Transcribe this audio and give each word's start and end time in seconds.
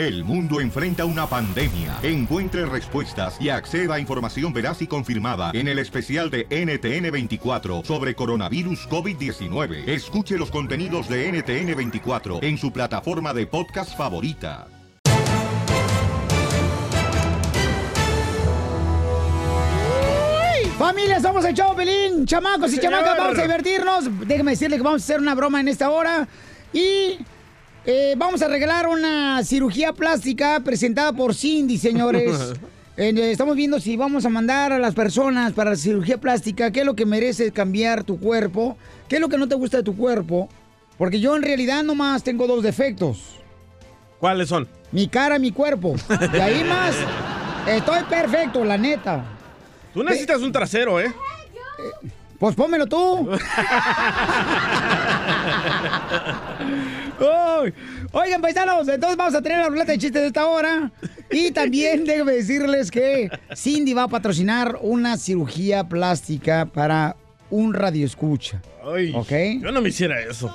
El 0.00 0.24
mundo 0.24 0.62
enfrenta 0.62 1.04
una 1.04 1.26
pandemia. 1.26 1.98
Encuentre 2.02 2.64
respuestas 2.64 3.36
y 3.38 3.50
acceda 3.50 3.96
a 3.96 4.00
información 4.00 4.50
veraz 4.50 4.80
y 4.80 4.86
confirmada 4.86 5.50
en 5.52 5.68
el 5.68 5.78
especial 5.78 6.30
de 6.30 6.48
NTN24 6.48 7.84
sobre 7.84 8.14
coronavirus 8.14 8.88
COVID-19. 8.88 9.86
Escuche 9.86 10.38
los 10.38 10.50
contenidos 10.50 11.06
de 11.06 11.30
NTN24 11.30 12.42
en 12.42 12.56
su 12.56 12.72
plataforma 12.72 13.34
de 13.34 13.46
podcast 13.46 13.94
favorita. 13.94 14.68
Familia, 20.78 21.20
somos 21.20 21.44
el 21.44 21.54
Chavo 21.54 21.76
Pelín, 21.76 22.24
chamacos 22.24 22.72
y 22.72 22.76
Señor. 22.76 22.92
chamacas, 22.94 23.18
vamos 23.18 23.38
a 23.38 23.42
divertirnos. 23.42 24.26
Déjeme 24.26 24.52
decirle 24.52 24.78
que 24.78 24.82
vamos 24.82 25.02
a 25.02 25.04
hacer 25.04 25.20
una 25.20 25.34
broma 25.34 25.60
en 25.60 25.68
esta 25.68 25.90
hora. 25.90 26.26
Y 26.72 27.18
eh, 27.86 28.14
vamos 28.16 28.42
a 28.42 28.48
regalar 28.48 28.86
una 28.86 29.42
cirugía 29.44 29.92
plástica 29.92 30.60
presentada 30.60 31.12
por 31.12 31.34
Cindy, 31.34 31.78
señores. 31.78 32.54
Eh, 32.96 33.30
estamos 33.30 33.56
viendo 33.56 33.80
si 33.80 33.96
vamos 33.96 34.26
a 34.26 34.28
mandar 34.28 34.74
a 34.74 34.78
las 34.78 34.94
personas 34.94 35.54
para 35.54 35.70
la 35.70 35.76
cirugía 35.76 36.18
plástica, 36.18 36.70
qué 36.70 36.80
es 36.80 36.86
lo 36.86 36.94
que 36.94 37.06
merece 37.06 37.50
cambiar 37.50 38.04
tu 38.04 38.20
cuerpo, 38.20 38.76
qué 39.08 39.14
es 39.14 39.22
lo 39.22 39.30
que 39.30 39.38
no 39.38 39.48
te 39.48 39.54
gusta 39.54 39.78
de 39.78 39.82
tu 39.82 39.96
cuerpo. 39.96 40.50
Porque 40.98 41.18
yo 41.18 41.34
en 41.34 41.40
realidad 41.40 41.82
nomás 41.82 42.22
tengo 42.22 42.46
dos 42.46 42.62
defectos. 42.62 43.36
¿Cuáles 44.18 44.50
son? 44.50 44.68
Mi 44.92 45.08
cara 45.08 45.36
y 45.36 45.40
mi 45.40 45.50
cuerpo. 45.50 45.94
De 46.32 46.42
ahí 46.42 46.62
más, 46.62 46.94
estoy 47.66 48.02
perfecto, 48.02 48.62
la 48.66 48.76
neta. 48.76 49.24
Tú 49.94 50.04
necesitas 50.04 50.42
un 50.42 50.52
trasero, 50.52 51.00
¿eh? 51.00 51.10
Pues 52.38 52.54
pónmelo 52.54 52.86
tú. 52.86 53.30
Oigan, 58.12 58.40
paisanos, 58.40 58.88
entonces 58.88 59.16
vamos 59.16 59.34
a 59.34 59.42
tener 59.42 59.58
la 59.58 59.68
ruleta 59.68 59.92
de 59.92 59.98
chistes 59.98 60.22
de 60.22 60.28
esta 60.28 60.46
hora. 60.46 60.90
Y 61.30 61.50
también 61.52 62.04
déjenme 62.04 62.32
decirles 62.32 62.90
que 62.90 63.30
Cindy 63.54 63.92
va 63.94 64.04
a 64.04 64.08
patrocinar 64.08 64.78
una 64.80 65.16
cirugía 65.16 65.84
plástica 65.88 66.66
para 66.66 67.16
un 67.50 67.74
radioescucha. 67.74 68.62
Ay, 68.82 69.12
¿Ok? 69.14 69.30
Yo 69.60 69.72
no 69.72 69.82
me 69.82 69.90
hiciera 69.90 70.20
eso. 70.20 70.50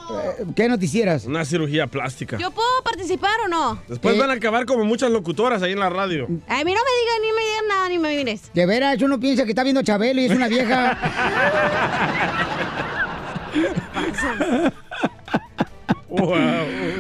¿Qué 0.55 0.67
no 0.67 0.79
te 0.79 0.85
hicieras? 0.85 1.25
Una 1.25 1.45
cirugía 1.45 1.85
plástica. 1.87 2.37
¿Yo 2.37 2.49
puedo 2.51 2.67
participar 2.83 3.35
o 3.45 3.47
no? 3.49 3.81
Después 3.87 4.15
Eh. 4.15 4.19
van 4.19 4.31
a 4.31 4.33
acabar 4.33 4.65
como 4.65 4.83
muchas 4.85 5.11
locutoras 5.11 5.61
ahí 5.61 5.73
en 5.73 5.79
la 5.79 5.89
radio. 5.89 6.23
A 6.23 6.27
mí 6.27 6.37
no 6.37 6.63
me 6.63 6.63
digan 6.63 7.21
ni 7.21 7.31
me 7.35 7.41
digan 7.41 7.67
nada 7.67 7.89
ni 7.89 7.99
me 7.99 8.15
mires. 8.17 8.51
De 8.53 8.65
veras, 8.65 8.99
uno 9.01 9.19
piensa 9.19 9.43
que 9.43 9.51
está 9.51 9.63
viendo 9.63 9.83
Chabelo 9.83 10.21
y 10.21 10.25
es 10.25 10.31
una 10.31 10.47
vieja. 10.47 10.97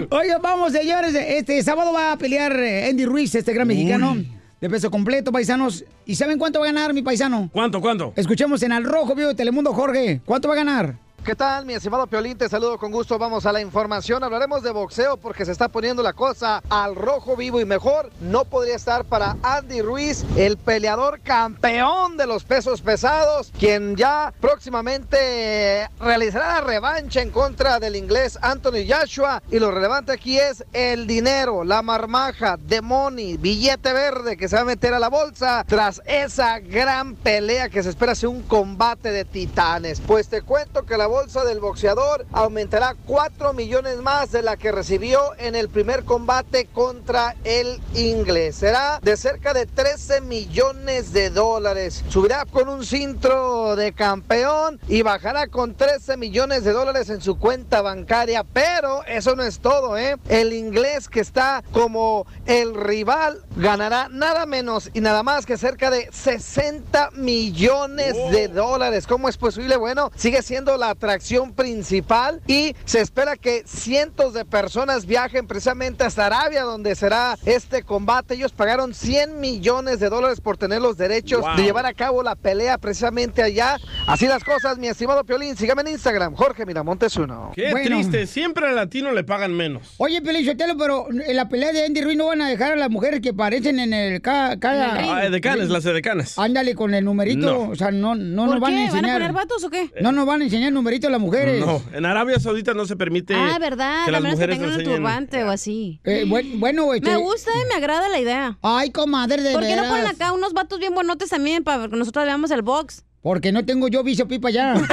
Oigan, 0.09 0.41
vamos, 0.41 0.71
señores. 0.73 1.15
Este 1.15 1.61
sábado 1.63 1.93
va 1.93 2.11
a 2.11 2.17
pelear 2.17 2.57
eh, 2.59 2.89
Andy 2.89 3.05
Ruiz, 3.05 3.33
este 3.35 3.53
gran 3.53 3.67
mexicano. 3.67 4.15
De 4.61 4.69
peso 4.69 4.89
completo, 4.89 5.31
paisanos. 5.31 5.83
¿Y 6.05 6.15
saben 6.15 6.39
cuánto 6.39 6.59
va 6.59 6.65
a 6.65 6.71
ganar 6.71 6.93
mi 6.93 7.01
paisano? 7.01 7.49
¿Cuánto, 7.51 7.81
cuánto? 7.81 8.13
Escuchemos 8.15 8.63
en 8.63 8.71
Al 8.71 8.83
Rojo, 8.83 9.13
vivo 9.13 9.29
de 9.29 9.35
Telemundo, 9.35 9.73
Jorge. 9.73 10.21
¿Cuánto 10.25 10.47
va 10.47 10.53
a 10.55 10.57
ganar? 10.57 10.95
¿Qué 11.25 11.33
tal, 11.33 11.65
mi 11.65 11.73
estimado 11.73 12.05
Piolín? 12.05 12.37
Te 12.37 12.47
saludo 12.47 12.77
con 12.77 12.91
gusto. 12.91 13.17
Vamos 13.17 13.47
a 13.47 13.51
la 13.51 13.59
información. 13.59 14.23
Hablaremos 14.23 14.61
de 14.61 14.69
boxeo 14.69 15.17
porque 15.17 15.43
se 15.43 15.53
está 15.53 15.69
poniendo 15.69 16.03
la 16.03 16.13
cosa 16.13 16.61
al 16.69 16.95
rojo 16.95 17.35
vivo 17.35 17.59
y 17.59 17.65
mejor. 17.65 18.11
No 18.21 18.45
podría 18.45 18.75
estar 18.75 19.05
para 19.05 19.35
Andy 19.41 19.81
Ruiz, 19.81 20.23
el 20.37 20.55
peleador 20.57 21.21
campeón 21.21 22.15
de 22.15 22.27
los 22.27 22.43
pesos 22.43 22.83
pesados, 22.83 23.51
quien 23.57 23.95
ya 23.95 24.35
próximamente 24.39 25.89
realizará 25.99 26.61
la 26.61 26.61
revancha 26.61 27.23
en 27.23 27.31
contra 27.31 27.79
del 27.79 27.95
inglés 27.95 28.37
Anthony 28.43 28.85
Joshua. 28.87 29.41
Y 29.49 29.57
lo 29.57 29.71
relevante 29.71 30.11
aquí 30.11 30.37
es 30.37 30.63
el 30.73 31.07
dinero, 31.07 31.63
la 31.63 31.81
marmaja, 31.81 32.55
de 32.57 32.83
money, 32.83 33.37
billete 33.37 33.93
verde 33.93 34.37
que 34.37 34.47
se 34.47 34.57
va 34.57 34.61
a 34.61 34.65
meter 34.65 34.93
a 34.93 34.99
la 34.99 35.09
bolsa 35.09 35.65
tras 35.67 36.03
esa 36.05 36.59
gran 36.59 37.15
pelea 37.15 37.69
que 37.69 37.81
se 37.81 37.89
espera 37.89 38.13
sea 38.13 38.29
un 38.29 38.43
combate 38.43 39.09
de 39.09 39.25
titanes. 39.25 39.99
Pues 40.01 40.29
te 40.29 40.43
cuento 40.43 40.85
que 40.85 40.97
la 40.97 41.14
bolsa 41.15 41.45
del 41.45 41.61
boxeador 41.61 42.25
aumentará 42.33 42.93
4 43.05 43.53
millones 43.53 43.99
más 44.01 44.33
de 44.33 44.41
la 44.41 44.57
que 44.57 44.73
recibió 44.73 45.33
en 45.37 45.55
el 45.55 45.69
primer 45.69 46.03
combate 46.03 46.65
contra 46.65 47.37
el 47.45 47.79
inglés. 47.93 48.57
Será 48.57 48.99
de 49.01 49.15
cerca 49.15 49.53
de 49.53 49.65
13 49.65 50.19
millones 50.19 51.13
de 51.13 51.29
dólares. 51.29 52.03
Subirá 52.09 52.43
con 52.43 52.67
un 52.67 52.85
cintro 52.85 53.77
de 53.77 53.93
campeón 53.93 54.77
y 54.89 55.03
bajará 55.03 55.47
con 55.47 55.73
13 55.73 56.17
millones 56.17 56.65
de 56.65 56.73
dólares 56.73 57.09
en 57.09 57.21
su 57.21 57.39
cuenta 57.39 57.81
bancaria. 57.81 58.43
Pero 58.43 59.05
eso 59.05 59.37
no 59.37 59.43
es 59.43 59.59
todo, 59.59 59.97
¿eh? 59.97 60.17
El 60.27 60.51
inglés 60.51 61.07
que 61.07 61.21
está 61.21 61.63
como 61.71 62.27
el 62.45 62.75
rival 62.75 63.41
ganará 63.55 64.09
nada 64.09 64.45
menos 64.45 64.89
y 64.93 64.99
nada 64.99 65.23
más 65.23 65.45
que 65.45 65.57
cerca 65.57 65.89
de 65.89 66.09
60 66.11 67.11
millones 67.11 68.15
de 68.31 68.49
dólares. 68.49 69.07
¿Cómo 69.07 69.29
es 69.29 69.37
posible? 69.37 69.77
Bueno, 69.77 70.11
sigue 70.17 70.41
siendo 70.41 70.75
la 70.75 70.93
atracción 71.09 71.53
principal 71.53 72.41
y 72.47 72.75
se 72.85 72.99
espera 72.99 73.35
que 73.37 73.61
cientos 73.67 74.33
de 74.33 74.43
personas 74.43 75.05
viajen 75.05 75.45
precisamente 75.45 76.03
hasta 76.03 76.25
Arabia 76.25 76.63
donde 76.63 76.95
será 76.95 77.37
este 77.45 77.83
combate. 77.83 78.33
Ellos 78.33 78.51
pagaron 78.51 78.93
100 78.95 79.39
millones 79.39 79.99
de 79.99 80.09
dólares 80.09 80.41
por 80.41 80.57
tener 80.57 80.81
los 80.81 80.97
derechos 80.97 81.41
Wow. 81.41 81.57
de 81.57 81.63
llevar 81.63 81.85
a 81.85 81.93
cabo 81.93 82.23
la 82.23 82.35
pelea 82.35 82.77
precisamente 82.79 83.43
allá. 83.43 83.77
Así 84.07 84.25
las 84.25 84.43
cosas, 84.43 84.77
mi 84.79 84.87
estimado 84.87 85.23
Piolín. 85.23 85.55
Sígame 85.55 85.81
en 85.83 85.89
Instagram, 85.89 86.33
Jorge 86.33 86.65
Miramontes 86.65 87.15
uno. 87.17 87.51
Qué 87.55 87.69
Bueno. 87.71 87.97
triste. 87.97 88.25
Siempre 88.25 88.67
al 88.67 88.75
latino 88.75 89.11
le 89.11 89.23
pagan 89.23 89.53
menos. 89.53 89.93
Oye, 89.97 90.21
Pelichotelo, 90.23 90.75
pero 90.77 91.07
en 91.11 91.35
la 91.35 91.47
pelea 91.49 91.71
de 91.71 91.85
Andy 91.85 92.01
Ruiz 92.01 92.17
no 92.17 92.27
van 92.27 92.41
a 92.41 92.49
dejar 92.49 92.73
a 92.73 92.75
las 92.75 92.89
mujeres 92.89 93.21
que 93.21 93.29
aparecen 93.29 93.79
en 93.79 93.93
el 93.93 94.21
ca- 94.21 94.57
cada... 94.59 95.17
Ah, 95.17 95.29
decanes, 95.29 95.69
las 95.69 95.83
decanes. 95.83 96.39
Ándale 96.39 96.73
con 96.73 96.93
el 96.95 97.05
numerito. 97.05 97.45
No. 97.45 97.69
O 97.69 97.75
sea, 97.75 97.91
no, 97.91 98.15
no 98.15 98.45
¿Por 98.45 98.53
nos 98.55 98.59
van 98.61 98.71
qué? 98.73 98.77
a 98.77 98.79
¿Van 98.79 98.87
a 98.87 98.97
enseñar. 98.97 99.13
poner 99.19 99.33
vatos 99.33 99.63
o 99.63 99.69
qué? 99.69 99.89
No 100.01 100.11
nos 100.11 100.25
van 100.25 100.41
a 100.41 100.43
enseñar 100.45 100.69
el 100.69 100.73
numerito 100.73 100.94
a 101.03 101.09
las 101.09 101.19
mujeres. 101.19 101.65
No, 101.65 101.81
en 101.93 102.05
Arabia 102.05 102.39
Saudita 102.39 102.73
no 102.73 102.85
se 102.85 102.95
permite 102.95 103.35
ah, 103.35 103.57
verdad. 103.59 104.03
que 104.05 104.09
A 104.09 104.11
las 104.13 104.21
menos 104.21 104.39
que 104.39 104.47
mujeres 104.47 104.59
tengan 104.59 104.79
un 104.79 104.83
turbante 104.95 105.43
o 105.43 105.51
así. 105.51 105.99
Eh, 106.03 106.25
buen- 106.27 106.59
bueno, 106.59 106.93
este... 106.93 107.09
Me 107.09 107.17
gusta 107.17 107.51
y 107.63 107.67
me 107.67 107.75
agrada 107.75 108.09
la 108.09 108.19
idea. 108.19 108.57
Ay, 108.61 108.91
comadre, 108.91 109.41
de 109.41 109.53
¿Por 109.53 109.63
qué 109.63 109.75
no 109.75 109.87
ponen 109.87 110.07
acá 110.07 110.31
unos 110.31 110.53
vatos 110.53 110.79
bien 110.79 110.93
buenotes 110.95 111.29
también 111.29 111.63
para 111.63 111.87
que 111.87 111.95
nosotros 111.95 112.25
veamos 112.25 112.49
el 112.51 112.61
box? 112.61 113.03
Porque 113.21 113.51
no 113.51 113.65
tengo 113.65 113.87
yo 113.87 114.03
vicio 114.03 114.27
pipa 114.27 114.49
ya. 114.49 114.75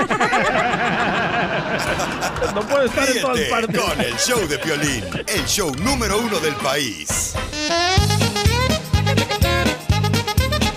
No 2.55 2.61
puede 2.63 2.87
estar 2.87 3.09
en 3.09 3.21
todas 3.21 3.37
Ríete 3.39 3.51
partes. 3.51 3.81
con 3.81 4.01
el 4.01 4.15
show 4.17 4.47
de 4.49 4.59
Piolín, 4.59 5.05
el 5.27 5.45
show 5.47 5.75
número 5.77 6.19
uno 6.21 6.39
del 6.41 6.55
país. 6.57 7.35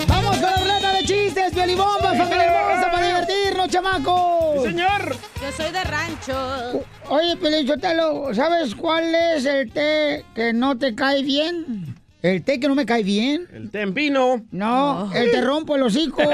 ¡Vamos 0.07 0.38
con 0.38 0.42
la 0.42 0.56
ruleta 0.57 0.94
de 0.94 1.03
chistes, 1.03 1.52
Piolibomba, 1.53 2.13
familia 2.16 2.34
divertirnos, 3.65 3.69
chamacos! 3.69 4.63
Señor. 4.63 5.15
Yo 5.41 5.51
soy 5.51 5.71
de 5.71 5.83
rancho. 5.83 6.85
Oye, 7.09 7.37
Pelichotelo, 7.37 8.33
¿sabes 8.33 8.75
cuál 8.75 9.13
es 9.13 9.45
el 9.45 9.71
té 9.71 10.25
que 10.33 10.53
no 10.53 10.77
te 10.77 10.95
cae 10.95 11.23
bien? 11.23 11.95
¿El 12.21 12.43
té 12.43 12.59
que 12.59 12.67
no 12.67 12.75
me 12.75 12.85
cae 12.85 13.03
bien? 13.03 13.47
El 13.53 13.69
tempino. 13.69 14.43
No, 14.51 15.11
el 15.13 15.31
te 15.31 15.41
rompo 15.41 15.75
el 15.75 15.83
hocico. 15.83 16.21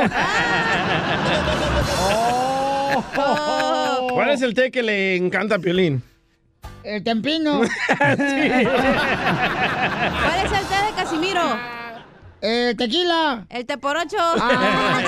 Oh. 3.17 4.09
¿Cuál 4.13 4.31
es 4.31 4.41
el 4.41 4.53
té 4.53 4.69
que 4.69 4.83
le 4.83 5.15
encanta 5.15 5.55
a 5.55 5.59
Piolín? 5.59 6.03
El 6.83 7.01
tempino. 7.03 7.59
¿Cuál 7.97 8.11
es 8.11 8.19
el 10.51 10.65
té 10.67 10.75
de 10.87 10.93
Casimiro? 10.95 11.41
Eh, 12.41 12.75
tequila. 12.77 13.45
El 13.49 13.65
té 13.65 13.77
por 13.77 13.95
ocho. 13.95 14.17
Ah, 14.19 15.01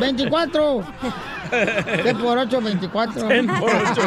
24. 0.00 0.82
Té 1.50 2.14
por 2.14 2.38
8, 2.38 2.60
24. 2.60 3.28
Ten 3.28 3.46
por 3.46 3.70
ocho. 3.70 4.02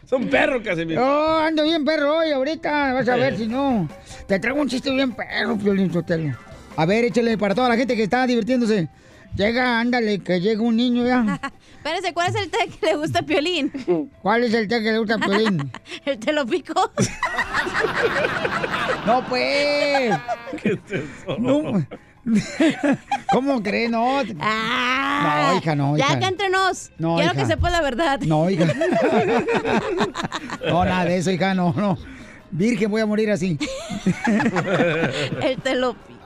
Son 0.08 0.28
perros, 0.28 0.62
Casimiro. 0.62 1.02
Oh, 1.02 1.38
ando 1.38 1.64
bien 1.64 1.84
perro 1.84 2.18
hoy, 2.18 2.32
ahorita. 2.32 2.92
Vas 2.94 3.08
a 3.08 3.16
ver 3.16 3.36
si 3.36 3.46
no. 3.46 3.88
Te 4.26 4.38
traigo 4.38 4.60
un 4.60 4.68
chiste 4.68 4.90
bien 4.90 5.12
perro, 5.12 5.56
Piolín 5.56 5.92
Sotelo. 5.92 6.36
A 6.76 6.86
ver, 6.86 7.04
échale 7.04 7.36
para 7.36 7.54
toda 7.54 7.68
la 7.68 7.76
gente 7.76 7.96
que 7.96 8.04
está 8.04 8.26
divirtiéndose. 8.26 8.88
Llega, 9.34 9.80
ándale, 9.80 10.18
que 10.18 10.40
llega 10.40 10.62
un 10.62 10.76
niño 10.76 11.06
ya. 11.06 11.40
Espérese, 11.76 12.12
¿cuál 12.12 12.28
es 12.28 12.36
el 12.36 12.50
té 12.50 12.68
que 12.68 12.86
le 12.86 12.96
gusta 12.96 13.20
a 13.20 13.22
Piolín? 13.22 13.72
¿Cuál 14.20 14.44
es 14.44 14.54
el 14.54 14.68
té 14.68 14.82
que 14.82 14.92
le 14.92 14.98
gusta 14.98 15.14
a 15.14 15.18
Piolín? 15.18 15.72
¿El 16.04 16.18
te 16.18 16.32
lo 16.32 16.46
pico? 16.46 16.74
No, 19.06 19.24
pues. 19.28 20.14
¿Qué 20.62 20.78
es 20.86 20.92
eso? 20.92 21.36
No. 21.38 21.84
¿Cómo 23.32 23.62
crees? 23.62 23.90
No. 23.90 24.20
Ah, 24.40 25.50
No, 25.52 25.58
hija, 25.58 25.74
no, 25.74 25.96
Ya 25.96 26.04
hija. 26.06 26.14
acá 26.14 26.28
entre 26.28 26.50
nos. 26.50 26.90
No, 26.98 27.16
Quiero 27.16 27.32
hija. 27.32 27.42
que 27.42 27.46
sepa 27.48 27.70
la 27.70 27.80
verdad. 27.80 28.20
No, 28.20 28.48
hija. 28.50 28.66
No, 30.66 30.84
nada 30.84 31.04
de 31.04 31.16
eso, 31.16 31.30
hija, 31.30 31.54
no, 31.54 31.72
no. 31.76 31.98
Virgen, 32.50 32.90
voy 32.90 33.00
a 33.00 33.06
morir 33.06 33.30
así. 33.30 33.58
El 35.42 35.58
te 35.62 35.74
lo 35.74 35.94
pico. 35.94 36.20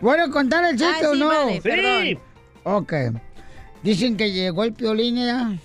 ¿Bueno 0.00 0.30
contar 0.30 0.64
el 0.64 0.76
chiste 0.78 1.04
Ah, 1.06 1.08
o 1.10 1.14
sí, 1.14 1.20
no? 1.20 1.26
vale, 1.28 1.60
perdón. 1.62 2.18
Ok. 2.64 2.92
Dicen 3.82 4.16
que 4.16 4.30
llegó 4.32 4.64
el 4.64 4.72
piolín 4.72 5.16
¿ya? 5.16 5.56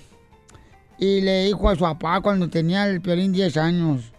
y 0.98 1.22
le 1.22 1.46
dijo 1.46 1.70
a 1.70 1.76
su 1.76 1.82
papá 1.82 2.22
cuando 2.22 2.50
tenía 2.50 2.86
el 2.88 3.02
piolín 3.02 3.32
10 3.34 3.58
años. 3.58 4.11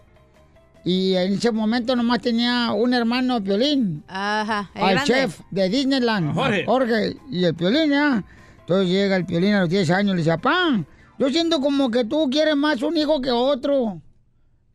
Y 0.85 1.15
en 1.15 1.33
ese 1.33 1.51
momento 1.51 1.95
nomás 1.95 2.19
tenía 2.21 2.71
un 2.73 2.93
hermano 2.93 3.41
Piolín. 3.41 4.03
Ajá, 4.07 4.69
el 4.75 4.83
al 4.83 4.93
grande. 4.95 5.13
chef 5.13 5.39
de 5.49 5.69
Disneyland, 5.69 6.33
Jorge. 6.33 6.65
Jorge, 6.65 7.17
y 7.31 7.45
el 7.45 7.55
Piolín, 7.55 7.91
¿ya? 7.91 8.23
Entonces 8.59 8.89
llega 8.89 9.15
el 9.15 9.25
Piolín 9.25 9.53
a 9.53 9.61
los 9.61 9.69
10 9.69 9.89
años 9.91 10.13
y 10.13 10.17
le 10.17 10.23
dice, 10.23 10.31
papá, 10.31 10.83
yo 11.17 11.29
siento 11.29 11.61
como 11.61 11.89
que 11.89 12.03
tú 12.03 12.29
quieres 12.29 12.55
más 12.55 12.81
un 12.81 12.97
hijo 12.97 13.21
que 13.21 13.31
otro. 13.31 14.01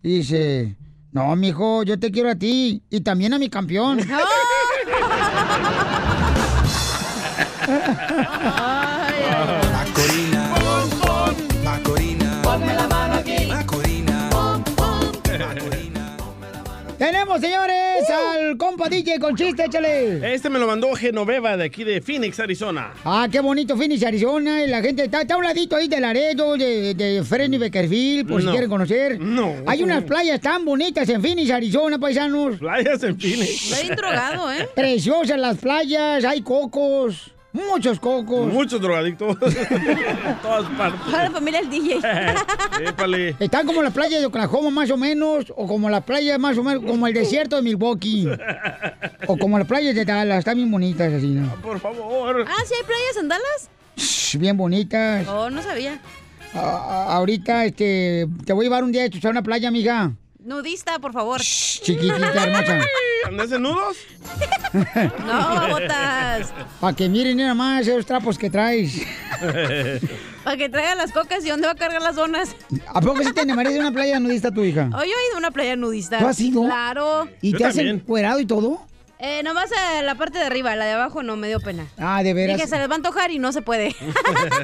Y 0.03 0.19
dice, 0.19 0.77
no, 1.13 1.35
mijo, 1.37 1.83
yo 1.83 1.99
te 1.99 2.11
quiero 2.11 2.31
a 2.31 2.35
ti 2.37 2.83
y 2.89 3.01
también 3.01 3.35
a 3.35 3.39
mi 3.39 3.49
campeón. 3.51 3.99
Macorina. 7.69 9.58
Tenemos, 16.99 17.41
señores, 17.41 18.11
al 18.11 18.57
compa 18.57 18.89
DJ 18.89 19.21
con 19.21 19.37
chiste, 19.37 19.67
échale. 19.67 20.35
Este 20.35 20.51
me 20.51 20.59
lo 20.59 20.67
mandó 20.67 20.93
Genoveva 20.97 21.57
de 21.57 21.65
aquí 21.67 21.85
de 21.85 22.01
Phoenix, 22.01 22.41
Arizona. 22.41 22.93
Ah, 23.05 23.29
qué 23.31 23.39
bonito 23.39 23.77
Phoenix, 23.77 24.03
Arizona. 24.03 24.65
Y 24.65 24.67
la 24.67 24.83
gente 24.83 25.05
está, 25.05 25.21
está 25.21 25.35
a 25.35 25.37
un 25.37 25.45
ladito 25.45 25.77
ahí 25.77 25.87
de 25.87 26.01
Laredo, 26.01 26.57
de, 26.57 26.95
de 26.95 27.23
Fresno 27.23 27.55
y 27.55 27.59
Beckerfield, 27.59 28.29
por 28.29 28.43
si 28.43 28.49
quieren 28.49 28.69
conocer. 28.69 29.21
No. 29.21 29.55
Hay 29.67 29.85
unas 29.85 30.03
playas 30.03 30.41
tan 30.41 30.65
bonitas 30.65 31.09
en 31.09 31.23
Phoenix, 31.23 31.51
Arizona, 31.53 32.01
paisanos. 32.01 32.59
Playas 32.59 33.01
en 33.05 33.17
Phoenix. 33.19 33.71
Está 33.71 33.83
bien 33.83 33.95
drogado, 33.95 34.53
¿eh? 34.53 34.69
Preciosas 34.75 35.39
las 35.39 35.57
playas, 35.59 36.25
hay 36.25 36.43
cocos, 36.43 37.31
muchos 37.59 37.99
cocos. 38.01 38.53
Muchos 38.53 38.81
drogadictos. 38.81 39.37
en 39.43 40.37
todas 40.43 40.65
partes. 40.77 41.01
Para 41.11 41.25
la 41.25 41.31
familia 41.31 41.61
del 41.61 41.71
DJ. 41.71 42.01
Épale. 42.87 43.37
Están 43.39 43.67
como 43.67 43.83
la 43.83 43.91
playa 43.91 44.19
de 44.21 44.27
Oklahoma 44.27 44.71
más 44.71 44.91
o 44.91 44.97
menos, 44.97 45.53
o 45.57 45.67
como 45.67 45.91
la 45.91 46.01
playa 46.01 46.39
más 46.39 46.57
o 46.59 46.63
menos, 46.63 46.85
como 46.85 47.07
el 47.07 47.15
desierto 47.15 47.57
de 47.57 47.63
Milwaukee. 47.63 48.29
o 49.27 49.37
como 49.37 49.59
las 49.59 49.67
playas 49.67 49.95
de 49.95 50.05
Dallas, 50.05 50.39
están 50.41 50.57
bien 50.57 50.71
bonitas 50.71 51.13
así, 51.13 51.29
¿no? 51.29 51.55
Por 51.63 51.81
favor. 51.81 52.45
Ah, 52.49 52.63
¿sí 52.67 52.75
hay 52.75 52.85
playas 52.85 53.17
en 53.21 53.29
Dallas? 53.29 53.71
Shh, 53.97 54.37
Bien 54.39 54.57
bonitas. 54.57 55.27
Oh, 55.29 55.51
no 55.51 55.63
sabía. 55.63 55.99
A- 56.55 57.15
ahorita, 57.17 57.65
este, 57.67 58.27
te 58.47 58.53
voy 58.53 58.65
a 58.65 58.69
llevar 58.69 58.85
un 58.85 58.93
día 58.93 59.05
a 59.05 59.29
una 59.29 59.43
playa, 59.43 59.69
amiga. 59.69 60.13
Nudista, 60.49 60.99
por 60.99 61.13
favor. 61.13 61.43
Shh, 61.43 61.83
Chiquitita, 61.83 62.43
hermosa. 62.43 62.81
¿Andas 63.27 63.53
en 63.53 63.63
nudos? 63.63 63.97
No, 65.27 65.69
botas. 65.69 66.53
Para 66.81 66.97
que 66.97 67.09
miren 67.09 67.37
nada 67.39 67.55
más 67.55 67.87
esos 67.87 68.05
trapos 68.07 68.37
que 68.39 68.49
traes. 68.51 69.01
Para 70.45 70.57
que 70.57 70.69
traiga 70.69 70.95
las 70.95 71.13
cocas 71.13 71.45
y 71.45 71.49
dónde 71.51 71.67
va 71.67 71.73
a 71.73 71.77
cargar 71.77 72.01
las 72.03 72.17
donas. 72.17 72.55
¿A 72.87 73.01
poco 73.01 73.23
sí 73.23 73.33
te 73.33 73.43
enamoraste 73.43 73.75
de 73.75 73.81
una 73.81 73.93
playa 73.93 74.19
nudista 74.21 74.51
tu 74.51 74.65
hija? 74.65 74.89
Oh, 74.93 74.99
yo 74.99 75.05
he 75.05 75.29
ido 75.29 75.35
a 75.37 75.39
una 75.39 75.51
playa 75.51 75.77
nudista. 75.77 76.19
¿Tú 76.19 76.27
has 76.27 76.41
ido? 76.41 76.65
Claro. 76.65 77.29
¿Y 77.43 77.53
Yo 77.53 77.59
te 77.59 77.65
has 77.67 77.75
también. 77.77 77.97
encuerado 77.97 78.41
y 78.41 78.47
todo? 78.47 78.81
Eh, 79.21 79.43
nomás 79.43 79.69
eh, 79.73 80.03
la 80.05 80.15
parte 80.15 80.39
de 80.39 80.45
arriba, 80.45 80.77
la 80.77 80.85
de 80.85 80.93
abajo 80.93 81.25
no 81.25 81.37
me 81.37 81.49
dio 81.49 81.59
pena. 81.61 81.89
Ah, 81.99 82.23
de 82.23 82.35
veras. 82.35 82.57
Dije, 82.57 82.69
se 82.69 82.79
les 82.79 82.89
va 82.89 82.93
a 82.93 82.97
antojar 82.97 83.33
y 83.33 83.39
no 83.41 83.51
se 83.53 83.63
puede. 83.63 83.97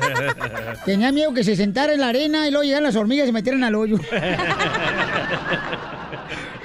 Tenía 0.84 1.10
miedo 1.10 1.34
que 1.34 1.42
se 1.42 1.56
sentara 1.56 1.92
en 1.92 2.00
la 2.00 2.08
arena 2.10 2.46
y 2.46 2.50
luego 2.52 2.62
llegaran 2.62 2.84
las 2.84 2.94
hormigas 2.94 3.25
y 3.25 3.28
se 3.28 3.32
metieran 3.32 3.64
al 3.64 3.75
hoyo. 3.75 3.98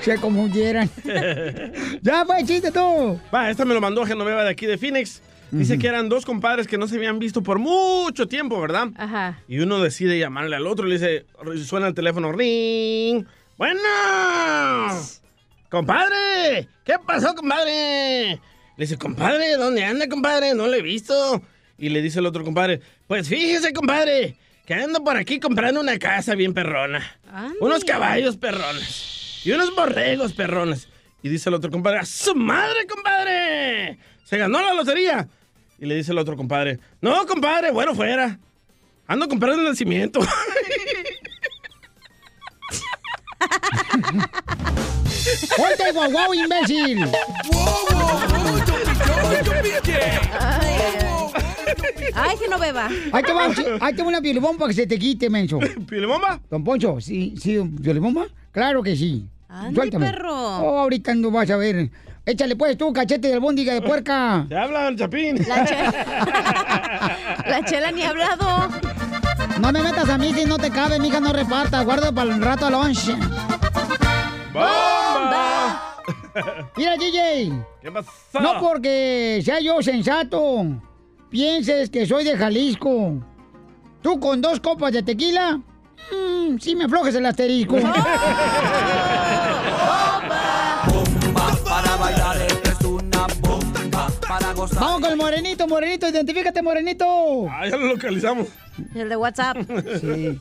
Se 0.02 0.18
confundieran. 0.18 0.90
ya, 2.02 2.26
pues, 2.26 2.46
chiste 2.46 2.72
tú. 2.72 3.20
Va, 3.34 3.50
esta 3.50 3.66
me 3.66 3.74
lo 3.74 3.82
mandó 3.82 4.06
Genoveva 4.06 4.44
de 4.44 4.50
aquí 4.50 4.66
de 4.66 4.78
Phoenix. 4.78 5.22
Dice 5.52 5.80
que 5.80 5.88
eran 5.88 6.10
dos 6.10 6.26
compadres 6.26 6.68
que 6.68 6.78
no 6.78 6.88
se 6.88 6.98
habían 6.98 7.18
visto 7.18 7.42
por 7.42 7.58
mucho 7.58 8.28
tiempo, 8.28 8.62
¿verdad? 8.62 8.90
Ajá. 8.98 9.40
Y 9.48 9.60
uno 9.60 9.80
decide 9.82 10.20
llamarle 10.20 10.56
al 10.56 10.68
otro 10.68 10.86
y 10.86 10.90
le 10.90 11.00
dice, 11.00 11.26
suena 11.66 11.88
el 11.88 11.96
teléfono, 11.96 12.32
ring. 12.32 13.26
Bueno, 13.58 13.80
compadre, 15.70 16.70
¿qué 16.86 16.96
pasó, 17.06 17.34
compadre? 17.34 18.34
Le 18.34 18.86
dice, 18.86 18.98
compadre, 18.98 19.58
¿dónde 19.58 19.84
anda, 19.84 20.08
compadre? 20.08 20.54
No 20.54 20.68
le 20.68 20.78
he 20.78 20.82
visto. 20.84 21.42
Y 21.78 21.90
le 21.90 22.02
dice 22.02 22.20
el 22.20 22.28
otro 22.28 22.44
compadre, 22.44 22.82
pues 23.08 23.28
fíjese, 23.28 23.74
compadre, 23.74 24.38
que 24.66 24.76
ando 24.76 25.04
por 25.04 25.18
aquí 25.18 25.40
comprando 25.40 25.82
una 25.82 25.98
casa 25.98 26.36
bien 26.36 26.54
perrona. 26.54 27.02
Ande. 27.32 27.58
Unos 27.60 27.84
caballos 27.84 28.38
perrones. 28.38 29.19
Y 29.50 29.52
unos 29.52 29.76
borregos 29.76 30.34
perrones. 30.34 30.88
Y 31.24 31.30
dice 31.30 31.50
el 31.50 31.56
otro 31.56 31.72
compadre, 31.72 31.98
¡a 31.98 32.06
su 32.06 32.36
madre, 32.36 32.86
compadre! 32.86 33.98
Se 34.24 34.38
ganó 34.38 34.62
la 34.62 34.76
lotería. 34.76 35.28
Y 35.80 35.88
le 35.88 35.96
dice 35.96 36.12
el 36.12 36.20
otro 36.20 36.38
compadre, 36.38 36.78
no, 37.02 37.26
compadre, 37.26 37.72
bueno, 37.72 37.96
fuera. 37.96 38.38
Ando 39.08 39.28
comprando 39.28 39.64
el 39.64 39.70
nacimiento. 39.70 40.20
¡Ponte 45.58 45.92
guau, 45.94 46.12
guau, 46.12 46.32
imbécil! 46.36 47.10
Ay, 52.14 52.38
que 52.38 52.48
no 52.48 52.60
beba. 52.60 52.88
Ahí 53.12 53.24
te 53.24 53.34
va, 53.34 53.46
ahí 53.82 53.96
te 53.96 54.04
va 54.04 54.08
una 54.10 54.22
piolibomba 54.22 54.60
para 54.60 54.70
que 54.70 54.76
se 54.76 54.86
te 54.86 55.00
quite, 55.00 55.28
menso. 55.28 55.58
¿Pilemomba? 55.90 56.40
Don 56.52 56.64
Poncho, 56.64 57.02
¿sí, 57.02 57.34
sí, 57.42 57.58
piolibomba? 57.82 58.28
Claro 58.52 58.84
que 58.84 58.96
sí. 58.96 59.26
Ande, 59.50 59.90
perro. 59.90 60.60
Oh, 60.60 60.80
ahorita 60.80 61.16
no 61.16 61.32
vas 61.32 61.50
a 61.50 61.58
ver. 61.58 61.90
Échale 62.24 62.56
pues 62.56 62.78
tú, 62.78 62.94
cachete 62.94 63.30
de 63.30 63.34
albóndiga 63.34 63.74
de 63.74 63.82
puerca. 63.82 64.46
Te 64.50 64.56
hablan, 64.56 64.96
Chapín. 64.96 65.38
La 65.48 65.66
chela. 65.66 67.18
La 67.48 67.66
chela 67.66 67.92
ni 67.92 68.04
ha 68.04 68.10
hablado. 68.10 68.70
No 69.60 69.72
me 69.72 69.82
metas 69.82 70.08
a 70.08 70.18
mí 70.20 70.32
si 70.34 70.46
no 70.46 70.58
te 70.60 70.70
cabe, 70.70 71.00
mija, 71.00 71.20
no 71.20 71.34
repartas. 71.34 71.84
Guarda 71.84 72.12
para 72.12 72.34
el 72.34 72.42
rato 72.42 72.68
al 72.68 72.74
lunch. 72.74 73.08
¡Bomba! 74.54 75.96
Mira, 76.78 76.96
DJ. 76.96 77.52
¿Qué 77.82 77.92
pasó? 77.92 78.12
No 78.40 78.60
porque 78.60 79.42
sea 79.44 79.60
yo 79.60 79.82
sensato, 79.82 80.66
pienses 81.30 81.90
que 81.90 82.06
soy 82.06 82.24
de 82.24 82.38
Jalisco. 82.38 83.16
Tú 84.02 84.20
con 84.20 84.42
dos 84.42 84.60
copas 84.60 84.94
de 84.94 85.04
tequila, 85.04 85.58
mm, 85.58 86.58
sí 86.60 86.76
me 86.76 86.86
aflojes 86.86 87.16
el 87.16 87.26
asterisco. 87.26 87.76
Para 87.82 89.19
Vamos 94.76 95.02
con 95.02 95.12
el 95.12 95.18
morenito, 95.18 95.68
morenito, 95.68 96.08
identifícate, 96.08 96.62
morenito. 96.62 97.48
Ah, 97.50 97.68
ya 97.68 97.78
lo 97.78 97.88
localizamos. 97.88 98.48
El 98.96 99.10
de 99.10 99.16
WhatsApp. 99.16 99.58
Sí. 100.00 100.40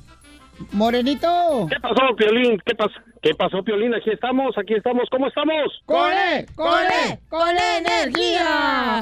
Morenito. 0.72 1.68
¿Qué 1.70 1.76
pasó, 1.80 2.16
Piolín? 2.16 2.60
¿Qué 2.66 2.74
pasó? 2.74 2.94
¿Qué 3.22 3.32
pasó, 3.34 3.62
Piolín? 3.62 3.94
Aquí 3.94 4.10
estamos, 4.10 4.58
aquí 4.58 4.74
estamos. 4.74 5.08
¿Cómo 5.08 5.28
estamos? 5.28 5.82
¡Corre, 5.86 6.46
corre, 6.56 7.20
con 7.28 7.48
energía! 7.50 9.00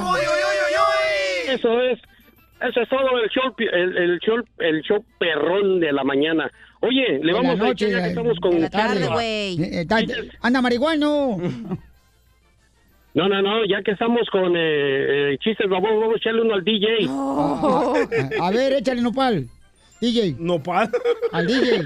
Eso 1.48 1.80
es. 1.80 1.98
Eso 2.60 2.80
es 2.80 2.88
todo 2.88 3.18
el 3.22 3.28
show, 3.30 3.54
el, 3.58 3.96
el 3.96 4.18
show, 4.20 4.36
el 4.58 4.82
show 4.82 5.04
perrón 5.18 5.80
de 5.80 5.92
la 5.92 6.04
mañana. 6.04 6.50
Oye, 6.80 7.18
le 7.22 7.32
vamos 7.32 7.60
a 7.60 7.64
noche, 7.64 7.86
echar 7.86 7.98
ya 7.98 8.04
que 8.04 8.08
estamos 8.10 8.38
con... 8.40 8.60
la 8.60 8.70
tarde, 8.70 9.06
güey. 9.08 9.62
Eh, 9.62 9.86
eh, 9.90 10.30
Anda, 10.40 10.62
marihuano. 10.62 11.38
No, 13.16 13.28
no, 13.30 13.40
no, 13.40 13.64
ya 13.64 13.80
que 13.82 13.92
estamos 13.92 14.28
con 14.30 14.54
eh, 14.56 15.32
eh, 15.32 15.38
chistes, 15.38 15.66
vamos, 15.70 15.90
vamos 15.98 16.14
a 16.14 16.18
echarle 16.18 16.42
uno 16.42 16.52
al 16.54 16.62
DJ. 16.62 17.06
A, 17.08 18.46
a 18.46 18.50
ver, 18.50 18.74
échale 18.74 19.00
nopal. 19.00 19.46
DJ, 20.02 20.36
No, 20.38 20.62
pa. 20.62 20.86
al 21.32 21.46
DJ. 21.46 21.82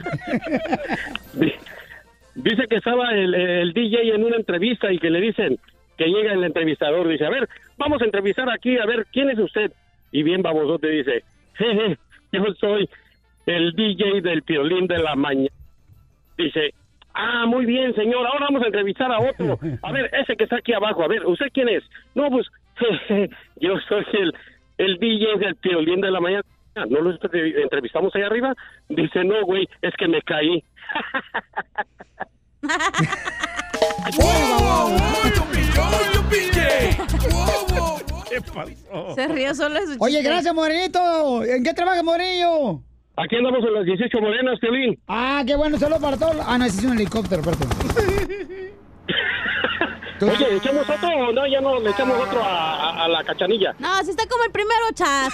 Di- 1.35 1.53
Dice 2.35 2.63
que 2.69 2.77
estaba 2.77 3.13
el, 3.15 3.35
el 3.35 3.73
DJ 3.73 4.15
en 4.15 4.25
una 4.25 4.37
entrevista 4.37 4.91
y 4.93 4.99
que 4.99 5.11
le 5.11 5.21
dicen 5.21 5.59
que 5.97 6.07
llega 6.07 6.33
el 6.33 6.43
entrevistador. 6.43 7.07
Dice, 7.07 7.27
a 7.27 7.31
ver, 7.31 7.49
vamos 7.79 8.03
a 8.03 8.07
entrevistar 8.07 8.49
aquí, 8.51 8.77
a 8.79 8.87
ver, 8.87 9.07
¿quién 9.13 9.31
es 9.31 9.39
usted? 9.39 9.71
Y 10.11 10.23
bien 10.25 10.43
babosote 10.43 10.89
dice, 10.89 11.23
jeje, 11.55 11.97
yo 12.33 12.43
soy 12.59 12.89
el 13.47 13.73
DJ 13.73 14.21
del 14.23 14.43
Piolín 14.43 14.87
de 14.89 14.99
la 14.99 15.15
mañana. 15.15 15.51
Dice, 16.39 16.75
ah, 17.15 17.47
muy 17.47 17.67
bien, 17.67 17.95
señor, 17.95 18.27
ahora 18.27 18.47
vamos 18.47 18.63
a 18.63 18.67
entrevistar 18.67 19.11
a 19.13 19.19
otro. 19.19 19.59
A 19.83 19.93
ver, 19.93 20.11
ese 20.15 20.37
que 20.37 20.45
está 20.45 20.57
aquí 20.57 20.73
abajo, 20.73 21.03
a 21.03 21.09
ver, 21.09 21.27
¿usted 21.27 21.47
quién 21.53 21.69
es? 21.69 21.83
No, 22.15 22.31
pues, 22.31 22.47
yo 23.61 23.75
soy 23.89 24.05
el, 24.13 24.35
el 24.79 24.99
DJ 24.99 25.39
del 25.39 25.57
Piolín 25.57 26.01
de 26.01 26.11
la 26.11 26.21
mañana. 26.21 26.43
¿No 26.89 27.01
lo 27.01 27.11
entre- 27.11 27.63
entrevistamos 27.63 28.15
ahí 28.15 28.23
arriba? 28.23 28.55
Dice, 28.89 29.25
no, 29.25 29.45
güey, 29.45 29.69
es 29.83 29.95
que 29.97 30.09
me 30.09 30.23
caí. 30.23 30.63
¿Qué 38.29 38.41
pasó? 38.43 39.15
Se 39.15 39.29
rió 39.29 39.55
solo 39.55 39.81
de 39.81 39.95
su 39.95 40.03
Oye, 40.03 40.23
gracias, 40.23 40.55
morenito. 40.55 41.45
¿En 41.45 41.65
qué 41.65 41.75
trabaja, 41.75 42.03
Morenillo? 42.03 42.83
Aquí 43.17 43.37
andamos 43.37 43.65
en 43.65 43.75
las 43.75 43.85
18 43.85 44.21
morenas, 44.21 44.59
Piolín. 44.61 44.99
Ah, 45.09 45.43
qué 45.47 45.57
bueno, 45.57 45.79
solo 45.79 46.01
para 46.01 46.17
todos. 46.17 46.37
Ah, 46.47 46.57
no, 46.57 46.65
es 46.65 46.83
un 46.83 46.93
helicóptero, 46.93 47.43
perdón. 47.43 47.69
Oye, 50.23 50.57
¿echamos 50.57 50.89
otro 50.89 51.09
o 51.09 51.33
no? 51.33 51.47
Ya 51.47 51.61
no, 51.63 51.81
le 51.81 51.91
echamos 51.91 52.21
otro 52.21 52.43
a, 52.45 53.09
la 53.09 53.25
cachanilla. 53.25 53.75
No, 53.79 54.05
si 54.05 54.11
está 54.11 54.27
como 54.29 54.45
el 54.45 54.51
primero, 54.51 54.85
chas. 54.95 55.33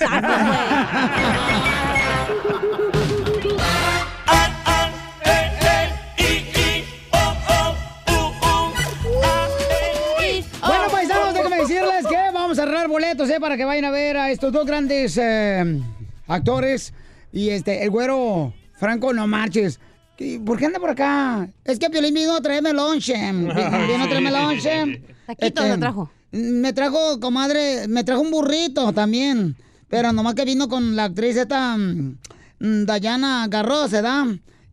Bueno, 10.60 10.84
pues 10.90 10.92
paisanos, 10.92 11.34
déjenme 11.34 11.56
decirles 11.58 12.06
que 12.06 12.16
vamos 12.32 12.58
a 12.58 12.62
arreglar 12.62 12.88
boletos. 12.88 13.28
Eh, 13.30 13.40
para 13.40 13.56
que 13.56 13.64
vayan 13.64 13.86
a 13.86 13.90
ver 13.90 14.16
a 14.16 14.30
estos 14.30 14.52
dos 14.52 14.66
grandes 14.66 15.18
eh, 15.18 15.80
actores 16.28 16.92
y 17.32 17.50
este, 17.50 17.82
el 17.84 17.90
güero 17.90 18.54
Franco, 18.78 19.12
no 19.12 19.26
marches. 19.26 19.80
¿Qué- 20.16 20.40
¿Por 20.44 20.58
qué 20.58 20.66
anda 20.66 20.78
por 20.80 20.90
acá? 20.90 21.48
Es 21.64 21.78
que 21.78 21.90
Piolín 21.90 22.14
vino 22.14 22.34
a 22.36 22.40
traerme 22.40 22.72
lonche. 22.72 23.14
Vino 23.32 23.52
a 23.52 24.08
traerme 24.08 24.30
lonche. 24.30 25.02
Taquitos 25.26 25.64
Este, 25.64 25.68
le 25.68 25.78
trajo. 25.78 26.10
Me 26.32 26.72
trajo, 26.72 27.20
comadre, 27.20 27.86
me 27.88 28.04
trajo 28.04 28.22
un 28.22 28.30
burrito 28.30 28.92
también. 28.92 29.56
Pero 29.88 30.12
nomás 30.12 30.34
que 30.34 30.44
vino 30.44 30.68
con 30.68 30.96
la 30.96 31.04
actriz 31.04 31.36
esta 31.36 31.76
mm, 31.76 32.18
mm, 32.60 32.84
Dayana 32.86 33.46
Garros, 33.48 33.90
¿verdad? 33.90 34.24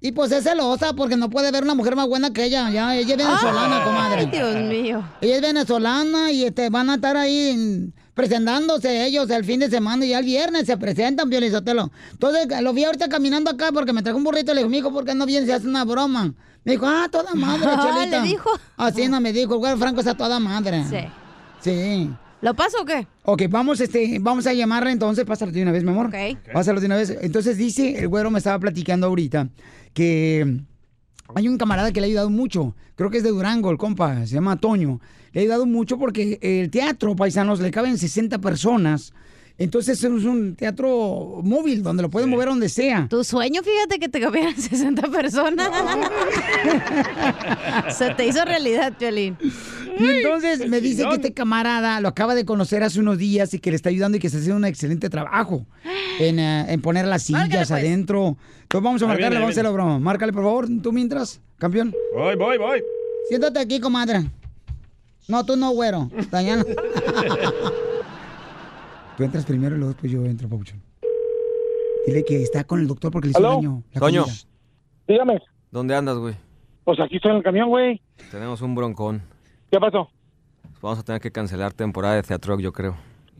Y 0.02 0.12
pues 0.12 0.32
es 0.32 0.44
celosa 0.44 0.94
porque 0.94 1.16
no 1.16 1.30
puede 1.30 1.52
ver 1.52 1.64
una 1.64 1.76
mujer 1.76 1.96
más 1.96 2.08
buena 2.08 2.32
que 2.34 2.46
ella. 2.46 2.70
Ya, 2.72 2.96
ella 2.96 3.12
es 3.14 3.18
venezolana, 3.18 3.84
comadre. 3.84 4.22
Ay, 4.22 4.28
Dios 4.32 4.56
mío. 4.70 5.04
Ella 5.22 5.36
es 5.36 5.42
venezolana 5.42 6.32
y 6.32 6.44
este, 6.46 6.70
van 6.70 6.90
a 6.90 6.96
estar 6.96 7.16
ahí 7.16 7.56
mm, 7.56 7.92
presentándose 8.14 9.06
ellos 9.06 9.30
el 9.30 9.44
fin 9.44 9.60
de 9.60 9.70
semana 9.70 10.06
y 10.06 10.10
ya 10.10 10.20
el 10.20 10.26
viernes 10.26 10.66
se 10.66 10.78
presentan, 10.78 11.30
Sotelo. 11.52 11.92
Entonces 12.12 12.48
lo 12.62 12.74
vi 12.74 12.84
ahorita 12.84 13.10
caminando 13.10 13.50
acá 13.52 13.72
porque 13.74 13.94
me 13.94 14.02
trajo 14.02 14.18
un 14.18 14.24
burrito 14.24 14.52
y 14.52 14.56
le 14.56 14.62
dijo, 14.62 14.70
mijo, 14.70 14.92
¿por 14.94 15.06
qué 15.06 15.14
no 15.16 15.26
vienes 15.26 15.50
y 15.50 15.52
haces 15.52 15.68
una 15.68 15.84
broma? 15.86 16.34
Me 16.64 16.74
dijo, 16.74 16.86
ah, 16.88 17.08
toda 17.12 17.34
madre, 17.36 17.68
Ah, 17.70 18.00
Chelita. 18.00 18.22
¿le 18.22 18.28
dijo? 18.28 18.50
Así 18.78 19.08
no 19.08 19.20
me 19.20 19.34
dijo, 19.34 19.66
el 19.68 19.78
Franco 19.78 20.00
está 20.00 20.16
toda 20.16 20.40
madre. 20.40 20.84
Sí. 20.90 20.98
Sí. 21.62 22.10
¿Lo 22.42 22.54
paso 22.54 22.82
o 22.82 22.86
qué? 22.86 23.08
Ok, 23.24 23.44
vamos, 23.50 23.80
este, 23.80 24.18
vamos 24.20 24.46
a 24.48 24.54
llamarla 24.54 24.92
entonces, 24.92 25.24
pásalo 25.24 25.52
de 25.54 25.62
una 25.64 25.72
vez, 25.72 25.84
mi 25.84 25.92
amor. 25.92 26.08
Ok. 26.08 26.38
Pásalo 26.52 26.82
de 26.82 26.88
una 26.88 26.98
vez. 26.98 27.18
Entonces 27.22 27.58
dice, 27.58 27.98
el 28.00 28.10
güero 28.10 28.30
me 28.32 28.38
estaba 28.40 28.60
platicando 28.60 29.08
ahorita 29.08 29.48
que 29.94 30.60
hay 31.36 31.48
un 31.48 31.58
camarada 31.58 31.92
que 31.92 32.00
le 32.00 32.08
ha 32.08 32.10
ayudado 32.10 32.30
mucho. 32.30 32.76
Creo 32.96 33.10
que 33.10 33.18
es 33.18 33.24
de 33.24 33.30
Durango, 33.30 33.72
el 33.72 33.78
compa, 33.78 34.26
se 34.26 34.36
llama 34.36 34.58
Toño. 34.58 35.00
Le 35.32 35.42
ha 35.42 35.44
ayudado 35.44 35.66
mucho 35.66 35.98
porque 35.98 36.40
el 36.42 36.70
teatro, 36.70 37.16
paisanos, 37.16 37.60
le 37.60 37.72
caben 37.72 37.98
60 37.98 38.40
personas. 38.40 39.14
Entonces 39.58 40.04
es 40.04 40.10
un 40.10 40.56
teatro 40.56 41.40
móvil 41.44 41.84
donde 41.84 42.02
lo 42.02 42.10
pueden 42.10 42.28
mover 42.30 42.48
donde 42.50 42.70
sea. 42.70 43.08
Tu 43.10 43.24
sueño, 43.24 43.62
fíjate 43.62 44.00
que 44.00 44.10
te 44.10 44.20
cabían 44.20 44.56
60 44.58 45.02
personas. 45.12 45.70
Se 47.96 48.10
te 48.16 48.26
hizo 48.28 48.44
realidad, 48.46 48.94
Piolín. 48.98 49.38
Y 50.00 50.06
entonces 50.06 50.68
me 50.68 50.82
dice 50.82 51.04
que 51.08 51.16
este 51.16 51.34
camarada 51.34 52.02
lo 52.02 52.08
acaba 52.08 52.34
de 52.34 52.46
conocer 52.46 52.82
hace 52.84 53.00
unos 53.00 53.20
días 53.20 53.54
y 53.54 53.60
que 53.60 53.70
le 53.70 53.76
está 53.76 53.90
ayudando 53.90 54.18
y 54.18 54.20
que 54.20 54.26
está 54.28 54.40
haciendo 54.40 54.58
un 54.58 54.66
excelente 54.66 55.08
trabajo 55.08 55.68
en, 56.20 56.40
eh, 56.40 56.66
en 56.74 56.82
poner 56.82 57.06
las 57.06 57.22
sillas 57.22 57.42
Márcale, 57.44 57.60
pues. 57.68 57.72
adentro. 57.72 58.38
Entonces 58.64 58.84
vamos 58.84 59.04
a 59.04 59.06
marcarle, 59.06 59.30
viene, 59.30 59.36
vamos 59.42 59.50
a 59.50 59.54
hacer 59.54 59.64
la 59.66 59.70
broma. 59.72 60.00
Márcale, 60.00 60.34
por 60.34 60.44
favor, 60.44 60.68
tú 60.82 60.92
mientras, 60.92 61.40
campeón. 61.60 61.94
Voy, 62.16 62.36
voy, 62.36 62.58
voy. 62.58 62.84
Siéntate 63.30 63.60
aquí, 63.60 63.80
comadre. 63.80 64.24
No, 65.28 65.46
tú 65.46 65.56
no, 65.56 65.70
güero. 65.72 66.10
Dañana. 66.32 66.66
tú 69.18 69.24
entras 69.24 69.46
primero 69.46 69.76
y 69.76 69.80
luego 69.80 69.94
después 69.94 70.12
yo 70.12 70.24
entro, 70.26 70.48
Pabuchón. 70.50 70.82
Dile 72.06 72.24
que 72.26 72.44
está 72.44 72.64
con 72.64 72.80
el 72.80 72.88
doctor 72.88 73.12
porque 73.12 73.28
le 73.28 73.32
hizo 73.32 73.40
¿Aló? 73.40 73.56
daño. 73.56 73.84
la 73.94 74.00
Toño. 74.00 74.22
comida. 74.24 74.38
Dígame. 75.08 75.40
¿Dónde 75.72 75.96
andas, 75.96 76.18
güey? 76.18 76.36
Pues 76.84 77.00
aquí 77.00 77.16
estoy 77.16 77.32
en 77.32 77.38
el 77.38 77.44
camión, 77.44 77.70
güey. 77.70 78.02
Tenemos 78.32 78.62
un 78.62 78.76
broncón. 78.76 79.22
¿Qué 79.72 79.80
pasó? 79.80 80.10
Vamos 80.82 81.00
a 81.00 81.04
tener 81.04 81.22
que 81.22 81.32
cancelar 81.32 81.74
temporada 81.74 82.16
de 82.16 82.24
Teatro, 82.24 82.60
yo 82.60 82.74
creo. 82.74 82.96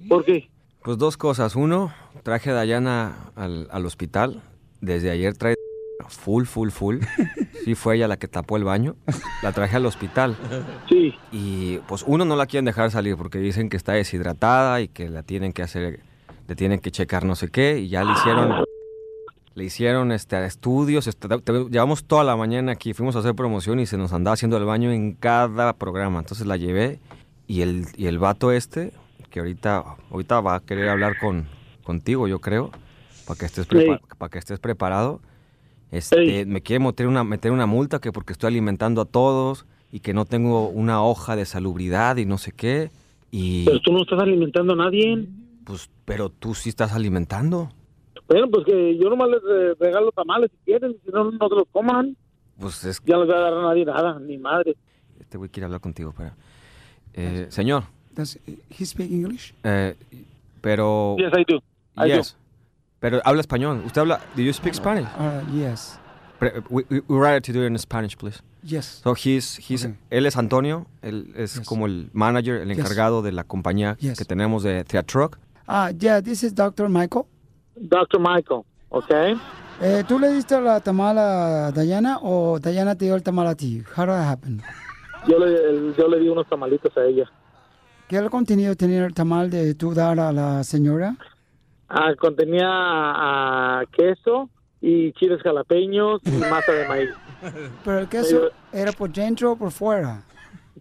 ¿Por 0.08 0.24
qué? 0.24 0.50
Pues 0.84 0.98
dos 0.98 1.18
cosas. 1.18 1.56
Uno, 1.56 1.92
traje 2.24 2.52
a 2.52 2.54
Dayana 2.54 3.32
al, 3.36 3.68
al 3.72 3.86
hospital. 3.86 4.42
Desde 4.80 5.12
ayer 5.12 5.38
trae 5.38 5.56
full, 6.10 6.46
full, 6.46 6.70
full. 6.70 6.98
Sí, 7.64 7.76
fue 7.76 7.96
ella 7.96 8.08
la 8.08 8.18
que 8.18 8.28
tapó 8.28 8.58
el 8.58 8.64
baño. 8.64 8.96
La 9.42 9.52
traje 9.52 9.76
al 9.78 9.86
hospital. 9.86 10.36
Sí. 10.90 11.14
Y 11.32 11.78
pues 11.88 12.04
uno 12.08 12.26
no 12.26 12.36
la 12.36 12.46
quieren 12.46 12.66
dejar 12.66 12.92
salir 12.92 13.16
porque 13.18 13.40
dicen 13.40 13.70
que 13.70 13.78
está 13.78 13.94
deshidratada 13.94 14.82
y 14.82 14.88
que 14.88 15.10
la 15.10 15.24
tienen 15.24 15.54
que 15.54 15.62
hacer, 15.64 16.02
le 16.48 16.56
tienen 16.56 16.80
que 16.80 16.92
checar 16.92 17.26
no 17.26 17.36
sé 17.36 17.50
qué. 17.50 17.80
Y 17.80 17.90
ya 17.90 18.04
le 18.04 18.12
hicieron, 18.14 18.64
le 19.56 19.64
hicieron 19.64 20.12
este, 20.12 20.44
estudios. 20.46 21.08
este, 21.08 21.28
te- 21.28 21.70
llevamos 21.70 22.04
toda 22.06 22.24
la 22.24 22.36
mañana 22.36 22.72
aquí, 22.74 22.94
fuimos 22.94 23.16
a 23.16 23.20
hacer 23.20 23.34
promoción 23.36 23.80
y 23.80 23.86
se 23.86 23.98
nos 23.98 24.12
andaba 24.14 24.34
haciendo 24.34 24.58
el 24.58 24.66
baño 24.66 24.92
en 24.92 25.14
cada 25.14 25.74
programa. 25.74 26.20
Entonces 26.20 26.46
la 26.48 26.58
llevé 26.58 27.00
y 27.48 27.62
el, 27.62 27.86
y 27.96 28.08
el 28.08 28.20
vato 28.20 28.52
este, 28.52 28.92
que 29.30 29.40
ahorita, 29.40 29.84
ahorita 30.12 30.42
va 30.42 30.56
a 30.56 30.60
querer 30.60 30.90
hablar 30.90 31.18
con, 31.20 31.48
contigo, 31.84 32.28
yo 32.28 32.40
creo, 32.40 32.72
para 33.26 33.40
que 33.40 33.46
estés, 33.46 33.68
para 34.18 34.30
que 34.30 34.38
estés 34.40 34.60
preparado. 34.60 35.22
Este, 35.94 36.46
me 36.46 36.62
quiere 36.62 36.84
meter 36.84 37.08
una, 37.08 37.24
meter 37.24 37.52
una 37.52 37.68
multa 37.68 38.00
que 38.00 38.12
porque 38.12 38.34
estoy 38.34 38.48
alimentando 38.48 39.02
a 39.02 39.06
todos 39.06 39.66
y 39.92 40.00
que 40.00 40.14
no 40.14 40.26
tengo 40.26 40.68
una 40.70 41.04
hoja 41.04 41.36
de 41.36 41.46
salubridad 41.46 42.18
y 42.18 42.26
no 42.26 42.40
sé 42.40 42.52
qué. 42.52 42.90
Y 43.30 43.66
Pero 43.66 43.80
tú 43.80 43.94
no 43.94 44.02
estás 44.02 44.20
alimentando 44.20 44.74
a 44.74 44.76
nadie. 44.76 45.28
pues, 45.66 45.90
pero 46.06 46.30
tú 46.30 46.56
sí 46.56 46.70
estás 46.70 46.94
alimentando. 46.94 47.72
Bueno, 48.28 48.48
pues 48.50 48.66
que 48.66 48.98
yo 48.98 49.10
nomás 49.10 49.30
les 49.30 49.42
eh, 49.44 49.76
regalo 49.80 50.12
tamales 50.12 50.50
si 50.52 50.58
quieren, 50.66 50.96
si 51.06 51.12
no, 51.12 51.30
no 51.32 51.50
se 51.50 51.56
los 51.56 51.68
coman. 51.72 52.18
Pues 52.60 52.84
es 52.86 53.00
Ya 53.06 53.16
no 53.16 53.26
les 53.26 53.28
voy 53.34 53.38
a 53.38 53.42
dar 53.42 53.54
a 53.54 53.62
nadie 53.62 53.86
nada, 53.86 54.20
ni 54.20 54.38
madre. 54.38 54.76
este 55.20 55.38
güey 55.38 55.50
quiere 55.52 55.66
hablar 55.66 55.82
contigo, 55.82 56.12
pero 56.18 56.32
eh, 57.14 57.48
señor, 57.50 57.84
Does 58.16 58.40
he 58.80 58.86
speak 58.86 59.12
English? 59.12 59.54
eh, 59.64 59.96
pero 60.62 61.16
Yes, 61.20 61.34
I 61.38 61.44
do. 61.48 61.60
I 61.98 62.10
do. 62.12 62.22
Yes, 63.04 63.12
pero 63.12 63.22
habla 63.26 63.42
español. 63.42 63.82
¿Usted 63.86 64.02
habla? 64.02 64.20
Do 64.36 64.42
you 64.42 64.54
speak 64.54 64.74
Spanish? 64.74 65.08
Uh, 65.20 65.42
yes. 65.54 66.00
Pre- 66.40 66.62
we, 66.70 66.84
we, 66.90 67.02
we 67.08 67.18
rather 67.18 67.40
to 67.42 67.54
do 67.54 67.64
it 67.64 67.68
in 67.68 67.78
Spanish, 67.78 68.18
please. 68.18 68.42
Yes. 68.64 69.02
So 69.04 69.14
he's, 69.14 69.58
he's, 69.58 69.86
Okay. 69.86 69.96
Él 70.10 70.26
es 70.26 70.38
Antonio, 70.38 70.86
él 71.02 71.34
es 71.36 71.56
Yes. 71.58 71.68
como 71.68 71.86
el 71.86 72.10
manager, 72.14 72.62
el 72.62 72.70
Yes. 72.70 72.80
encargado 72.80 73.22
de 73.22 73.32
la 73.32 73.44
compañía 73.44 73.98
Yes. 74.00 74.18
que 74.18 74.26
tenemos 74.26 74.64
de 74.64 74.84
Theatruck. 74.84 75.38
Ah, 75.68 75.92
yeah, 75.92 76.22
this 76.22 76.44
is 76.44 76.54
Dr. 76.56 76.90
Michael. 76.90 77.26
Dr. 77.76 78.20
Michael, 78.20 78.62
¿ok? 78.90 79.12
Eh, 79.82 80.04
¿Tú 80.08 80.20
le 80.20 80.30
diste 80.32 80.60
la 80.62 80.80
tamal 80.80 81.18
a 81.18 81.72
Dayana 81.72 82.20
o 82.22 82.60
Dayana 82.60 82.96
te 82.96 83.06
dio 83.06 83.16
el 83.16 83.24
tamal 83.24 83.48
a 83.48 83.56
ti? 83.56 83.84
How 83.98 84.06
did 84.06 84.12
that 84.14 84.30
happen? 84.32 84.62
Yo 85.28 85.40
le, 85.40 85.94
yo 85.98 86.08
le 86.08 86.20
di 86.20 86.30
unos 86.30 86.48
tamalitos 86.48 86.96
a 86.98 87.04
ella. 87.06 87.30
¿Qué 88.08 88.22
contenido 88.30 88.76
tenía 88.76 89.06
el 89.06 89.14
tamal 89.14 89.50
de 89.50 89.74
tú 89.74 89.94
dar 89.94 90.20
a 90.20 90.32
la 90.32 90.64
señora? 90.64 91.16
Ah, 91.96 92.16
contenía 92.20 92.66
ah, 92.68 93.84
queso 93.96 94.50
y 94.82 95.12
chiles 95.14 95.42
jalapeños 95.44 96.22
y 96.26 96.32
masa 96.50 96.72
de 96.72 96.88
maíz. 96.88 97.10
Pero 97.86 98.00
el 98.00 98.10
queso 98.10 98.50
era 98.72 98.92
por 98.92 99.12
dentro 99.14 99.52
o 99.52 99.56
por 99.56 99.72
fuera. 99.72 100.24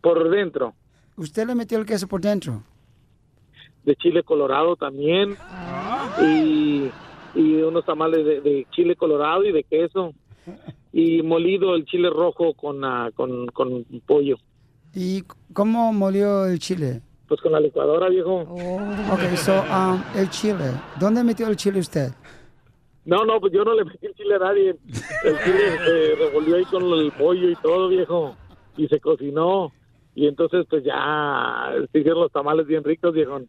Por 0.01 0.31
dentro. 0.31 0.75
Usted 1.17 1.47
le 1.47 1.55
metió 1.55 1.77
el 1.79 1.85
queso 1.85 2.09
por 2.09 2.23
dentro. 2.23 2.63
de 3.85 3.95
chile 3.97 4.23
colorado 4.23 4.75
también 4.77 5.37
y, 6.23 6.91
y 7.35 7.55
unos 7.63 7.85
tamales 7.85 8.25
de, 8.25 8.41
de 8.41 8.67
chile 8.71 8.97
colorado 8.97 9.45
y 9.45 9.53
de 9.53 9.65
queso 9.65 10.15
y 10.93 11.21
molido 11.23 11.75
el 11.75 11.85
chile 11.85 12.09
rojo 12.09 12.55
con, 12.55 12.83
ah, 12.85 13.11
con, 13.15 13.47
con 13.49 13.85
pollo. 14.07 14.37
¿Y 14.95 15.25
cómo 15.53 15.93
molió 15.93 16.47
el 16.47 16.59
chile? 16.59 17.03
Pues 17.33 17.41
con 17.41 17.53
la 17.53 17.61
licuadora, 17.61 18.11
viejo. 18.11 18.43
Ok, 19.11 19.37
so, 19.37 19.63
um, 19.63 20.03
el 20.15 20.29
chile. 20.29 20.71
¿Dónde 21.01 21.25
metió 21.25 21.49
el 21.49 21.57
chile 21.57 21.81
usted? 21.81 22.11
No, 23.07 23.25
no, 23.25 23.41
pues 23.41 23.55
yo 23.55 23.65
no 23.65 23.73
le 23.73 23.87
metí 23.87 24.05
el 24.05 24.13
chile 24.13 24.35
a 24.35 24.39
nadie. 24.39 24.77
El 25.25 25.39
chile 25.39 25.79
se 25.83 26.15
revolvió 26.17 26.57
ahí 26.57 26.65
con 26.67 26.83
el 26.93 27.11
pollo 27.13 27.49
y 27.49 27.57
todo, 27.57 27.89
viejo. 27.89 28.37
Y 28.77 28.87
se 28.87 29.01
cocinó. 29.01 29.73
Y 30.15 30.27
entonces, 30.27 30.67
pues 30.69 30.85
ya 30.85 31.73
se 31.91 32.01
hicieron 32.01 32.21
los 32.21 32.33
tamales 32.33 32.67
bien 32.67 32.85
ricos, 32.85 33.15
viejo. 33.15 33.41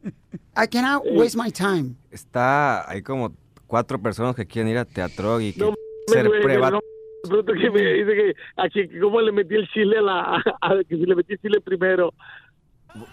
I 0.56 0.66
cannot 0.72 1.04
waste 1.12 1.38
my 1.38 1.52
time. 1.52 1.96
Está, 2.10 2.90
hay 2.90 3.02
como 3.02 3.36
cuatro 3.68 4.02
personas 4.02 4.34
que 4.34 4.46
quieren 4.46 4.72
ir 4.72 4.78
a 4.78 4.86
Teatro 4.86 5.42
y 5.42 5.52
que 5.52 5.60
No, 5.60 5.74
ser 6.08 6.30
prueba. 6.42 6.72
no, 6.72 6.80
de 7.24 7.30
pronto 7.30 7.52
que 7.52 7.70
me 7.70 7.82
dice 7.82 8.16
que, 8.16 8.34
a 8.56 9.02
cómo 9.02 9.20
le 9.20 9.34
metí 9.34 9.56
el 9.56 9.68
chile 9.72 9.98
a 9.98 10.02
la... 10.02 10.44
a 10.62 10.78
que 10.88 10.96
si 10.96 11.06
le 11.06 11.16
metí 11.16 11.34
el 11.34 11.40
chile 11.40 11.60
primero. 11.60 12.13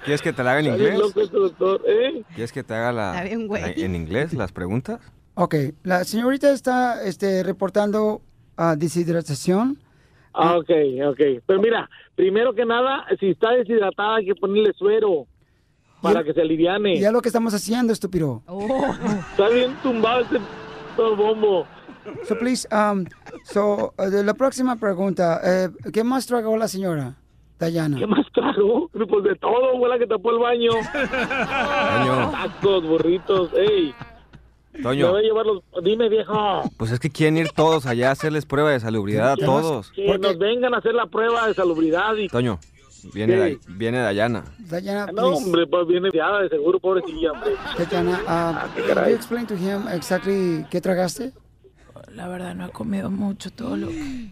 ¿Quieres 0.04 0.20
que 0.22 0.32
te 0.32 0.42
la 0.42 0.52
haga 0.52 0.60
en 0.60 0.66
inglés? 0.66 0.98
doctor, 1.32 1.82
¿eh? 1.86 2.22
¿Quieres 2.34 2.52
que 2.52 2.62
te 2.62 2.74
haga 2.74 2.92
la, 2.92 3.22
bien, 3.22 3.48
la- 3.48 3.70
en 3.70 3.94
inglés 3.94 4.32
las 4.34 4.52
preguntas? 4.52 5.00
Ok, 5.34 5.54
la 5.84 6.04
señorita 6.04 6.50
está 6.52 7.02
este, 7.04 7.42
reportando 7.42 8.20
ah, 8.56 8.76
deshidratación. 8.76 9.78
Ah, 10.34 10.56
ok, 10.58 10.70
ok. 11.08 11.42
Pero 11.46 11.60
mira, 11.60 11.88
primero 12.14 12.54
que 12.54 12.64
nada, 12.64 13.06
si 13.18 13.30
está 13.30 13.50
deshidratada 13.52 14.16
hay 14.16 14.26
que 14.26 14.34
ponerle 14.34 14.72
suero 14.74 15.26
para 16.02 16.22
que 16.22 16.32
se 16.32 16.40
aliviane. 16.40 16.96
Y 16.96 17.04
es 17.04 17.12
lo 17.12 17.20
que 17.22 17.28
estamos 17.28 17.54
haciendo, 17.54 17.92
estúpido. 17.92 18.42
Está 19.32 19.48
bien 19.48 19.74
tumbado 19.82 20.20
este 20.20 20.38
todo 20.96 21.16
bombo. 21.16 21.66
So, 22.26 22.36
please, 22.38 22.66
um, 22.72 23.04
so, 23.44 23.92
uh, 23.98 24.22
la 24.24 24.34
próxima 24.34 24.76
pregunta, 24.76 25.40
eh, 25.44 25.68
¿qué 25.92 26.02
más 26.02 26.26
tragó 26.26 26.56
la 26.56 26.66
señora 26.66 27.16
Dayana? 27.60 27.98
¿Qué 27.98 28.06
más 28.06 28.26
trago? 28.32 28.88
Pues 28.92 29.24
de 29.24 29.36
todo, 29.36 29.78
fue 29.78 29.88
la 29.88 29.98
que 29.98 30.06
tapó 30.06 30.30
el 30.32 30.38
baño. 30.38 30.70
Toño, 30.92 32.30
Tacos, 32.32 32.82
burritos, 32.84 33.50
ey. 33.54 33.94
Me 34.72 34.82
Toño, 34.82 35.10
voy 35.10 35.20
a 35.20 35.22
llevar 35.22 35.46
los... 35.46 35.62
Dime, 35.82 36.08
viejo. 36.08 36.62
pues 36.76 36.90
es 36.92 36.98
que 37.00 37.10
quieren 37.10 37.36
ir 37.36 37.50
todos 37.50 37.86
allá 37.86 38.08
a 38.08 38.12
hacerles 38.12 38.46
prueba 38.46 38.70
de 38.70 38.80
salubridad 38.80 39.32
a 39.32 39.36
todos. 39.36 39.90
Que 39.92 40.16
nos 40.18 40.38
vengan 40.38 40.74
a 40.74 40.78
hacer 40.78 40.94
la 40.94 41.06
prueba 41.06 41.46
de 41.48 41.54
salubridad 41.54 42.14
y... 42.16 42.28
Toño, 42.28 42.58
Viene, 43.14 43.32
Sí. 43.34 43.38
de, 43.40 43.58
viene 43.76 43.98
de 43.98 44.06
Ayana. 44.06 44.44
Dayana, 44.58 45.06
No, 45.12 45.30
please. 45.30 45.44
hombre, 45.44 45.66
pues 45.66 45.86
viene 45.86 46.08
de 46.10 46.48
seguro, 46.50 46.78
pobrecilla, 46.80 47.32
hombre. 47.32 47.52
Dayana, 47.78 48.20
uh, 48.24 48.84
can 48.94 49.08
you 49.08 49.14
explain 49.14 49.46
to 49.46 49.54
him 49.54 49.88
exactly 49.92 50.66
qué 50.70 50.80
tragaste? 50.82 51.32
La 52.14 52.28
verdad 52.28 52.54
no 52.54 52.66
he 52.66 52.70
comido 52.70 53.10
mucho 53.10 53.50
todo 53.50 53.76
lo 53.76 53.88
que 53.88 54.30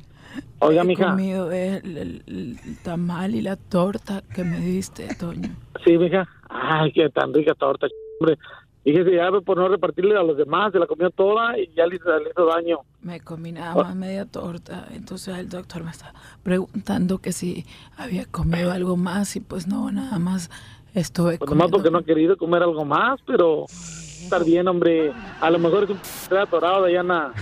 Oiga, 0.61 0.83
he 0.83 0.85
mija. 0.85 1.11
comido 1.11 1.51
es 1.53 1.83
el, 1.85 1.97
el- 1.99 2.23
el 2.27 2.79
tamal 2.83 3.35
y 3.35 3.43
la 3.43 3.57
torta 3.57 4.23
que 4.35 4.45
me 4.45 4.59
diste, 4.61 5.09
Toño. 5.19 5.51
Sí, 5.85 5.97
mija. 5.99 6.27
Ay, 6.49 6.93
qué 6.93 7.09
tan 7.11 7.33
rica 7.35 7.55
torta, 7.55 7.87
hombre. 8.21 8.37
Fíjese, 8.85 9.15
ya 9.17 9.31
por 9.45 9.59
no 9.59 9.69
repartirle 9.69 10.17
a 10.17 10.23
los 10.23 10.37
demás, 10.39 10.73
se 10.73 10.79
la 10.79 10.87
comió 10.87 11.11
toda 11.11 11.59
y 11.59 11.69
ya 11.77 11.87
le 11.87 11.97
hizo, 11.97 12.09
le 12.21 12.31
hizo 12.31 12.47
daño. 12.47 12.79
Me 13.03 13.21
comí 13.21 13.53
nada 13.53 13.75
más 13.75 13.95
media 13.95 14.25
torta, 14.25 14.87
entonces 14.95 15.37
el 15.37 15.51
doctor 15.51 15.85
me 15.85 15.91
está 15.91 16.15
preguntando 16.43 17.19
que 17.19 17.33
si 17.33 17.67
había 17.99 18.25
comido 18.25 18.71
algo 18.73 18.97
más 18.97 19.37
y 19.37 19.41
pues 19.41 19.67
no, 19.67 19.91
nada 19.93 20.19
más 20.19 20.51
estuve 20.95 21.37
Pues 21.37 21.51
nomás 21.51 21.71
porque 21.71 21.91
no 21.91 21.99
ha 21.99 22.03
querido 22.03 22.39
comer 22.39 22.63
algo 22.63 22.85
más, 22.87 23.21
pero 23.27 23.67
estar 23.67 24.43
bien, 24.45 24.67
hombre. 24.69 25.13
A 25.41 25.51
lo 25.51 25.59
mejor 25.59 25.85
es 25.85 25.91
un 25.91 25.99
p 26.31 26.39
atorado, 26.39 26.83
Dayana. 26.83 27.33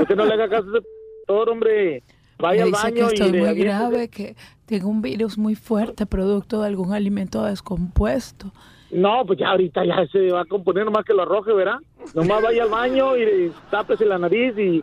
Usted 0.00 0.16
no 0.16 0.24
le 0.24 0.32
haga 0.34 0.48
caso 0.48 0.68
a 0.68 0.78
ese 0.78 0.86
doctor, 1.26 1.50
hombre. 1.50 2.02
Vaya 2.44 2.58
Me 2.58 2.62
al 2.62 2.70
dice 2.72 2.82
baño 2.84 2.94
que 2.94 3.00
y 3.14 3.14
estoy 3.14 3.32
le 3.32 3.38
muy 3.40 3.54
grave, 3.54 4.08
que 4.08 4.36
tengo 4.66 4.88
un 4.88 5.00
virus 5.02 5.38
muy 5.38 5.54
fuerte 5.54 6.04
producto 6.06 6.60
de 6.60 6.66
algún 6.68 6.92
alimento 6.92 7.42
descompuesto. 7.44 8.52
No, 8.90 9.24
pues 9.26 9.38
ya 9.38 9.48
ahorita 9.48 9.84
ya 9.84 10.06
se 10.12 10.30
va 10.30 10.42
a 10.42 10.44
componer 10.44 10.84
nomás 10.84 11.04
que 11.04 11.14
lo 11.14 11.22
arroje, 11.22 11.52
¿verdad? 11.52 11.78
Nomás 12.14 12.42
vaya 12.42 12.62
al 12.64 12.68
baño 12.70 13.16
y 13.16 13.50
tápese 13.70 14.04
la 14.04 14.18
nariz 14.18 14.54
y 14.58 14.82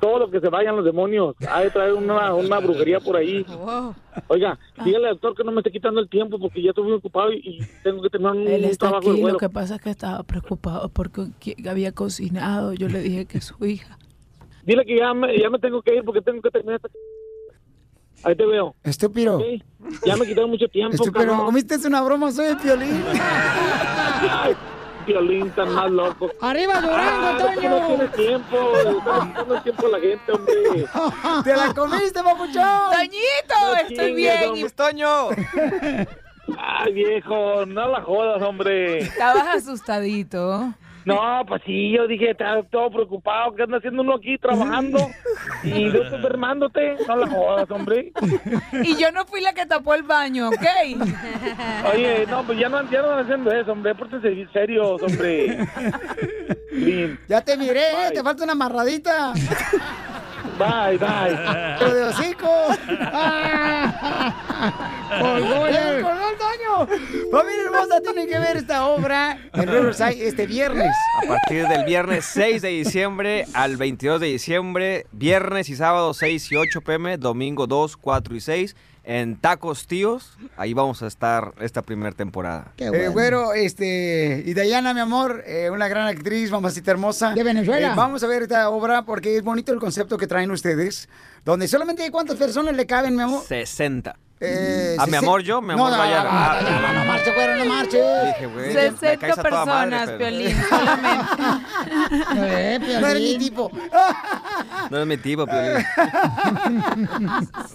todo 0.00 0.20
lo 0.20 0.30
que 0.30 0.40
se 0.40 0.48
vayan 0.48 0.76
los 0.76 0.84
demonios. 0.84 1.34
Hay 1.46 1.64
de 1.64 1.70
traer 1.70 1.92
una, 1.92 2.32
una 2.34 2.58
brujería 2.58 3.00
por 3.00 3.16
ahí. 3.16 3.44
Oiga, 4.28 4.58
dígale 4.82 5.08
al 5.08 5.14
doctor 5.14 5.34
que 5.34 5.44
no 5.44 5.52
me 5.52 5.58
esté 5.60 5.70
quitando 5.70 6.00
el 6.00 6.08
tiempo 6.08 6.38
porque 6.38 6.62
ya 6.62 6.70
estoy 6.70 6.84
muy 6.84 6.94
ocupado 6.94 7.32
y, 7.32 7.36
y 7.44 7.60
tengo 7.82 8.00
que 8.02 8.08
terminar 8.08 8.34
un, 8.36 8.46
Él 8.48 8.64
un 8.64 8.70
está 8.70 8.86
trabajo 8.88 9.08
de 9.08 9.10
aquí, 9.10 9.18
lo 9.20 9.22
vuelo. 9.24 9.38
que 9.38 9.50
pasa 9.50 9.74
es 9.74 9.82
que 9.82 9.90
estaba 9.90 10.22
preocupado 10.22 10.88
porque 10.88 11.26
había 11.68 11.92
cocinado. 11.92 12.72
Yo 12.72 12.88
le 12.88 13.00
dije 13.00 13.26
que 13.26 13.40
su 13.42 13.62
hija. 13.66 13.98
Dile 14.64 14.84
que 14.84 14.96
ya 14.98 15.14
me, 15.14 15.38
ya 15.38 15.48
me 15.50 15.58
tengo 15.58 15.80
que 15.82 15.94
ir 15.94 16.04
porque 16.04 16.20
tengo 16.20 16.40
que 16.42 16.50
terminar 16.50 16.76
esta... 16.76 16.88
Ahí 18.22 18.36
te 18.36 18.44
veo. 18.44 18.74
Estúpido. 18.84 19.40
Ya 20.04 20.16
me 20.16 20.26
quitaron 20.26 20.50
mucho 20.50 20.68
tiempo, 20.68 20.94
Estúpido, 20.94 21.26
cabrón. 21.26 21.46
¿comiste 21.46 21.76
una 21.86 22.02
broma? 22.02 22.30
Soy 22.30 22.46
el 22.48 22.56
piolín. 22.58 23.02
Violín 25.06 25.50
tan 25.52 25.72
más 25.72 25.90
loco. 25.90 26.30
¡Arriba, 26.42 26.80
Durango, 26.82 27.00
Ah, 27.00 27.38
Toño! 27.38 27.70
No 27.70 27.86
tiene 27.86 28.08
tiempo. 28.08 28.56
El 29.54 29.62
tiempo 29.62 29.86
a 29.86 29.88
la 29.90 30.00
gente, 30.00 30.32
hombre. 30.32 30.54
¡Te 31.44 31.56
la 31.56 31.74
comiste, 31.74 32.22
papuchón! 32.22 32.90
¡Toñito! 32.92 33.54
No 33.66 33.76
estoy 33.88 34.14
bien. 34.14 34.56
Y 34.56 34.64
¡Toño! 34.68 35.28
Ay, 36.58 36.92
viejo, 36.92 37.64
no 37.64 37.88
la 37.88 38.02
jodas, 38.02 38.42
hombre. 38.42 38.98
estabas 38.98 39.46
asustadito. 39.56 40.74
No, 41.04 41.44
pues 41.46 41.62
sí, 41.64 41.92
yo 41.92 42.06
dije, 42.06 42.30
estaba 42.30 42.62
todo 42.64 42.90
preocupado, 42.90 43.54
¿qué 43.54 43.62
anda 43.62 43.78
haciendo 43.78 44.02
uno 44.02 44.16
aquí 44.16 44.36
trabajando? 44.38 44.98
Y 45.64 45.90
yo 45.90 46.02
estoy 46.02 46.20
no 47.08 47.16
la 47.16 47.26
jodas, 47.28 47.70
hombre. 47.70 48.12
Y 48.82 48.96
yo 48.96 49.10
no 49.12 49.24
fui 49.26 49.40
la 49.40 49.52
que 49.52 49.66
tapó 49.66 49.94
el 49.94 50.02
baño, 50.02 50.48
¿ok? 50.48 50.66
Oye, 51.92 52.26
no, 52.28 52.44
pues 52.44 52.58
ya 52.58 52.68
no, 52.68 52.88
ya 52.90 53.02
no 53.02 53.12
haciendo 53.12 53.52
eso, 53.52 53.72
hombre, 53.72 53.94
pórtense 53.94 54.46
serios, 54.52 55.02
hombre. 55.02 55.58
Ya 57.28 57.40
te 57.42 57.56
miré. 57.56 57.92
Bye. 57.92 58.14
te 58.14 58.22
falta 58.22 58.44
una 58.44 58.52
amarradita. 58.52 59.32
Bye, 60.60 60.98
bye. 60.98 61.38
Pero 61.78 61.94
de 61.94 62.02
hocico. 62.04 62.46
Colgó 65.18 65.66
el 65.66 66.04
Toño. 66.36 66.86
Familia 67.32 67.62
hermosa, 67.64 68.02
tienen 68.02 68.28
que 68.28 68.38
ver 68.38 68.58
esta 68.58 68.86
obra 68.86 69.38
en 69.54 69.66
Riverside 69.66 70.28
este 70.28 70.46
viernes. 70.46 70.94
A 71.24 71.28
partir 71.28 71.66
del 71.66 71.86
viernes 71.86 72.26
6 72.26 72.60
de 72.60 72.68
diciembre 72.68 73.46
al 73.54 73.78
22 73.78 74.20
de 74.20 74.26
diciembre, 74.26 75.06
viernes 75.12 75.70
y 75.70 75.76
sábado 75.76 76.12
6 76.12 76.52
y 76.52 76.56
8 76.56 76.82
pm, 76.82 77.16
domingo 77.16 77.66
2, 77.66 77.96
4 77.96 78.36
y 78.36 78.40
6, 78.40 78.76
en 79.10 79.34
Tacos 79.34 79.88
Tíos. 79.88 80.38
Ahí 80.56 80.72
vamos 80.72 81.02
a 81.02 81.08
estar 81.08 81.52
esta 81.60 81.82
primera 81.82 82.12
temporada. 82.12 82.72
Eh, 82.76 83.08
güero, 83.08 83.54
este, 83.54 84.44
y 84.46 84.54
Dayana, 84.54 84.94
mi 84.94 85.00
amor, 85.00 85.42
eh, 85.46 85.68
una 85.68 85.88
gran 85.88 86.06
actriz, 86.06 86.52
mamacita 86.52 86.92
hermosa. 86.92 87.32
De 87.32 87.42
Venezuela. 87.42 87.88
Eh, 87.88 87.96
vamos 87.96 88.22
a 88.22 88.28
ver 88.28 88.42
esta 88.42 88.70
obra 88.70 89.04
porque 89.04 89.36
es 89.36 89.42
bonito 89.42 89.72
el 89.72 89.80
concepto 89.80 90.16
que 90.16 90.28
traen 90.28 90.52
ustedes, 90.52 91.08
donde 91.44 91.66
solamente 91.66 92.08
cuántas 92.12 92.36
personas 92.36 92.76
le 92.76 92.86
caben, 92.86 93.16
mi 93.16 93.22
amor. 93.22 93.42
60. 93.42 94.16
Eh, 94.42 94.96
a 94.98 95.04
mi 95.06 95.12
sesen- 95.12 95.18
amor 95.18 95.42
yo, 95.42 95.60
mi 95.60 95.68
No, 95.68 95.74
amor 95.74 95.90
no, 95.92 95.98
vaya. 95.98 96.24
no, 96.24 96.30
no, 96.30 96.70
no, 96.70 96.80
no, 96.80 96.92
no 97.00 97.04
marche, 97.04 97.32
güero, 97.34 97.56
no 97.56 97.64
marche. 97.66 98.02
Dije, 98.26 98.46
güey, 98.46 98.68
me 98.68 98.74
caes 98.74 98.94
60 98.98 99.26
a 99.26 99.34
toda 99.34 99.64
madre, 99.66 99.90
personas, 99.90 100.10
Piolín, 100.18 100.56
solamente. 100.70 101.42
Eh, 102.36 102.78
no 103.00 103.06
eres 103.08 103.22
mi 103.22 103.38
tipo. 103.38 103.70
No 104.90 104.98
es 104.98 105.06
mi 105.06 105.16
tipo, 105.18 105.46
Piolín. 105.46 105.84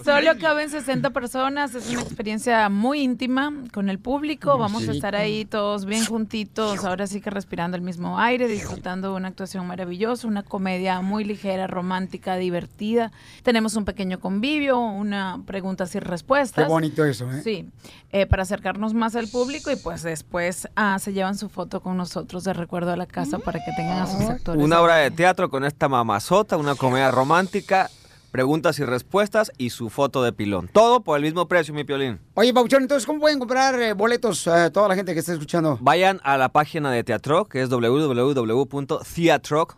Solo 0.04 0.32
caben 0.40 0.70
60 0.70 1.10
personas, 1.10 1.74
es 1.74 1.88
una 1.90 2.02
experiencia 2.02 2.68
muy 2.68 3.00
íntima 3.00 3.52
con 3.72 3.88
el 3.88 3.98
público, 3.98 4.58
vamos 4.58 4.88
a 4.88 4.92
estar 4.92 5.14
ahí 5.14 5.44
todos 5.44 5.84
bien 5.84 6.04
juntitos, 6.04 6.84
ahora 6.84 7.06
sí 7.06 7.20
que 7.20 7.30
respirando 7.30 7.76
el 7.76 7.82
mismo 7.82 8.18
aire, 8.18 8.48
disfrutando 8.48 9.10
de 9.10 9.14
una 9.16 9.28
actuación 9.28 9.66
maravillosa, 9.66 10.26
una 10.26 10.42
comedia 10.42 11.00
muy 11.00 11.24
ligera, 11.24 11.66
romántica, 11.66 12.36
divertida. 12.36 13.12
Tenemos 13.42 13.76
un 13.76 13.84
pequeño 13.84 14.18
convivio, 14.20 14.78
una 14.78 15.40
preguntas 15.46 15.94
y 15.94 16.00
respuestas. 16.00 16.55
Qué 16.56 16.64
bonito 16.64 17.04
eso, 17.04 17.30
¿eh? 17.30 17.42
Sí, 17.42 17.68
eh, 18.10 18.26
para 18.26 18.42
acercarnos 18.42 18.94
más 18.94 19.14
al 19.14 19.28
público 19.28 19.70
y 19.70 19.76
pues 19.76 20.02
después 20.02 20.68
ah, 20.74 20.98
se 20.98 21.12
llevan 21.12 21.36
su 21.36 21.48
foto 21.48 21.80
con 21.80 21.96
nosotros 21.96 22.44
de 22.44 22.52
recuerdo 22.52 22.92
a 22.92 22.96
la 22.96 23.06
casa 23.06 23.38
para 23.38 23.60
que 23.64 23.72
tengan 23.76 23.98
a 23.98 24.06
sus 24.06 24.22
actores. 24.22 24.62
Una 24.62 24.80
obra 24.80 24.96
de 24.96 25.10
teatro 25.10 25.50
con 25.50 25.64
esta 25.64 25.88
mamazota, 25.88 26.56
una 26.56 26.74
comedia 26.74 27.10
romántica, 27.10 27.90
preguntas 28.30 28.78
y 28.78 28.84
respuestas 28.84 29.50
y 29.56 29.70
su 29.70 29.88
foto 29.88 30.22
de 30.22 30.32
pilón. 30.32 30.68
Todo 30.68 31.00
por 31.00 31.16
el 31.16 31.24
mismo 31.24 31.48
precio, 31.48 31.72
mi 31.72 31.84
Piolín. 31.84 32.18
Oye, 32.34 32.52
Pauchón, 32.52 32.82
entonces, 32.82 33.06
¿cómo 33.06 33.20
pueden 33.20 33.38
comprar 33.38 33.80
eh, 33.80 33.94
boletos 33.94 34.46
a 34.46 34.70
toda 34.70 34.88
la 34.88 34.94
gente 34.94 35.14
que 35.14 35.20
está 35.20 35.32
escuchando? 35.32 35.78
Vayan 35.80 36.20
a 36.22 36.36
la 36.36 36.50
página 36.50 36.90
de 36.90 37.02
Teatro, 37.02 37.46
que 37.46 37.62
es 37.62 37.70
www.theatroc, 37.70 39.76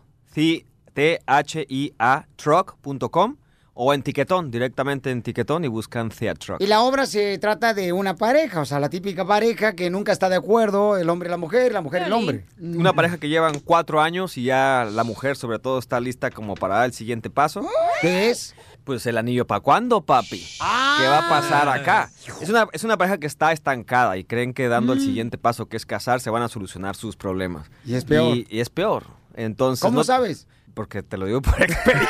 T-H-I-A, 0.93 2.27
truck.com, 2.35 3.35
o 3.81 3.93
en 3.93 4.03
Tiquetón, 4.03 4.51
directamente 4.51 5.09
en 5.09 5.21
Tiquetón 5.21 5.63
y 5.63 5.69
buscan 5.69 6.09
Theatroc. 6.09 6.59
Y 6.61 6.67
la 6.67 6.81
obra 6.81 7.05
se 7.05 7.37
trata 7.37 7.73
de 7.73 7.93
una 7.93 8.17
pareja, 8.17 8.59
o 8.59 8.65
sea, 8.65 8.77
la 8.81 8.89
típica 8.89 9.25
pareja 9.25 9.73
que 9.73 9.89
nunca 9.89 10.11
está 10.11 10.27
de 10.27 10.35
acuerdo, 10.35 10.97
el 10.97 11.09
hombre 11.09 11.29
y 11.29 11.31
la 11.31 11.37
mujer, 11.37 11.71
la 11.71 11.79
mujer 11.79 12.01
y 12.01 12.05
el 12.07 12.11
hombre. 12.11 12.45
Una 12.59 12.91
pareja 12.91 13.17
que 13.17 13.29
llevan 13.29 13.59
cuatro 13.61 14.01
años 14.01 14.37
y 14.37 14.43
ya 14.43 14.85
la 14.91 15.05
mujer 15.05 15.37
sobre 15.37 15.59
todo 15.59 15.79
está 15.79 16.01
lista 16.01 16.29
como 16.29 16.55
para 16.55 16.75
dar 16.75 16.85
el 16.87 16.93
siguiente 16.93 17.29
paso. 17.29 17.65
¿Qué 18.01 18.29
es? 18.29 18.53
Pues 18.83 19.05
el 19.05 19.17
anillo 19.17 19.47
para 19.47 19.61
cuándo, 19.61 20.01
papi. 20.01 20.39
¿Qué 20.39 21.07
va 21.07 21.25
a 21.27 21.29
pasar 21.29 21.69
acá? 21.69 22.09
Es 22.41 22.49
una, 22.49 22.67
es 22.73 22.83
una 22.83 22.97
pareja 22.97 23.17
que 23.17 23.27
está 23.27 23.53
estancada 23.53 24.17
y 24.17 24.25
creen 24.25 24.53
que 24.53 24.67
dando 24.67 24.91
el 24.91 24.99
siguiente 24.99 25.37
paso, 25.37 25.67
que 25.67 25.77
es 25.77 25.85
casarse, 25.85 26.29
van 26.29 26.43
a 26.43 26.49
solucionar 26.49 26.97
sus 26.97 27.15
problemas. 27.15 27.71
Y 27.85 27.93
es 27.93 28.03
peor. 28.03 28.35
Y, 28.35 28.45
y 28.49 28.59
es 28.59 28.69
peor. 28.69 29.05
Entonces, 29.35 29.81
¿Cómo 29.81 29.99
no- 29.99 30.03
sabes? 30.03 30.47
Porque 30.79 31.03
te 31.03 31.17
lo 31.17 31.25
digo 31.25 31.41
por 31.41 31.61
experiencia. 31.61 32.07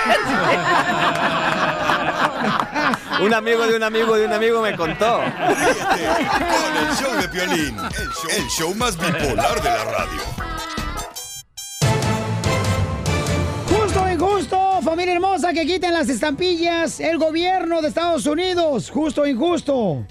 un 3.19 3.34
amigo 3.34 3.65
de 3.65 3.75
un 3.75 3.82
amigo 3.82 4.15
de 4.15 4.27
un 4.27 4.34
amigo 4.34 4.62
me 4.62 4.75
contó. 4.75 5.21
Con 5.21 6.77
el 6.77 6.95
show 6.95 7.19
de 7.19 7.27
Piolín, 7.29 7.75
el 7.79 8.10
show, 8.10 8.29
el 8.38 8.47
show 8.47 8.75
más 8.75 8.95
bipolar 8.95 9.60
de 9.60 9.69
la 9.69 9.84
radio. 9.86 10.21
Justo 13.71 14.05
y 14.08 14.17
justo, 14.19 14.82
familia 14.84 15.15
hermosa, 15.15 15.51
que 15.51 15.65
quiten 15.65 15.91
las 15.91 16.08
estampillas 16.08 16.99
el 16.99 17.17
gobierno 17.17 17.82
de 17.82 17.88
Estados 17.88 18.27
Unidos. 18.27 18.91
Justo 18.91 19.25
y 19.25 19.32
injusto. 19.32 20.05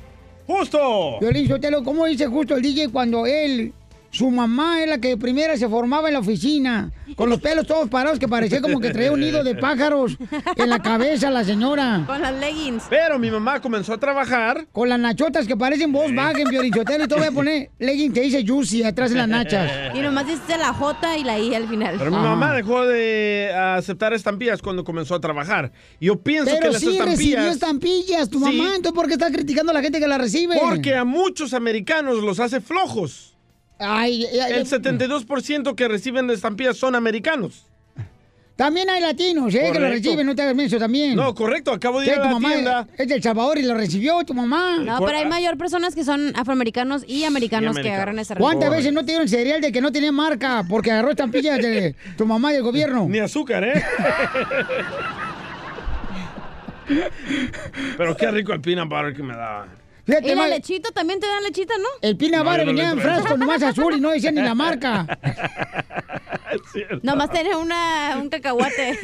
¡Justo! 0.48 1.20
Violín 1.20 1.46
Sotelo, 1.46 1.84
¿cómo 1.84 2.06
dice 2.06 2.26
justo 2.26 2.56
el 2.56 2.62
DJ 2.62 2.88
cuando 2.88 3.24
él, 3.24 3.72
su 4.10 4.30
mamá 4.30 4.82
es 4.82 4.88
la 4.88 4.98
que 4.98 5.16
primero 5.16 5.56
se 5.56 5.68
formaba 5.68 6.08
en 6.08 6.14
la 6.14 6.20
oficina, 6.20 6.90
con 7.14 7.28
los 7.28 7.40
pelos 7.40 7.66
todos 7.66 7.88
parados 7.90 8.18
que 8.18 8.26
parecía 8.26 8.60
como 8.62 8.80
que 8.80 8.90
traía 8.90 9.12
un 9.12 9.20
nido 9.20 9.44
de 9.44 9.54
pájaros 9.54 10.16
en 10.56 10.70
la 10.70 10.80
cabeza 10.80 11.30
la 11.30 11.44
señora? 11.44 12.04
Con 12.06 12.22
las 12.22 12.32
leggings. 12.34 12.84
Pero 12.88 13.18
mi 13.18 13.30
mamá 13.30 13.60
comenzó 13.60 13.92
a 13.92 13.98
trabajar. 13.98 14.66
Con 14.72 14.88
las 14.88 14.98
nachotas 14.98 15.46
que 15.46 15.56
parecen 15.56 15.92
Volkswagen, 15.92 16.48
Violín 16.48 16.72
Sotelo, 16.72 17.04
y 17.04 17.08
te 17.08 17.14
voy 17.14 17.26
a 17.26 17.32
poner 17.32 17.70
legging 17.78 18.12
que 18.12 18.22
dice 18.22 18.44
Juicy 18.46 18.82
atrás 18.82 19.10
de 19.10 19.16
las 19.16 19.28
nachas. 19.28 19.70
Y 19.94 20.00
nomás 20.00 20.26
dice 20.26 20.56
la 20.58 20.72
J 20.72 21.18
y 21.18 21.24
la 21.24 21.38
I 21.38 21.54
al 21.54 21.68
final. 21.68 21.96
Pero 21.98 22.10
mi 22.10 22.16
mamá 22.16 22.54
dejó 22.54 22.86
de 22.86 23.52
aceptar 23.54 24.12
estampillas 24.12 24.62
cuando 24.62 24.84
comenzó 24.84 25.14
a 25.14 25.20
trabaar. 25.20 25.72
Yo 26.00 26.20
pienso 26.20 26.50
Pero 26.50 26.60
que 26.60 26.70
las 26.72 26.80
sí 26.80 26.98
recibió 26.98 27.50
estampillas... 27.50 27.54
estampillas 27.54 28.28
tu 28.30 28.38
Sí. 28.38 28.44
mamá, 28.44 28.76
entonces 28.76 28.92
¿por 28.92 29.06
qué 29.06 29.14
estás 29.14 29.32
criticando 29.32 29.70
a 29.72 29.74
la 29.74 29.82
gente 29.82 29.98
que 30.00 30.06
la 30.08 30.18
recibe? 30.18 30.56
Porque 30.60 30.94
a 30.94 31.04
muchos 31.04 31.52
americanos 31.54 32.22
los 32.22 32.38
hace 32.40 32.60
flojos. 32.60 33.34
Ay, 33.78 34.26
ay, 34.32 34.40
ay. 34.40 34.52
El 34.54 34.66
72% 34.66 35.74
que 35.74 35.88
reciben 35.88 36.26
de 36.26 36.34
estampillas 36.34 36.76
son 36.76 36.94
americanos. 36.94 37.64
También 38.58 38.90
hay 38.90 39.00
latinos, 39.00 39.54
¿eh? 39.54 39.70
Que 39.72 39.78
lo 39.78 39.88
reciben, 39.88 40.26
no 40.26 40.34
te 40.34 40.42
hagas 40.42 40.56
menso 40.56 40.78
también. 40.78 41.14
No, 41.14 41.32
correcto, 41.32 41.70
acabo 41.70 42.00
de 42.00 42.06
¿Qué, 42.06 42.12
ir 42.12 42.18
a 42.18 42.22
tu 42.22 42.26
la 42.26 42.34
mamá 42.34 42.48
tienda. 42.48 42.88
es 42.98 43.06
del 43.06 43.22
Salvador 43.22 43.56
y 43.56 43.62
lo 43.62 43.74
recibió 43.74 44.18
tu 44.24 44.34
mamá. 44.34 44.78
No, 44.80 44.98
pero 44.98 45.16
hay 45.16 45.26
mayor 45.26 45.56
personas 45.56 45.94
que 45.94 46.02
son 46.02 46.32
afroamericanos 46.34 47.04
y 47.06 47.22
americanos 47.22 47.78
que 47.78 47.92
agarran 47.92 48.18
esa 48.18 48.34
¿Cuántas 48.34 48.68
veces 48.72 48.92
no 48.92 49.02
te 49.02 49.12
dieron 49.12 49.28
cereal 49.28 49.60
de 49.60 49.70
que 49.70 49.80
no 49.80 49.92
tenía 49.92 50.10
marca 50.10 50.64
porque 50.68 50.90
agarró 50.90 51.10
estampillas 51.10 51.58
de 51.58 51.94
tu 52.16 52.26
mamá 52.26 52.50
y 52.50 52.54
del 52.54 52.64
gobierno? 52.64 53.06
Ni 53.08 53.20
azúcar, 53.20 53.62
¿eh? 53.62 53.80
Pero 57.96 58.16
qué 58.16 58.28
rico 58.32 58.52
el 58.52 58.60
peanut 58.60 58.88
butter 58.88 59.14
que 59.14 59.22
me 59.22 59.36
daba. 59.36 59.68
Fíjate, 60.08 60.32
Y 60.32 60.34
la 60.34 60.48
lechita 60.48 60.90
también 60.90 61.20
te 61.20 61.26
dan 61.26 61.42
lechita, 61.42 61.74
¿no? 61.76 61.88
El 62.00 62.16
No, 62.30 62.42
no 62.42 62.56
le 62.56 62.64
venía 62.64 62.90
en 62.92 62.98
frasco 62.98 63.36
nomás 63.36 63.62
azul 63.62 63.94
y 63.94 64.00
no 64.00 64.10
decía 64.10 64.32
ni 64.32 64.40
la 64.40 64.54
marca. 64.64 65.06
Nomás 67.02 67.30
tener 67.30 67.54
una, 67.54 68.16
un 68.18 68.30
cacahuate. 68.30 68.98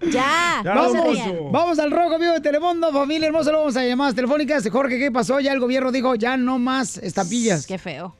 ya. 0.02 0.60
Ya, 0.62 0.74
Vamos, 0.74 1.16
vamos 1.50 1.78
al 1.78 1.90
rojo 1.90 2.18
vivo 2.18 2.34
de 2.34 2.40
Telemundo, 2.42 2.92
familia 2.92 3.28
hermosa, 3.28 3.50
lo 3.50 3.60
vamos 3.60 3.78
a 3.78 3.86
llamadas 3.86 4.14
telefónicas. 4.14 4.68
Jorge, 4.68 4.98
¿qué 4.98 5.10
pasó? 5.10 5.40
Ya 5.40 5.54
el 5.54 5.60
gobierno 5.60 5.90
dijo, 5.90 6.16
ya 6.16 6.36
no 6.36 6.58
más 6.58 6.98
estampillas. 6.98 7.66
Qué 7.66 7.78
feo. 7.78 8.14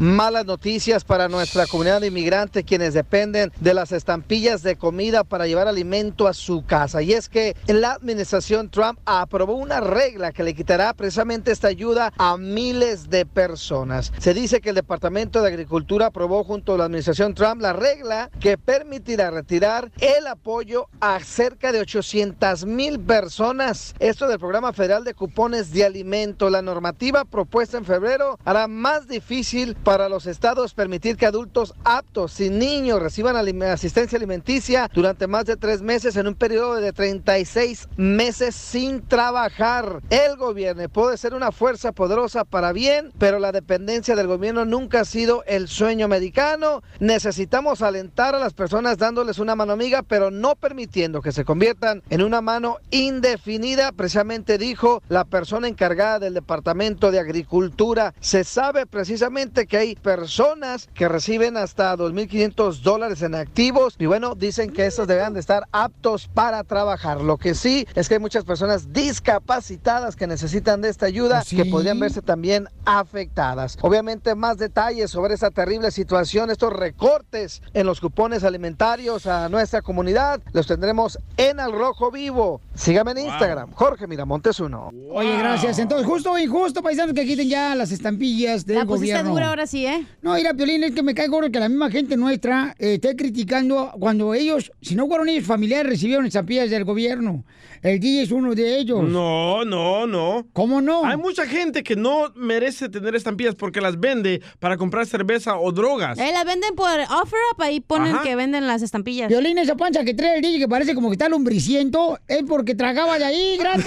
Malas 0.00 0.46
noticias 0.46 1.04
para 1.04 1.28
nuestra 1.28 1.66
comunidad 1.66 2.00
de 2.00 2.06
inmigrantes 2.06 2.64
quienes 2.64 2.94
dependen 2.94 3.52
de 3.60 3.74
las 3.74 3.92
estampillas 3.92 4.62
de 4.62 4.76
comida 4.76 5.24
para 5.24 5.46
llevar 5.46 5.68
alimento 5.68 6.26
a 6.26 6.32
su 6.32 6.64
casa. 6.64 7.02
Y 7.02 7.12
es 7.12 7.28
que 7.28 7.54
la 7.66 7.92
administración 7.92 8.70
Trump 8.70 8.98
aprobó 9.04 9.56
una 9.56 9.80
regla 9.80 10.32
que 10.32 10.42
le 10.42 10.54
quitará 10.54 10.94
precisamente 10.94 11.52
esta 11.52 11.68
ayuda 11.68 12.14
a 12.16 12.38
miles 12.38 13.10
de 13.10 13.26
personas. 13.26 14.10
Se 14.16 14.32
dice 14.32 14.62
que 14.62 14.70
el 14.70 14.76
Departamento 14.76 15.42
de 15.42 15.48
Agricultura 15.48 16.06
aprobó 16.06 16.44
junto 16.44 16.72
a 16.72 16.78
la 16.78 16.84
administración 16.84 17.34
Trump 17.34 17.60
la 17.60 17.74
regla 17.74 18.30
que 18.40 18.56
permitirá 18.56 19.30
retirar 19.30 19.92
el 20.00 20.26
apoyo 20.28 20.86
a 21.00 21.20
cerca 21.20 21.72
de 21.72 21.80
800 21.80 22.64
mil 22.64 23.00
personas. 23.00 23.94
Esto 23.98 24.28
del 24.28 24.38
programa 24.38 24.72
federal 24.72 25.04
de 25.04 25.12
cupones 25.12 25.72
de 25.72 25.84
alimento. 25.84 26.48
La 26.48 26.62
normativa 26.62 27.26
propuesta 27.26 27.76
en 27.76 27.84
febrero 27.84 28.38
hará 28.46 28.66
más 28.66 29.06
difícil 29.06 29.74
para 29.74 29.89
los 29.98 30.26
estados 30.26 30.72
permitir 30.72 31.16
que 31.16 31.26
adultos 31.26 31.74
aptos 31.84 32.38
y 32.40 32.48
niños 32.48 33.02
reciban 33.02 33.36
asistencia 33.64 34.16
alimenticia 34.16 34.88
durante 34.94 35.26
más 35.26 35.46
de 35.46 35.56
tres 35.56 35.82
meses 35.82 36.16
en 36.16 36.28
un 36.28 36.34
periodo 36.34 36.76
de 36.76 36.92
36 36.92 37.88
meses 37.96 38.54
sin 38.54 39.02
trabajar. 39.02 40.00
El 40.10 40.36
gobierno 40.36 40.88
puede 40.88 41.16
ser 41.16 41.34
una 41.34 41.50
fuerza 41.50 41.90
poderosa 41.90 42.44
para 42.44 42.72
bien, 42.72 43.12
pero 43.18 43.40
la 43.40 43.50
dependencia 43.50 44.14
del 44.14 44.28
gobierno 44.28 44.64
nunca 44.64 45.00
ha 45.00 45.04
sido 45.04 45.42
el 45.46 45.66
sueño 45.66 46.04
americano. 46.04 46.82
Necesitamos 47.00 47.82
alentar 47.82 48.34
a 48.34 48.38
las 48.38 48.54
personas 48.54 48.96
dándoles 48.96 49.38
una 49.38 49.56
mano 49.56 49.72
amiga, 49.72 50.02
pero 50.02 50.30
no 50.30 50.54
permitiendo 50.54 51.20
que 51.20 51.32
se 51.32 51.44
conviertan 51.44 52.02
en 52.10 52.22
una 52.22 52.40
mano 52.40 52.76
indefinida, 52.90 53.90
precisamente 53.90 54.56
dijo 54.56 55.02
la 55.08 55.24
persona 55.24 55.66
encargada 55.66 56.20
del 56.20 56.34
Departamento 56.34 57.10
de 57.10 57.18
Agricultura. 57.18 58.14
Se 58.20 58.44
sabe 58.44 58.86
precisamente 58.86 59.66
que 59.66 59.79
hay 59.80 59.96
personas 59.96 60.88
que 60.94 61.08
reciben 61.08 61.56
hasta 61.56 61.96
2.500 61.96 62.80
dólares 62.82 63.22
en 63.22 63.34
activos 63.34 63.96
y 63.98 64.06
bueno, 64.06 64.34
dicen 64.34 64.70
que 64.72 64.86
estos 64.86 65.06
deben 65.06 65.34
de 65.34 65.40
estar 65.40 65.66
aptos 65.72 66.28
para 66.32 66.62
trabajar. 66.64 67.20
Lo 67.20 67.36
que 67.38 67.54
sí 67.54 67.86
es 67.94 68.08
que 68.08 68.14
hay 68.14 68.20
muchas 68.20 68.44
personas 68.44 68.92
discapacitadas 68.92 70.16
que 70.16 70.26
necesitan 70.26 70.80
de 70.80 70.88
esta 70.88 71.06
ayuda 71.06 71.42
que 71.48 71.64
podrían 71.64 71.98
verse 71.98 72.22
también 72.22 72.68
afectadas. 72.84 73.78
Obviamente 73.80 74.34
más 74.34 74.58
detalles 74.58 75.10
sobre 75.10 75.34
esta 75.34 75.50
terrible 75.50 75.90
situación, 75.90 76.50
estos 76.50 76.72
recortes 76.72 77.62
en 77.72 77.86
los 77.86 78.00
cupones 78.00 78.44
alimentarios 78.44 79.26
a 79.26 79.48
nuestra 79.48 79.82
comunidad, 79.82 80.40
los 80.52 80.66
tendremos 80.66 81.18
en 81.36 81.58
Al 81.60 81.72
Rojo 81.72 82.10
Vivo. 82.10 82.60
Sígame 82.74 83.12
en 83.12 83.18
Instagram, 83.18 83.72
Jorge 83.72 84.06
Miramontes 84.06 84.60
uno. 84.60 84.90
Oye, 85.12 85.36
gracias. 85.38 85.78
Entonces, 85.78 86.06
justo 86.06 86.32
o 86.32 86.38
injusto, 86.38 86.82
paisanos, 86.82 87.14
que 87.14 87.24
quiten 87.26 87.48
ya 87.48 87.74
las 87.74 87.92
estampillas 87.92 88.66
del 88.66 88.78
La 88.78 88.84
gobierno. 88.84 89.30
dura 89.30 89.48
ahora 89.48 89.59
sí, 89.66 89.86
¿eh? 89.86 90.06
No, 90.22 90.34
mira, 90.34 90.54
Piolín, 90.54 90.84
es 90.84 90.92
que 90.92 91.02
me 91.02 91.14
cae 91.14 91.28
gordo 91.28 91.50
que 91.50 91.58
la 91.60 91.68
misma 91.68 91.90
gente 91.90 92.16
nuestra 92.16 92.74
eh, 92.78 92.94
esté 92.94 93.16
criticando 93.16 93.92
cuando 93.98 94.34
ellos, 94.34 94.72
si 94.80 94.94
no 94.94 95.06
fueron 95.06 95.28
ellos 95.28 95.46
familiares, 95.46 95.90
recibieron 95.90 96.26
estampillas 96.26 96.70
del 96.70 96.84
gobierno. 96.84 97.44
El 97.82 97.98
DJ 97.98 98.22
es 98.22 98.30
uno 98.30 98.54
de 98.54 98.78
ellos. 98.78 99.02
No, 99.02 99.64
no, 99.64 100.06
no. 100.06 100.46
¿Cómo 100.52 100.80
no? 100.82 101.04
Hay 101.04 101.16
mucha 101.16 101.46
gente 101.46 101.82
que 101.82 101.96
no 101.96 102.30
merece 102.36 102.88
tener 102.90 103.14
estampillas 103.14 103.54
porque 103.54 103.80
las 103.80 103.98
vende 103.98 104.42
para 104.58 104.76
comprar 104.76 105.06
cerveza 105.06 105.58
o 105.58 105.72
drogas. 105.72 106.18
Eh, 106.18 106.30
la 106.32 106.44
venden 106.44 106.74
por 106.74 106.90
offer 106.90 107.38
up, 107.52 107.62
ahí 107.62 107.80
ponen 107.80 108.14
Ajá. 108.14 108.22
que 108.22 108.36
venden 108.36 108.66
las 108.66 108.82
estampillas. 108.82 109.28
Violín, 109.28 109.56
esa 109.58 109.76
pancha 109.76 110.04
que 110.04 110.12
trae 110.14 110.36
el 110.36 110.42
DJ 110.42 110.58
que 110.58 110.68
parece 110.68 110.94
como 110.94 111.08
que 111.08 111.14
está 111.14 111.28
lumbriciento, 111.28 112.18
es 112.28 112.42
porque 112.42 112.74
tragaba 112.74 113.18
de 113.18 113.24
ahí 113.24 113.56
gratis. 113.58 113.86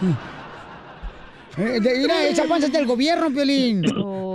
Eh, 1.58 1.80
Mira, 1.80 2.26
esa 2.28 2.44
pancha 2.44 2.66
es 2.66 2.72
del 2.72 2.86
gobierno, 2.86 3.28
Piolín. 3.30 3.84
Oh. 3.98 4.29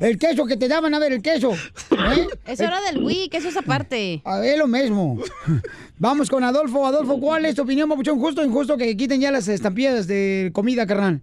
El 0.00 0.18
queso 0.18 0.46
que 0.46 0.56
te 0.56 0.68
daban, 0.68 0.94
a 0.94 0.98
ver, 0.98 1.12
el 1.12 1.22
queso. 1.22 1.52
¿eh? 1.52 2.26
Eso 2.46 2.64
era 2.64 2.80
del 2.82 3.02
Wii, 3.02 3.28
que 3.28 3.38
eso 3.38 3.48
es 3.48 3.56
aparte. 3.56 4.22
A 4.24 4.38
ver, 4.38 4.58
lo 4.58 4.66
mismo. 4.68 5.18
Vamos 5.98 6.30
con 6.30 6.44
Adolfo. 6.44 6.86
Adolfo, 6.86 7.18
¿cuál 7.18 7.44
es 7.46 7.56
tu 7.56 7.62
opinión, 7.62 7.88
Papuchón? 7.88 8.18
¿Justo 8.20 8.40
o 8.40 8.44
injusto 8.44 8.76
que 8.76 8.96
quiten 8.96 9.20
ya 9.20 9.32
las 9.32 9.48
estampillas 9.48 10.06
de 10.06 10.50
comida, 10.54 10.86
carnal? 10.86 11.20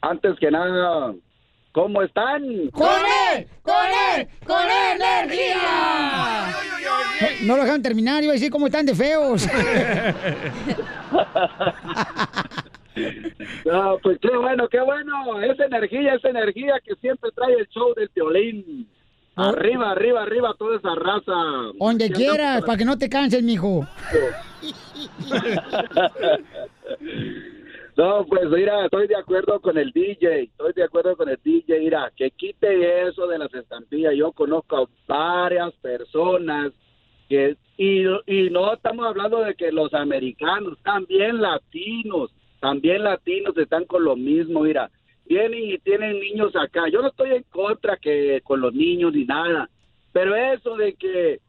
Antes 0.00 0.38
que 0.38 0.50
nada, 0.50 1.14
¿cómo 1.72 2.02
están? 2.02 2.42
¡Con 2.72 2.88
él! 3.32 3.48
¡Con 3.62 3.74
él! 4.16 4.28
¡Con 4.46 4.66
energía! 4.94 6.54
No, 7.40 7.46
no 7.46 7.56
lo 7.56 7.62
dejaron 7.62 7.82
terminar, 7.82 8.22
iba 8.22 8.32
a 8.32 8.34
decir 8.34 8.50
cómo 8.50 8.66
están 8.66 8.84
de 8.86 8.94
feos. 8.94 9.48
No, 13.64 13.98
pues 14.02 14.18
qué 14.20 14.36
bueno, 14.36 14.68
qué 14.68 14.80
bueno. 14.80 15.40
Esa 15.40 15.64
energía, 15.66 16.14
esa 16.14 16.28
energía 16.28 16.74
que 16.84 16.94
siempre 16.96 17.30
trae 17.34 17.54
el 17.54 17.68
show 17.68 17.94
del 17.94 18.10
violín. 18.14 18.88
Arriba, 19.36 19.90
arriba, 19.90 20.22
arriba, 20.22 20.54
toda 20.56 20.76
esa 20.76 20.94
raza. 20.94 21.32
Donde 21.78 22.08
quieras, 22.10 22.62
para 22.62 22.78
que 22.78 22.84
no 22.84 22.96
te 22.96 23.08
canses, 23.08 23.42
mijo. 23.42 23.86
No, 27.96 28.26
pues 28.26 28.50
mira, 28.50 28.84
estoy 28.84 29.06
de 29.06 29.14
acuerdo 29.14 29.60
con 29.60 29.78
el 29.78 29.92
DJ, 29.92 30.42
estoy 30.42 30.72
de 30.72 30.82
acuerdo 30.82 31.16
con 31.16 31.28
el 31.28 31.38
DJ, 31.44 31.78
mira, 31.78 32.10
que 32.16 32.32
quite 32.32 33.06
eso 33.08 33.28
de 33.28 33.38
las 33.38 33.54
estampillas. 33.54 34.14
Yo 34.16 34.32
conozco 34.32 34.78
a 34.78 34.88
varias 35.06 35.72
personas 35.74 36.72
que, 37.28 37.56
y, 37.76 38.04
y 38.26 38.50
no 38.50 38.74
estamos 38.74 39.06
hablando 39.06 39.40
de 39.40 39.54
que 39.54 39.70
los 39.70 39.94
americanos, 39.94 40.76
también 40.82 41.40
latinos, 41.40 42.32
también 42.64 43.04
latinos 43.04 43.54
están 43.58 43.84
con 43.84 44.04
lo 44.04 44.16
mismo, 44.16 44.62
mira, 44.62 44.90
vienen 45.26 45.64
y 45.64 45.78
tienen 45.80 46.18
niños 46.18 46.56
acá. 46.56 46.88
Yo 46.90 47.02
no 47.02 47.08
estoy 47.08 47.32
en 47.32 47.42
contra 47.50 47.98
que 47.98 48.40
con 48.42 48.62
los 48.62 48.72
niños 48.72 49.12
ni 49.12 49.26
nada, 49.26 49.68
pero 50.14 50.34
eso 50.34 50.74
de 50.74 50.94
que 50.94 51.40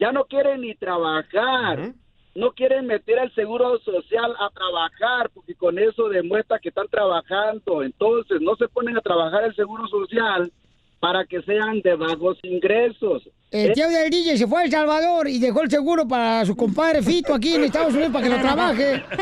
ya 0.00 0.10
no 0.10 0.24
quieren 0.24 0.62
ni 0.62 0.74
trabajar 0.74 1.92
no 2.34 2.50
quieren 2.50 2.84
meter 2.84 3.20
al 3.20 3.32
seguro 3.36 3.78
social 3.78 4.34
a 4.40 4.50
trabajar 4.50 5.30
porque 5.32 5.54
con 5.54 5.78
eso 5.78 6.08
demuestra 6.08 6.58
que 6.58 6.70
están 6.70 6.88
trabajando. 6.88 7.84
Entonces 7.84 8.40
no 8.40 8.56
se 8.56 8.66
ponen 8.66 8.96
a 8.96 9.00
trabajar 9.00 9.44
el 9.44 9.54
seguro 9.54 9.86
social 9.86 10.52
para 11.00 11.24
que 11.26 11.42
sean 11.42 11.80
de 11.82 11.94
bajos 11.94 12.38
ingresos. 12.42 13.28
El 13.50 13.72
tío 13.74 13.88
del 13.88 14.10
DJ 14.10 14.38
se 14.38 14.46
fue 14.46 14.62
a 14.62 14.64
El 14.64 14.70
Salvador 14.70 15.28
y 15.28 15.38
dejó 15.38 15.62
el 15.62 15.70
seguro 15.70 16.06
para 16.08 16.44
su 16.44 16.56
compadre 16.56 17.02
Fito 17.02 17.34
aquí 17.34 17.54
en 17.54 17.64
Estados 17.64 17.94
Unidos 17.94 18.12
para 18.12 18.24
que 18.24 18.30
lo 18.34 18.40
trabaje. 18.40 19.02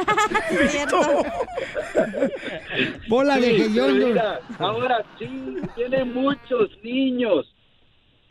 Bola 3.09 3.37
de 3.39 3.55
Sí, 3.57 3.63
hediondos. 3.63 4.09
mira, 4.09 4.41
ahora 4.59 5.05
sí, 5.19 5.29
tienen 5.77 6.13
muchos 6.15 6.71
niños 6.83 7.54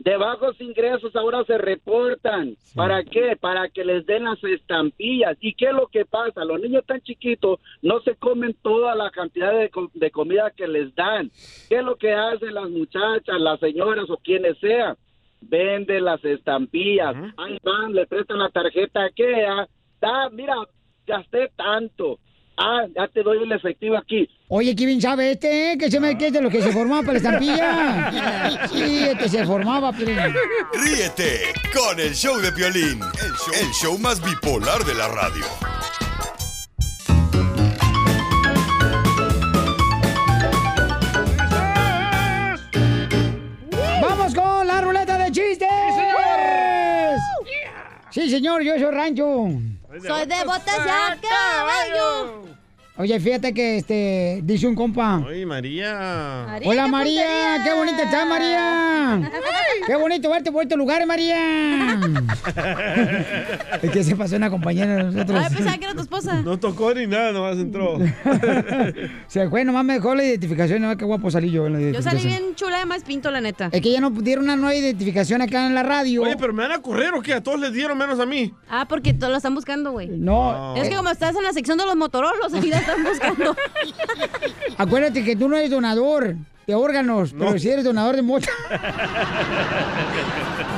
de 0.04 0.16
bajos 0.18 0.60
ingresos, 0.60 1.16
ahora 1.16 1.42
se 1.44 1.56
reportan. 1.56 2.56
¿Para 2.74 3.02
qué? 3.04 3.36
Para 3.40 3.68
que 3.70 3.84
les 3.84 4.04
den 4.04 4.24
las 4.24 4.42
estampillas. 4.44 5.36
¿Y 5.40 5.54
qué 5.54 5.66
es 5.68 5.72
lo 5.72 5.86
que 5.86 6.04
pasa? 6.04 6.44
Los 6.44 6.60
niños 6.60 6.84
tan 6.86 7.00
chiquitos 7.00 7.58
no 7.80 8.00
se 8.00 8.14
comen 8.16 8.54
toda 8.62 8.94
la 8.94 9.10
cantidad 9.10 9.58
de, 9.58 9.70
co- 9.70 9.90
de 9.94 10.10
comida 10.10 10.50
que 10.54 10.68
les 10.68 10.94
dan. 10.94 11.30
¿Qué 11.68 11.76
es 11.76 11.82
lo 11.82 11.96
que 11.96 12.12
hacen 12.12 12.52
las 12.52 12.68
muchachas, 12.68 13.40
las 13.40 13.58
señoras 13.60 14.10
o 14.10 14.18
quienes 14.18 14.58
sean? 14.58 14.94
Venden 15.40 16.04
las 16.04 16.22
estampillas. 16.24 17.14
Ahí 17.38 17.58
van, 17.62 17.94
le 17.94 18.06
prestan 18.06 18.38
la 18.38 18.50
tarjeta 18.50 19.08
que 19.16 19.44
ah, 19.46 19.66
da, 20.00 20.28
mira, 20.30 20.54
gasté 21.06 21.50
tanto. 21.56 22.18
Ah, 22.56 22.84
ya 22.94 23.08
te 23.08 23.22
doy 23.22 23.42
el 23.42 23.50
efectivo 23.50 23.96
aquí. 23.96 24.28
Oye, 24.48 24.76
¿qué 24.76 24.86
bien 24.86 25.00
sabe 25.00 25.32
este, 25.32 25.72
eh? 25.72 25.78
Que 25.78 25.90
se 25.90 25.98
me 25.98 26.16
que 26.16 26.28
es 26.28 26.32
de 26.32 26.40
lo 26.40 26.50
que 26.50 26.62
se 26.62 26.70
formaba 26.70 27.00
para 27.00 27.12
la 27.14 27.18
estampilla. 27.18 28.66
Sí, 28.72 29.04
este 29.04 29.28
se 29.28 29.44
formaba, 29.44 29.92
pero... 29.92 30.12
Ríete 30.72 31.52
con 31.72 31.98
el 31.98 32.14
show 32.14 32.36
de 32.38 32.52
Piolín, 32.52 33.00
el 33.00 33.32
show, 33.32 33.54
el 33.60 33.72
show 33.72 33.98
más 33.98 34.22
bipolar 34.24 34.84
de 34.84 34.94
la 34.94 35.08
radio. 35.08 35.44
¡Vamos 44.00 44.34
con 44.34 44.66
la 44.66 44.80
ruleta 44.80 45.18
de 45.18 45.32
chistes! 45.32 45.68
Sí, 48.10 48.30
señor, 48.30 48.62
yo 48.62 48.74
soy 48.74 48.92
rancho. 48.92 49.48
Soy 50.02 50.26
de 50.26 50.44
botas 50.44 50.80
a 50.80 51.16
caballo. 51.20 52.63
Oye, 52.96 53.18
fíjate 53.18 53.52
que 53.52 53.78
este 53.78 54.40
dice 54.44 54.68
un 54.68 54.76
compa. 54.76 55.18
Oye, 55.26 55.44
María. 55.44 56.46
Hola 56.64 56.86
María, 56.86 57.60
qué 57.64 57.74
bonita 57.74 58.04
estás 58.04 58.24
María. 58.28 59.32
Qué 59.84 59.96
bonito 59.96 60.30
verte 60.30 60.52
por 60.52 60.62
estos 60.62 60.78
lugares, 60.78 61.04
María. 61.04 61.98
es 63.82 63.90
que 63.90 64.04
se 64.04 64.14
pasó 64.14 64.36
una 64.36 64.48
compañera 64.48 64.94
de 64.94 65.02
nosotros. 65.04 65.40
Ay, 65.42 65.54
pensaba 65.56 65.76
que 65.76 65.84
era 65.84 65.94
tu 65.94 66.02
esposa. 66.02 66.40
No 66.42 66.56
tocó 66.60 66.94
ni 66.94 67.08
nada, 67.08 67.32
nomás 67.32 67.56
entró. 67.56 67.98
Se 69.26 69.48
fue, 69.48 69.64
nomás 69.64 69.84
me 69.84 69.94
dejó 69.94 70.14
la 70.14 70.24
identificación, 70.24 70.80
no 70.80 70.96
qué 70.96 71.04
guapo 71.04 71.32
salí 71.32 71.50
yo 71.50 71.66
en 71.66 71.72
la 71.72 71.80
Yo 71.90 72.00
salí 72.00 72.24
bien 72.24 72.54
chula 72.54 72.78
de 72.78 72.86
más 72.86 73.02
pinto, 73.02 73.30
la 73.32 73.40
neta. 73.40 73.70
Es 73.72 73.80
que 73.80 73.90
ya 73.90 74.00
no 74.00 74.10
dieron 74.10 74.44
una 74.44 74.54
nueva 74.54 74.74
identificación 74.74 75.42
acá 75.42 75.66
en 75.66 75.74
la 75.74 75.82
radio. 75.82 76.22
Oye, 76.22 76.36
pero 76.36 76.52
me 76.52 76.62
van 76.62 76.72
a 76.72 76.78
correr 76.80 77.12
o 77.14 77.20
qué? 77.20 77.34
A 77.34 77.42
todos 77.42 77.58
les 77.58 77.72
dieron 77.72 77.98
menos 77.98 78.20
a 78.20 78.26
mí. 78.26 78.54
Ah, 78.68 78.86
porque 78.88 79.12
todos 79.12 79.32
lo 79.32 79.36
están 79.36 79.54
buscando, 79.54 79.90
güey. 79.90 80.08
No. 80.08 80.76
Es 80.76 80.88
que 80.88 80.94
como 80.94 81.10
estás 81.10 81.34
en 81.34 81.42
la 81.42 81.52
sección 81.52 81.76
de 81.76 81.86
los 81.86 81.96
motorolos, 81.96 82.54
ahí 82.54 82.70
están 82.84 83.04
buscando. 83.04 83.56
Acuérdate 84.78 85.24
que 85.24 85.36
tú 85.36 85.48
no 85.48 85.56
eres 85.56 85.70
donador 85.70 86.36
de 86.66 86.74
órganos, 86.74 87.34
pero 87.38 87.58
sí 87.58 87.68
eres 87.68 87.84
donador 87.84 88.16
de 88.16 88.22
mota. 88.22 88.48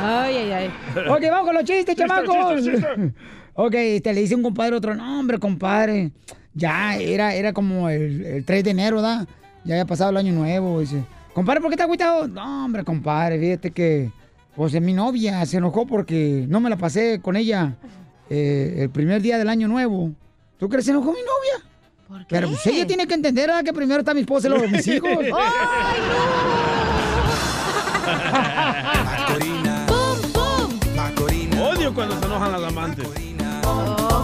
Ay, 0.03 0.37
ay, 0.37 0.53
ay. 0.53 0.71
ok, 1.09 1.21
vamos 1.31 1.47
con 1.47 1.55
los 1.55 1.65
chistes, 1.65 1.95
Chiste, 1.97 2.03
chamacos. 2.07 2.57
chiste, 2.57 2.73
chiste. 2.73 3.13
ok, 3.55 3.73
te 4.03 4.13
le 4.15 4.21
dice 4.21 4.35
un 4.35 4.43
compadre 4.43 4.75
a 4.75 4.79
otro, 4.79 4.95
no, 4.95 5.21
hombre, 5.21 5.39
compadre. 5.39 6.13
Ya, 6.55 6.97
era, 6.97 7.35
era 7.35 7.53
como 7.53 7.89
el, 7.91 8.25
el 8.25 8.45
3 8.45 8.65
de 8.65 8.71
enero, 8.71 9.03
¿da? 9.03 9.27
Ya 9.65 9.75
había 9.75 9.85
pasado 9.85 10.11
el 10.11 10.17
año 10.17 10.33
nuevo. 10.33 10.81
Dice, 10.81 11.05
compadre, 11.35 11.61
¿por 11.61 11.71
qué 11.71 11.77
te 11.77 11.83
agüitado? 11.83 12.27
No, 12.29 12.65
hombre, 12.65 12.83
compadre, 12.85 13.39
fíjate 13.39 13.71
que, 13.73 14.11
pues, 14.55 14.81
mi 14.81 14.93
novia 14.95 15.45
se 15.45 15.59
enojó 15.59 15.87
porque 15.87 16.47
no 16.49 16.61
me 16.61 16.71
la 16.71 16.77
pasé 16.77 17.21
con 17.21 17.37
ella 17.37 17.75
eh, 18.31 18.77
el 18.79 18.91
primer 18.91 19.21
día 19.21 19.39
del 19.39 19.49
año 19.49 19.69
nuevo. 19.69 20.13
¿Tú 20.59 20.69
crees 20.69 20.85
que 20.85 20.87
se 20.87 20.91
enojó 20.93 21.13
mi 21.13 21.19
novia? 21.21 21.69
¿Por 22.09 22.27
Pero 22.27 22.49
pues 22.49 22.67
ella 22.67 22.87
tiene 22.87 23.07
que 23.07 23.15
entender 23.15 23.49
¿verdad? 23.49 23.65
que 23.65 23.73
primero 23.73 24.01
está 24.01 24.15
mi 24.15 24.21
esposa 24.21 24.47
y 24.47 24.51
luego 24.51 24.69
mis 24.69 24.87
hijos. 24.89 25.09
¡Ay, 25.11 25.33
Odio 31.61 31.95
cuando 31.95 32.19
se 32.19 32.27
enojan 32.27 32.53
las 32.53 32.63
amantes. 32.63 33.07
La 33.39 34.16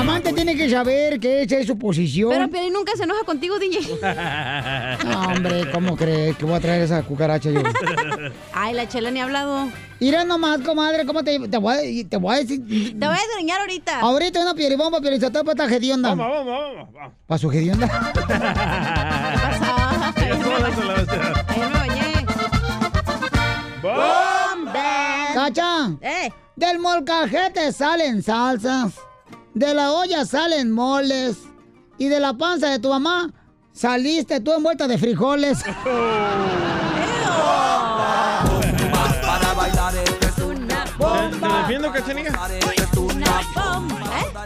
amante 0.00 0.32
tiene 0.32 0.56
que 0.56 0.70
saber 0.70 1.20
que 1.20 1.42
esa 1.42 1.58
es 1.58 1.66
su 1.66 1.76
posición. 1.78 2.30
Pero 2.30 2.48
Piolín 2.48 2.72
nunca 2.72 2.92
se 2.96 3.04
enoja 3.04 3.22
contigo, 3.24 3.58
DJ. 3.58 3.98
No, 5.04 5.26
hombre, 5.28 5.70
¿cómo 5.72 5.96
crees 5.96 6.36
que 6.36 6.44
voy 6.44 6.54
a 6.54 6.60
traer 6.60 6.82
esa 6.82 7.02
cucaracha 7.02 7.50
yo? 7.50 7.60
Ay, 8.52 8.74
la 8.74 8.88
chela 8.88 9.10
ni 9.10 9.20
ha 9.20 9.24
hablado. 9.24 9.68
Mira 9.98 10.24
nomás, 10.24 10.60
comadre, 10.60 11.04
¿cómo 11.04 11.22
te, 11.22 11.38
te, 11.48 11.58
voy, 11.58 11.74
a, 11.74 11.80
te 12.08 12.16
voy 12.16 12.34
a 12.34 12.38
decir? 12.38 12.60
Te 12.66 13.06
voy 13.06 13.16
a 13.16 13.20
desgreñar 13.20 13.60
ahorita. 13.60 14.00
Ahorita 14.00 14.40
una 14.40 14.54
pielibomba, 14.54 15.00
pielizotapa 15.00 15.52
para 15.54 15.64
esta 15.64 15.76
hedionda. 15.76 16.10
Vamos, 16.10 16.26
vamos, 16.28 16.46
vamos. 16.46 16.92
vamos. 16.94 17.12
¿Para 17.26 17.38
su 17.38 17.50
hedionda? 17.52 17.86
Ella 20.16 20.42
sola 20.42 20.74
se 20.74 20.84
la 20.84 20.92
va 20.92 20.98
a 20.98 21.02
hacer. 21.02 21.20
Ayer 21.48 21.68
me 21.68 21.78
bañé. 21.78 22.00
¡Cacha! 25.34 25.90
¡Eh! 26.00 26.30
Del 26.56 26.78
molcajete 26.78 27.72
salen 27.72 28.22
salsas, 28.22 28.94
de 29.54 29.74
la 29.74 29.92
olla 29.92 30.24
salen 30.24 30.70
moles, 30.70 31.36
y 31.98 32.08
de 32.08 32.18
la 32.18 32.32
panza 32.32 32.68
de 32.68 32.78
tu 32.78 32.88
mamá 32.88 33.30
saliste 33.72 34.40
tú 34.40 34.52
envuelta 34.52 34.88
de 34.88 34.96
frijoles. 34.96 35.62
Para 39.22 39.54
bailar 39.54 39.94
esto 39.96 40.26
es 40.26 40.38
una 40.44 40.84
¿Te, 40.84 41.36
te 41.38 41.48
defiendo, 41.54 41.92
cachanilla? 41.92 42.32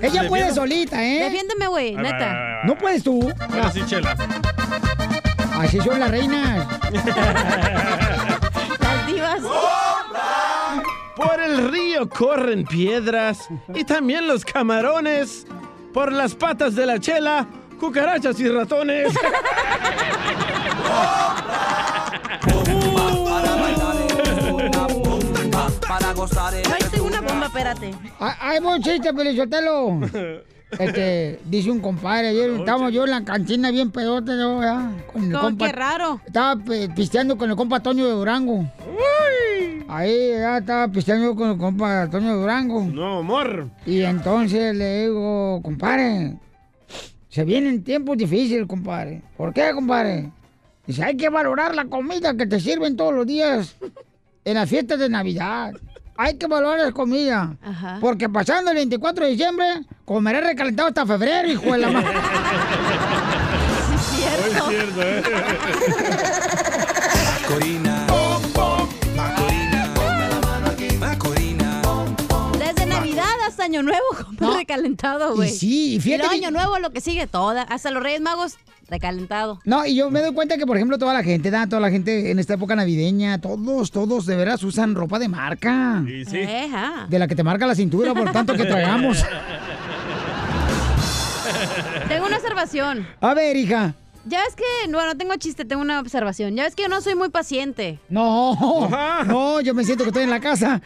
Ella 0.02 0.22
¿Te 0.22 0.28
puede 0.28 0.52
solita, 0.52 1.02
¿eh? 1.02 1.24
Defiéndeme, 1.24 1.66
güey, 1.68 1.94
neta. 1.94 2.62
No 2.64 2.76
puedes 2.76 3.02
tú. 3.04 3.32
Ahora 3.50 3.70
sí, 3.72 3.82
chela. 3.86 4.16
Así 5.58 5.80
son 5.80 6.00
las 6.00 6.10
reinas. 6.10 6.66
Las 8.80 9.06
divas. 9.06 9.40
Por 11.16 11.40
el 11.40 11.70
río 11.70 12.08
corren 12.08 12.64
piedras 12.64 13.48
y 13.74 13.84
también 13.84 14.26
los 14.26 14.44
camarones. 14.44 15.46
Por 15.92 16.12
las 16.12 16.34
patas 16.34 16.74
de 16.74 16.86
la 16.86 16.98
chela, 16.98 17.46
cucarachas 17.78 18.40
y 18.40 18.48
ratones. 18.48 19.14
Ay, 26.70 26.82
tengo 26.90 27.06
una 27.06 27.20
bomba, 27.20 27.46
espérate. 27.46 27.94
Hay 28.18 28.60
buen 28.60 28.82
chiste, 28.82 29.12
Pelizotelo. 29.12 30.00
Este, 30.78 31.40
dice 31.44 31.70
un 31.70 31.80
compadre, 31.80 32.28
ayer 32.28 32.50
estábamos 32.50 32.92
yo 32.92 33.04
en 33.04 33.10
la 33.10 33.24
cantina 33.24 33.70
bien 33.70 33.90
pedote, 33.90 34.32
yo, 34.38 34.60
con 35.12 35.24
el 35.24 35.32
compa. 35.32 35.72
raro. 35.72 36.20
Estaba 36.26 36.56
pisteando 36.94 37.36
con 37.36 37.50
el 37.50 37.56
compa 37.56 37.80
Toño 37.80 38.06
de 38.06 38.12
Durango. 38.12 38.68
Ahí 39.88 40.30
ya 40.30 40.58
estaba 40.58 40.88
pisteando 40.88 41.34
con 41.36 41.50
el 41.50 41.58
compa 41.58 42.08
Toño 42.10 42.34
de 42.34 42.40
Durango. 42.40 42.84
No, 42.84 43.18
amor. 43.18 43.68
Y 43.86 44.02
entonces 44.02 44.74
le 44.74 45.02
digo, 45.02 45.60
compadre, 45.62 46.36
se 47.28 47.44
vienen 47.44 47.84
tiempos 47.84 48.16
difíciles, 48.16 48.66
compadre. 48.66 49.22
¿Por 49.36 49.52
qué, 49.52 49.72
compadre? 49.74 50.30
Dice, 50.86 51.02
hay 51.02 51.16
que 51.16 51.28
valorar 51.28 51.74
la 51.74 51.86
comida 51.86 52.36
que 52.36 52.46
te 52.46 52.60
sirven 52.60 52.96
todos 52.96 53.14
los 53.14 53.26
días 53.26 53.76
en 54.44 54.54
las 54.54 54.68
fiestas 54.68 54.98
de 54.98 55.08
Navidad. 55.08 55.72
Hay 56.16 56.36
que 56.36 56.46
valorar 56.46 56.78
la 56.80 56.92
comida. 56.92 57.56
Ajá. 57.62 57.98
Porque 58.00 58.28
pasando 58.28 58.70
el 58.70 58.76
24 58.76 59.24
de 59.24 59.30
diciembre, 59.32 59.66
comeré 60.04 60.40
recalentado 60.40 60.88
hasta 60.88 61.04
febrero, 61.06 61.48
hijo 61.48 61.72
de 61.72 61.78
la 61.78 61.90
madre. 61.90 62.14
Es 64.44 64.62
cierto, 64.64 65.02
¿eh? 65.02 65.22
Macorina. 67.48 67.48
Macorina. 67.48 67.83
Año 73.62 73.82
Nuevo, 73.82 74.02
como 74.38 74.54
recalentado, 74.54 75.34
güey. 75.34 75.50
Sí, 75.50 75.98
fíjate 76.00 76.28
que- 76.28 76.34
Año 76.36 76.50
Nuevo, 76.50 76.78
lo 76.78 76.90
que 76.90 77.00
sigue, 77.00 77.26
toda. 77.26 77.62
Hasta 77.62 77.90
los 77.90 78.02
Reyes 78.02 78.20
Magos, 78.20 78.56
recalentado. 78.88 79.60
No, 79.64 79.86
y 79.86 79.94
yo 79.94 80.10
me 80.10 80.20
doy 80.20 80.32
cuenta 80.34 80.56
que, 80.58 80.66
por 80.66 80.76
ejemplo, 80.76 80.98
toda 80.98 81.12
la 81.14 81.22
gente, 81.22 81.50
da, 81.50 81.66
toda 81.66 81.80
la 81.80 81.90
gente 81.90 82.30
en 82.30 82.38
esta 82.38 82.54
época 82.54 82.74
navideña, 82.76 83.40
todos, 83.40 83.90
todos 83.90 84.26
de 84.26 84.36
veras 84.36 84.62
usan 84.62 84.94
ropa 84.94 85.18
de 85.18 85.28
marca. 85.28 86.02
Sí, 86.06 86.24
sí. 86.24 86.38
Eja. 86.38 87.06
De 87.08 87.18
la 87.18 87.26
que 87.28 87.34
te 87.34 87.42
marca 87.42 87.66
la 87.66 87.74
cintura 87.74 88.12
por 88.14 88.30
tanto 88.32 88.54
que 88.54 88.64
tragamos. 88.64 89.24
Tengo 92.08 92.26
una 92.26 92.36
observación. 92.36 93.06
A 93.20 93.34
ver, 93.34 93.56
hija. 93.56 93.94
Ya 94.26 94.42
ves 94.42 94.56
que, 94.56 94.64
bueno, 94.90 95.08
no 95.08 95.16
tengo 95.18 95.34
chiste, 95.36 95.66
tengo 95.66 95.82
una 95.82 96.00
observación. 96.00 96.56
Ya 96.56 96.62
ves 96.64 96.74
que 96.74 96.82
yo 96.84 96.88
no 96.88 97.00
soy 97.02 97.14
muy 97.14 97.28
paciente. 97.28 97.98
No, 98.08 98.88
no, 99.26 99.60
yo 99.60 99.74
me 99.74 99.84
siento 99.84 100.04
que 100.04 100.08
estoy 100.10 100.22
en 100.24 100.30
la 100.30 100.40
casa. 100.40 100.80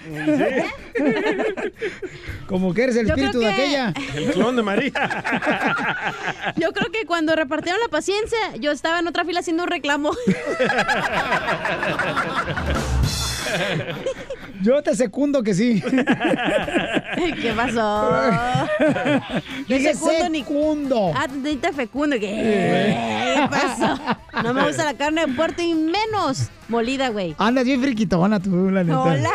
Como 2.48 2.74
que 2.74 2.82
eres 2.84 2.96
el 2.96 3.06
Yo 3.06 3.14
espíritu 3.14 3.38
de 3.38 3.46
que- 3.46 3.52
aquella. 3.52 3.94
El 4.16 4.32
clon 4.32 4.56
de 4.56 4.62
María. 4.62 4.92
Yo 6.56 6.72
creo 6.72 6.90
que 6.90 7.06
cuando 7.06 7.36
repartieron 7.36 7.80
la 7.80 7.88
paciencia, 7.88 8.38
yo 8.58 8.72
estaba 8.72 8.98
en 8.98 9.06
otra 9.06 9.24
fila 9.24 9.40
haciendo 9.40 9.62
un 9.64 9.68
reclamo. 9.70 10.10
Yo 14.62 14.82
te 14.82 14.94
secundo 14.94 15.42
que 15.42 15.54
sí. 15.54 15.82
¿Qué 17.42 17.52
pasó? 17.54 18.68
Dije 19.68 19.94
secundo. 19.94 21.12
Ah, 21.14 21.26
te 21.60 21.72
fecundo. 21.72 22.16
¿Qué? 22.18 23.36
¿Qué 23.36 23.48
pasó? 23.50 23.98
No 24.42 24.54
me 24.54 24.66
gusta 24.66 24.84
la 24.84 24.94
carne 24.94 25.26
de 25.26 25.32
puerto 25.34 25.62
y 25.62 25.74
menos 25.74 26.50
molida, 26.68 27.08
güey. 27.10 27.34
Andas 27.38 27.64
bien 27.64 27.80
friquitona 27.82 28.40
tú, 28.40 28.70
la 28.70 28.84
neta. 28.84 29.00
Hola. 29.00 29.30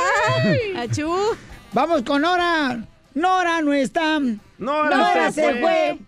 Achú. 0.79 1.11
Vamos 1.71 2.03
con 2.03 2.21
Nora. 2.21 2.79
Nora 3.13 3.61
no 3.61 3.73
está. 3.73 4.19
Nora, 4.57 4.97
Nora 4.97 5.31
se 5.31 5.41
se 5.41 5.51
fue. 5.53 5.59
fue. 5.61 5.99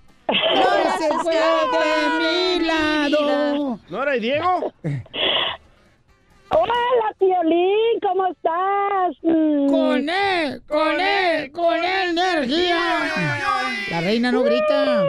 Nora 0.55 0.97
se 0.97 1.09
fue 1.19 1.35
de 1.35 2.59
mi 2.59 2.65
lado. 2.65 3.79
¿Nora 3.89 4.17
y 4.17 4.19
Diego? 4.19 4.73
Hola, 6.57 7.13
Piolín, 7.19 7.99
¿cómo 8.01 8.27
estás? 8.27 9.17
Mm. 9.23 9.67
Con 9.69 10.09
él, 10.09 10.61
con 10.65 11.01
él, 11.01 11.51
con 11.51 11.75
él, 11.75 12.17
energía. 12.17 12.77
La 13.91 13.99
reina 13.99 14.31
no 14.31 14.41
grita. 14.41 15.03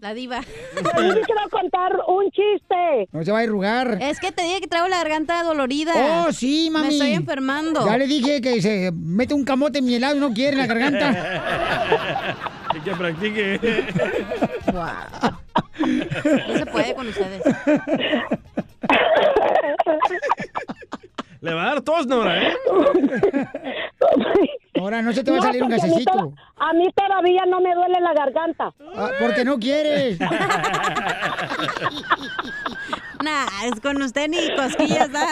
La 0.00 0.14
diva. 0.14 0.40
Te 0.40 0.82
quiero 0.82 1.50
contar 1.50 1.92
un 2.06 2.30
chiste. 2.30 3.08
No 3.10 3.24
se 3.24 3.32
va 3.32 3.40
a 3.40 3.42
arrugar. 3.42 3.98
Es 4.00 4.20
que 4.20 4.30
te 4.30 4.42
dije 4.42 4.60
que 4.60 4.68
traigo 4.68 4.86
la 4.86 4.98
garganta 4.98 5.42
dolorida. 5.42 5.92
Oh, 6.28 6.32
sí, 6.32 6.70
mami. 6.70 6.86
Me 6.86 6.92
estoy 6.94 7.12
enfermando. 7.14 7.84
Ya 7.84 7.98
le 7.98 8.06
dije 8.06 8.40
que 8.40 8.62
se 8.62 8.92
mete 8.94 9.34
un 9.34 9.44
camote 9.44 9.80
en 9.80 9.86
mi 9.86 9.96
helado 9.96 10.16
y 10.16 10.20
no 10.20 10.32
quiere 10.32 10.52
en 10.52 10.58
la 10.58 10.66
garganta. 10.66 12.50
Y 12.74 12.80
que 12.84 12.90
practique. 12.92 13.60
No 16.48 16.56
se 16.58 16.66
puede 16.66 16.94
con 16.94 17.08
ustedes. 17.08 17.42
Le 21.40 21.54
va 21.54 21.62
a 21.62 21.66
dar 21.66 21.80
tos, 21.80 22.06
Nora, 22.06 22.42
¿eh? 22.42 22.52
Ahora 24.78 25.00
no 25.02 25.12
se 25.12 25.24
te 25.24 25.30
va 25.30 25.38
a 25.38 25.42
salir 25.42 25.62
un 25.62 25.72
un 25.72 25.78
Porque 25.78 25.82
a 25.82 25.86
mí 25.86 25.90
gasecito. 26.04 26.12
to- 26.12 26.34
A 26.58 26.72
mí 26.74 26.86
todavía 26.94 27.46
no 27.46 27.60
me 27.60 27.74
duele 27.74 28.00
la 28.00 28.12
garganta. 28.14 28.72
Ah, 28.96 29.10
porque 29.20 29.44
no 29.44 29.58
quieres. 29.58 30.18
Nah, 33.22 33.44
es 33.66 33.78
con 33.82 34.00
usted 34.00 34.28
ni 34.30 34.38
cosquillas, 34.56 35.12
¿da? 35.12 35.26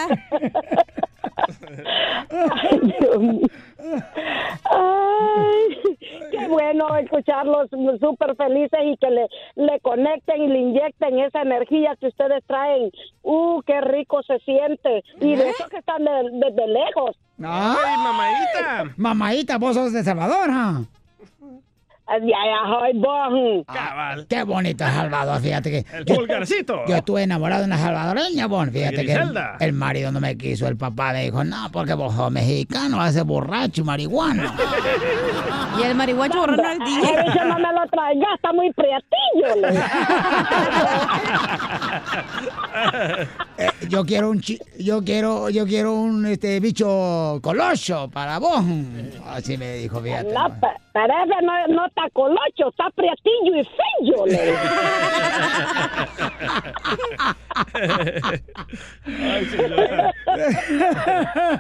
Ay, 2.30 2.80
Dios 3.00 3.18
mío. 3.18 3.40
Ay, 3.78 5.96
qué 6.30 6.48
bueno 6.48 6.96
escucharlos 6.96 7.68
súper 8.00 8.34
felices 8.36 8.78
y 8.84 8.96
que 8.96 9.10
le, 9.10 9.26
le 9.56 9.80
conecten 9.80 10.42
y 10.42 10.48
le 10.48 10.58
inyecten 10.58 11.18
esa 11.20 11.42
energía 11.42 11.96
que 12.00 12.08
ustedes 12.08 12.42
traen. 12.46 12.90
Uh, 13.22 13.60
qué 13.62 13.80
rico 13.80 14.22
se 14.22 14.38
siente. 14.40 15.02
Y 15.20 15.36
de 15.36 15.50
eso 15.50 15.68
que 15.68 15.78
están 15.78 16.04
de- 16.04 16.30
desde 16.32 16.66
lejos. 16.68 17.16
¡Ay, 17.42 17.96
mamadita! 18.02 18.94
Mamadita, 18.96 19.58
vos 19.58 19.74
sos 19.76 19.92
de 19.92 20.02
Salvador, 20.02 20.48
¿ah? 20.50 20.80
Ay, 22.08 22.30
ay, 22.82 22.92
vos. 22.98 23.64
Cabal. 23.66 24.26
Qué 24.28 24.42
bonito 24.44 24.84
es 24.84 24.92
Salvador, 24.92 25.40
fíjate 25.40 25.70
que. 25.70 25.84
El 25.96 26.04
yo- 26.04 26.14
pulgarcito. 26.16 26.80
Yo 26.86 26.96
estuve 26.96 27.22
enamorado 27.22 27.62
de 27.62 27.66
una 27.66 27.78
salvadoreña, 27.78 28.46
bon. 28.46 28.70
Fíjate 28.70 29.04
que 29.06 29.18
el, 29.60 29.72
marido 29.72 30.12
no 30.12 30.20
me 30.20 30.36
quiso. 30.36 30.66
El 30.68 30.76
papá 30.76 31.12
me 31.12 31.24
dijo, 31.24 31.42
no, 31.44 31.70
porque 31.72 31.94
vos 31.94 32.14
sos 32.14 32.30
mexicano, 32.30 32.98
ser 33.12 33.24
borracho 33.24 33.82
y 33.82 33.84
marihuano. 33.84 34.42
Y 35.78 35.82
el 35.82 35.94
marihuacho 35.94 36.46
DJ. 36.46 36.62
Ay, 36.66 37.28
ese 37.28 37.44
no 37.44 37.54
me 37.58 37.72
lo 37.72 37.86
traiga, 37.90 38.26
está 38.34 38.52
muy 38.52 38.72
prietillo. 38.72 39.78
Eh, 43.58 43.68
yo 43.88 44.04
quiero 44.04 44.30
un 44.30 44.40
chi- 44.40 44.60
yo 44.78 45.02
quiero, 45.02 45.50
yo 45.50 45.66
quiero 45.66 45.94
un 45.94 46.24
este 46.26 46.60
bicho 46.60 47.40
colocho 47.42 48.08
para 48.08 48.38
vos. 48.38 48.62
Así 49.26 49.58
me 49.58 49.74
dijo, 49.74 50.00
fíjate. 50.00 50.32
No, 50.32 50.48
ese 51.06 51.42
no, 51.44 51.66
no 51.74 51.86
está 51.86 52.02
colocho, 52.12 52.68
está 52.70 52.90
prietillo 52.94 53.56
y 53.60 53.64
feo. 53.64 54.24
Ay, 59.06 59.44
señora. 59.46 60.12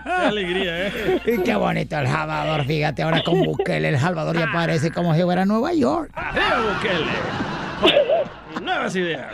Qué 0.04 0.26
alegría, 0.26 0.86
¿eh? 0.88 1.20
Y 1.26 1.42
qué 1.42 1.54
bonito 1.56 1.98
El 1.98 2.06
Salvador, 2.08 2.64
fíjate, 2.64 3.02
ahora 3.02 3.22
con 3.22 3.42
Bukele, 3.42 3.88
El 3.88 3.98
Salvador 3.98 4.36
ya 4.36 4.50
parece 4.52 4.90
como 4.92 5.14
si 5.14 5.22
fuera 5.22 5.44
Nueva 5.44 5.72
York. 5.74 6.10
Arriba, 6.14 6.74
Bukele. 6.74 7.06
Nuevas 8.64 8.96
ideas. 8.96 9.32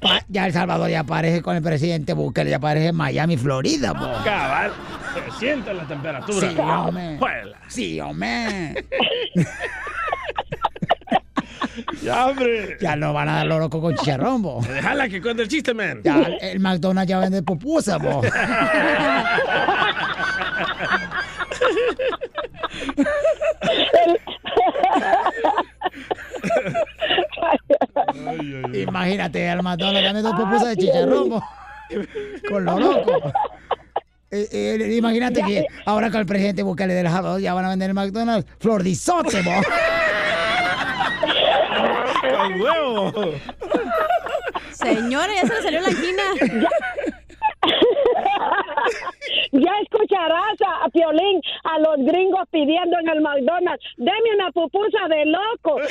Pa- 0.00 0.20
ya 0.28 0.46
El 0.46 0.52
Salvador 0.52 0.90
ya 0.90 1.04
parece 1.04 1.42
con 1.42 1.56
el 1.56 1.62
presidente 1.62 2.12
Bukele, 2.12 2.50
ya 2.50 2.58
parece 2.58 2.92
Miami, 2.92 3.36
Florida, 3.36 3.94
po. 3.94 4.06
Cabal. 4.24 4.72
Se 5.14 5.30
siente 5.38 5.72
la 5.72 5.86
temperatura. 5.86 6.50
Sí, 6.50 6.56
hombre. 6.58 7.18
Sí, 7.68 8.00
hombre. 8.00 8.84
Ya, 12.02 12.26
hombre. 12.26 12.76
Ya 12.80 12.94
no 12.94 13.12
van 13.12 13.28
a 13.28 13.36
dar 13.38 13.46
loco 13.46 13.80
con 13.80 13.96
chicharrón, 13.96 14.42
po. 14.42 14.60
Déjala 14.68 15.08
que 15.08 15.20
cuente 15.20 15.42
el 15.42 15.48
chiste, 15.48 15.74
man. 15.74 16.02
Ya 16.04 16.22
el 16.40 16.60
McDonald's 16.60 17.10
ya 17.10 17.18
vende 17.18 17.42
pupusa, 17.42 17.98
po. 17.98 18.22
Imagínate, 28.72 29.46
el 29.48 29.62
McDonald's 29.62 30.04
dame 30.04 30.22
dos 30.22 30.34
pupusas 30.34 30.68
de 30.68 30.76
chicharrón, 30.76 31.28
po. 31.30 31.42
Con 32.48 32.64
lo 32.64 32.78
loco. 32.78 33.32
Eh, 34.34 34.48
eh, 34.50 34.96
imagínate 34.96 35.42
que 35.42 35.64
ahora 35.86 36.10
con 36.10 36.18
el 36.18 36.26
presidente 36.26 36.64
Bukele 36.64 36.92
del 36.92 37.06
Salvador 37.06 37.40
ya 37.40 37.54
van 37.54 37.66
a 37.66 37.68
vender 37.68 37.90
el 37.90 37.94
McDonald's 37.94 38.50
flor 38.58 38.82
de 38.82 38.96
huevo. 42.60 43.12
Señora, 44.72 45.32
ya 45.34 45.46
se 45.46 45.54
le 45.54 45.62
salió 45.62 45.80
la 45.80 45.88
angina. 45.88 46.22
Ya 49.52 49.70
escucharás 49.82 50.60
a, 50.66 50.84
a 50.84 50.88
Piolín 50.88 51.40
a 51.62 51.78
los 51.78 51.96
gringos 51.98 52.42
pidiendo 52.50 52.98
en 52.98 53.08
el 53.08 53.20
McDonald's, 53.20 53.84
deme 53.96 54.34
una 54.34 54.50
pupusa 54.50 55.06
de 55.08 55.24
loco. 55.26 55.78
No, 55.78 55.86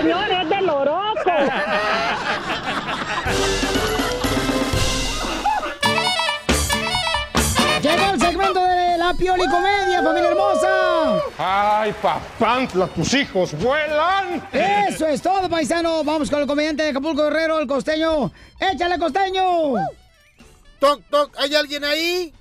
señor, 0.00 0.30
es 0.42 0.48
de 0.50 0.62
loroco. 0.62 1.30
Llegó 7.82 8.10
el 8.10 8.20
segmento 8.20 8.64
de 8.64 8.96
la 8.96 9.12
Pioli 9.12 9.44
Comedia, 9.46 10.02
familia 10.02 10.30
hermosa. 10.30 11.22
¡Ay, 11.38 11.94
papantla, 12.00 12.86
tus 12.88 13.12
hijos 13.12 13.52
vuelan! 13.58 14.48
Eso 14.52 15.06
es 15.06 15.20
todo, 15.20 15.48
paisano. 15.48 16.02
Vamos 16.02 16.30
con 16.30 16.40
el 16.40 16.46
comediante 16.46 16.84
de 16.84 16.90
Acapulco 16.90 17.24
Guerrero, 17.24 17.58
el 17.58 17.66
costeño. 17.66 18.32
¡Échale, 18.58 18.98
costeño! 18.98 19.74
Toc, 20.78 21.02
toc, 21.10 21.38
¿hay 21.38 21.54
alguien 21.54 21.84
ahí? 21.84 22.32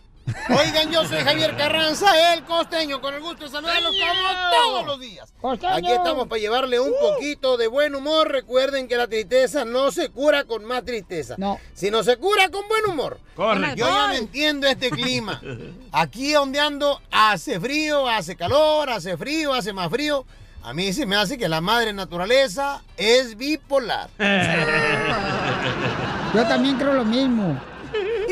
Oigan, 0.50 0.92
yo 0.92 1.06
soy 1.06 1.20
Javier 1.20 1.56
Carranza, 1.56 2.34
el 2.34 2.44
costeño, 2.44 3.00
con 3.00 3.14
el 3.14 3.22
gusto 3.22 3.46
de 3.46 3.52
saludarlos 3.52 3.92
como 3.92 4.50
todos 4.50 4.86
los 4.86 5.00
días. 5.00 5.32
Aquí 5.72 5.92
estamos 5.92 6.28
para 6.28 6.40
llevarle 6.40 6.80
un 6.80 6.94
poquito 7.00 7.58
de 7.58 7.68
buen 7.68 7.94
humor. 7.94 8.32
Recuerden 8.32 8.88
que 8.88 8.96
la 8.96 9.08
tristeza 9.08 9.66
no 9.66 9.92
se 9.92 10.10
cura 10.10 10.46
con 10.46 10.66
más 10.66 10.84
tristeza, 10.84 11.36
no. 11.38 11.60
sino 11.74 12.04
se 12.04 12.18
cura 12.18 12.50
con 12.50 12.68
buen 12.68 12.86
humor. 12.86 13.20
Correcto. 13.36 13.76
Yo 13.76 13.88
ya 13.88 14.08
no 14.08 14.14
entiendo 14.14 14.66
este 14.68 14.90
clima. 14.90 15.40
Aquí 15.92 16.34
donde 16.34 16.60
ando 16.60 17.00
hace 17.12 17.60
frío, 17.60 18.08
hace 18.08 18.36
calor, 18.36 18.90
hace 18.90 19.18
frío, 19.18 19.54
hace 19.54 19.74
más 19.74 19.92
frío. 19.92 20.26
A 20.64 20.74
mí 20.74 20.92
se 20.94 21.06
me 21.06 21.16
hace 21.16 21.38
que 21.38 21.48
la 21.48 21.62
madre 21.62 21.94
naturaleza 21.94 22.82
es 22.98 23.38
bipolar. 23.38 24.10
Yo 26.34 26.44
también 26.48 26.78
creo 26.78 26.94
lo 26.94 27.06
mismo. 27.06 27.62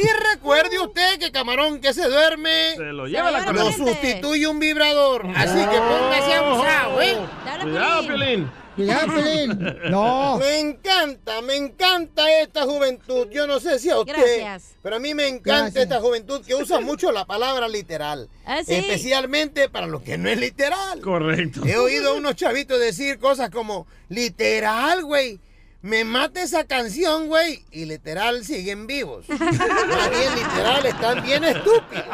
Y 0.03 0.33
recuerde 0.33 0.79
usted 0.79 1.19
que 1.19 1.31
camarón 1.31 1.79
que 1.79 1.93
se 1.93 2.07
duerme 2.07 2.75
Se 2.75 2.83
lo 2.91 3.07
lleva 3.07 3.31
la 3.31 3.39
lo 3.39 3.45
corriente. 3.45 3.77
sustituye 3.77 4.47
un 4.47 4.59
vibrador. 4.59 5.25
Así 5.35 5.59
que 5.59 5.77
póngase 5.77 6.33
abusado, 6.33 7.01
¿eh? 7.01 7.17
Cuidado, 7.61 8.07
Piolín. 8.07 8.51
Cuidado, 8.75 9.07
Pelín. 9.13 9.75
No. 9.91 10.37
Me 10.39 10.59
encanta, 10.59 11.41
me 11.41 11.55
encanta 11.55 12.41
esta 12.41 12.63
juventud. 12.63 13.27
Yo 13.31 13.45
no 13.45 13.59
sé 13.59 13.77
si 13.77 13.91
a 13.91 13.99
usted, 13.99 14.13
Gracias. 14.15 14.75
pero 14.81 14.95
a 14.95 14.99
mí 14.99 15.13
me 15.13 15.27
encanta 15.27 15.61
Gracias. 15.65 15.83
esta 15.83 16.01
juventud 16.01 16.43
que 16.43 16.55
usa 16.55 16.79
mucho 16.79 17.11
la 17.11 17.23
palabra 17.25 17.67
literal. 17.67 18.29
Ah, 18.45 18.61
sí. 18.65 18.73
Especialmente 18.73 19.69
para 19.69 19.85
lo 19.85 20.03
que 20.03 20.17
no 20.17 20.27
es 20.27 20.39
literal. 20.39 21.01
Correcto. 21.01 21.61
He 21.65 21.77
oído 21.77 22.09
a 22.09 22.13
unos 22.13 22.35
chavitos 22.35 22.79
decir 22.79 23.19
cosas 23.19 23.51
como, 23.51 23.85
literal, 24.09 25.03
güey. 25.03 25.39
Me 25.83 26.05
mata 26.05 26.41
esa 26.41 26.63
canción, 26.63 27.27
güey. 27.27 27.65
Y 27.69 27.83
literal 27.83 28.45
siguen 28.45 28.87
vivos. 28.87 29.27
Más 29.27 30.09
bien 30.09 30.35
literal 30.35 30.85
están 30.85 31.21
bien 31.21 31.43
estúpidos. 31.43 32.05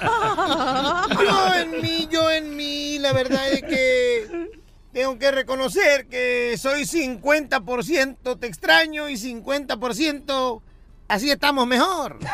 Yo 1.10 1.54
en 1.54 1.82
mí, 1.82 2.08
yo 2.10 2.30
en 2.30 2.56
mí, 2.56 2.98
la 2.98 3.12
verdad 3.12 3.46
es 3.52 3.62
que 3.62 4.50
tengo 4.90 5.18
que 5.18 5.30
reconocer 5.30 6.06
que 6.06 6.56
soy 6.58 6.84
50% 6.84 8.40
te 8.40 8.46
extraño 8.46 9.10
y 9.10 9.14
50% 9.16 10.62
así 11.08 11.30
estamos 11.30 11.66
mejor. 11.66 12.18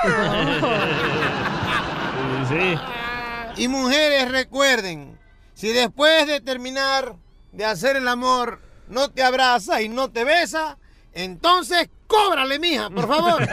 Sí. 2.48 3.62
Y 3.62 3.68
mujeres, 3.68 4.30
recuerden, 4.30 5.18
si 5.52 5.68
después 5.68 6.26
de 6.26 6.40
terminar 6.40 7.16
de 7.52 7.66
hacer 7.66 7.96
el 7.96 8.08
amor 8.08 8.60
no 8.90 9.10
te 9.10 9.22
abraza 9.22 9.82
y 9.82 9.88
no 9.88 10.10
te 10.10 10.24
besa, 10.24 10.78
entonces 11.12 11.88
cóbrale, 12.06 12.58
mija, 12.58 12.90
por 12.90 13.08
favor. 13.08 13.38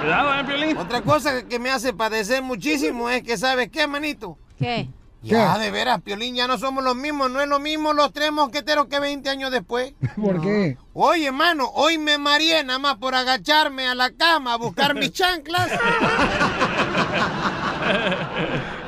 Cuidado, 0.00 0.34
eh, 0.34 0.44
Piolín. 0.44 0.76
Otra 0.76 1.02
cosa 1.02 1.42
que 1.46 1.58
me 1.58 1.70
hace 1.70 1.92
padecer 1.92 2.42
muchísimo 2.42 3.10
es 3.10 3.22
que, 3.22 3.36
¿sabes 3.36 3.70
qué, 3.70 3.86
manito? 3.86 4.38
¿Qué? 4.58 4.88
Ya, 5.22 5.58
de 5.58 5.72
veras, 5.72 6.00
Piolín, 6.02 6.36
ya 6.36 6.46
no 6.46 6.56
somos 6.58 6.84
los 6.84 6.94
mismos. 6.94 7.30
No 7.30 7.40
es 7.40 7.48
lo 7.48 7.58
mismo 7.58 7.92
los 7.92 8.12
tres 8.12 8.30
mosqueteros 8.30 8.86
que 8.86 9.00
20 9.00 9.28
años 9.28 9.50
después. 9.50 9.94
¿Por 10.16 10.40
qué? 10.40 10.78
Oye, 10.92 11.32
mano, 11.32 11.68
hoy 11.74 11.98
me 11.98 12.18
mareé 12.18 12.62
nada 12.62 12.78
más 12.78 12.96
por 12.96 13.14
agacharme 13.14 13.88
a 13.88 13.94
la 13.96 14.12
cama 14.12 14.52
a 14.52 14.56
buscar 14.56 14.94
mis 14.94 15.12
chanclas. 15.12 15.70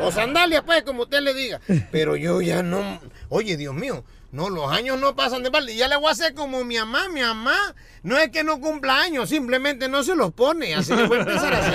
o 0.00 0.12
sandalias, 0.12 0.62
pues, 0.64 0.84
como 0.84 1.02
usted 1.02 1.20
le 1.20 1.34
diga. 1.34 1.60
Pero 1.90 2.14
yo 2.14 2.40
ya 2.40 2.62
no... 2.62 3.00
Oye, 3.30 3.58
Dios 3.58 3.74
mío, 3.74 4.04
no, 4.32 4.48
los 4.48 4.70
años 4.72 4.98
no 4.98 5.14
pasan 5.14 5.42
de 5.42 5.50
balde. 5.50 5.76
Ya 5.76 5.86
le 5.88 5.96
voy 5.96 6.08
a 6.08 6.12
hacer 6.12 6.32
como 6.34 6.64
mi 6.64 6.76
mamá. 6.76 7.08
Mi 7.10 7.20
mamá 7.20 7.74
no 8.02 8.16
es 8.16 8.30
que 8.30 8.42
no 8.42 8.58
cumpla 8.60 9.00
años, 9.00 9.28
simplemente 9.28 9.88
no 9.88 10.02
se 10.02 10.14
los 10.14 10.32
pone. 10.32 10.74
Así 10.74 10.94
que 10.94 11.02
voy 11.06 11.18
empezar 11.18 11.52
a 11.52 11.58
hacer 11.58 11.74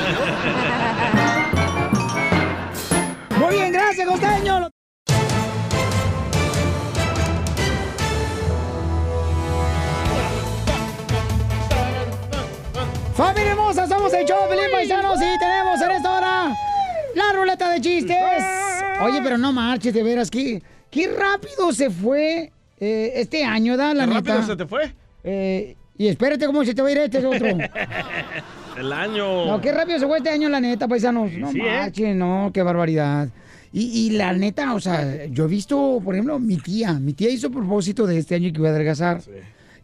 yo. 3.29 3.37
Muy 3.37 3.55
bien, 3.55 3.71
gracias, 3.71 4.07
costeño. 4.07 4.69
Familia 13.15 13.51
hermosa, 13.51 13.87
somos 13.87 14.11
el 14.13 14.25
show 14.25 14.49
Pelín 14.49 14.71
Paisanos 14.71 15.19
y 15.21 15.37
tenemos 15.37 15.79
en 15.79 15.91
esta 15.91 16.11
hora 16.17 16.51
la 17.13 17.31
ruleta 17.33 17.69
de 17.69 17.79
chistes. 17.79 18.17
Oye, 19.01 19.21
pero 19.21 19.37
no 19.37 19.53
marches, 19.53 19.93
de 19.93 20.01
veras, 20.01 20.31
qué, 20.31 20.63
qué 20.93 21.07
rápido 21.07 21.71
se 21.73 21.89
fue 21.89 22.51
eh, 22.79 23.11
este 23.15 23.43
año, 23.43 23.75
¿da? 23.75 23.93
La 23.93 24.05
¿Qué 24.05 24.13
neta. 24.13 24.33
rápido 24.35 24.47
se 24.47 24.55
te 24.55 24.65
fue? 24.65 24.93
Eh, 25.23 25.75
y 25.97 26.07
espérate 26.07 26.45
cómo 26.45 26.63
se 26.63 26.73
te 26.73 26.81
va 26.81 26.87
a 26.87 26.91
ir 26.91 26.97
este 26.99 27.25
otro. 27.25 27.47
El 28.77 28.91
año. 28.91 29.45
No, 29.45 29.61
qué 29.61 29.71
rápido 29.71 29.99
se 29.99 30.07
fue 30.07 30.17
este 30.17 30.29
año, 30.29 30.49
la 30.49 30.59
neta, 30.59 30.87
paisanos. 30.87 31.31
No 31.33 31.51
sí, 31.51 31.59
¿eh? 31.59 31.63
marchen, 31.63 32.17
no, 32.17 32.51
qué 32.53 32.63
barbaridad. 32.63 33.29
Y, 33.71 34.07
y 34.07 34.09
la 34.11 34.33
neta, 34.33 34.73
o 34.73 34.79
sea, 34.79 35.25
yo 35.25 35.45
he 35.45 35.47
visto, 35.47 35.99
por 36.03 36.15
ejemplo, 36.15 36.39
mi 36.39 36.57
tía. 36.57 36.93
Mi 36.93 37.13
tía 37.13 37.29
hizo 37.29 37.51
propósito 37.51 38.05
de 38.07 38.17
este 38.17 38.35
año 38.35 38.51
que 38.51 38.59
iba 38.59 38.69
a 38.69 38.71
adelgazar. 38.71 39.21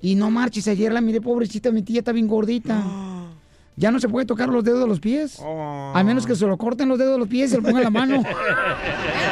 Y 0.01 0.16
no 0.16 0.32
marches, 0.32 0.68
ayer 0.68 0.91
la 0.91 1.01
miré, 1.01 1.22
pobrecita, 1.22 1.72
mi 1.72 1.84
tía 1.84 1.99
está 1.99 2.12
bien 2.12 2.28
gordita. 2.28 2.84
Ya 3.80 3.91
no 3.91 3.99
se 4.01 4.10
puede 4.10 4.26
tocar 4.26 4.49
los 4.49 4.62
dedos 4.62 4.82
de 4.82 4.88
los 4.88 4.99
pies. 4.99 5.39
A 5.41 6.03
menos 6.03 6.28
que 6.28 6.36
se 6.36 6.45
lo 6.45 6.57
corten 6.57 6.89
los 6.89 6.99
dedos 6.99 7.14
de 7.14 7.20
los 7.20 7.30
pies 7.30 7.47
y 7.47 7.51
se 7.51 7.57
lo 7.62 7.64
pongan 7.64 7.84
la 7.84 7.89
mano. 7.89 8.22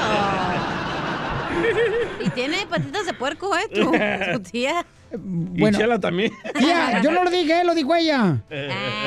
Tiene 2.38 2.68
patitas 2.68 3.06
de 3.08 3.14
puerco, 3.14 3.52
¿eh? 3.58 3.68
Tu, 3.74 3.92
tu 4.34 4.40
tía. 4.52 4.86
Bueno. 5.12 5.76
Y 5.78 5.82
Chela 5.82 6.00
también. 6.00 6.32
Tía, 6.60 7.02
yo 7.02 7.10
no 7.12 7.24
lo 7.24 7.32
dije, 7.32 7.64
lo 7.64 7.74
dijo 7.74 7.96
ella. 7.96 8.38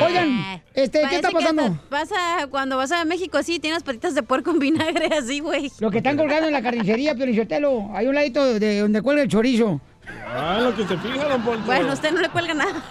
Oigan, 0.05 0.61
este, 0.75 1.03
¿qué 1.09 1.17
está 1.17 1.31
pasando? 1.31 1.63
te- 1.65 1.79
Vas 1.91 2.11
a, 2.11 2.47
cuando 2.49 2.77
vas 2.77 2.91
a 2.91 3.05
México 3.05 3.39
así, 3.39 3.61
tienes 3.61 3.85
patitas 3.85 4.15
de 4.17 4.23
puerco 4.25 4.51
en 4.51 4.59
vinagre 4.59 5.11
así, 5.17 5.39
güey. 5.39 5.71
Lo 5.79 5.91
que 5.93 5.99
están 5.99 6.17
colgando 6.17 6.49
en 6.49 6.55
la 6.55 6.63
carnicería, 6.63 7.15
Piolichotelo. 7.15 7.91
Hay 7.95 8.09
un 8.09 8.15
ladito 8.17 8.59
de 8.59 8.81
donde 8.81 9.01
cuelga 9.03 9.23
el 9.23 9.29
chorizo. 9.29 9.81
Ah, 10.27 10.59
lo 10.61 10.75
que 10.75 10.85
se 10.89 10.97
fija, 10.99 11.29
don 11.29 11.43
Poncho. 11.43 11.67
Bueno, 11.67 11.93
usted 11.93 12.11
no 12.11 12.21
le 12.21 12.29
cuelga 12.31 12.55
nada. 12.55 12.83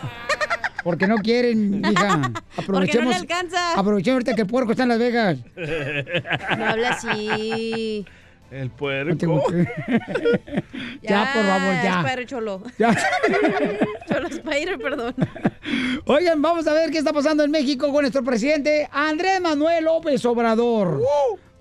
Porque 0.83 1.07
no 1.07 1.17
quieren, 1.17 1.81
hija. 1.91 2.31
Aprovechemos. 2.57 3.13
alcanza. 3.13 3.73
Aprovechemos 3.77 4.15
ahorita 4.15 4.35
que 4.35 4.41
el 4.43 4.47
puerco 4.47 4.71
está 4.71 4.83
en 4.83 4.89
Las 4.89 4.99
Vegas. 4.99 5.37
No 6.57 6.65
habla 6.65 6.89
así. 6.91 8.05
El 8.51 8.69
puerco. 8.71 9.43
Ya, 11.01 11.31
por 11.33 11.43
favor, 11.43 11.73
ya. 11.83 12.01
Spider 12.01 12.25
Cholo. 12.27 12.61
Ya. 12.77 12.95
Cholo 14.07 14.27
Spider, 14.27 14.77
perdón. 14.77 15.15
Oigan, 16.05 16.41
vamos 16.41 16.67
a 16.67 16.73
ver 16.73 16.91
qué 16.91 16.97
está 16.97 17.13
pasando 17.13 17.43
en 17.43 17.51
México 17.51 17.91
con 17.91 18.01
nuestro 18.01 18.23
presidente 18.23 18.87
Andrés 18.91 19.39
Manuel 19.41 19.85
López 19.85 20.23
Obrador. 20.25 21.01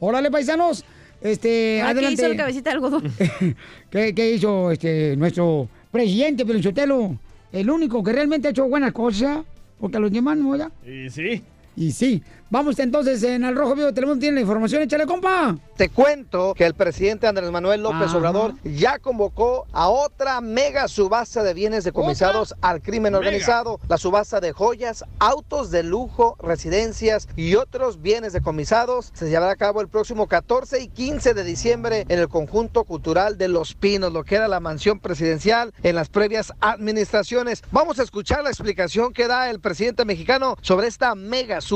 Órale, 0.01 0.30
paisanos. 0.30 0.84
Este, 1.20 1.80
Ah, 1.82 1.86
¿qué 1.86 1.91
adelante. 1.93 2.14
hizo 2.22 2.26
el 2.26 2.36
cabecita 2.36 2.70
de 2.70 2.74
algodón? 2.74 3.12
¿Qué, 3.91 4.14
qué 4.14 4.30
hizo 4.32 4.70
este, 4.70 5.16
nuestro 5.16 5.68
presidente 5.91 6.45
Pelichotelo? 6.45 7.16
El 7.53 7.70
único 7.70 8.03
que 8.03 8.12
realmente 8.12 8.49
ha 8.49 8.51
hecho 8.51 8.66
buenas 8.68 8.93
cosas, 8.93 9.39
porque 9.80 9.97
a 9.97 10.01
los 10.01 10.12
demás 10.12 10.36
no, 10.36 10.55
¿ya? 10.57 10.70
Y 10.86 11.09
sí. 11.11 11.43
Y 11.79 11.93
sí. 11.93 12.24
Vamos 12.51 12.79
entonces 12.79 13.22
en 13.24 13.45
el 13.45 13.55
Rojo 13.55 13.74
Vivo 13.74 13.89
de 13.89 13.93
Telemundo, 13.93 14.20
tiene 14.20 14.37
la 14.37 14.41
información, 14.41 14.81
échale, 14.81 15.05
compa. 15.05 15.55
Te 15.76 15.91
cuento 15.91 16.55
que 16.55 16.64
el 16.64 16.72
presidente 16.72 17.26
Andrés 17.26 17.51
Manuel 17.51 17.83
López 17.83 18.09
Ajá. 18.09 18.16
Obrador 18.16 18.55
ya 18.64 18.99
convocó 18.99 19.66
a 19.72 19.91
otra 19.91 20.41
mega 20.41 20.89
subasta 20.89 21.43
de 21.43 21.53
bienes 21.53 21.85
decomisados 21.85 22.55
al 22.62 22.81
crimen 22.81 23.12
Mega. 23.12 23.18
organizado. 23.18 23.81
La 23.87 23.99
subasta 23.99 24.41
de 24.41 24.53
joyas, 24.53 25.05
autos 25.18 25.70
de 25.70 25.83
lujo, 25.83 26.37
residencias 26.41 27.29
y 27.37 27.55
otros 27.55 28.01
bienes 28.01 28.33
decomisados 28.33 29.11
se 29.12 29.29
llevará 29.29 29.53
a 29.53 29.57
cabo 29.57 29.83
el 29.83 29.89
próximo 29.89 30.26
14 30.26 30.81
y 30.81 30.89
15 30.89 31.35
de 31.35 31.45
diciembre 31.45 32.07
en 32.09 32.18
el 32.18 32.29
conjunto 32.29 32.85
cultural 32.85 33.37
de 33.37 33.49
Los 33.49 33.74
Pinos, 33.74 34.11
lo 34.11 34.24
que 34.24 34.37
era 34.37 34.49
la 34.49 34.59
mansión 34.59 35.01
presidencial 35.01 35.74
en 35.83 35.95
las 35.95 36.09
previas 36.09 36.55
administraciones. 36.61 37.62
Vamos 37.72 37.99
a 37.99 38.05
escuchar 38.05 38.43
la 38.43 38.49
explicación 38.49 39.12
que 39.12 39.29
da 39.29 39.51
el 39.51 39.61
presidente 39.61 40.07
mexicano 40.07 40.57
sobre 40.62 40.87
esta 40.87 41.14
mega 41.14 41.61
subasta. 41.61 41.67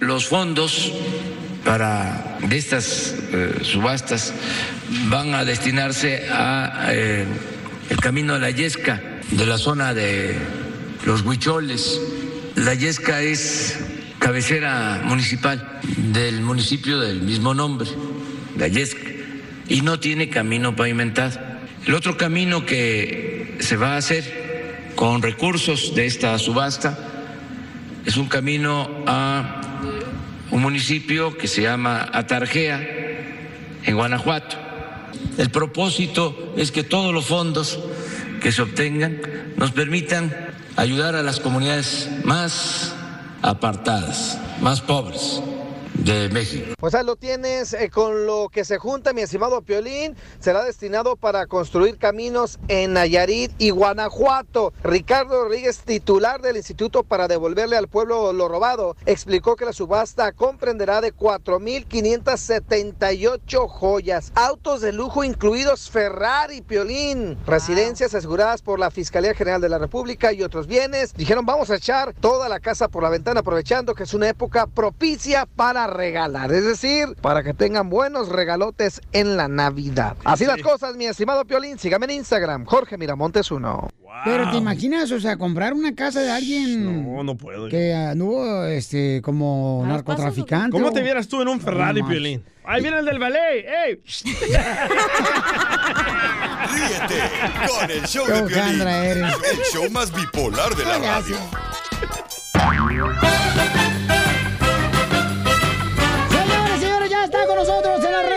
Los 0.00 0.26
fondos 0.26 0.92
para 1.64 2.38
estas 2.50 3.14
eh, 3.32 3.60
subastas 3.62 4.34
van 5.06 5.32
a 5.34 5.44
destinarse 5.44 6.26
a 6.28 6.88
eh, 6.90 7.24
el 7.88 7.96
camino 7.98 8.34
de 8.34 8.40
la 8.40 8.50
Yesca, 8.50 9.00
de 9.30 9.46
la 9.46 9.58
zona 9.58 9.94
de 9.94 10.36
los 11.04 11.22
Huicholes. 11.22 12.00
La 12.56 12.74
Yesca 12.74 13.22
es 13.22 13.78
cabecera 14.18 15.02
municipal 15.04 15.78
del 16.12 16.40
municipio 16.40 16.98
del 16.98 17.22
mismo 17.22 17.54
nombre, 17.54 17.88
la 18.58 18.66
Yesca, 18.66 19.08
y 19.68 19.82
no 19.82 20.00
tiene 20.00 20.30
camino 20.30 20.74
pavimentado. 20.74 21.38
El 21.86 21.94
otro 21.94 22.16
camino 22.16 22.66
que 22.66 23.56
se 23.60 23.76
va 23.76 23.94
a 23.94 23.98
hacer 23.98 24.90
con 24.96 25.22
recursos 25.22 25.94
de 25.94 26.06
esta 26.06 26.36
subasta 26.40 26.98
es 28.04 28.16
un 28.16 28.26
camino 28.26 28.88
a 29.06 29.60
un 30.50 30.62
municipio 30.62 31.36
que 31.36 31.48
se 31.48 31.62
llama 31.62 32.08
Atarjea, 32.12 32.80
en 33.84 33.96
Guanajuato. 33.96 34.56
El 35.38 35.50
propósito 35.50 36.54
es 36.56 36.72
que 36.72 36.84
todos 36.84 37.12
los 37.12 37.26
fondos 37.26 37.78
que 38.40 38.52
se 38.52 38.62
obtengan 38.62 39.20
nos 39.56 39.72
permitan 39.72 40.34
ayudar 40.76 41.14
a 41.14 41.22
las 41.22 41.40
comunidades 41.40 42.08
más 42.24 42.94
apartadas, 43.42 44.38
más 44.60 44.80
pobres 44.80 45.40
de 46.04 46.28
México. 46.28 46.74
Pues 46.78 46.94
ahí 46.94 47.04
lo 47.04 47.16
tienes, 47.16 47.72
eh, 47.72 47.90
con 47.90 48.26
lo 48.26 48.48
que 48.48 48.64
se 48.64 48.78
junta, 48.78 49.12
mi 49.12 49.22
estimado 49.22 49.62
Piolín, 49.62 50.14
será 50.40 50.64
destinado 50.64 51.16
para 51.16 51.46
construir 51.46 51.98
caminos 51.98 52.58
en 52.68 52.92
Nayarit 52.94 53.52
y 53.58 53.70
Guanajuato. 53.70 54.72
Ricardo 54.82 55.44
Rodríguez, 55.44 55.78
titular 55.80 56.40
del 56.40 56.56
Instituto 56.56 57.04
para 57.04 57.28
devolverle 57.28 57.76
al 57.76 57.88
pueblo 57.88 58.32
lo 58.32 58.48
robado, 58.48 58.96
explicó 59.06 59.54
que 59.56 59.64
la 59.64 59.72
subasta 59.72 60.32
comprenderá 60.32 61.00
de 61.00 61.14
4.578 61.14 63.68
joyas, 63.68 64.32
autos 64.34 64.80
de 64.80 64.92
lujo 64.92 65.22
incluidos 65.24 65.90
Ferrari, 65.90 66.62
Piolín, 66.62 67.38
residencias 67.46 68.14
aseguradas 68.14 68.62
por 68.62 68.78
la 68.78 68.90
Fiscalía 68.90 69.34
General 69.34 69.60
de 69.60 69.68
la 69.68 69.78
República 69.78 70.32
y 70.32 70.42
otros 70.42 70.66
bienes. 70.66 71.12
Dijeron, 71.14 71.46
vamos 71.46 71.70
a 71.70 71.76
echar 71.76 72.14
toda 72.14 72.48
la 72.48 72.58
casa 72.60 72.88
por 72.88 73.02
la 73.02 73.10
ventana 73.10 73.40
aprovechando 73.40 73.94
que 73.94 74.04
es 74.04 74.14
una 74.14 74.28
época 74.28 74.66
propicia 74.66 75.46
para 75.46 75.86
regalar, 75.92 76.52
es 76.52 76.64
decir, 76.64 77.14
para 77.20 77.42
que 77.42 77.54
tengan 77.54 77.88
buenos 77.90 78.28
regalotes 78.28 79.00
en 79.12 79.36
la 79.36 79.48
Navidad. 79.48 80.16
Así 80.24 80.44
las 80.44 80.60
cosas, 80.62 80.96
mi 80.96 81.06
estimado 81.06 81.44
Piolín, 81.44 81.78
sígame 81.78 82.06
en 82.06 82.12
Instagram, 82.12 82.64
Jorge 82.64 82.96
Miramontes 82.98 83.50
1. 83.50 83.88
Pero 84.24 84.50
te 84.50 84.56
imaginas, 84.58 85.10
o 85.10 85.18
sea, 85.20 85.36
comprar 85.36 85.72
una 85.72 85.94
casa 85.94 86.20
de 86.20 86.30
alguien 86.30 87.14
No, 87.16 87.24
no 87.24 87.36
puedo. 87.36 87.68
que 87.68 87.94
anduvo 87.94 88.64
este, 88.66 89.20
como 89.22 89.82
narcotraficante. 89.86 90.70
¿Cómo 90.70 90.88
o- 90.88 90.92
te 90.92 91.02
vieras 91.02 91.26
tú 91.28 91.40
en 91.42 91.48
un 91.48 91.60
Ferrari, 91.60 92.02
No, 92.02 92.08
Piolín? 92.08 92.44
Ahí 92.64 92.80
viene 92.82 92.98
el 92.98 93.04
del 93.06 93.18
ballet, 93.18 93.66
¡ey! 93.66 94.00
Ríete 96.72 97.20
con 97.68 97.90
el 97.90 98.06
show 98.06 98.24
Qué 98.26 98.32
de 98.34 98.42
Piolín, 98.44 98.80
el 98.82 99.24
show 99.72 99.90
más 99.90 100.12
bipolar 100.14 100.74
de 100.76 100.84
la 100.84 100.98
radio. 100.98 101.36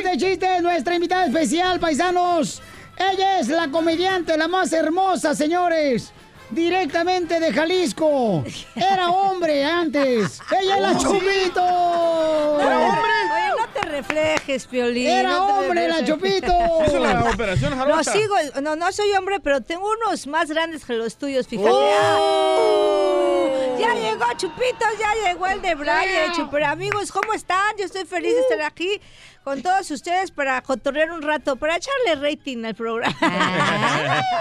de 0.09 0.17
chistes 0.17 0.61
nuestra 0.61 0.95
invitada 0.95 1.25
especial, 1.25 1.79
paisanos. 1.79 2.61
Ella 2.97 3.39
es 3.39 3.47
la 3.49 3.69
comediante, 3.69 4.37
la 4.37 4.47
más 4.47 4.71
hermosa, 4.71 5.35
señores. 5.35 6.13
Directamente 6.51 7.39
de 7.39 7.51
Jalisco. 7.51 8.43
Era 8.75 9.09
hombre 9.09 9.65
antes. 9.65 10.39
Ella 10.61 10.75
es 10.75 10.81
la 10.81 10.97
Chupito. 10.97 11.65
Oye, 12.55 13.49
no 13.57 13.67
te 13.73 13.81
reflejes, 13.81 14.67
Piolín. 14.67 15.07
Era 15.07 15.29
no 15.31 15.47
hombre, 15.57 15.87
la. 15.87 16.05
Chupito. 16.05 16.53
Hizo 16.85 16.99
la 16.99 17.31
operación 17.33 17.75
No, 17.77 18.03
sigo, 18.03 18.35
no, 18.61 18.75
no 18.75 18.91
soy 18.91 19.11
hombre, 19.13 19.39
pero 19.39 19.61
tengo 19.61 19.89
unos 19.89 20.27
más 20.27 20.49
grandes 20.49 20.85
que 20.85 20.93
los 20.93 21.17
tuyos, 21.17 21.47
fíjate. 21.47 21.69
Oh. 21.71 23.14
Ah, 23.75 23.79
Ya 23.79 23.93
llegó 23.93 24.25
Chupitos, 24.37 24.89
ya 24.99 25.29
llegó 25.29 25.47
el 25.47 25.61
de 25.61 25.75
Brian, 25.75 26.33
Super 26.35 26.63
amigos, 26.63 27.11
¿cómo 27.11 27.33
están? 27.33 27.75
Yo 27.77 27.85
estoy 27.85 28.05
feliz 28.05 28.33
de 28.33 28.39
estar 28.41 28.61
aquí 28.61 28.99
con 29.43 29.61
todos 29.61 29.89
ustedes 29.91 30.31
para 30.31 30.61
cotorrear 30.61 31.11
un 31.11 31.21
rato, 31.21 31.55
para 31.55 31.75
echarle 31.77 32.15
rating 32.29 32.63
al 32.65 32.73
programa. 32.75 33.15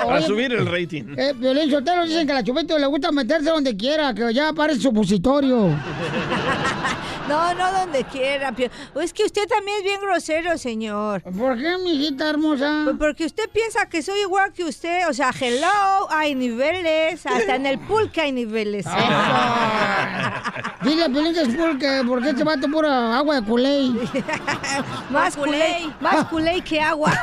Para 0.05 0.23
subir 0.23 0.53
el 0.53 0.67
rating. 0.67 1.15
Eh, 1.17 1.33
Violín 1.35 1.71
Sotelo 1.71 2.05
dicen 2.07 2.27
que 2.27 2.33
a 2.33 2.37
la 2.37 2.45
Chupito 2.45 2.79
le 2.79 2.87
gusta 2.87 3.13
meterse 3.13 3.51
donde 3.51 3.77
quiera, 3.77 4.15
que 4.15 4.33
ya 4.33 4.53
parece 4.53 4.81
supositorio. 4.81 5.69
No, 7.29 7.55
no 7.55 7.73
donde 7.73 8.05
quiera. 8.05 8.53
Pio- 8.53 8.71
Es 9.01 9.13
que 9.13 9.25
usted 9.25 9.47
también 9.49 9.79
es 9.79 9.83
bien 9.85 10.01
grosero, 10.01 10.57
señor. 10.59 11.23
¿Por 11.23 11.57
qué, 11.59 11.79
mijita 11.79 12.29
hermosa? 12.31 12.83
Pues 12.85 12.97
porque 12.99 13.25
usted 13.25 13.49
piensa 13.51 13.87
que 13.89 14.03
soy 14.03 14.21
igual 14.21 14.53
que 14.53 14.65
usted. 14.65 15.09
O 15.09 15.13
sea, 15.15 15.31
hello, 15.39 16.11
hay 16.11 16.35
niveles. 16.35 17.25
Hasta 17.27 17.55
en 17.57 17.65
el 17.67 17.79
pulque 17.79 18.21
hay 18.21 18.33
niveles. 18.33 18.85
Dile 20.83 21.05
a 21.05 21.09
Piolín 21.09 21.33
que 21.33 21.41
es 21.43 21.55
porque, 21.57 22.03
porque 22.07 22.29
este 22.31 22.45
vato 22.45 22.69
pura 22.69 23.17
agua 23.17 23.41
de 23.41 23.47
culé. 23.47 23.91
más 25.11 25.35
culé. 25.37 25.89
Más 26.01 26.27
culé 26.27 26.61
que 26.61 26.79
agua. 26.81 27.11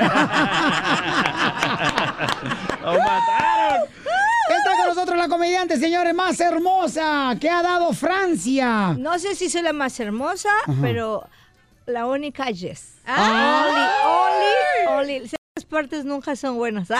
¡Lo 2.83 2.93
mataron! 2.93 3.87
Nosotros 4.93 5.17
la 5.17 5.29
comediante, 5.29 5.77
señores, 5.77 6.13
más 6.13 6.37
hermosa 6.41 7.37
que 7.39 7.49
ha 7.49 7.63
dado 7.63 7.93
Francia. 7.93 8.93
No 8.99 9.17
sé 9.19 9.35
si 9.35 9.49
soy 9.49 9.61
la 9.61 9.71
más 9.71 9.97
hermosa, 10.01 10.49
Ajá. 10.67 10.73
pero 10.81 11.29
la 11.85 12.07
única 12.07 12.51
Yes. 12.51 12.95
Ah. 13.07 13.69
Oli, 14.03 14.89
Oli, 14.97 15.15
Oli. 15.15 15.25
Esas 15.25 15.65
partes 15.69 16.03
nunca 16.03 16.35
son 16.35 16.57
buenas. 16.57 16.89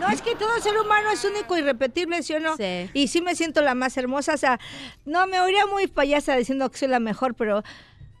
No, 0.00 0.08
es 0.10 0.20
que 0.20 0.34
todo 0.34 0.60
ser 0.60 0.76
humano 0.78 1.10
es 1.12 1.24
único 1.24 1.56
y 1.56 1.62
repetible, 1.62 2.22
¿sí 2.24 2.34
o 2.34 2.40
no? 2.40 2.56
Sí. 2.56 2.90
Y 2.92 3.06
sí 3.06 3.20
me 3.20 3.36
siento 3.36 3.62
la 3.62 3.76
más 3.76 3.96
hermosa. 3.96 4.34
O 4.34 4.36
sea, 4.36 4.58
no, 5.04 5.28
me 5.28 5.40
oiría 5.40 5.64
muy 5.66 5.86
payasa 5.86 6.34
diciendo 6.34 6.68
que 6.70 6.78
soy 6.78 6.88
la 6.88 6.98
mejor, 6.98 7.34
pero 7.34 7.62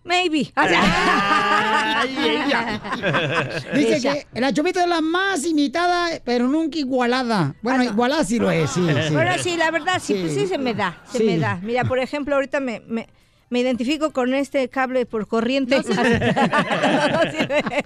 maybe. 0.04 0.52
Dice 3.74 3.96
Ella. 3.96 4.14
que 4.32 4.40
la 4.40 4.52
chupita 4.52 4.82
es 4.82 4.88
la 4.88 5.00
más 5.00 5.44
imitada, 5.44 6.20
pero 6.24 6.48
nunca 6.48 6.78
igualada. 6.78 7.54
Bueno, 7.62 7.84
igualada 7.84 8.24
sí 8.24 8.38
lo 8.38 8.50
es, 8.50 8.70
sí, 8.70 8.84
sí. 9.08 9.14
Bueno, 9.14 9.32
sí, 9.42 9.56
la 9.56 9.70
verdad, 9.70 10.00
sí, 10.00 10.14
Sí. 10.14 10.20
pues 10.22 10.34
sí 10.34 10.46
se 10.46 10.58
me 10.58 10.74
da, 10.74 11.02
se 11.10 11.22
me 11.24 11.38
da. 11.38 11.58
Mira, 11.62 11.84
por 11.84 11.98
ejemplo, 11.98 12.34
ahorita 12.34 12.60
me, 12.60 12.80
me, 12.86 13.08
me 13.52 13.60
identifico 13.60 14.12
con 14.12 14.32
este 14.32 14.66
cable 14.70 15.04
por 15.04 15.28
corriente. 15.28 15.76
No, 15.76 15.82
sirve. 15.82 16.02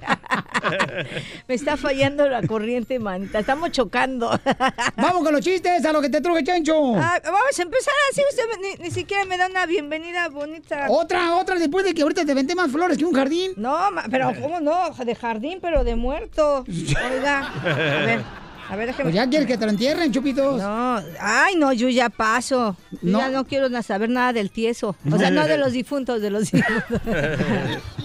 me 1.48 1.54
está 1.56 1.76
fallando 1.76 2.28
la 2.28 2.42
corriente, 2.42 3.00
manita. 3.00 3.40
Estamos 3.40 3.72
chocando. 3.72 4.30
Vamos 4.96 5.24
con 5.24 5.32
los 5.32 5.40
chistes, 5.40 5.84
a 5.84 5.92
lo 5.92 6.00
que 6.00 6.08
te 6.08 6.20
truje, 6.20 6.44
Chencho. 6.44 6.94
Ah, 6.96 7.20
vamos 7.24 7.58
a 7.58 7.62
empezar 7.62 7.94
así. 8.12 8.22
Usted 8.30 8.44
ni, 8.62 8.84
ni 8.84 8.90
siquiera 8.92 9.24
me 9.24 9.36
da 9.36 9.48
una 9.48 9.66
bienvenida 9.66 10.28
bonita. 10.28 10.86
Otra, 10.88 11.34
otra, 11.34 11.56
después 11.56 11.84
de 11.84 11.94
que 11.94 12.02
ahorita 12.02 12.24
te 12.24 12.34
venté 12.34 12.54
más 12.54 12.70
flores 12.70 12.96
que 12.96 13.04
un 13.04 13.12
jardín. 13.12 13.52
No, 13.56 13.76
pero 14.08 14.32
¿cómo 14.40 14.60
no? 14.60 14.90
De 15.04 15.14
jardín, 15.16 15.58
pero 15.60 15.82
de 15.82 15.96
muerto. 15.96 16.64
Oiga, 16.68 17.52
a 17.60 18.06
ver, 18.06 18.20
a 18.68 18.76
ver, 18.76 18.86
déjeme. 18.88 19.04
Pues 19.04 19.14
ya 19.14 19.28
quieres 19.28 19.46
que 19.46 19.56
te 19.56 19.64
lo 19.64 19.70
entierren, 19.70 20.12
chupitos. 20.12 20.60
No, 20.60 21.00
ay, 21.20 21.54
no, 21.56 21.72
yo 21.72 21.88
ya 21.88 22.08
paso. 22.08 22.76
Yo 22.92 22.98
No. 23.02 23.18
ya 23.20 23.28
no 23.28 23.44
quiero 23.46 23.68
saber 23.82 24.10
nada 24.10 24.32
del 24.32 24.50
tieso. 24.50 24.96
O 25.10 25.18
sea, 25.18 25.30
no 25.30 25.46
de 25.46 25.58
los 25.58 25.72
difuntos, 25.72 26.20
de 26.20 26.30
los 26.30 26.50
difuntos. 26.52 27.00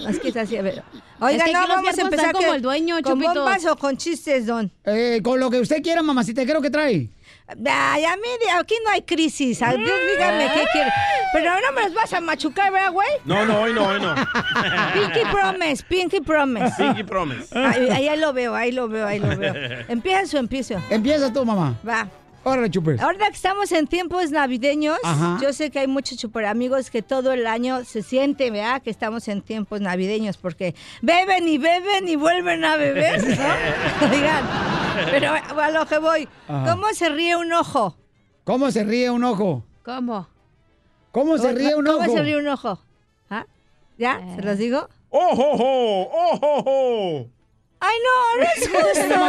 Es 0.08 0.18
que 0.20 0.28
es 0.28 0.36
así, 0.36 0.56
a 0.56 0.62
ver. 0.62 0.82
Oiga, 1.20 1.38
Es 1.38 1.44
que 1.44 1.52
no, 1.52 1.68
vamos 1.68 1.98
a 1.98 2.02
empezar 2.02 2.32
como 2.32 2.48
que- 2.50 2.56
el 2.56 2.62
dueño, 2.62 2.96
¿Con 3.02 3.12
Chupitos. 3.14 3.34
bombas 3.34 3.64
o 3.66 3.76
con 3.76 3.96
chistes, 3.96 4.46
don? 4.46 4.70
Eh, 4.84 5.20
con 5.22 5.38
lo 5.38 5.50
que 5.50 5.60
usted 5.60 5.82
quiera, 5.82 6.02
mamacita, 6.02 6.42
¿qué 6.44 6.48
es 6.50 6.54
lo 6.54 6.62
que 6.62 6.70
trae? 6.70 7.08
Ay, 7.70 8.04
a 8.04 8.16
mí, 8.16 8.28
aquí 8.58 8.74
no 8.84 8.90
hay 8.90 9.02
crisis. 9.02 9.58
Dios, 9.58 9.70
dígame 10.12 10.50
qué 10.54 10.64
quiere. 10.72 10.90
Pero 11.32 11.50
no 11.60 11.72
me 11.72 11.82
los 11.82 11.94
vas 11.94 12.12
a 12.12 12.20
machucar, 12.20 12.72
¿verdad, 12.72 12.92
güey? 12.92 13.08
No, 13.24 13.44
no, 13.44 13.60
hoy 13.62 13.72
no, 13.72 13.86
hoy 13.86 14.00
no. 14.00 14.14
Pinky 14.92 15.20
Promise, 15.30 15.84
Pinky 15.88 16.20
Promise. 16.20 16.74
Pinky 16.76 17.04
Promise. 17.04 17.58
Ahí, 17.58 17.88
ahí, 17.90 18.08
ahí 18.08 18.18
lo 18.18 18.32
veo, 18.32 18.54
ahí 18.54 18.72
lo 18.72 18.88
veo, 18.88 19.06
ahí 19.06 19.18
lo 19.18 19.36
veo. 19.36 19.54
¿Empiezo 19.88 20.36
o 20.36 20.40
empiezo? 20.40 20.74
Empieza 20.90 21.32
tú, 21.32 21.44
mamá. 21.44 21.74
Va. 21.86 22.08
Órale, 22.44 22.68
chupes. 22.70 23.00
Ahora 23.00 23.18
que 23.18 23.34
estamos 23.34 23.70
en 23.70 23.86
tiempos 23.86 24.32
navideños, 24.32 24.98
Ajá. 25.04 25.38
yo 25.40 25.52
sé 25.52 25.70
que 25.70 25.78
hay 25.78 25.86
muchos 25.86 26.18
super 26.18 26.44
amigos 26.44 26.90
que 26.90 27.00
todo 27.00 27.32
el 27.32 27.46
año 27.46 27.84
se 27.84 28.02
sienten, 28.02 28.54
¿verdad? 28.54 28.82
Que 28.82 28.90
estamos 28.90 29.28
en 29.28 29.42
tiempos 29.42 29.80
navideños 29.80 30.36
porque 30.38 30.74
beben 31.02 31.46
y 31.46 31.58
beben 31.58 32.08
y 32.08 32.16
vuelven 32.16 32.64
a 32.64 32.76
beber, 32.76 33.22
¿no? 33.22 34.10
Oigan, 34.10 34.44
pero 35.10 35.32
a 35.60 35.70
lo 35.70 35.86
que 35.86 35.98
voy, 35.98 36.28
Ajá. 36.48 36.72
¿cómo 36.72 36.88
se 36.92 37.08
ríe 37.08 37.36
un 37.36 37.52
ojo? 37.52 37.96
¿Cómo 38.44 38.70
se 38.70 38.84
ríe 38.84 39.10
un 39.10 39.24
ojo? 39.24 39.64
¿Cómo? 39.84 40.28
¿Cómo 41.12 41.38
se 41.38 41.52
ríe 41.52 41.74
un 41.74 41.86
ojo? 41.88 41.98
¿Cómo 41.98 42.12
se 42.12 42.22
ríe 42.22 42.36
un 42.36 42.48
ojo? 42.48 42.78
¿Ah? 43.30 43.46
¿Ya? 43.98 44.20
¿Se 44.34 44.42
los 44.42 44.58
digo? 44.58 44.88
¡Ojo, 45.10 45.52
ojo! 45.52 46.08
¡Ojo, 46.32 46.56
ojo! 46.58 47.26
Ay, 47.84 47.96
no, 48.06 48.38
no 48.38 48.48
es 48.56 48.68
justo, 48.68 49.16
no, 49.16 49.28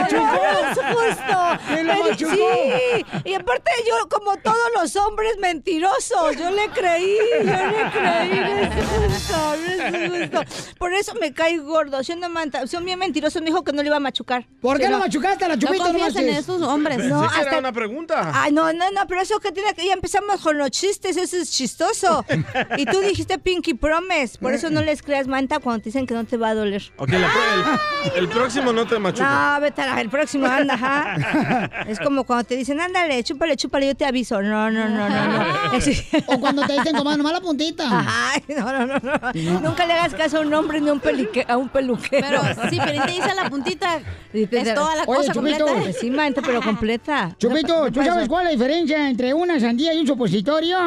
no 1.83 1.93
es 1.93 2.09
justo. 2.09 2.35
Sí, 2.35 3.05
y 3.25 3.33
aparte 3.33 3.71
yo, 3.87 4.07
como 4.09 4.37
todos 4.37 4.57
los 4.79 4.95
hombres 4.95 5.37
mentirosos, 5.39 6.37
yo 6.37 6.51
le 6.51 6.69
creí, 6.69 7.17
yo 7.39 7.43
le 7.43 7.89
creí, 7.91 8.39
no 8.39 8.57
es 8.59 8.73
justo, 8.75 9.55
no 9.57 9.87
es 9.87 10.11
justo. 10.31 10.75
Por 10.77 10.93
eso 10.93 11.13
me 11.19 11.33
cae 11.33 11.57
gordo, 11.57 12.03
siendo 12.03 12.29
manta, 12.29 12.67
son 12.67 12.85
bien 12.85 12.99
mentirosos, 12.99 13.41
me 13.41 13.47
dijo 13.47 13.63
que 13.63 13.73
no 13.73 13.81
le 13.81 13.87
iba 13.87 13.97
a 13.97 13.99
machucar. 13.99 14.45
¿Por 14.61 14.79
qué 14.79 14.87
lo 14.87 14.99
machucaste 14.99 15.45
a 15.45 15.47
la 15.49 15.57
chupita? 15.57 15.77
No 15.85 15.89
confías 15.89 16.15
en 16.17 16.29
esos 16.29 16.61
hombres. 16.61 16.97
Pensé 16.97 17.09
No, 17.13 17.21
que 17.21 17.33
era 17.35 17.43
hasta... 17.45 17.57
una 17.57 17.71
pregunta. 17.73 18.31
Ay, 18.35 18.51
no, 18.51 18.71
no, 18.71 18.91
no, 18.91 19.07
pero 19.07 19.21
eso 19.21 19.39
que 19.39 19.51
tiene 19.51 19.73
que... 19.73 19.85
Ya 19.85 19.93
empezamos 19.93 20.41
con 20.41 20.57
los 20.57 20.69
chistes, 20.69 21.17
eso 21.17 21.37
es 21.37 21.51
chistoso. 21.51 22.23
Y 22.77 22.85
tú 22.85 22.99
dijiste 22.99 23.37
Pinky 23.39 23.73
Promise, 23.73 24.37
por 24.39 24.53
eso 24.53 24.69
no 24.69 24.81
les 24.81 25.01
creas 25.01 25.27
manta 25.27 25.59
cuando 25.59 25.81
te 25.81 25.89
dicen 25.89 26.05
que 26.05 26.13
no 26.13 26.25
te 26.25 26.37
va 26.37 26.49
a 26.49 26.53
doler. 26.53 26.83
Ok, 26.97 27.09
la 27.09 27.27
pro- 27.31 28.11
el, 28.15 28.19
el 28.23 28.29
próximo 28.43 28.73
no 28.73 28.85
te 28.85 28.99
machuco. 28.99 29.23
No, 29.27 29.59
vete 29.61 29.81
a 29.81 29.85
la- 29.95 30.01
el 30.01 30.09
próximo, 30.09 30.45
anda, 30.47 30.73
ajá. 30.73 31.69
Es 31.87 31.99
como 31.99 32.23
cuando 32.25 32.43
te 32.45 32.55
dicen, 32.57 32.79
ándale, 32.79 33.23
chúpale, 33.23 33.55
chúpale, 33.55 33.87
yo 33.87 33.95
te 33.95 34.05
aviso. 34.05 34.41
No, 34.41 34.69
no, 34.69 34.89
no, 34.89 35.09
no, 35.09 35.27
no. 35.27 35.73
Es- 35.77 36.03
O 36.27 36.39
cuando 36.39 36.63
te 36.63 36.73
dicen, 36.73 36.95
comadre, 36.95 37.17
nomás 37.17 37.33
la 37.33 37.41
puntita. 37.41 37.85
Ay, 37.89 38.43
no, 38.55 38.71
no, 38.71 38.85
no, 38.87 38.99
no. 38.99 39.59
Nunca 39.61 39.85
le 39.85 39.93
hagas 39.93 40.13
caso 40.13 40.37
a 40.37 40.41
un 40.41 40.53
hombre 40.53 40.81
ni 40.81 40.89
a 40.89 40.93
un, 40.93 40.99
pelique- 40.99 41.45
a 41.47 41.57
un 41.57 41.69
peluquero. 41.69 42.27
Pero 42.27 42.41
sí, 42.69 42.77
pero 42.83 43.05
te 43.05 43.11
dice 43.11 43.33
la 43.35 43.49
puntita, 43.49 43.99
es 44.33 44.73
toda 44.73 44.95
la 44.95 45.03
Oye, 45.03 45.17
cosa 45.17 45.33
Chupito. 45.33 45.65
completa. 45.65 45.99
Sí, 45.99 46.09
manta, 46.11 46.41
pero 46.45 46.61
completa. 46.61 47.35
Chupito, 47.37 47.85
¿tú 47.91 47.99
¿Qué 48.01 48.05
sabes 48.05 48.27
cuál 48.27 48.47
es 48.47 48.53
la 48.53 48.57
diferencia 48.63 49.09
entre 49.09 49.33
una 49.33 49.59
sandía 49.59 49.93
y 49.93 49.99
un 49.99 50.07
supositorio? 50.07 50.77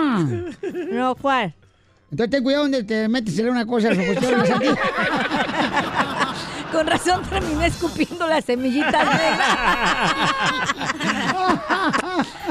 No, 0.93 1.15
¿cuál? 1.15 1.55
Entonces 2.11 2.31
ten 2.31 2.43
cuidado 2.45 2.65
donde 2.65 2.85
te 2.85 3.09
metes 3.09 3.39
una 3.41 3.67
cosa 3.67 3.89
al 3.89 3.97
supositorio. 3.97 4.45
Con 6.77 6.87
razón 6.89 7.22
terminé 7.22 7.68
escupiendo 7.68 8.27
las 8.27 8.45
semillitas 8.45 8.93
negras. 8.93 9.59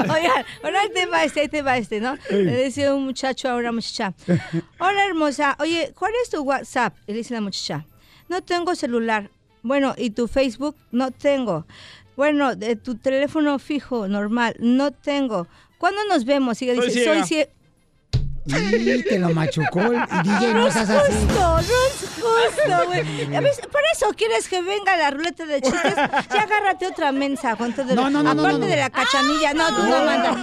Oigan, 0.00 0.44
ahora 0.64 0.80
te 0.92 1.06
va 1.06 1.22
este, 1.22 1.42
ahí 1.42 1.48
te 1.48 1.62
va 1.62 1.76
este, 1.76 2.00
¿no? 2.00 2.16
Le 2.28 2.64
dice 2.64 2.92
un 2.92 3.04
muchacho 3.04 3.48
a 3.48 3.54
una 3.54 3.70
muchacha. 3.70 4.14
Hola, 4.80 5.06
hermosa. 5.06 5.56
Oye, 5.60 5.94
¿cuál 5.96 6.10
es 6.24 6.30
tu 6.30 6.42
WhatsApp? 6.42 6.96
Le 7.06 7.14
dice 7.14 7.34
la 7.34 7.40
muchacha. 7.40 7.86
No 8.28 8.42
tengo 8.42 8.74
celular. 8.74 9.30
Bueno, 9.62 9.94
¿y 9.96 10.10
tu 10.10 10.26
Facebook? 10.26 10.74
No 10.90 11.12
tengo. 11.12 11.64
Bueno, 12.16 12.56
de 12.56 12.74
tu 12.74 12.96
teléfono 12.96 13.60
fijo, 13.60 14.08
normal. 14.08 14.56
No 14.58 14.90
tengo. 14.90 15.46
¿Cuándo 15.78 16.00
nos 16.08 16.24
vemos? 16.24 16.60
Y 16.62 16.70
ella 16.70 16.80
Soy 16.80 16.88
dice, 16.88 17.00
ciega. 17.04 17.14
soy 17.14 17.28
ciega. 17.28 17.50
Y 18.46 19.02
te 19.02 19.18
lo 19.18 19.30
machucó 19.30 19.80
el 19.80 20.00
DJ, 20.22 20.54
no 20.54 20.60
No 20.60 20.66
es 20.68 20.74
seas 20.74 20.88
así. 20.90 21.12
justo, 21.12 21.40
no 21.40 21.58
es 21.58 22.10
justo, 22.54 22.86
güey. 22.86 23.02
Por 23.72 23.80
eso 23.92 24.06
quieres 24.16 24.48
que 24.48 24.62
venga 24.62 24.96
la 24.96 25.10
ruleta 25.10 25.46
de 25.46 25.60
chistes. 25.60 25.94
Ya 25.96 26.42
agárrate 26.42 26.86
otra 26.86 27.10
mensa 27.12 27.56
con 27.56 27.72
todo. 27.72 27.94
No, 27.94 28.08
no, 28.08 28.22
no, 28.22 28.34
no, 28.34 28.42
Aparte 28.42 28.58
no, 28.58 28.58
no. 28.58 28.66
de 28.66 28.76
la 28.76 28.90
cachanilla. 28.90 29.52
No, 29.54 29.68
tú 29.68 29.82
no, 29.82 29.98
No, 29.98 30.04
mandas. 30.04 30.36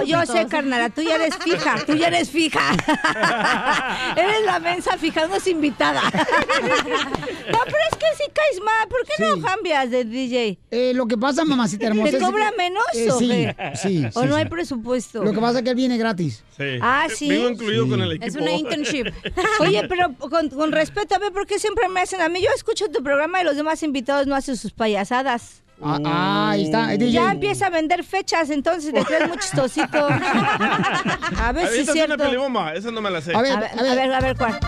no, 0.00 0.04
yo 0.04 0.24
sé, 0.26 0.46
carnala. 0.46 0.88
Tú 0.90 1.02
ya 1.02 1.16
eres 1.16 1.36
fija. 1.36 1.76
Tú 1.86 1.94
ya 1.94 2.06
eres 2.08 2.30
fija. 2.30 2.60
eres 4.16 4.44
la 4.46 4.58
mensa 4.58 4.96
fija, 4.96 5.26
no 5.26 5.36
es 5.36 5.46
invitada. 5.46 6.00
no, 6.10 7.58
pero 7.64 7.78
es 7.90 7.98
que 7.98 8.06
si 8.24 8.30
caes 8.32 8.60
mal. 8.64 8.88
¿Por 8.88 9.04
qué 9.04 9.12
no 9.24 9.40
cambias 9.42 9.90
de 9.90 10.04
DJ? 10.04 10.58
Eh, 10.70 10.92
lo 10.94 11.06
que 11.06 11.18
pasa, 11.18 11.44
mamacita 11.44 11.88
hermosa. 11.88 12.10
¿Te 12.10 12.16
es 12.16 12.22
cobra 12.22 12.50
que- 12.50 12.56
menos 12.56 12.84
eh, 12.94 13.10
o 13.10 13.18
sí, 13.18 13.46
¿O 13.66 13.76
sí, 13.76 14.26
no 14.26 14.34
sí. 14.34 14.40
hay 14.40 14.44
presupuesto? 14.46 15.22
Lo 15.24 15.32
que 15.32 15.40
pasa 15.40 15.58
es 15.58 15.64
que 15.64 15.70
él 15.70 15.76
viene 15.76 15.98
gratis. 15.98 16.42
Sí. 16.56 16.69
Ah, 16.80 17.06
sí. 17.14 17.28
Vengo 17.28 17.50
incluido 17.50 17.88
con 17.88 18.00
el 18.00 18.12
equipo. 18.12 18.26
Es 18.26 18.36
una 18.36 18.52
internship. 18.52 19.06
Oye, 19.60 19.86
pero 19.88 20.14
con, 20.18 20.48
con 20.48 20.72
respeto, 20.72 21.14
a 21.14 21.18
ver, 21.18 21.32
¿por 21.32 21.46
qué 21.46 21.58
siempre 21.58 21.88
me 21.88 22.00
hacen 22.00 22.20
a 22.20 22.28
mí? 22.28 22.40
Yo 22.42 22.48
escucho 22.54 22.88
tu 22.88 23.02
programa 23.02 23.40
y 23.40 23.44
los 23.44 23.56
demás 23.56 23.82
invitados 23.82 24.26
no 24.26 24.34
hacen 24.34 24.56
sus 24.56 24.72
payasadas. 24.72 25.62
Ah, 25.82 25.98
ah, 26.04 26.50
ahí 26.50 26.64
está, 26.64 26.88
DJ. 26.88 27.10
Ya 27.12 27.32
empieza 27.32 27.66
a 27.66 27.70
vender 27.70 28.04
fechas, 28.04 28.50
entonces 28.50 28.92
le 28.92 29.02
crees 29.04 29.28
muy 29.28 29.38
chistosito. 29.38 30.08
A 31.40 31.52
ver 31.52 31.68
si 31.68 31.78
es 31.80 31.84
una 31.84 31.92
cierto. 31.94 32.18
pelibomba, 32.18 32.74
esa 32.74 32.90
no 32.90 33.00
me 33.00 33.10
la 33.10 33.20
sé. 33.22 33.34
A 33.34 33.40
ver, 33.40 33.52
a 33.52 33.94
ver, 33.94 34.12
a 34.12 34.20
ver, 34.20 34.36
¿cuál? 34.36 34.58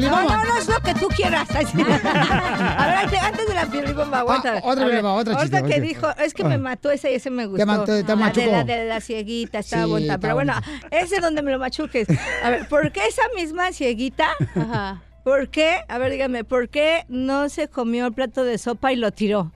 no, 0.22 0.44
no, 0.44 0.56
es 0.58 0.68
lo 0.68 0.80
que 0.80 0.94
tú 0.94 1.06
quieras. 1.08 1.48
a 1.54 1.56
ver, 1.62 3.18
antes, 3.20 3.46
de 3.48 3.54
la 3.54 3.66
piolibomba, 3.66 4.18
aguanta. 4.20 4.54
Ah, 4.56 4.60
otra 4.64 4.70
A 4.70 4.74
ver, 4.74 4.94
piolibomba, 4.94 5.12
otra 5.14 5.34
Ahorita 5.36 5.58
chiste, 5.62 5.74
que 5.74 5.80
ok. 5.80 5.86
dijo, 5.86 6.08
es 6.18 6.34
que 6.34 6.42
Ah. 6.42 6.48
me 6.48 6.58
mató 6.58 6.90
ese 6.90 7.12
y 7.12 7.14
ese 7.14 7.30
me 7.30 7.46
gustó. 7.46 7.64
mató, 7.66 7.84
te 7.86 8.02
La 8.02 8.02
de 8.02 8.16
machucó. 8.16 8.50
la 8.50 8.64
de 8.64 8.84
la 8.86 9.00
cieguita, 9.00 9.58
estaba 9.60 9.84
Sí, 9.84 9.90
bonita. 9.90 10.18
Pero 10.18 10.34
bueno, 10.34 10.54
ese 10.90 11.20
donde 11.20 11.42
me 11.42 11.52
lo 11.52 11.58
machuques. 11.58 12.08
A 12.42 12.50
ver, 12.50 12.66
¿por 12.68 12.90
qué 12.92 13.06
esa 13.06 13.22
misma 13.36 13.72
cieguita? 13.72 14.28
Ajá. 14.54 15.02
¿Por 15.24 15.48
qué? 15.48 15.78
A 15.88 15.98
ver, 15.98 16.12
dígame, 16.12 16.44
¿por 16.44 16.68
qué 16.68 17.04
no 17.08 17.48
se 17.48 17.68
comió 17.68 18.06
el 18.06 18.12
plato 18.12 18.44
de 18.44 18.58
sopa 18.58 18.92
y 18.92 18.96
lo 18.96 19.10
tiró? 19.12 19.52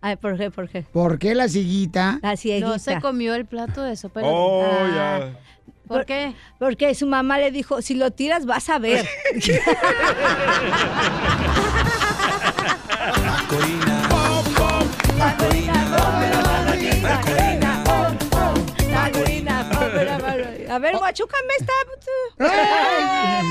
A 0.00 0.08
ver, 0.10 0.18
¿por 0.18 0.38
qué? 0.38 0.50
¿Por 0.50 0.68
qué? 0.68 0.82
¿Por 0.82 1.18
qué 1.18 1.34
la 1.34 1.48
ciguita? 1.48 2.18
La 2.22 2.36
cieguita. 2.36 2.68
No 2.68 2.78
se 2.78 3.00
comió 3.00 3.34
el 3.34 3.46
plato 3.46 3.82
de 3.82 3.96
sopa. 3.96 4.20
Oh, 4.22 4.64
Ah. 4.64 4.88
ya. 4.94 5.38
¿Por 5.88 6.04
qué? 6.04 6.34
Porque 6.58 6.94
su 6.94 7.06
mamá 7.06 7.38
le 7.38 7.50
dijo, 7.50 7.80
si 7.82 7.94
lo 7.94 8.10
tiras 8.10 8.44
vas 8.46 8.68
a 8.68 8.78
ver. 8.78 9.06
A 20.78 20.80
ver, 20.80 20.94
machucame 21.00 21.52
esta. 21.58 21.72
Ah, 22.38 23.42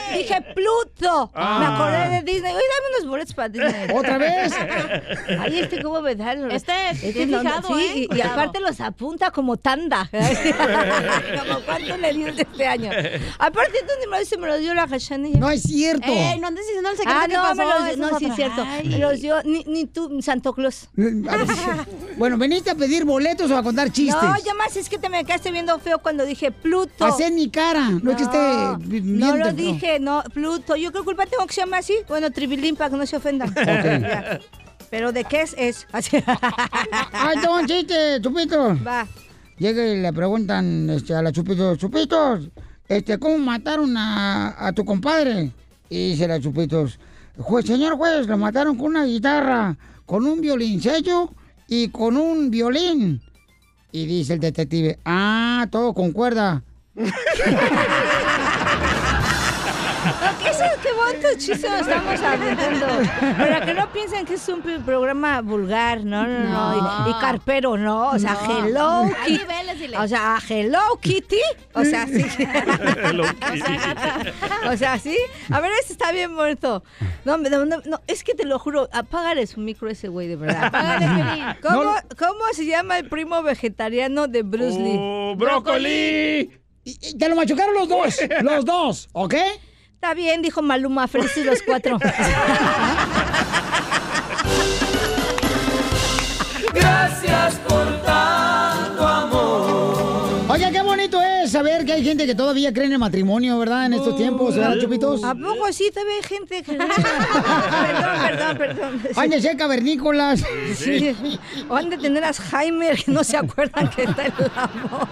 Dije 0.16 0.40
Pluto. 0.54 1.28
Ah. 1.34 1.58
Me 1.58 1.66
acordé 1.66 2.08
de 2.22 2.32
Disney. 2.32 2.52
Oye, 2.54 2.62
dame 2.62 2.96
unos 2.96 3.10
boletos 3.10 3.34
para 3.34 3.48
Disney. 3.48 3.90
¿Otra 3.96 4.18
vez? 4.18 4.52
Ay, 5.40 5.58
este 5.58 5.82
cómo 5.82 6.00
me 6.00 6.14
da 6.14 6.34
los- 6.34 6.52
Este, 6.54 6.72
bien 7.12 7.32
no, 7.32 7.42
no, 7.42 7.50
fijado, 7.50 7.68
sí, 7.76 7.82
¿eh? 7.82 8.08
y- 8.08 8.16
y, 8.16 8.20
aparte 8.20 8.60
los 8.60 8.80
apunta 8.80 9.32
como 9.32 9.56
tanda. 9.56 10.08
como 10.12 11.60
cuánto 11.66 11.96
le 11.96 12.12
dio 12.12 12.28
este 12.28 12.66
año. 12.68 12.90
Aparte, 13.40 13.78
¿dónde 13.88 14.06
me 14.06 14.12
lo 14.12 14.18
dice? 14.20 14.38
Me 14.38 14.46
lo 14.46 14.58
dio 14.58 14.72
la 14.72 14.86
cachanilla. 14.86 15.40
No 15.40 15.50
es 15.50 15.64
cierto. 15.64 16.06
Ey, 16.06 16.38
no 16.38 16.46
andes 16.46 16.66
diciendo 16.66 16.90
el 16.90 16.96
secreto 16.98 17.18
Ah, 17.20 17.26
que 17.26 17.34
no, 17.34 17.42
pasó, 17.42 17.56
me 17.56 17.64
los, 17.64 17.96
no, 17.98 18.08
es 18.10 18.18
sí 18.18 18.26
es 18.26 18.36
cierto. 18.36 18.62
Ay. 18.64 18.88
Me 18.90 18.98
los 18.98 19.20
dio 19.20 19.42
ni, 19.42 19.64
ni 19.64 19.86
tú, 19.86 20.22
Santo 20.22 20.52
Claus. 20.52 20.88
Ver, 20.94 21.14
bueno, 22.16 22.38
¿veniste 22.38 22.70
a 22.70 22.76
pedir 22.76 23.04
boletos 23.04 23.50
o 23.50 23.56
a 23.56 23.62
contar 23.64 23.90
chistes? 23.90 24.22
No, 24.22 24.36
ya 24.44 24.54
más 24.54 24.76
es 24.76 24.88
que 24.88 24.98
te 24.98 25.08
me 25.08 25.24
quedaste 25.24 25.50
viendo 25.50 25.76
feo 25.80 25.98
cuando 25.98 26.24
dije 26.24 26.52
Pluto. 26.62 27.04
Hacé 27.04 27.26
en 27.26 27.34
mi 27.34 27.50
cara, 27.50 27.90
no, 27.90 28.10
es 28.10 28.16
que 28.16 28.22
esté 28.22 29.02
No 29.02 29.36
lo 29.36 29.52
dije, 29.52 29.98
no, 29.98 30.22
Pluto. 30.32 30.76
Yo 30.76 30.92
creo 30.92 31.04
culpa 31.04 31.26
tengo 31.26 31.46
que 31.46 31.54
se 31.54 31.60
llama 31.62 31.78
así. 31.78 31.94
Bueno, 32.08 32.30
tribilín 32.30 32.76
para 32.76 32.90
que 32.90 32.96
no 32.96 33.06
se 33.06 33.16
ofendan. 33.16 33.54
Pero 34.90 35.12
de 35.12 35.24
qué 35.24 35.42
es 35.42 35.54
es. 35.56 35.86
Así. 35.92 36.16
¡Ay, 37.12 37.38
un 37.48 37.66
chiste, 37.66 38.20
Chupito! 38.20 38.76
Va. 38.84 39.06
Llega 39.58 39.86
y 39.86 40.00
le 40.00 40.12
preguntan 40.12 40.88
este, 40.90 41.14
a 41.14 41.22
la 41.22 41.32
Chupito, 41.32 41.76
Chupitos, 41.76 42.48
este, 42.88 43.18
¿cómo 43.18 43.38
mataron 43.38 43.94
a, 43.96 44.54
a 44.58 44.72
tu 44.72 44.84
compadre? 44.84 45.52
Y 45.90 46.10
dice 46.10 46.26
la 46.26 46.40
Chupitos, 46.40 46.98
juez, 47.36 47.66
señor 47.66 47.96
juez, 47.96 48.26
lo 48.26 48.38
mataron 48.38 48.76
con 48.76 48.86
una 48.86 49.04
guitarra, 49.04 49.76
con 50.06 50.26
un 50.26 50.40
violoncello 50.40 51.34
y 51.68 51.88
con 51.88 52.16
un 52.16 52.50
violín. 52.50 53.20
Y 53.92 54.06
dice 54.06 54.34
el 54.34 54.40
detective, 54.40 54.98
ah, 55.04 55.66
todo 55.70 55.94
con 55.94 56.12
cuerda. 56.12 56.62
Ok, 56.96 57.04
eso, 60.64 60.80
qué 60.82 60.92
bonitos 60.92 61.38
chistes 61.38 61.70
nos 61.70 61.80
estamos 61.80 62.20
aventando. 62.20 62.86
Para 63.38 63.64
que 63.66 63.74
no 63.74 63.92
piensen 63.92 64.26
que 64.26 64.34
es 64.34 64.48
un 64.48 64.62
programa 64.84 65.40
vulgar, 65.40 66.04
no, 66.04 66.26
no, 66.26 66.38
no. 66.40 66.50
No. 66.80 67.06
Y, 67.06 67.10
y 67.10 67.14
carpero, 67.20 67.76
no. 67.76 68.10
O 68.10 68.18
sea, 68.18 68.34
No. 68.34 68.58
Hello 68.58 69.10
Kitty. 69.26 69.94
O 69.98 70.06
sea, 70.08 70.38
Hello 70.48 70.80
Kitty. 71.00 71.40
O 71.74 71.84
sea, 71.84 72.06
sí. 72.06 72.24
Hello 73.04 73.24
O 74.70 74.76
sea, 74.76 74.98
sí. 74.98 75.16
A 75.50 75.60
ver, 75.60 75.70
ese 75.82 75.92
está 75.92 76.12
bien 76.12 76.34
bonito. 76.36 76.82
No, 77.24 77.36
no, 77.38 77.64
no, 77.64 77.80
no, 77.84 78.00
es 78.06 78.24
que 78.24 78.34
te 78.34 78.44
lo 78.44 78.58
juro, 78.58 78.88
apágale 78.92 79.46
su 79.46 79.60
micro 79.60 79.88
ese 79.88 80.08
güey, 80.08 80.28
de 80.28 80.36
verdad. 80.36 80.64
Apágale. 80.66 81.56
¿Cómo, 81.62 81.94
¿Cómo 82.18 82.44
se 82.52 82.66
llama 82.66 82.98
el 82.98 83.08
primo 83.08 83.42
vegetariano 83.42 84.26
de 84.28 84.42
Bruce 84.42 84.78
Lee? 84.78 84.96
¡Oh, 84.98 85.34
brócoli! 85.36 86.50
Y- 86.84 86.98
y 87.02 87.18
Te 87.18 87.28
lo 87.28 87.36
machucaron 87.36 87.74
los 87.74 87.88
dos, 87.88 88.16
los 88.42 88.64
dos, 88.64 89.08
¿ok? 89.12 89.34
Está 90.02 90.14
bien, 90.14 90.40
dijo 90.40 90.62
Maluma, 90.62 91.06
felices 91.08 91.44
los 91.44 91.62
cuatro. 91.62 91.98
saber 101.50 101.84
que 101.84 101.92
hay 101.92 102.04
gente 102.04 102.26
que 102.26 102.34
todavía 102.34 102.72
cree 102.72 102.86
en 102.86 102.92
el 102.92 102.98
matrimonio, 102.98 103.58
¿verdad? 103.58 103.86
En 103.86 103.94
estos 103.94 104.16
tiempos, 104.16 104.56
¿verdad, 104.56 104.78
Chupitos? 104.80 105.22
¿A 105.24 105.34
poco 105.34 105.72
sí 105.72 105.90
todavía 105.92 106.14
hay 106.16 106.22
gente 106.22 106.62
que... 106.62 106.72
perdón, 106.76 108.56
perdón, 108.56 108.58
perdón. 108.58 109.00
Han 109.16 109.30
de 109.30 109.40
ser 109.40 109.56
cavernícolas. 109.56 110.44
Sí. 110.76 111.16
O 111.68 111.76
han 111.76 111.90
de 111.90 111.98
tener 111.98 112.24
Alzheimer 112.24 113.02
que 113.02 113.10
no 113.10 113.24
se 113.24 113.36
acuerdan 113.36 113.90
que 113.90 114.04
está 114.04 114.26
el 114.26 114.32
amor. 114.54 115.08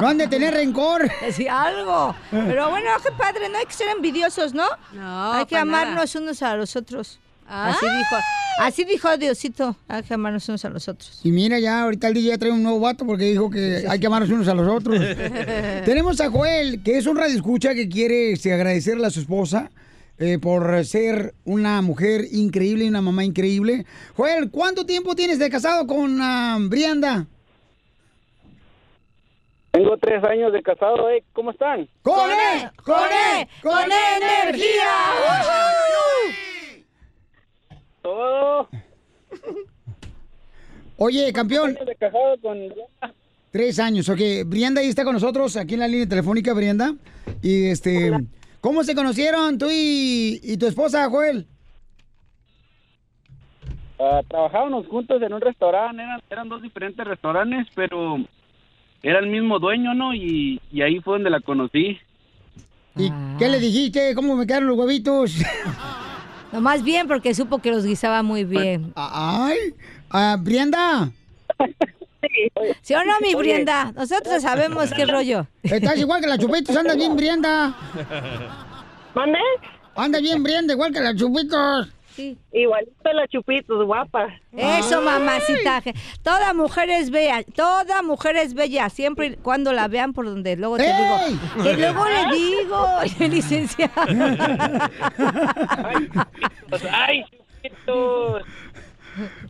No 0.00 0.08
han 0.08 0.18
de 0.18 0.26
tener 0.26 0.54
rencor. 0.54 1.10
Sí, 1.32 1.46
algo. 1.46 2.14
Pero 2.30 2.70
bueno, 2.70 2.90
qué 3.02 3.12
padre, 3.12 3.48
no 3.48 3.58
hay 3.58 3.66
que 3.66 3.72
ser 3.72 3.88
envidiosos, 3.88 4.54
¿no? 4.54 4.66
No, 4.92 5.32
Hay 5.32 5.46
que 5.46 5.56
amarnos 5.56 6.14
unos 6.14 6.42
a 6.42 6.56
los 6.56 6.76
otros. 6.76 7.20
Así 7.46 7.86
dijo, 7.86 8.16
así 8.58 8.84
dijo 8.84 9.16
Diosito, 9.16 9.76
hay 9.86 10.02
que 10.02 10.14
amarnos 10.14 10.48
unos 10.48 10.64
a 10.64 10.70
los 10.70 10.88
otros. 10.88 11.20
Y 11.22 11.30
mira, 11.30 11.58
ya 11.58 11.82
ahorita 11.82 12.08
el 12.08 12.14
día 12.14 12.32
ya 12.32 12.38
trae 12.38 12.52
un 12.52 12.62
nuevo 12.62 12.80
vato 12.80 13.06
porque 13.06 13.24
dijo 13.24 13.50
que 13.50 13.84
hay 13.88 14.00
que 14.00 14.06
amarnos 14.06 14.30
unos 14.30 14.48
a 14.48 14.54
los 14.54 14.68
otros. 14.68 14.98
Tenemos 15.84 16.20
a 16.20 16.30
Joel, 16.30 16.82
que 16.82 16.98
es 16.98 17.06
un 17.06 17.16
radio 17.16 17.34
escucha 17.34 17.74
que 17.74 17.88
quiere 17.88 18.32
este, 18.32 18.52
agradecerle 18.52 19.06
a 19.06 19.10
su 19.10 19.20
esposa 19.20 19.70
eh, 20.18 20.38
por 20.38 20.84
ser 20.84 21.34
una 21.44 21.82
mujer 21.82 22.22
increíble 22.32 22.84
y 22.84 22.88
una 22.88 23.02
mamá 23.02 23.24
increíble. 23.24 23.84
Joel, 24.16 24.50
¿cuánto 24.50 24.86
tiempo 24.86 25.14
tienes 25.14 25.38
de 25.38 25.50
casado 25.50 25.86
con 25.86 26.18
ah, 26.22 26.56
Brianda? 26.60 27.26
Tengo 29.72 29.96
tres 29.96 30.22
años 30.22 30.52
de 30.52 30.62
casado, 30.62 31.10
¿eh? 31.10 31.24
¿Cómo 31.32 31.50
están? 31.50 31.88
¡Con 32.02 32.30
E! 32.30 32.70
¡Con 32.84 32.94
E! 32.94 33.48
¡Con 33.60 33.90
E 33.90 34.44
energía! 34.44 35.83
Todo. 38.04 38.68
Oye, 40.98 41.32
campeón. 41.32 41.70
Años 41.70 41.86
de 41.86 41.96
casado 41.96 42.36
con... 42.42 42.58
Tres 43.50 43.78
años, 43.78 44.08
ok. 44.10 44.20
Brianda 44.44 44.82
ahí 44.82 44.88
está 44.88 45.04
con 45.04 45.14
nosotros, 45.14 45.56
aquí 45.56 45.74
en 45.74 45.80
la 45.80 45.88
línea 45.88 46.06
telefónica, 46.06 46.52
Brianda. 46.52 46.94
Y 47.40 47.68
este, 47.68 48.12
¿cómo 48.60 48.84
se 48.84 48.94
conocieron 48.94 49.56
tú 49.56 49.68
y, 49.70 50.38
y 50.42 50.56
tu 50.58 50.66
esposa, 50.66 51.08
Joel? 51.08 51.46
Ah, 53.98 54.20
trabajábamos 54.28 54.86
juntos 54.88 55.22
en 55.22 55.32
un 55.32 55.40
restaurante, 55.40 56.02
eran, 56.02 56.20
eran 56.28 56.48
dos 56.50 56.60
diferentes 56.60 57.06
restaurantes, 57.06 57.68
pero 57.74 58.16
era 59.02 59.20
el 59.20 59.28
mismo 59.28 59.58
dueño, 59.58 59.94
¿no? 59.94 60.14
Y, 60.14 60.60
y 60.70 60.82
ahí 60.82 61.00
fue 61.00 61.14
donde 61.14 61.30
la 61.30 61.40
conocí. 61.40 61.98
¿Y 62.96 63.10
qué 63.38 63.48
le 63.48 63.60
dijiste? 63.60 64.14
¿Cómo 64.14 64.36
me 64.36 64.46
quedaron 64.46 64.68
los 64.68 64.76
huevitos? 64.76 65.36
Lo 66.54 66.60
más 66.60 66.84
bien 66.84 67.08
porque 67.08 67.34
supo 67.34 67.58
que 67.58 67.72
los 67.72 67.84
guisaba 67.84 68.22
muy 68.22 68.44
bien. 68.44 68.92
Ay, 68.94 69.58
ah, 70.08 70.36
Brianda. 70.38 71.10
¿Sí 72.82 72.94
o 72.94 73.04
no, 73.04 73.12
mi 73.20 73.34
Oye. 73.34 73.36
Brienda? 73.36 73.90
Nosotros 73.90 74.40
sabemos 74.40 74.92
qué 74.94 75.04
rollo. 75.04 75.48
Estás 75.64 75.98
igual 75.98 76.20
que 76.20 76.28
la 76.28 76.38
Chupitos, 76.38 76.76
andas 76.76 76.96
bien, 76.96 77.16
Brianda. 77.16 77.76
¿Mande? 79.16 79.38
Anda 79.96 80.20
bien, 80.20 80.44
Brianda, 80.44 80.74
igual 80.74 80.92
que 80.92 81.00
la 81.00 81.12
Chupitos. 81.16 81.88
Sí. 82.14 82.38
Igualito 82.52 83.12
la 83.12 83.26
Chupitos, 83.26 83.84
guapa. 83.84 84.28
Eso, 84.52 85.02
mamacita. 85.02 85.82
Toda 86.22 86.54
mujer 86.54 86.88
es 86.90 87.10
bella, 87.10 87.42
toda 87.56 88.02
mujer 88.02 88.36
es 88.36 88.54
bella, 88.54 88.88
siempre 88.88 89.26
y 89.26 89.36
cuando 89.36 89.72
la 89.72 89.88
vean 89.88 90.12
por 90.12 90.26
donde 90.26 90.54
luego 90.56 90.76
te 90.76 90.84
¡Ey! 90.84 90.92
digo. 90.92 91.64
Que 91.64 91.76
luego 91.76 92.04
le 92.06 92.36
digo, 92.36 92.86
licenciado. 93.28 93.92
¡Ay, 96.90 97.24
chiquitos! 97.62 98.42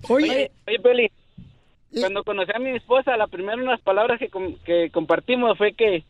Oye, 0.09 0.51
oye, 0.67 0.79
Peli, 0.81 1.11
cuando 2.01 2.25
conocí 2.25 2.53
a 2.55 2.59
mi 2.59 2.71
esposa, 2.71 3.17
la 3.17 3.27
primera 3.27 3.57
unas 3.63 3.81
palabras 3.81 4.19
que, 4.19 4.29
com- 4.29 4.57
que 4.65 4.91
compartimos 4.91 5.57
fue 5.57 5.73
que, 5.75 6.05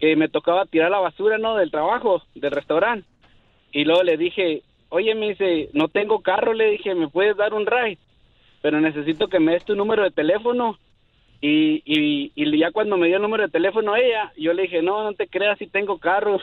que 0.00 0.16
me 0.16 0.28
tocaba 0.28 0.66
tirar 0.66 0.90
la 0.90 0.98
basura, 0.98 1.38
¿no? 1.38 1.56
Del 1.56 1.70
trabajo, 1.70 2.22
del 2.34 2.50
restaurante. 2.52 3.06
Y 3.72 3.84
luego 3.84 4.02
le 4.02 4.16
dije, 4.16 4.62
oye, 4.88 5.14
me 5.14 5.30
dice, 5.30 5.70
no 5.72 5.88
tengo 5.88 6.20
carro, 6.20 6.52
le 6.52 6.70
dije, 6.70 6.94
¿me 6.94 7.08
puedes 7.08 7.36
dar 7.36 7.54
un 7.54 7.66
ride? 7.66 7.98
Pero 8.62 8.80
necesito 8.80 9.28
que 9.28 9.40
me 9.40 9.52
des 9.52 9.64
tu 9.64 9.74
número 9.74 10.02
de 10.02 10.10
teléfono. 10.10 10.78
Y, 11.40 11.82
y, 11.84 12.32
y 12.34 12.58
ya 12.58 12.70
cuando 12.72 12.96
me 12.96 13.08
dio 13.08 13.16
el 13.16 13.22
número 13.22 13.44
de 13.44 13.50
teléfono 13.50 13.94
ella, 13.94 14.32
yo 14.38 14.54
le 14.54 14.62
dije, 14.62 14.82
no, 14.82 15.04
no 15.04 15.12
te 15.12 15.28
creas, 15.28 15.58
si 15.58 15.66
tengo 15.66 15.98
carro. 15.98 16.40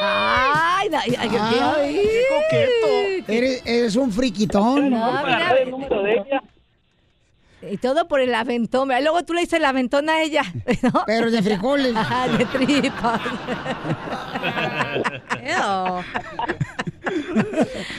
Ay, 0.00 0.88
ay, 0.92 1.14
ay, 1.18 1.28
ay, 1.30 1.60
ay. 1.62 2.10
coqueto. 2.28 3.32
Eres, 3.32 3.66
eres 3.66 3.96
un 3.96 4.10
friquitón. 4.10 4.90
No, 4.90 5.12
mira. 5.24 6.42
Y 7.70 7.76
todo 7.78 8.08
por 8.08 8.20
el 8.20 8.34
aventón. 8.34 8.88
Luego 8.88 9.22
tú 9.24 9.32
le 9.32 9.40
dices 9.40 9.58
el 9.58 9.64
aventón 9.64 10.10
a 10.10 10.22
ella. 10.22 10.42
¿no? 10.82 11.04
Pero 11.06 11.30
de 11.30 11.42
frijoles. 11.42 11.96
Ajá, 11.96 12.28
de 12.28 12.44
tripas. 12.46 13.20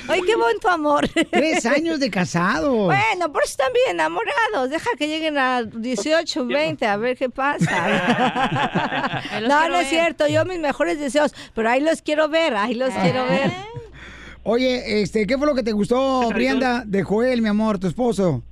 Ay, 0.07 0.21
qué 0.21 0.35
buen 0.35 0.59
tu 0.59 0.67
amor. 0.67 1.07
Tres 1.31 1.65
años 1.65 1.99
de 1.99 2.09
casados. 2.09 2.85
Bueno, 2.85 3.31
por 3.31 3.43
eso 3.43 3.51
están 3.51 3.71
bien 3.73 3.95
enamorados. 3.95 4.69
Deja 4.69 4.89
que 4.97 5.07
lleguen 5.07 5.37
a 5.37 5.63
18, 5.63 6.45
20, 6.45 6.85
a 6.85 6.97
ver 6.97 7.17
qué 7.17 7.29
pasa. 7.29 9.21
No, 9.41 9.67
no 9.69 9.75
es 9.75 9.81
ver. 9.81 9.85
cierto. 9.87 10.27
Yo 10.27 10.45
mis 10.45 10.59
mejores 10.59 10.99
deseos. 10.99 11.33
Pero 11.53 11.69
ahí 11.69 11.81
los 11.81 12.01
quiero 12.01 12.29
ver, 12.29 12.55
ahí 12.55 12.73
los 12.73 12.93
quiero 12.93 13.25
ver. 13.25 13.51
Oye, 14.43 15.01
este, 15.01 15.25
¿qué 15.25 15.37
fue 15.37 15.47
lo 15.47 15.55
que 15.55 15.63
te 15.63 15.71
gustó, 15.71 16.29
Brianda, 16.29 16.83
de 16.85 17.01
Joel, 17.03 17.41
mi 17.41 17.49
amor, 17.49 17.79
tu 17.79 17.87
esposo? 17.87 18.43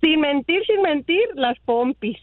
Sin 0.00 0.20
mentir, 0.20 0.62
sin 0.66 0.82
mentir, 0.82 1.20
las 1.34 1.56
pompis. 1.64 2.16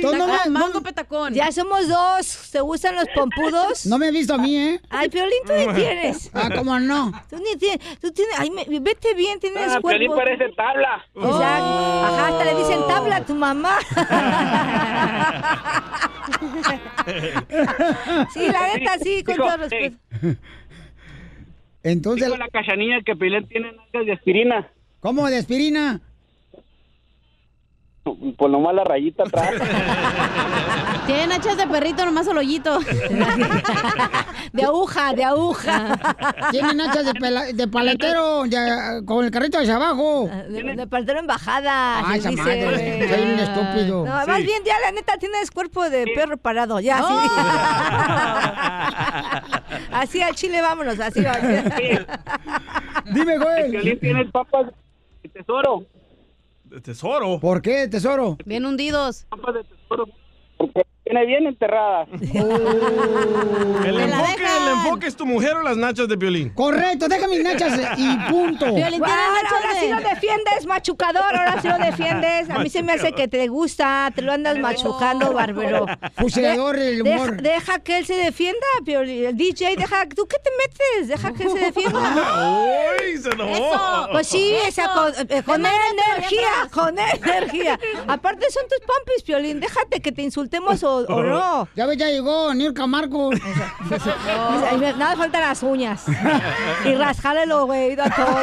Tú 0.00 0.16
no 0.16 0.26
mango 0.50 0.80
petacón. 0.82 1.34
Ya 1.34 1.50
somos 1.52 1.88
dos. 1.88 2.50
¿Te 2.52 2.60
gustan 2.60 2.94
los 2.96 3.06
pompudos? 3.14 3.86
No 3.86 3.98
me 3.98 4.06
has 4.06 4.12
visto 4.12 4.34
a 4.34 4.38
mí, 4.38 4.56
¿eh? 4.56 4.80
Ay, 4.90 5.08
Piolín, 5.08 5.38
tú 5.46 5.52
ni 5.52 5.66
tienes. 5.74 6.30
Ah, 6.34 6.48
¿cómo 6.56 6.78
no? 6.78 7.12
Tú 7.30 7.36
ni 7.36 7.56
tienes. 7.56 7.80
Tú 8.00 8.10
tienes. 8.10 8.38
Ay, 8.38 8.50
me- 8.50 8.66
vete 8.80 9.14
bien, 9.14 9.38
tienes 9.40 9.72
Ah, 9.72 9.80
Piolín 9.80 10.08
cuerpo. 10.10 10.24
parece 10.24 10.52
tabla. 10.54 11.04
Exacto. 11.14 11.38
Ajá, 11.38 12.28
hasta 12.28 12.44
le 12.44 12.54
dicen 12.56 12.80
tabla 12.88 13.16
a 13.16 13.24
tu 13.24 13.34
mamá. 13.34 13.78
Sí, 18.32 18.46
la 18.52 18.74
neta, 18.74 18.98
sí, 19.02 19.22
con 19.24 19.34
Dijo, 19.34 19.46
todo 19.46 19.56
respeto. 19.56 19.96
Entonces. 21.82 22.26
Dijo 22.26 22.36
la 22.38 22.48
cachanilla 22.48 23.00
que 23.04 23.16
Piolín 23.16 23.46
tiene 23.48 23.72
nalgas 23.72 24.06
de 24.06 24.12
aspirina. 24.12 24.68
¿Cómo 25.00 25.26
de 25.28 25.38
aspirina? 25.38 26.00
Pues 28.16 28.50
nomás 28.52 28.74
la 28.74 28.84
rayita 28.84 29.22
atrás. 29.24 29.50
Tienen 31.06 31.32
hachas 31.32 31.56
de 31.56 31.66
perrito, 31.66 32.04
nomás 32.04 32.26
el 32.26 32.36
hoyito. 32.38 32.78
De 34.52 34.62
aguja, 34.64 35.12
de 35.12 35.24
aguja. 35.24 35.98
Tienen 36.50 36.80
hachas 36.80 37.04
de, 37.04 37.12
pela- 37.12 37.52
de 37.52 37.68
paletero 37.68 38.46
ya, 38.46 39.02
con 39.04 39.22
el 39.24 39.30
carrito 39.30 39.58
hacia 39.58 39.76
abajo. 39.76 40.28
De, 40.48 40.62
de 40.62 40.86
paletero 40.86 41.18
en 41.20 41.26
bajada. 41.26 41.98
Ay, 41.98 42.20
se 42.20 42.30
esa 42.30 42.30
dice. 42.30 42.42
madre, 42.66 43.08
soy 43.08 43.22
un 43.32 43.38
estúpido. 43.40 44.06
No, 44.06 44.26
más 44.26 44.42
bien, 44.42 44.62
ya 44.64 44.78
la 44.80 44.90
neta 44.92 45.18
tienes 45.18 45.50
cuerpo 45.50 45.88
de 45.90 46.06
perro 46.14 46.38
parado. 46.38 46.80
Ya, 46.80 46.98
sí. 46.98 47.14
así 49.92 50.22
al 50.22 50.34
chile, 50.34 50.62
vámonos, 50.62 50.98
así 50.98 51.20
va. 51.22 51.36
Dime, 53.06 53.38
güey. 53.38 53.70
Piolín 53.70 54.00
tiene 54.00 54.24
papas 54.26 54.66
de 55.22 55.28
tesoro. 55.28 55.84
¿De 56.68 56.82
tesoro? 56.82 57.40
¿Por 57.40 57.62
qué, 57.62 57.88
tesoro? 57.88 58.36
Bien 58.44 58.66
hundidos. 58.66 59.24
Papas 59.30 59.54
de 59.54 59.64
tesoro. 59.64 60.04
Porque 60.58 60.82
tiene 61.08 61.24
bien 61.26 61.46
enterrada. 61.46 62.06
El 63.86 64.00
enfoque, 64.00 64.42
el 64.44 64.68
enfoque 64.72 65.06
es 65.06 65.16
tu 65.16 65.24
mujer 65.24 65.54
o 65.56 65.62
las 65.62 65.76
nachas 65.76 66.08
de 66.08 66.16
violín. 66.16 66.50
Correcto, 66.50 67.08
deja 67.08 67.26
mis 67.28 67.42
nachas 67.42 67.78
y 67.96 68.16
punto. 68.30 68.66
Guau, 68.66 68.80
ahora 68.80 69.80
sí 69.80 69.88
lo 69.88 69.96
defiendes, 70.00 70.66
machucador, 70.66 71.22
ahora 71.34 71.62
sí 71.62 71.68
lo 71.68 71.78
defiendes. 71.78 72.50
A 72.50 72.58
mí 72.58 72.68
se 72.68 72.82
me 72.82 72.92
hace 72.92 73.12
que 73.12 73.28
te 73.28 73.46
gusta, 73.48 74.10
te 74.14 74.20
lo 74.22 74.32
andas 74.32 74.58
machucando, 74.58 75.32
barbero. 75.32 75.86
Fusilador 76.16 76.76
el 76.76 77.02
deja- 77.02 77.22
humor. 77.22 77.40
Deja, 77.42 77.78
que 77.80 77.98
él 77.98 78.06
se 78.06 78.14
defienda, 78.14 78.66
Pioli- 78.84 79.26
el 79.26 79.36
DJ, 79.36 79.76
deja, 79.76 80.06
¿tú 80.08 80.26
qué 80.26 80.36
te 80.42 80.50
metes? 80.58 81.08
Deja 81.08 81.32
que 81.32 81.44
él 81.44 81.50
se 81.50 81.58
defienda. 81.58 81.98
¡Uy, 83.00 83.16
se 83.18 83.30
enojó! 83.30 83.54
Eso, 83.54 84.08
pues 84.12 84.26
sí, 84.26 84.54
esa, 84.66 84.88
con, 84.92 85.12
eh, 85.30 85.42
con 85.42 85.64
energía, 85.64 86.68
con 86.72 86.94
energía. 87.24 87.78
Aparte 88.06 88.50
son 88.50 88.64
tus 88.68 88.80
pompis, 88.80 89.22
Piolín, 89.24 89.60
déjate 89.60 90.00
que 90.00 90.12
te 90.12 90.22
insultemos 90.22 90.82
o, 90.82 90.97
o 91.08 91.22
no. 91.22 91.68
Ya 91.76 91.86
ves, 91.86 91.96
ya 91.98 92.06
llegó 92.08 92.52
Nirka 92.54 92.86
me- 94.78 94.92
Nada 94.94 95.16
faltan 95.16 95.40
las 95.42 95.62
uñas. 95.62 96.04
Y 96.84 96.94
rascarle 96.94 97.46
los 97.46 97.68
oídos 97.68 98.06
a 98.06 98.14
todo. 98.14 98.36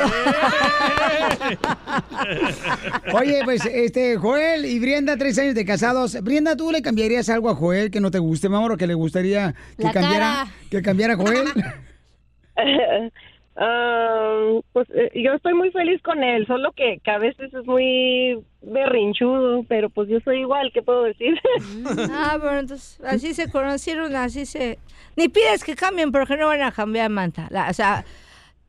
Oye, 3.19 3.41
pues, 3.43 3.65
este, 3.65 4.17
Joel 4.17 4.65
y 4.65 4.79
Brienda, 4.79 5.17
tres 5.17 5.37
años 5.39 5.55
de 5.55 5.65
casados. 5.65 6.17
Brienda, 6.21 6.55
¿tú 6.55 6.71
le 6.71 6.81
cambiarías 6.81 7.29
algo 7.29 7.49
a 7.49 7.55
Joel 7.55 7.91
que 7.91 7.99
no 7.99 8.11
te 8.11 8.19
guste, 8.19 8.49
mi 8.49 8.55
amor, 8.55 8.71
o 8.73 8.77
que 8.77 8.87
le 8.87 8.93
gustaría 8.93 9.53
que 9.77 9.83
La 9.83 9.91
cambiara, 9.91 10.25
cara. 10.25 10.47
que 10.69 10.81
cambiara 10.81 11.13
a 11.13 11.17
Joel? 11.17 11.47
Ah, 13.57 14.59
pues 14.73 14.87
eh, 14.93 15.11
yo 15.15 15.31
estoy 15.33 15.53
muy 15.53 15.71
feliz 15.71 16.01
con 16.01 16.23
él, 16.23 16.45
solo 16.45 16.73
que, 16.73 16.99
que 17.03 17.11
a 17.11 17.17
veces 17.19 17.53
es 17.53 17.65
muy 17.65 18.37
berrinchudo, 18.61 19.63
pero 19.69 19.89
pues 19.89 20.09
yo 20.09 20.19
soy 20.25 20.39
igual, 20.41 20.71
¿qué 20.73 20.81
puedo 20.81 21.03
decir? 21.03 21.39
Ah, 22.11 22.37
bueno, 22.39 22.59
entonces 22.59 22.99
así 23.05 23.33
se 23.33 23.49
conocieron, 23.49 24.13
así 24.15 24.45
se... 24.45 24.77
Ni 25.15 25.29
pides 25.29 25.63
que 25.63 25.75
cambien 25.75 26.11
porque 26.11 26.35
no 26.35 26.47
van 26.47 26.61
a 26.63 26.71
cambiar, 26.73 27.09
Manta. 27.09 27.47
La- 27.49 27.69
o 27.69 27.73
sea, 27.73 28.03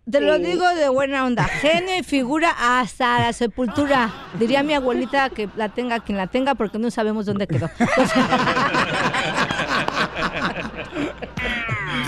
te 0.09 0.21
lo 0.21 0.39
digo 0.39 0.65
de 0.77 0.89
buena 0.89 1.25
onda. 1.27 1.43
Genio 1.45 1.97
y 1.99 2.05
figura 2.05 2.51
hasta 2.57 3.19
la 3.19 3.33
sepultura. 3.33 4.09
Diría 4.39 4.63
mi 4.63 4.73
abuelita 4.75 5.31
que 5.31 5.49
la 5.57 5.69
tenga 5.71 5.99
quien 5.99 6.17
la 6.17 6.29
tenga 6.29 6.55
porque 6.55 6.79
no 6.79 6.93
sabemos 6.93 7.27
dónde 7.27 7.49
quedó. 7.49 7.69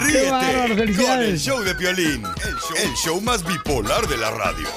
Ríete 0.09 0.31
bárbaro, 0.31 0.75
con 0.75 1.21
el 1.23 1.39
show 1.39 1.61
de 1.63 1.75
Piolín, 1.75 2.23
el 2.25 2.55
show, 2.57 2.77
el 2.83 2.95
show 2.95 3.21
más 3.21 3.45
bipolar 3.45 4.07
de 4.07 4.17
la 4.17 4.31
radio. 4.31 4.69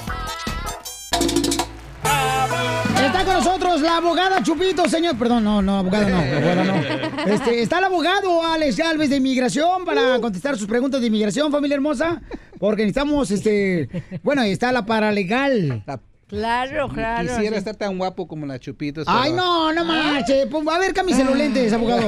Está 3.02 3.24
con 3.24 3.34
nosotros 3.36 3.82
la 3.82 3.98
abogada 3.98 4.44
Chupito, 4.44 4.90
señor. 4.90 5.18
Perdón, 5.18 5.46
no, 5.46 5.62
no, 5.62 5.80
abogada 5.80 6.10
no, 6.10 6.18
abogada 6.38 6.64
no. 6.66 7.32
Este, 7.32 7.62
está 7.62 7.80
el 7.80 7.86
abogado 7.86 8.46
Alex 8.46 8.76
Galvez 8.76 9.10
de 9.10 9.18
Inmigración 9.18 9.86
para 9.86 10.20
contestar 10.20 10.58
sus 10.58 10.68
preguntas 10.68 11.00
de 11.00 11.08
inmigración, 11.08 11.50
familia 11.50 11.76
hermosa. 11.76 12.22
Porque 12.60 12.84
necesitamos, 12.84 13.32
este, 13.32 13.88
bueno, 14.24 14.44
está 14.44 14.72
la 14.72 14.86
paralegal. 14.86 15.84
Claro, 16.32 16.88
claro. 16.88 17.28
Quisiera 17.28 17.58
sí. 17.58 17.60
estar 17.60 17.76
tan 17.76 17.98
guapo 17.98 18.26
como 18.26 18.46
la 18.46 18.58
Chupitos. 18.58 19.04
Ay, 19.06 19.34
no, 19.34 19.74
no 19.74 19.84
marche. 19.84 20.48
Pues, 20.48 20.66
a 20.66 20.80
ver, 20.80 20.94
cámbiese 20.94 21.26
los 21.26 21.36
lentes, 21.36 21.74
abogado. 21.74 22.08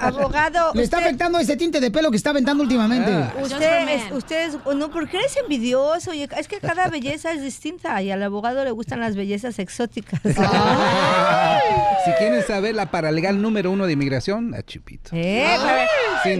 Abogado, 0.00 0.72
Le 0.74 0.82
está 0.82 0.98
usted- 0.98 1.08
afectando 1.08 1.38
ese 1.38 1.56
tinte 1.56 1.80
de 1.80 1.90
pelo 1.90 2.10
que 2.10 2.18
está 2.18 2.30
aventando 2.30 2.62
últimamente. 2.62 3.10
Usted, 3.42 3.88
es, 3.88 4.12
usted 4.12 4.48
es- 4.48 4.76
no, 4.76 4.90
¿por 4.90 5.08
qué 5.08 5.16
eres 5.16 5.34
envidioso? 5.38 6.10
Oye, 6.10 6.28
es 6.38 6.46
que 6.46 6.58
cada 6.60 6.88
belleza 6.88 7.32
es 7.32 7.40
distinta 7.40 8.02
y 8.02 8.10
al 8.10 8.22
abogado 8.22 8.62
le 8.64 8.70
gustan 8.70 9.00
las 9.00 9.16
bellezas 9.16 9.58
exóticas. 9.58 10.20
Si 12.04 12.12
quieren 12.12 12.40
saber 12.46 12.74
la 12.76 12.90
paralegal 12.92 13.42
número 13.42 13.70
uno 13.72 13.86
de 13.86 13.94
inmigración, 13.94 14.52
la 14.52 14.62
Chupito. 14.62 15.10
Eh, 15.12 15.56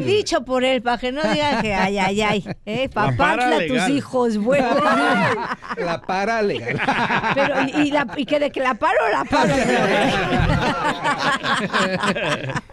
dicho 0.05 0.45
por 0.45 0.63
él, 0.63 0.81
para 0.81 0.99
que 0.99 1.11
no 1.11 1.23
digan 1.25 1.61
que 1.61 1.75
ay, 1.75 1.99
ay, 1.99 2.23
ay. 2.23 2.49
Eh, 2.65 2.89
La 2.95 3.11
papantla 3.11 3.67
tus 3.67 3.89
hijos, 3.89 4.37
bueno. 4.39 4.69
La 5.77 6.01
paralegal. 6.03 6.66
Pero, 7.35 7.63
y, 7.63 7.89
y 7.89 7.91
la, 7.91 8.07
y 8.17 8.27
que 8.27 8.39
de 8.39 8.51
que 8.51 8.61
la 8.61 8.75
paro, 8.75 8.99
la 9.11 9.25
paro. 9.25 9.55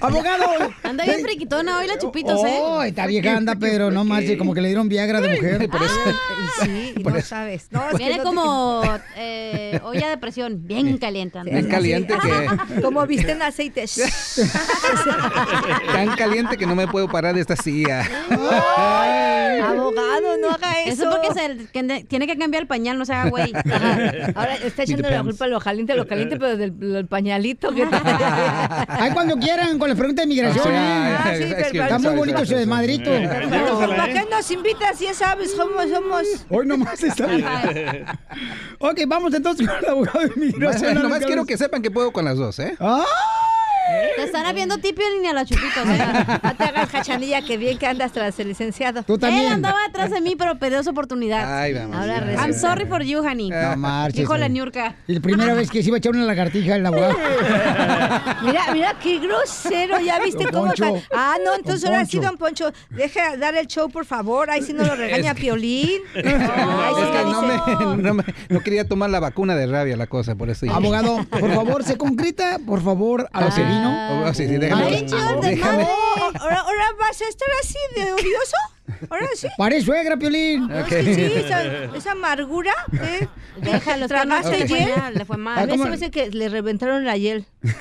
Abogado. 0.00 0.44
Anda 0.82 1.04
bien 1.04 1.22
friquitona 1.22 1.78
hoy 1.78 1.86
la 1.86 1.98
chupitos, 1.98 2.40
¿eh? 2.44 2.58
Oh, 2.60 2.82
esta 2.82 3.06
vieja 3.06 3.36
anda, 3.36 3.54
pero 3.58 3.90
no 3.90 4.04
marche, 4.04 4.36
como 4.36 4.54
que 4.54 4.60
le 4.60 4.68
dieron 4.68 4.88
Viagra 4.88 5.20
de 5.20 5.36
mujer. 5.36 5.62
Y 5.62 6.64
sí, 6.64 6.94
y 6.96 7.02
no 7.02 7.20
sabes. 7.20 7.66
No, 7.70 7.82
Viene 7.96 8.18
no 8.18 8.24
como 8.24 8.82
eh, 9.16 9.80
olla 9.84 10.08
de 10.08 10.18
presión, 10.18 10.66
bien 10.66 10.98
caliente. 10.98 11.38
anda. 11.38 11.52
Bien 11.52 11.68
caliente 11.68 12.14
que... 12.20 12.80
Como 12.82 13.06
viste 13.06 13.32
en 13.32 13.42
aceite. 13.42 13.84
Tan 15.92 16.16
caliente 16.16 16.56
que 16.56 16.66
no 16.66 16.74
me 16.74 16.86
puedo 16.88 17.08
parar 17.08 17.34
de 17.34 17.40
esta 17.40 17.56
silla. 17.56 18.02
Abogado, 19.64 20.36
no 20.40 20.50
haga 20.50 20.82
eso. 20.82 21.02
Eso 21.02 21.10
porque 21.10 21.28
se, 21.32 21.66
que 21.66 22.04
tiene 22.04 22.26
que 22.26 22.36
cambiar 22.36 22.62
el 22.62 22.66
pañal, 22.66 22.98
no 22.98 23.04
se 23.04 23.12
haga 23.12 23.30
güey. 23.32 23.52
Ahora 24.34 24.54
está 24.56 24.84
echando 24.84 25.08
la 25.10 25.22
culpa 25.22 25.44
a 25.46 25.48
lo 25.48 25.60
caliente, 25.60 25.94
lo 25.94 26.06
caliente, 26.06 26.36
pero 26.38 26.56
del, 26.56 27.06
pañalito 27.06 27.74
que 27.74 27.82
Ay, 28.88 29.10
cuando 29.12 29.36
quieran, 29.36 29.78
con 29.78 29.88
las 29.88 29.98
preguntas 29.98 30.24
de 30.26 30.32
inmigración, 30.32 30.64
Sí, 30.64 30.70
¿eh? 30.70 30.76
ah, 31.18 31.32
sí, 31.36 31.44
pero- 31.72 31.82
Está 31.82 31.98
muy 31.98 32.14
bonito 32.14 32.42
ese 32.42 32.56
desmadrito. 32.56 33.10
¿Para 33.10 34.12
qué 34.12 34.24
nos 34.30 34.50
invitas? 34.50 35.00
Ya 35.00 35.14
sabes 35.14 35.52
cómo 35.58 35.82
somos. 35.82 36.22
Hoy 36.48 36.66
nomás 36.66 37.02
está. 37.02 37.26
ok, 38.78 39.00
vamos 39.06 39.34
entonces 39.34 39.66
con 39.66 39.78
el 39.78 39.88
abogado 39.90 40.20
de 40.20 40.32
inmigración. 40.36 40.94
Nomás 40.94 41.24
quiero 41.24 41.44
que 41.44 41.56
sepan 41.56 41.82
que 41.82 41.90
puedo 41.90 42.12
con 42.12 42.24
las 42.24 42.36
dos, 42.36 42.58
¿eh? 42.58 42.76
Te 44.16 44.22
están 44.24 44.54
viendo 44.54 44.78
tipio 44.78 45.04
ni 45.20 45.28
a 45.28 45.32
la 45.32 45.44
chupitos, 45.44 45.86
¿eh? 45.86 46.38
No 46.42 46.56
te 46.56 46.64
hagas 46.64 46.88
cachanilla, 46.90 47.42
que 47.42 47.56
bien 47.56 47.78
que 47.78 47.86
andas 47.86 48.12
tras 48.12 48.38
el 48.38 48.48
licenciado. 48.48 49.02
Tú 49.02 49.18
Él 49.22 49.48
andaba 49.48 49.78
detrás 49.86 50.10
de 50.10 50.20
mí, 50.20 50.36
pero 50.36 50.58
perdió 50.58 50.82
su 50.82 50.90
oportunidad. 50.90 51.60
Ay, 51.60 51.74
vamos. 51.74 51.96
Ahora 51.96 52.14
ya. 52.14 52.20
resulta. 52.20 52.42
I'm 52.44 52.54
sorry 52.54 52.86
for 52.86 53.02
you, 53.02 53.20
honey. 53.20 53.50
No 53.50 53.76
marches. 53.76 54.20
Dijo 54.20 54.36
la. 54.36 54.48
Y 55.06 55.14
la 55.14 55.20
primera 55.20 55.54
vez 55.54 55.70
que 55.70 55.82
se 55.82 55.88
iba 55.88 55.96
a 55.96 55.98
echar 55.98 56.12
una 56.12 56.24
lagartija 56.24 56.76
el 56.76 56.84
abogado. 56.86 57.14
Mira, 58.42 58.72
mira 58.72 58.94
qué 59.00 59.18
grosero, 59.18 60.00
¿ya 60.00 60.18
viste 60.20 60.44
Don 60.44 60.52
cómo? 60.52 60.66
Poncho. 60.66 61.02
Ah, 61.14 61.36
no, 61.44 61.54
entonces 61.54 61.88
ahora 61.88 62.04
sí, 62.04 62.18
don 62.18 62.36
Poncho, 62.36 62.72
deja 62.90 63.36
dar 63.36 63.54
el 63.54 63.66
show, 63.66 63.88
por 63.88 64.04
favor. 64.04 64.50
Ahí 64.50 64.62
sí 64.62 64.72
no 64.72 64.84
lo 64.84 64.96
regaña 64.96 65.34
Piolín. 65.34 66.00
Ay, 66.14 66.22
sí 66.24 67.02
es 67.02 67.10
que 67.10 67.24
no, 67.24 67.42
me, 67.42 68.02
no, 68.02 68.14
me- 68.14 68.24
no 68.48 68.60
quería 68.60 68.86
tomar 68.86 69.10
la 69.10 69.20
vacuna 69.20 69.54
de 69.54 69.66
rabia 69.66 69.96
la 69.96 70.06
cosa, 70.06 70.34
por 70.34 70.50
eso. 70.50 70.66
Abogado, 70.70 71.24
por 71.24 71.54
favor, 71.54 71.84
se 71.84 71.96
concreta, 71.96 72.58
por 72.64 72.82
favor, 72.82 73.28
a 73.32 73.40
lo 73.42 73.50
sevino. 73.90 74.24
Oh, 74.28 74.34
sí, 74.34 74.46
sí, 74.48 74.56
déjame- 74.58 74.84
Ay. 74.86 75.06
¿Ahora, 76.40 76.60
¿Ahora 76.60 76.84
vas 76.98 77.20
a 77.20 77.28
estar 77.28 77.48
así 77.62 77.78
de 77.96 78.12
odioso? 78.12 78.56
¿Ahora 79.10 79.26
sí? 79.34 79.48
Parece 79.58 79.86
suegra, 79.86 80.16
Piolín. 80.16 80.68
Que 80.88 81.02
sí, 81.02 81.20
esa, 81.44 81.84
esa 81.96 82.12
amargura, 82.12 82.72
¿eh? 82.92 83.26
Déjalo, 83.60 83.76
es 83.76 83.82
que 83.82 83.98
no 84.00 84.08
¿Tragaste 84.08 84.58
le 84.58 84.68
fue 84.68 84.78
hiel? 84.80 84.90
mal, 84.96 85.14
le 85.14 85.24
fue 85.24 85.36
mal. 85.36 85.58
A 85.58 85.66
mí 85.66 85.78
se 85.82 85.88
me 85.88 85.94
hace 85.94 86.10
que 86.10 86.30
le 86.30 86.48
reventaron 86.48 87.04
la 87.04 87.16
hiel. 87.16 87.46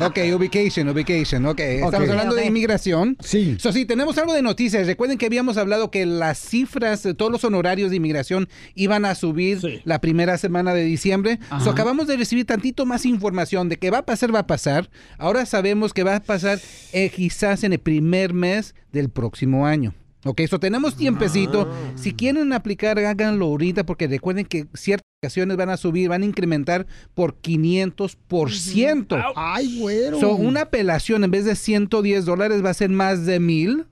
Ok, 0.00 0.18
ubication, 0.34 0.88
ubication, 0.88 1.46
ok. 1.46 1.60
Estamos 1.60 2.08
hablando 2.10 2.34
de 2.34 2.46
inmigración. 2.46 3.16
Sí. 3.20 3.56
So, 3.58 3.72
sí, 3.72 3.84
tenemos 3.86 4.18
algo 4.18 4.32
de 4.34 4.42
noticias. 4.42 4.86
Recuerden 4.86 5.18
que 5.18 5.26
habíamos 5.26 5.56
hablado 5.56 5.90
que 5.90 6.04
las 6.04 6.38
cifras 6.38 7.02
de 7.02 7.14
todos 7.14 7.30
los 7.30 7.44
honorarios 7.44 7.90
de 7.90 7.96
inmigración 7.96 8.48
iban 8.74 9.04
a 9.04 9.14
subir 9.14 9.60
Sí. 9.60 9.80
la 9.84 10.00
primera 10.00 10.36
semana 10.38 10.74
de 10.74 10.82
diciembre. 10.84 11.38
So, 11.62 11.70
acabamos 11.70 12.06
de 12.06 12.16
recibir 12.16 12.44
tantito 12.44 12.86
más 12.86 13.06
información 13.06 13.68
de 13.68 13.78
que 13.78 13.90
va 13.90 13.98
a 13.98 14.04
pasar, 14.06 14.34
va 14.34 14.40
a 14.40 14.46
pasar. 14.46 14.90
Ahora 15.18 15.46
sabemos 15.46 15.92
que 15.92 16.02
va 16.02 16.16
a 16.16 16.20
pasar 16.20 16.58
eh, 16.92 17.10
quizás 17.10 17.64
en 17.64 17.72
el 17.72 17.78
primer 17.78 18.34
mes 18.34 18.74
del 18.94 19.10
próximo 19.10 19.66
año. 19.66 19.92
Ok, 20.24 20.40
eso 20.40 20.58
tenemos 20.58 20.96
tiempecito. 20.96 21.70
Si 21.96 22.14
quieren 22.14 22.54
aplicar, 22.54 22.98
háganlo 22.98 23.44
ahorita 23.44 23.84
porque 23.84 24.08
recuerden 24.08 24.46
que 24.46 24.66
ciertas 24.72 25.04
ocasiones 25.22 25.58
van 25.58 25.68
a 25.68 25.76
subir, 25.76 26.08
van 26.08 26.22
a 26.22 26.24
incrementar 26.24 26.86
por 27.12 27.38
500%. 27.42 29.32
Ay, 29.36 29.80
güero. 29.80 30.18
So, 30.18 30.34
una 30.34 30.62
apelación 30.62 31.24
en 31.24 31.30
vez 31.30 31.44
de 31.44 31.56
110 31.56 32.24
dólares 32.24 32.64
va 32.64 32.70
a 32.70 32.74
ser 32.74 32.88
más 32.88 33.26
de 33.26 33.38
mil. 33.38 33.84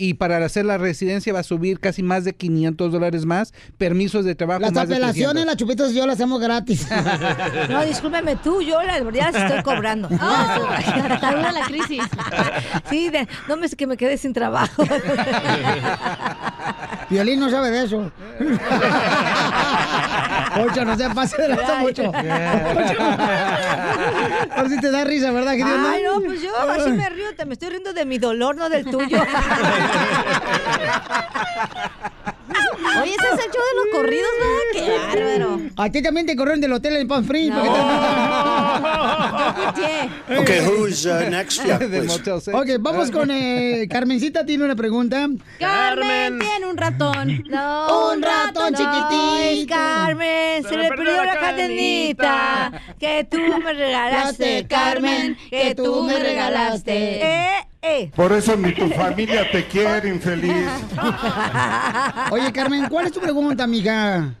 Y 0.00 0.14
para 0.14 0.36
hacer 0.44 0.64
la 0.64 0.78
residencia 0.78 1.32
va 1.32 1.40
a 1.40 1.42
subir 1.42 1.80
casi 1.80 2.04
más 2.04 2.24
de 2.24 2.32
500 2.32 2.92
dólares 2.92 3.26
más. 3.26 3.52
Permisos 3.78 4.24
de 4.24 4.36
trabajo 4.36 4.60
Las 4.60 4.72
más 4.72 4.84
apelaciones, 4.84 5.44
300. 5.44 5.46
las 5.46 5.56
chupitas 5.56 5.92
yo 5.92 6.06
las 6.06 6.14
hacemos 6.14 6.40
gratis. 6.40 6.86
No, 7.68 7.84
discúlpeme 7.84 8.36
tú, 8.36 8.62
yo 8.62 8.80
las 8.82 9.00
ya 9.12 9.30
las 9.32 9.42
estoy 9.42 9.62
cobrando. 9.64 10.08
Ah, 10.20 11.50
la 11.52 11.66
crisis. 11.66 12.02
Sí, 12.88 13.10
de- 13.10 13.26
no 13.48 13.56
me 13.56 13.68
que 13.68 13.86
me 13.86 13.96
quedé 13.96 14.16
sin 14.16 14.32
trabajo. 14.32 14.84
Violín 17.10 17.40
no 17.40 17.50
sabe 17.50 17.70
de 17.70 17.84
eso. 17.84 18.10
Ocho, 20.60 20.84
no 20.84 20.96
se 20.96 21.08
pase 21.10 21.40
de 21.40 21.48
la 21.48 21.56
mucho. 21.80 22.10
Por 24.56 24.68
si 24.68 24.80
te 24.80 24.90
da 24.90 25.04
risa, 25.04 25.30
¿verdad? 25.30 25.52
Que 25.52 25.64
Dios 25.64 25.78
Ay, 25.86 26.02
no, 26.02 26.20
pues 26.20 26.42
yo 26.42 26.56
así 26.56 26.90
me 26.90 27.08
río, 27.08 27.34
te 27.36 27.46
me 27.46 27.52
estoy 27.54 27.70
riendo 27.70 27.92
de 27.92 28.04
mi 28.04 28.18
dolor, 28.18 28.56
no 28.56 28.68
del 28.68 28.84
tuyo. 28.84 29.24
Oye, 33.02 33.14
ese 33.14 33.26
es 33.26 33.44
el 33.46 33.50
show 33.52 33.62
de 33.62 33.76
los 33.76 33.86
corridos, 33.92 34.30
¿verdad? 34.40 34.58
Qué 34.72 35.16
bárbaro. 35.16 35.60
A 35.76 35.90
ti 35.90 36.02
también 36.02 36.26
te 36.26 36.36
corrieron 36.36 36.60
del 36.60 36.72
hotel 36.72 36.96
en 36.96 37.08
Pan 37.08 37.24
Free. 37.24 37.48
No. 37.50 37.62
Okay, 40.40 40.60
who's, 40.60 41.06
uh, 41.06 41.28
next? 41.30 41.58
Yeah, 41.68 41.78
De 41.78 41.88
please. 41.88 42.06
Motel 42.06 42.40
Six. 42.40 42.54
Ok, 42.54 42.68
vamos 42.80 43.10
con 43.10 43.30
eh, 43.30 43.86
Carmencita, 43.90 44.44
tiene 44.46 44.64
una 44.64 44.76
pregunta. 44.76 45.28
Carmen 45.58 46.38
tiene 46.38 46.66
un 46.66 46.76
ratón. 46.76 47.42
No, 47.48 48.12
Un 48.12 48.22
ratón 48.22 48.72
no, 48.72 48.78
chiquitito. 48.78 49.36
es 49.38 49.66
Carmen, 49.66 50.64
se, 50.64 50.76
le 50.76 50.88
perdió 50.88 51.24
la 51.24 51.38
cadenita 51.40 52.72
que 52.98 53.26
tú 53.30 53.38
me 53.38 53.72
regalaste, 53.72 54.66
Carmen, 54.68 55.36
que 55.48 55.74
tú 55.74 56.02
me 56.02 56.18
regalaste. 56.18 57.22
Eh, 57.22 57.67
eh. 57.82 58.10
Por 58.14 58.32
eso 58.32 58.56
ni 58.56 58.72
tu 58.72 58.88
familia 58.90 59.50
te 59.50 59.64
quiere, 59.66 60.08
infeliz. 60.08 60.68
Oye, 62.30 62.52
Carmen, 62.52 62.86
¿cuál 62.88 63.06
es 63.06 63.12
tu 63.12 63.20
pregunta, 63.20 63.64
amiga? 63.64 64.34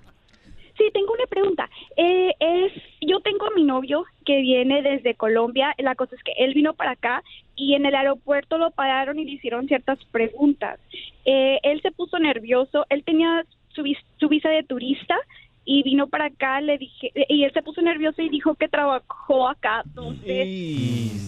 Sí, 0.76 0.84
tengo 0.92 1.12
una 1.12 1.26
pregunta. 1.26 1.68
Eh, 1.96 2.32
es, 2.38 2.72
yo 3.00 3.18
tengo 3.20 3.46
a 3.46 3.50
mi 3.56 3.64
novio 3.64 4.04
que 4.24 4.40
viene 4.40 4.80
desde 4.82 5.14
Colombia. 5.16 5.74
La 5.78 5.94
cosa 5.96 6.14
es 6.14 6.22
que 6.22 6.32
él 6.38 6.54
vino 6.54 6.74
para 6.74 6.92
acá 6.92 7.22
y 7.56 7.74
en 7.74 7.84
el 7.86 7.94
aeropuerto 7.96 8.58
lo 8.58 8.70
pararon 8.70 9.18
y 9.18 9.24
le 9.24 9.32
hicieron 9.32 9.66
ciertas 9.66 9.98
preguntas. 10.12 10.78
Eh, 11.24 11.58
él 11.64 11.80
se 11.82 11.90
puso 11.90 12.18
nervioso. 12.20 12.86
Él 12.90 13.02
tenía 13.04 13.44
su, 13.70 13.82
vis- 13.82 13.98
su 14.20 14.28
visa 14.28 14.50
de 14.50 14.62
turista 14.62 15.16
y 15.64 15.82
vino 15.82 16.06
para 16.06 16.26
acá. 16.26 16.60
Le 16.60 16.78
dije 16.78 17.10
y 17.28 17.42
él 17.42 17.52
se 17.52 17.62
puso 17.62 17.82
nervioso 17.82 18.22
y 18.22 18.28
dijo 18.28 18.54
que 18.54 18.68
trabajó 18.68 19.48
acá. 19.48 19.82
Entonces, 19.84 20.46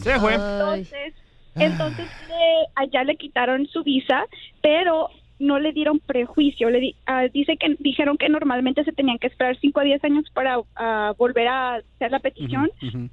Se 0.04 0.20
fue. 0.20 0.34
entonces, 0.34 1.14
entonces 1.57 2.07
le- 2.28 2.66
allá 2.76 3.05
le 3.05 3.16
quitaron 3.16 3.66
su 3.66 3.82
visa, 3.82 4.24
pero 4.62 5.09
no 5.38 5.59
le 5.59 5.72
dieron 5.72 6.01
prejuicio. 6.01 6.68
Le 6.68 6.80
di- 6.80 6.96
ah, 7.07 7.22
dice 7.32 7.57
que 7.57 7.74
dijeron 7.78 8.18
que 8.18 8.28
normalmente 8.28 8.84
se 8.84 8.92
tenían 8.92 9.16
que 9.18 9.26
esperar 9.28 9.57
5 9.59 9.80
a 9.80 9.84
10 9.84 10.05
años 10.05 10.26
para 10.34 10.59
ah, 10.76 11.14
volver 11.16 11.48
a 11.48 11.76
hacer 11.76 12.11
la 12.11 12.18
petición, 12.18 12.70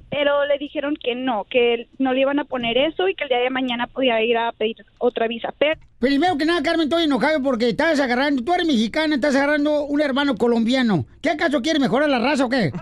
pero 0.09 0.45
le 0.45 0.57
dijeron 0.57 0.95
que 1.01 1.15
no, 1.15 1.45
que 1.49 1.87
no 1.99 2.11
le 2.11 2.19
iban 2.19 2.39
a 2.39 2.43
poner 2.43 2.77
eso 2.77 3.07
y 3.07 3.15
que 3.15 3.23
el 3.23 3.29
día 3.29 3.39
de 3.39 3.49
mañana 3.49 3.87
podía 3.87 4.21
ir 4.21 4.37
a 4.37 4.51
pedir 4.51 4.75
otra 4.97 5.27
visa. 5.29 5.53
Pero 5.57 5.79
Primero 5.99 6.37
que 6.37 6.45
nada, 6.45 6.61
Carmen, 6.61 6.83
estoy 6.83 7.05
enojado 7.05 7.41
porque 7.41 7.69
estás 7.69 7.99
agarrando, 7.99 8.43
tú 8.43 8.53
eres 8.53 8.67
mexicana, 8.67 9.15
estás 9.15 9.35
agarrando 9.35 9.85
un 9.85 9.99
hermano 10.01 10.35
colombiano. 10.35 11.05
¿Qué 11.23 11.29
acaso 11.31 11.61
quiere 11.61 11.79
mejorar 11.79 12.07
la 12.09 12.19
raza 12.19 12.45
o 12.45 12.49
qué? 12.49 12.71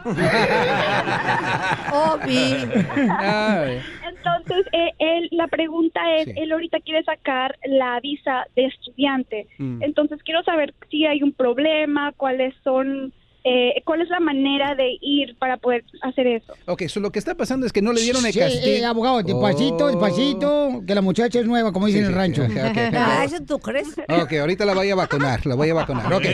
Entonces, 4.17 4.65
eh, 4.71 4.91
él, 4.99 5.27
la 5.31 5.47
pregunta 5.47 5.99
es, 6.15 6.25
Sí. 6.25 6.33
él 6.35 6.51
ahorita 6.51 6.79
quiere 6.79 7.03
sacar 7.03 7.57
la 7.65 7.99
visa 7.99 8.47
de 8.55 8.65
estudiante. 8.65 9.47
Mm. 9.57 9.83
Entonces, 9.83 10.21
quiero 10.23 10.43
saber 10.43 10.73
si 10.89 11.05
hay 11.05 11.21
un 11.23 11.33
problema, 11.33 12.11
cuáles 12.13 12.53
son, 12.63 13.13
eh, 13.45 13.81
cuál 13.85 14.01
es 14.01 14.09
la 14.09 14.19
manera 14.19 14.73
de 14.75 14.97
ir 15.01 15.35
para 15.37 15.57
poder 15.57 15.85
hacer 16.01 16.25
eso. 16.27 16.53
Ok, 16.65 16.83
so 16.87 16.99
lo 16.99 17.11
que 17.11 17.19
está 17.19 17.35
pasando 17.35 17.65
es 17.65 17.71
que 17.71 17.81
no 17.81 17.93
le 17.93 18.01
dieron 18.01 18.25
el 18.25 18.33
Sí, 18.33 18.39
castigo. 18.39 18.65
eh, 18.65 18.83
abogado, 18.85 19.21
despacito, 19.21 19.85
Oh. 19.85 19.87
despacito, 19.87 20.83
que 20.87 20.95
la 20.95 21.01
muchacha 21.01 21.39
es 21.39 21.45
nueva, 21.45 21.71
como 21.71 21.85
dicen 21.87 22.01
en 22.05 22.07
el 22.09 22.15
rancho. 22.15 22.43
Ok, 22.45 22.51
ok, 22.51 22.77
ok. 22.89 22.93
Ah, 22.95 23.23
¿Eso 23.23 23.37
tú 23.45 23.59
crees? 23.59 23.89
Ok, 24.21 24.33
ahorita 24.33 24.65
la 24.65 24.73
voy 24.73 24.89
a 24.89 24.95
vacunar, 24.95 25.45
la 25.45 25.55
voy 25.55 25.69
a 25.69 25.73
vacunar. 25.75 26.11
Ok, 26.13 26.25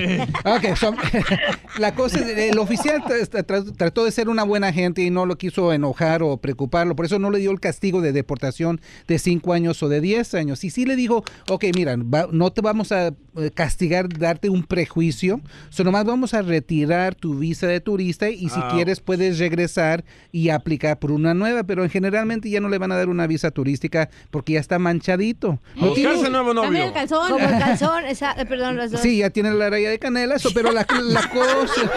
ok, 0.46 0.76
so, 0.78 0.94
la 1.80 1.94
cosa 1.96 2.20
es, 2.20 2.38
el 2.38 2.58
oficial 2.60 3.02
tra- 3.04 3.46
tra- 3.46 3.76
trató 3.76 4.06
de 4.06 4.12
ser 4.12 4.30
una 4.30 4.44
buena 4.44 4.72
gente 4.74 5.02
y 5.02 5.10
no 5.10 5.26
lo 5.26 5.38
quiso 5.38 5.74
enojar 5.74 6.24
o 6.24 6.38
preocuparlo, 6.38 6.96
por 6.96 7.06
eso 7.06 7.20
no 7.20 7.30
le 7.32 7.40
dio 7.40 7.52
el 7.52 7.60
castigo 7.60 8.02
de 8.02 8.12
deportación 8.14 8.80
de 9.08 9.20
5 9.20 9.54
años 9.54 9.82
o 9.84 9.90
de 9.90 10.02
10 10.02 10.34
años. 10.36 10.64
Y 10.64 10.70
sí 10.70 10.86
le 10.86 10.96
dijo, 10.96 11.24
ok, 11.50 11.66
mira, 11.76 11.96
va- 11.98 12.28
no 12.32 12.52
te 12.52 12.62
vamos 12.62 12.92
a 12.92 13.08
eh, 13.08 13.12
castigar, 13.54 14.10
darte 14.10 14.50
un 14.50 14.64
prejuicio, 14.64 15.40
solo 15.70 15.92
nomás 15.92 16.06
vamos 16.06 16.34
a 16.34 16.42
retirar 16.42 17.16
tu 17.16 17.36
visa 17.40 17.66
de 17.68 17.80
turista 17.80 18.30
y 18.30 18.50
si 18.50 18.60
Ah. 18.62 18.70
quieres 18.74 19.00
puedes 19.00 19.40
regresar 19.40 20.04
y 20.32 20.50
aplicar 20.50 21.00
por 21.00 21.12
una 21.12 21.34
nueva, 21.34 21.64
pero 21.64 21.88
generalmente 21.90 22.50
ya 22.50 22.60
no 22.60 22.70
le 22.70 22.78
van 22.78 22.92
a 22.92 22.98
dar 22.98 23.10
una 23.10 23.28
visa 23.28 23.52
turística 23.52 24.10
porque 24.32 24.54
ya 24.54 24.60
está 24.60 24.80
manchadito. 24.80 25.60
Buscarse 25.76 25.96
tiene- 26.02 26.30
nuevo 26.30 26.54
novio. 26.54 26.84
El 26.84 26.94
calzón. 26.94 27.30
Como 27.32 27.46
el 27.48 27.58
calzón, 27.60 28.06
esa, 28.08 28.34
eh, 28.34 28.46
perdón, 28.46 28.76
los 28.78 28.92
dos. 28.92 29.02
Sí, 29.02 29.18
ya 29.18 29.30
tiene 29.30 29.52
la 29.52 29.70
raya 29.70 29.90
de 29.90 30.00
canela, 30.00 30.36
eso, 30.36 30.50
pero 30.54 30.72
la, 30.72 30.86
la 31.04 31.30
cosa, 31.30 31.92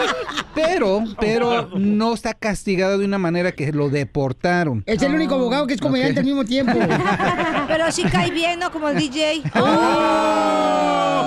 pero, 0.53 1.03
pero 1.19 1.69
no 1.77 2.13
está 2.13 2.33
castigado 2.33 2.97
de 2.97 3.05
una 3.05 3.17
manera 3.17 3.51
que 3.51 3.71
lo 3.71 3.89
deportaron. 3.89 4.83
Es 4.85 5.01
el 5.01 5.13
único 5.13 5.35
abogado 5.35 5.67
que 5.67 5.73
es 5.75 5.81
comediante 5.81 6.13
Ok. 6.13 6.17
al 6.19 6.25
mismo 6.25 6.45
tiempo. 6.45 6.73
Pero 7.67 7.91
sí 7.91 8.03
cae 8.03 8.31
bien, 8.31 8.59
¿no? 8.59 8.71
Como 8.71 8.89
el 8.89 8.97
DJ. 8.97 9.41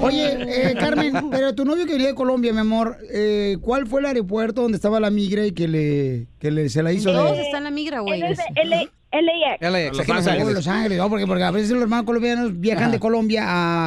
Oye, 0.00 0.70
eh, 0.70 0.74
Carmen, 0.78 1.12
pero 1.30 1.54
tu 1.54 1.64
novio 1.64 1.86
que 1.86 1.92
venía 1.92 2.08
de 2.08 2.14
Colombia, 2.14 2.52
mi 2.52 2.60
amor, 2.60 2.96
eh, 3.10 3.56
¿cuál 3.60 3.86
fue 3.86 4.00
el 4.00 4.06
aeropuerto 4.06 4.62
donde 4.62 4.76
estaba 4.76 5.00
la 5.00 5.10
migra 5.10 5.44
y 5.46 5.52
que 5.52 5.68
le, 5.68 6.26
que 6.38 6.50
le 6.50 6.68
se 6.68 6.82
la 6.82 6.92
hizo 6.92 7.12
Todos 7.12 7.36
de... 7.36 7.42
están 7.42 7.58
en 7.58 7.64
la 7.64 7.70
migra, 7.70 8.00
güey. 8.00 8.20
LAX. 8.20 8.38
LAX, 9.60 9.98
aquí 9.98 10.12
Los 10.12 10.26
Ángeles. 10.26 10.54
Los 10.54 10.68
Ángeles, 10.68 10.98
¿no? 10.98 11.08
porque, 11.08 11.26
porque 11.26 11.42
a 11.44 11.50
veces 11.50 11.70
los 11.70 11.82
hermanos 11.82 12.06
colombianos 12.06 12.58
viajan 12.60 12.90
de 12.90 13.00
Colombia 13.00 13.44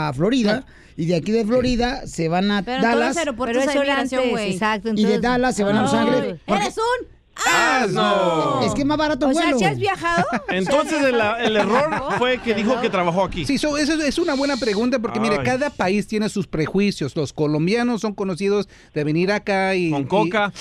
a 0.07 0.13
Florida 0.13 0.65
y 0.97 1.05
de 1.05 1.15
aquí 1.15 1.31
de 1.31 1.45
Florida 1.45 2.05
se 2.07 2.27
van 2.27 2.51
a 2.51 2.63
Pero 2.63 2.77
en 2.77 2.81
todos 2.81 2.93
los 2.95 2.99
Dallas 3.01 3.17
aeropuertos 3.17 3.57
Pero 3.57 3.71
hay 3.71 3.75
eso 3.77 3.81
migración, 3.83 4.19
antes, 4.21 4.31
güey. 4.31 4.51
exacto. 4.53 4.89
y 4.95 5.05
de 5.05 5.19
Dallas 5.19 5.55
se 5.55 5.63
van 5.63 5.77
a 5.77 5.81
Los. 5.83 5.93
Ángeles. 5.93 6.39
porque- 6.45 6.61
¡Eres 6.63 6.77
un 6.77 7.07
¡Asno! 7.49 8.61
Es 8.63 8.73
que 8.73 8.81
es 8.81 8.85
más 8.87 8.97
barato 8.97 9.27
O 9.27 9.33
sea, 9.33 9.43
vuelo. 9.43 9.57
¿sí 9.59 9.65
has 9.65 9.77
viajado? 9.77 10.25
Entonces 10.49 11.01
el, 11.03 11.15
el 11.43 11.57
error 11.57 11.89
fue 12.17 12.37
que 12.39 12.53
dijo 12.53 12.79
que 12.81 12.89
trabajó 12.89 13.23
aquí. 13.23 13.45
Sí, 13.45 13.57
so, 13.57 13.77
eso 13.77 13.93
es 14.01 14.17
una 14.17 14.33
buena 14.35 14.57
pregunta 14.57 14.99
porque, 14.99 15.19
mire, 15.19 15.37
Ay. 15.39 15.45
cada 15.45 15.69
país 15.69 16.07
tiene 16.07 16.29
sus 16.29 16.47
prejuicios. 16.47 17.15
Los 17.15 17.33
colombianos 17.33 18.01
son 18.01 18.13
conocidos 18.13 18.67
de 18.93 19.03
venir 19.03 19.31
acá 19.31 19.75
y... 19.75 19.91
Con 19.91 20.03
coca. 20.05 20.51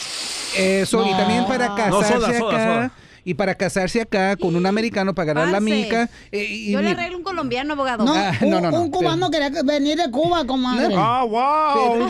y- 0.57 0.61
eso, 0.63 1.07
y 1.07 1.11
No. 1.11 1.17
también 1.17 1.47
para 1.47 1.69
No, 1.69 1.77
casarse 1.77 2.13
soda, 2.15 2.29
acá. 2.29 2.39
soda, 2.39 2.51
soda. 2.65 2.93
Y 3.25 3.35
para 3.35 3.55
casarse 3.55 4.01
acá 4.01 4.37
con 4.37 4.57
un 4.57 4.67
americano 4.67 5.15
para 5.15 5.27
ganar 5.35 5.49
la 5.49 5.61
mica. 5.61 6.09
eh, 6.33 6.45
y- 6.45 6.73
Yo 6.73 6.81
le 6.83 6.91
arreglo 6.91 7.19
un 7.19 7.23
colombiano, 7.25 7.75
abogado. 7.75 8.05
No, 8.05 8.15
Ah, 8.15 8.33
un, 8.41 8.51
no, 8.51 8.61
no, 8.61 8.71
no, 8.71 8.81
un 8.83 8.91
cubano 8.91 9.31
quería 9.31 9.51
venir 9.65 9.97
de 9.99 10.11
Cuba, 10.11 10.47
comadre. 10.47 10.95
¡Ah, 10.97 11.25
wow! 11.29 12.07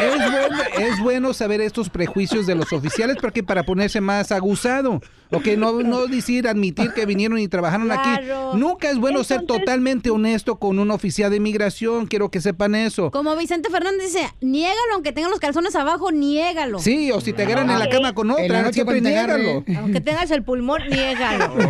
es, 0.00 0.32
bueno, 0.32 0.62
es 0.78 1.00
bueno 1.00 1.32
saber 1.34 1.60
estos 1.60 1.88
prejuicios 1.90 2.46
de 2.46 2.54
los 2.54 2.72
oficiales 2.72 3.16
porque 3.20 3.42
para 3.42 3.62
ponerse 3.64 4.00
más 4.00 4.32
aguzado. 4.32 5.00
Ok, 5.32 5.46
no, 5.56 5.80
no 5.82 6.06
decir, 6.06 6.48
admitir 6.48 6.92
que 6.92 7.06
vinieron 7.06 7.38
y 7.38 7.48
trabajaron 7.48 7.86
Claro. 7.86 8.50
aquí. 8.50 8.58
Nunca 8.58 8.90
es 8.90 8.98
bueno 8.98 9.22
ser 9.24 9.42
totalmente 9.42 10.10
honesto 10.10 10.58
con 10.58 10.78
un 10.78 10.90
oficial 10.90 11.30
de 11.30 11.36
inmigración. 11.36 12.06
Quiero 12.06 12.30
que 12.30 12.40
sepan 12.40 12.74
eso. 12.74 13.10
Como 13.10 13.36
Vicente 13.36 13.70
Fernández 13.70 14.12
dice, 14.12 14.28
niégalo 14.40 14.78
aunque 14.94 15.12
tengan 15.12 15.30
los 15.30 15.40
calzones 15.40 15.74
abajo, 15.76 16.10
niégalo. 16.10 16.78
Sí, 16.80 17.10
o 17.12 17.20
si 17.20 17.32
te 17.32 17.42
agarran 17.44 17.70
en 17.70 17.78
la 17.78 17.88
cama 17.88 18.12
con 18.12 18.30
otra, 18.30 18.62
noche 18.62 18.74
siempre 18.74 19.00
niégalo. 19.00 19.64
Aunque 19.78 20.00
tengas 20.00 20.30
el 20.32 20.42
pulmón, 20.42 20.82
niégalo. 20.90 21.54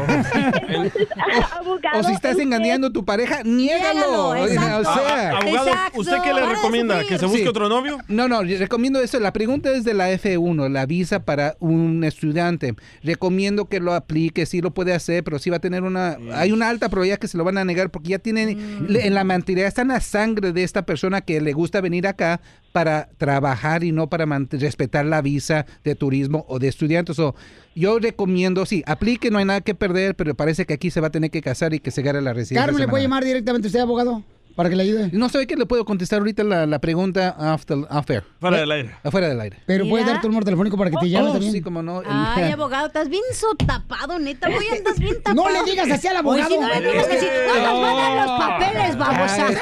Abogado, 1.59 2.01
O 2.01 2.03
si 2.03 2.13
estás 2.13 2.39
engañando 2.39 2.89
a 2.89 2.93
tu 2.93 3.05
pareja, 3.05 3.43
niégalo. 3.45 4.29
O 4.31 4.49
sea, 4.49 4.77
Abogado, 4.79 5.69
Exacto. 5.69 6.01
¿usted 6.01 6.17
qué 6.25 6.33
le 6.35 6.47
recomienda? 6.47 7.05
¿Que 7.05 7.19
se 7.19 7.27
busque 7.27 7.43
Sí. 7.43 7.49
otro 7.49 7.69
novio? 7.69 7.99
No, 8.09 8.29
no, 8.29 8.43
recomiendo 8.43 9.01
eso. 9.01 9.19
La 9.21 9.33
pregunta 9.33 9.71
es 9.73 9.85
de 9.85 9.95
la 9.95 10.11
F1, 10.11 10.69
la 10.69 10.87
visa 10.87 11.25
para 11.25 11.57
un 11.61 12.05
estudiante. 12.05 12.75
Recomiendo 13.03 13.50
que 13.69 13.81
lo 13.81 13.95
aplique, 13.95 14.47
sí 14.47 14.61
lo 14.61 14.73
puede 14.73 14.93
hacer, 14.93 15.23
pero 15.25 15.39
sí 15.39 15.51
va 15.51 15.57
a 15.57 15.61
tener 15.61 15.83
una... 15.83 16.17
Hay 16.35 16.53
una 16.53 16.69
alta 16.69 16.89
probabilidad 16.89 17.19
que 17.19 17.29
se 17.29 17.37
lo 17.39 17.45
van 17.45 17.59
a 17.59 17.65
negar 17.65 17.91
porque 17.91 18.11
ya 18.11 18.19
tienen... 18.19 18.87
le- 18.89 19.07
En 19.07 19.15
la 19.15 19.25
mentalidad 19.25 19.67
está 19.69 19.83
en 19.83 19.89
la 19.89 20.01
sangre 20.01 20.53
de 20.53 20.63
esta 20.63 20.87
persona 20.87 21.21
que 21.21 21.41
le 21.41 21.53
gusta 21.53 21.81
venir 21.81 22.07
acá 22.07 22.41
para 22.73 23.09
trabajar 23.19 23.83
y 23.85 23.93
no 23.93 24.09
para 24.09 24.27
respetar 24.53 25.05
la 25.07 25.23
visa 25.23 25.67
de 25.85 25.95
turismo 25.95 26.45
o 26.49 26.59
de 26.59 26.69
estudiantes. 26.69 27.19
O 27.19 27.35
yo 27.75 27.99
recomiendo, 27.99 28.65
sí, 28.67 28.83
aplique, 28.87 29.31
no 29.31 29.39
hay 29.39 29.45
nada 29.45 29.61
que 29.61 29.75
perder, 29.75 30.15
pero 30.15 30.35
parece 30.35 30.67
que 30.67 30.75
aquí 30.75 30.91
se 30.91 31.01
va 31.01 31.09
a 31.09 31.11
tener 31.11 31.31
que 31.31 31.43
casar 31.43 31.75
y 31.75 31.81
que 31.81 31.91
se 31.91 32.03
gane 32.03 32.21
la 32.21 32.33
residencia. 32.33 32.65
Carmen, 32.67 32.81
¿le 32.83 32.89
puede 32.89 33.03
llamar 33.05 33.25
directamente 33.25 33.67
usted, 33.69 33.81
abogado? 33.81 34.23
Para 34.55 34.69
que 34.69 34.77
le 34.77 34.83
ayude. 34.83 35.11
No 35.13 35.29
sé 35.29 35.47
qué 35.47 35.57
le 35.57 35.67
puedo 35.67 35.85
contestar 35.85 36.19
ahorita 36.19 36.45
la, 36.45 36.67
la 36.67 36.79
pregunta 36.81 37.35
after, 37.39 37.79
after. 37.89 38.25
Fuera 38.41 38.59
del 38.59 38.71
aire. 38.71 38.95
Afuera 39.03 39.29
del 39.29 39.41
aire. 39.41 39.57
Pero 39.67 39.89
puedes 39.89 40.07
dar 40.07 40.21
tu 40.21 40.29
número 40.29 40.45
telefónico 40.45 40.77
para 40.77 40.91
que 40.91 40.97
te 40.99 41.09
llame 41.09 41.31
Oh, 41.31 41.33
también. 41.33 41.53
sí, 41.53 41.61
como 41.61 41.83
no. 41.83 42.03
Ay, 42.07 42.51
abogado, 42.53 42.87
estás 42.89 43.09
bien 43.09 43.23
sotapado, 43.33 44.19
neta. 44.19 44.49
Voy, 44.49 44.67
andas 44.77 44.99
bien 44.99 45.23
tapado. 45.23 45.31
No 45.41 45.49
le 45.49 45.71
digas 45.71 45.91
así 45.91 46.07
al 46.09 46.17
abogado. 46.17 46.61
No 46.61 46.69
le 46.69 46.81
digas 46.81 47.07
así. 47.09 47.27
No 47.47 47.55
nos 47.73 47.81
van 47.81 47.97
a 47.97 48.03
dar 48.03 48.27
los 48.29 48.39
papeles, 48.39 48.99
babosa. 48.99 49.47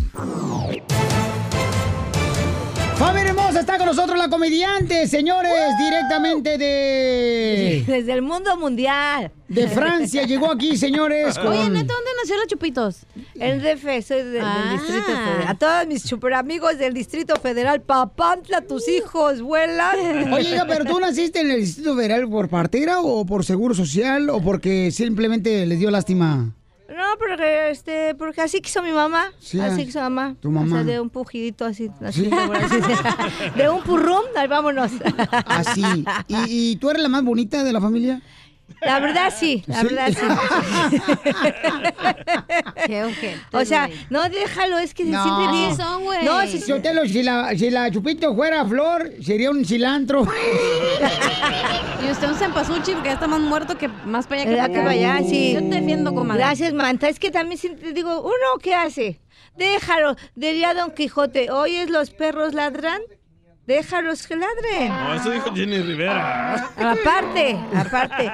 Familia 2.97 3.36
hermosa, 3.50 3.60
está 3.62 3.78
con 3.78 3.88
nosotros 3.88 4.18
la 4.18 4.30
comediante, 4.30 5.08
señores, 5.08 5.52
directamente 5.80 6.58
de... 6.58 7.84
Desde 7.88 8.14
el 8.14 8.22
mundo 8.22 8.56
mundial. 8.58 9.32
De 9.47 9.68
Francia, 9.68 10.24
llegó 10.24 10.52
aquí, 10.52 10.78
señores, 10.78 11.38
con... 11.38 11.47
Oye, 11.47 11.70
¿neta 11.70 11.93
dónde 11.93 12.12
nació 12.22 12.36
los 12.38 12.47
chupitos? 12.47 12.97
El 13.39 13.62
DF, 13.62 14.06
soy 14.06 14.24
de- 14.24 14.39
Ah. 14.41 14.70
del 14.70 14.78
Distrito 14.80 15.06
Federal. 15.08 15.47
A 15.47 15.56
todos 15.56 15.88
mis 15.88 16.02
super 16.04 16.34
amigos 16.36 16.78
del 16.78 16.93
Distrito 16.93 17.36
Federal, 17.38 17.82
Papantla, 17.82 18.62
tus 18.62 18.88
hijos 18.88 19.41
vuelan. 19.41 19.97
Oye, 20.34 20.60
pero 20.68 20.86
tú 20.86 21.00
naciste 21.00 21.41
en 21.41 21.52
el 21.52 21.62
Distrito 21.62 21.95
Federal 21.95 22.30
por 22.30 22.50
partera 22.50 23.02
o 23.02 23.26
por 23.26 23.43
seguro 23.43 23.74
social 23.74 24.30
o 24.30 24.41
porque 24.41 24.91
simplemente 24.91 25.66
les 25.66 25.80
dio 25.80 25.89
lástima. 25.89 26.54
No, 26.96 27.04
porque, 27.20 27.70
este, 27.70 28.16
porque 28.16 28.42
así 28.42 28.62
quiso 28.62 28.82
mi 28.82 28.92
mamá. 28.92 29.32
Sí, 29.40 29.60
así 29.60 29.82
ah, 29.82 29.86
quiso 29.86 30.00
mamá. 30.02 30.36
tu 30.40 30.50
mamá. 30.50 30.66
O 30.66 30.70
sea, 30.70 30.84
de 30.84 31.00
un 31.00 31.10
pujidito 31.10 31.66
así. 31.66 31.90
así 32.02 32.24
Sí. 32.26 32.30
por 32.30 32.56
así. 32.58 32.80
de 33.56 33.70
un 33.70 33.82
purrum, 33.84 34.24
vámonos. 34.50 34.92
Así. 35.46 35.84
¿Y, 36.28 36.72
y 36.72 36.76
tú 36.78 36.90
eres 36.90 37.02
la 37.04 37.10
más 37.10 37.24
bonita 37.24 37.64
de 37.64 37.74
la 37.74 37.80
familia? 37.82 38.22
La 38.82 38.99
verdad 38.99 39.34
sí, 39.38 39.63
la 39.67 39.82
¿Sí? 39.82 39.88
verdad 39.88 40.07
sí. 40.09 40.26
Qué 42.88 43.03
ojete, 43.03 43.38
o 43.51 43.65
sea, 43.65 43.88
güey. 43.88 43.99
no 44.09 44.30
déjalo, 44.30 44.78
es 44.80 44.93
que 44.93 45.03
No. 45.05 45.22
siempre 45.24 45.45
Así 45.47 45.65
dice- 45.70 45.84
son, 45.84 46.03
güey. 46.03 46.24
No, 46.26 46.41
si, 46.47 46.59
si, 46.59 46.72
Otelo, 46.72 47.05
si 47.05 47.24
la, 47.24 47.49
si 47.57 47.70
la 47.70 47.91
Chupito 47.91 48.34
fuera 48.36 48.65
flor, 48.65 49.11
sería 49.22 49.51
un 49.51 49.65
cilantro. 49.65 50.26
Y 52.01 52.09
usted 52.11 52.30
un 52.30 52.36
cempasúchil 52.36 52.93
porque 52.93 53.09
ya 53.09 53.13
está 53.15 53.28
más 53.28 53.41
muerto 53.41 53.78
que 53.78 53.89
más 53.89 54.26
para 54.26 54.41
allá 54.41 54.49
que 54.49 54.55
¿Verdad 54.55 54.70
para 54.72 54.74
que 54.74 54.80
acá. 55.05 55.13
vaya? 55.17 55.30
Sí. 55.30 55.51
Yo 55.53 55.59
te 55.59 55.65
defiendo, 55.82 56.13
comadre. 56.15 56.41
Gracias, 56.43 56.74
Manta. 56.74 57.09
Es 57.09 57.20
que 57.20 57.30
también 57.30 57.59
siempre 57.59 57.91
digo, 57.91 58.22
uno, 58.22 58.57
¿qué 58.63 58.74
hace? 58.74 59.20
Déjalo. 59.57 60.15
Diría 60.34 60.74
Don 60.74 60.91
Quijote, 60.91 61.51
¿oyes 61.51 61.89
los 61.89 62.11
perros 62.11 62.53
ladran? 62.53 63.01
Déjalos 63.70 64.26
que 64.26 64.36
ladren. 64.36 64.89
No, 64.89 65.13
eso 65.13 65.30
dijo 65.30 65.53
Jenny 65.53 65.78
Rivera. 65.78 66.72
Aparte, 66.76 67.55
aparte. 67.76 68.32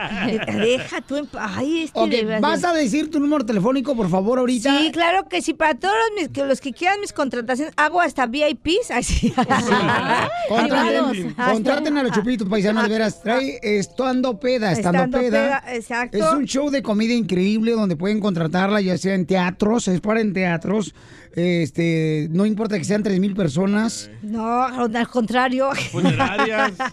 Deja 0.54 1.02
tú 1.02 1.18
en 1.18 1.28
paz. 1.28 1.52
Ay, 1.58 1.84
este 1.84 2.00
Ok, 2.00 2.08
de 2.10 2.24
verdad. 2.24 2.42
¿vas 2.42 2.64
a 2.64 2.72
decir 2.72 3.12
tu 3.12 3.20
número 3.20 3.46
telefónico, 3.46 3.98
por 3.98 4.10
favor, 4.10 4.40
ahorita? 4.40 4.80
Sí, 4.80 4.92
claro 4.94 5.28
que 5.28 5.42
sí. 5.42 5.54
Para 5.54 5.76
todos 5.76 5.94
los, 5.94 6.22
mis- 6.24 6.30
que- 6.32 6.46
los 6.46 6.62
que 6.62 6.72
quieran 6.72 7.02
mis 7.02 7.12
contrataciones, 7.12 7.74
hago 7.76 8.00
hasta 8.00 8.28
VIPs. 8.28 8.92
Así. 8.92 9.34
Contraten, 10.48 11.34
contraten 11.34 11.98
a 11.98 12.04
los 12.04 12.12
chupitos 12.14 12.48
paisanos, 12.48 12.84
de 12.84 12.90
veras. 12.90 13.22
Trae 13.22 13.60
estando 13.62 14.40
peda, 14.40 14.72
estando, 14.72 15.00
Estando 15.04 15.18
peda. 15.20 15.62
peda, 15.62 15.76
exacto. 15.76 16.18
Es 16.18 16.24
un 16.34 16.46
show 16.46 16.70
de 16.70 16.82
comedia 16.82 17.16
increíble 17.16 17.72
donde 17.74 17.98
pueden 17.98 18.22
contratarla, 18.22 18.80
ya 18.80 18.98
sea 18.98 19.16
en 19.16 19.26
teatros, 19.26 19.88
es 19.90 20.00
para 20.00 20.22
en 20.22 20.32
teatros. 20.34 20.94
Este, 21.36 22.28
no 22.32 22.46
importa 22.46 22.78
que 22.78 22.86
sean 22.86 23.04
tres 23.04 23.20
mil 23.20 23.36
personas. 23.36 24.10
No, 24.22 24.64
al 24.64 25.08
contrario. 25.10 25.70
Funerarias. 25.92 26.74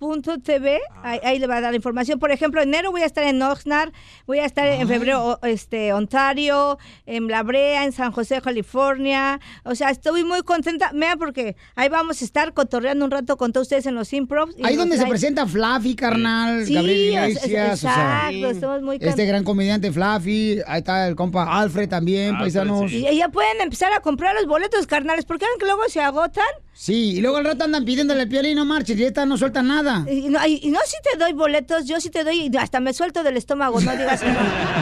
chupitos.tv, 0.00 0.80
ahí, 1.02 1.20
ahí 1.22 1.38
le 1.38 1.46
va 1.46 1.56
a 1.56 1.60
dar 1.60 1.72
la 1.72 1.76
información. 1.76 2.18
Por 2.18 2.30
ejemplo, 2.30 2.62
en 2.62 2.70
enero 2.70 2.90
voy 2.90 3.02
a 3.02 3.06
estar 3.06 3.24
en 3.24 3.42
Oxnard, 3.42 3.92
voy 4.26 4.38
a 4.38 4.44
estar 4.44 4.66
en 4.66 4.86
febrero 4.88 5.38
este 5.42 5.92
Ontario, 5.92 6.78
en 7.06 7.28
La 7.28 7.42
Brea, 7.42 7.84
en 7.84 7.92
San 7.92 8.12
José, 8.12 8.40
California. 8.40 9.40
O 9.64 9.74
sea, 9.74 9.90
estoy 9.90 10.24
muy 10.24 10.42
contenta. 10.42 10.90
Vean, 10.94 11.18
porque 11.18 11.56
ahí 11.74 11.88
vamos 11.88 12.22
a 12.22 12.24
estar 12.24 12.54
cotorreando 12.54 13.04
un 13.04 13.10
rato 13.10 13.36
con 13.36 13.52
todos 13.52 13.66
ustedes 13.66 13.86
en 13.86 13.94
los 13.94 14.12
improvs. 14.12 14.54
Ahí 14.62 14.76
donde 14.76 14.96
se 14.96 15.06
presenta 15.06 15.46
Fluffy, 15.46 15.94
carnal, 15.94 16.64
Sí, 16.64 16.74
Gabriel 16.74 17.00
Iglesias, 17.00 17.44
o 17.74 17.76
sea, 17.76 18.30
exacto, 18.30 18.50
estamos 18.50 18.82
muy 18.82 18.98
este 19.00 19.26
gran 19.26 19.44
comediante 19.44 19.90
Fluffy, 19.90 20.60
ahí 20.66 20.78
está 20.78 21.08
el 21.08 21.16
compa 21.16 21.60
Alfred 21.60 21.88
también, 21.88 22.38
paisanos. 22.38 22.90
Y 22.92 23.06
y 23.10 23.16
ya 23.16 23.28
pueden 23.28 23.60
empezar 23.60 23.92
a 23.92 24.00
comprar 24.00 24.34
los 24.34 24.46
boletos, 24.46 24.86
carnales, 24.86 25.24
porque 25.24 25.44
ven 25.46 25.58
que 25.58 25.66
luego 25.66 25.82
se 25.88 26.00
agotan. 26.00 26.44
Sí, 26.82 27.16
y 27.16 27.20
luego 27.20 27.36
al 27.36 27.44
rato 27.44 27.64
andan 27.64 27.84
pidiéndole 27.84 28.22
el 28.22 28.28
piolín, 28.30 28.56
no 28.56 28.64
marches, 28.64 28.98
y 28.98 29.04
esta 29.04 29.26
no 29.26 29.36
suelta 29.36 29.62
nada. 29.62 30.06
Y 30.10 30.30
no, 30.30 30.38
y- 30.46 30.70
no 30.70 30.78
si 30.86 30.96
te 31.02 31.18
doy 31.18 31.34
boletos, 31.34 31.84
yo 31.84 32.00
sí 32.00 32.08
te 32.08 32.24
doy, 32.24 32.48
y 32.50 32.56
hasta 32.56 32.80
me 32.80 32.94
suelto 32.94 33.22
del 33.22 33.36
estómago, 33.36 33.78
no 33.82 33.92
digas 33.92 34.22
que 34.22 34.28
no. 34.32 34.38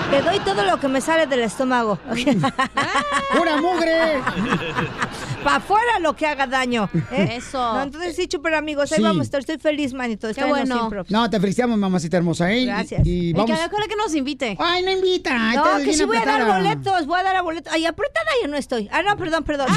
Te 0.09 0.23
doy 0.23 0.39
todo 0.45 0.63
lo 0.63 0.79
que 0.79 0.87
me 0.87 1.01
sale 1.01 1.27
del 1.27 1.41
estómago. 1.41 1.99
¡Pura 3.37 3.61
mugre! 3.61 4.21
Para 5.43 5.57
afuera 5.57 5.99
lo 6.01 6.15
que 6.15 6.27
haga 6.27 6.47
daño. 6.47 6.89
¿eh? 7.13 7.35
Eso. 7.37 7.59
No, 7.75 7.83
entonces 7.83 8.15
sí, 8.15 8.29
super 8.31 8.55
amigos, 8.55 8.91
ahí 8.93 8.99
Sí. 8.99 9.03
vamos 9.03 9.21
a 9.21 9.23
estar. 9.25 9.41
Estoy 9.41 9.59
feliz, 9.59 9.93
manito. 9.95 10.29
Qué 10.35 10.45
bueno. 10.45 10.91
No, 11.09 11.31
te 11.31 11.41
felicitamos, 11.41 11.79
mamacita 11.79 12.17
hermosa, 12.17 12.53
¿eh? 12.53 12.65
Gracias. 12.65 13.05
Y, 13.07 13.11
y 13.11 13.29
Y 13.31 13.33
vamos... 13.33 13.47
que 13.47 13.53
ojalá 13.67 13.87
que 13.89 13.97
nos 13.97 14.15
invite. 14.15 14.57
Ay, 14.61 14.83
no 14.85 14.91
invita. 14.93 15.37
No, 15.55 15.79
que 15.85 15.95
sí 15.95 16.05
voy 16.05 16.17
a 16.19 16.25
dar 16.25 16.45
boletos, 16.45 17.07
voy 17.07 17.21
a 17.21 17.23
dar 17.25 17.37
a 17.37 17.43
boletos. 17.43 17.73
Ay, 17.73 17.87
apretada 17.87 18.27
yo 18.43 18.49
no 18.49 18.57
estoy. 18.57 18.89
Ah, 18.93 19.03
no, 19.03 19.17
perdón, 19.17 19.45
perdón. 19.45 19.69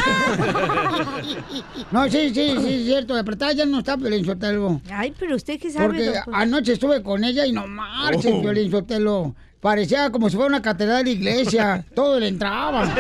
No, 1.91 2.07
sí, 2.12 2.30
sí, 2.34 2.55
sí, 2.62 2.74
es 2.74 2.86
cierto. 2.86 3.16
Apretada 3.16 3.53
ya 3.53 3.66
no 3.66 3.80
está, 3.80 3.97
Piolín 3.97 4.26
Sotelo. 4.26 4.82
Ay, 4.91 5.14
pero 5.18 5.36
usted 5.36 5.59
qué 5.59 5.72
sabe. 5.72 5.88
Porque 5.88 6.14
anoche 6.34 6.74
estuve 6.74 7.01
con 7.01 7.24
ella 7.24 7.45
y 7.45 7.51
no 7.51 7.66
marches, 7.68 8.34
Oh. 8.34 8.41
Piolín 8.41 8.70
Sotelo. 8.72 9.36
Parecía 9.59 10.09
como 10.12 10.30
si 10.30 10.36
fuera 10.36 10.49
una 10.49 10.62
catedral 10.62 11.03
de 11.05 11.12
iglesia. 11.12 11.86
Todo 11.95 12.20
le 12.20 12.28
entraba. 12.30 12.86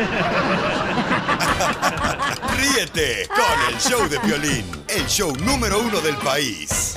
Ríete 2.57 3.27
con 3.29 3.73
el 3.73 3.79
show 3.79 4.07
de 4.07 4.19
Piolín, 4.19 4.65
el 4.87 5.05
show 5.07 5.33
número 5.45 5.79
uno 5.81 5.99
del 6.01 6.15
país. 6.17 6.95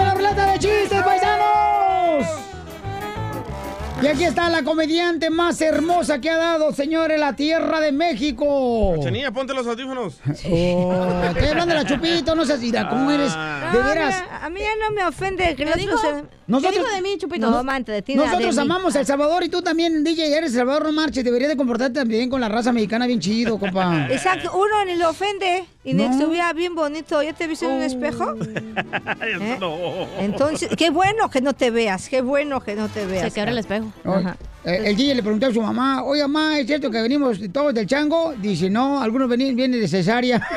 Y 4.02 4.08
aquí 4.08 4.24
está 4.24 4.50
la 4.50 4.64
comediante 4.64 5.30
más 5.30 5.62
hermosa 5.62 6.20
que 6.20 6.30
ha 6.30 6.38
dado, 6.38 6.72
señores, 6.74 7.20
la 7.20 7.36
tierra 7.36 7.80
de 7.80 7.92
México. 7.92 8.96
Chenía, 9.04 9.32
ponte 9.32 9.54
los 9.54 9.68
audífonos. 9.68 10.16
Oh, 10.54 11.24
estoy 11.28 11.48
hablando 11.50 11.76
de 11.76 11.84
la 11.84 11.86
Chupito, 11.88 12.36
no 12.36 12.46
seas 12.46 12.62
ira, 12.64 12.90
¿cómo 12.90 13.12
eres? 13.12 13.32
De 13.34 13.80
No, 13.80 13.86
veras. 13.86 14.24
A 14.42 14.50
mí 14.50 14.60
ya 14.60 14.70
no 14.90 14.94
me 14.96 15.06
ofende. 15.06 15.56
Que 15.56 15.66
¿Qué 15.66 15.74
dijo? 15.76 15.98
se- 15.98 16.24
Nosotros- 16.48 16.74
¿Qué 16.74 16.80
dijo 16.82 16.96
de 16.96 17.02
mí, 17.02 17.18
Chupito? 17.18 17.50
No, 17.50 17.64
manta, 17.64 17.92
de 17.92 18.02
ti, 18.02 18.16
Nosotros 18.16 18.56
de 18.56 18.62
amamos 18.62 18.96
a 18.96 19.00
El 19.02 19.06
Salvador 19.06 19.44
y 19.44 19.50
tú 19.50 19.62
también, 19.62 20.04
DJ, 20.04 20.36
eres 20.36 20.52
El 20.52 20.58
Salvador, 20.58 20.84
no 20.86 20.92
marches. 20.92 21.24
Deberías 21.24 21.50
de 21.50 21.56
comportarte 21.58 22.00
también 22.00 22.30
con 22.30 22.42
la 22.42 22.50
raza 22.50 22.72
mexicana 22.74 23.06
bien 23.08 23.20
chido, 23.20 23.58
compa. 23.60 24.08
Exacto, 24.10 24.52
uno 24.54 24.84
ni 24.86 24.96
lo 24.96 25.10
ofende 25.10 25.64
y 25.84 25.94
No. 25.94 26.04
estuviera 26.12 26.54
bien 26.54 26.76
bonito. 26.76 27.22
¿Ya 27.24 27.34
te 27.34 27.48
viste 27.48 27.66
en 27.66 27.72
un 27.72 27.82
espejo? 27.82 28.36
¿Eh? 29.22 29.58
No. 29.60 29.76
Entonces, 30.20 30.70
qué 30.78 30.90
bueno 30.90 31.30
que 31.30 31.42
no 31.42 31.54
te 31.54 31.72
veas, 31.72 32.10
qué 32.10 32.22
bueno 32.22 32.62
que 32.62 32.76
no 32.76 32.88
te 32.90 33.06
veas. 33.06 33.24
Se 33.24 33.32
quebra 33.32 33.52
el 33.52 33.58
espejo. 33.58 33.92
Oye, 34.06 34.30
eh, 34.66 34.84
el 34.86 34.96
DJ 34.96 35.16
le 35.16 35.24
preguntó 35.24 35.48
a 35.48 35.54
su 35.54 35.62
mamá, 35.62 36.04
oye, 36.04 36.22
mamá, 36.28 36.60
¿es 36.60 36.68
cierto 36.68 36.92
que 36.92 37.02
venimos 37.02 37.40
todos 37.52 37.74
del 37.74 37.88
chango? 37.88 38.34
Dice, 38.38 38.70
no, 38.70 39.02
algunos 39.02 39.28
vienen, 39.28 39.56
vienen 39.56 39.80
de 39.82 39.88
cesárea. 39.88 40.42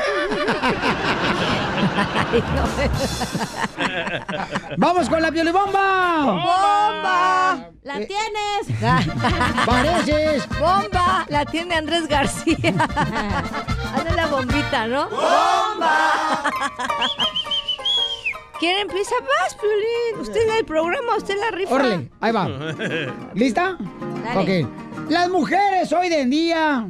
¡Vamos 4.77 5.09
con 5.09 5.21
la 5.21 5.31
piolibomba! 5.31 6.23
¡Bomba! 6.25 7.69
¡La 7.83 7.99
Eh. 8.01 8.07
tienes! 8.07 8.81
¡Pareces! 9.65 10.47
¡Bomba! 10.59 11.25
La 11.29 11.45
tiene 11.45 11.75
Andrés 11.75 12.07
García. 12.07 12.73
Hazle 13.95 14.11
la 14.15 14.27
bombita, 14.27 14.87
¿no? 14.87 15.09
¡Bomba! 15.09 16.11
¿Quién 18.59 18.79
empieza 18.79 19.15
más, 19.21 19.55
Piolín? 19.55 20.21
Usted 20.21 20.41
en 20.47 20.55
el 20.55 20.65
programa, 20.65 21.17
usted 21.17 21.35
la 21.39 21.51
rifa. 21.51 21.73
Órale, 21.75 22.09
ahí 22.21 22.31
va. 22.31 22.47
¿Lista? 23.33 23.77
Dale. 24.23 24.63
Ok. 24.63 25.09
Las 25.09 25.29
mujeres 25.29 25.91
hoy 25.91 26.07
en 26.07 26.29
día, 26.29 26.87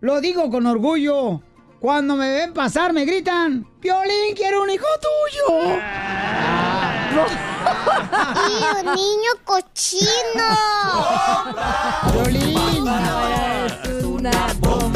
lo 0.00 0.20
digo 0.20 0.50
con 0.50 0.66
orgullo, 0.66 1.42
cuando 1.80 2.14
me 2.14 2.30
ven 2.30 2.52
pasar 2.52 2.92
me 2.92 3.04
gritan, 3.04 3.66
Piolín, 3.80 4.34
quiero 4.36 4.62
un 4.62 4.70
hijo 4.70 4.86
tuyo. 5.00 5.78
¡Tío, 8.46 8.94
niño 8.94 9.30
cochino! 9.44 10.48
Piolín. 12.12 12.86
Es 12.86 14.04
una 14.04 14.30
bomba. 14.60 14.89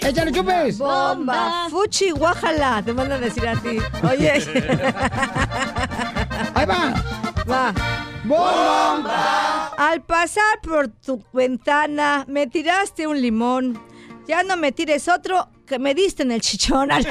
Échale 0.00 0.32
chupes. 0.32 0.78
Bomba. 0.78 1.68
Fuchi, 1.70 2.10
guájala. 2.10 2.82
Te 2.84 2.92
mandan 2.92 3.22
a 3.22 3.26
decir 3.26 3.48
a 3.48 3.54
ti. 3.56 3.78
Oye. 4.02 4.32
Ahí 6.54 6.66
va. 6.66 6.92
Va. 7.48 7.72
Bomba. 8.24 9.72
Al 9.78 10.02
pasar 10.02 10.60
por 10.62 10.88
tu 10.88 11.24
ventana, 11.32 12.24
me 12.28 12.46
tiraste 12.46 13.06
un 13.06 13.20
limón. 13.20 13.80
Ya 14.28 14.42
no 14.42 14.56
me 14.56 14.70
tires 14.72 15.08
otro 15.08 15.48
que 15.66 15.78
me 15.78 15.94
diste 15.94 16.22
en 16.22 16.32
el 16.32 16.42
chichón. 16.42 16.90
en 16.90 16.98
el 16.98 17.04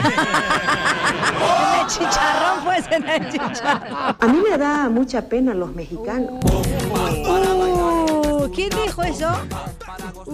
chicharrón, 1.87 2.63
pues, 2.63 2.85
en 2.91 3.09
el 3.09 3.29
chicharrón. 3.29 4.15
A 4.19 4.27
mí 4.27 4.43
me 4.47 4.57
da 4.57 4.89
mucha 4.89 5.27
pena 5.27 5.53
los 5.53 5.73
mexicanos. 5.73 6.39
Uh, 6.45 7.80
¿Quién 8.53 8.69
dijo 8.83 9.03
eso? 9.03 9.29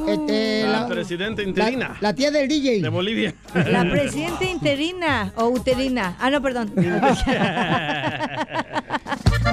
Este, 0.08 0.64
La 0.64 0.82
la, 0.82 0.88
presidenta 0.88 1.42
la- 1.42 1.48
interina 1.48 1.98
la 2.02 2.14
tía 2.14 2.32
del 2.32 2.48
DJ. 2.48 2.82
de 2.82 2.90
Bolivia. 2.90 3.34
La 3.54 3.82
presidenta 3.90 4.44
interina 4.46 5.32
o 5.36 5.46
uterina. 5.48 6.16
Ah, 6.20 6.30
no, 6.30 6.42
perdón. 6.42 6.72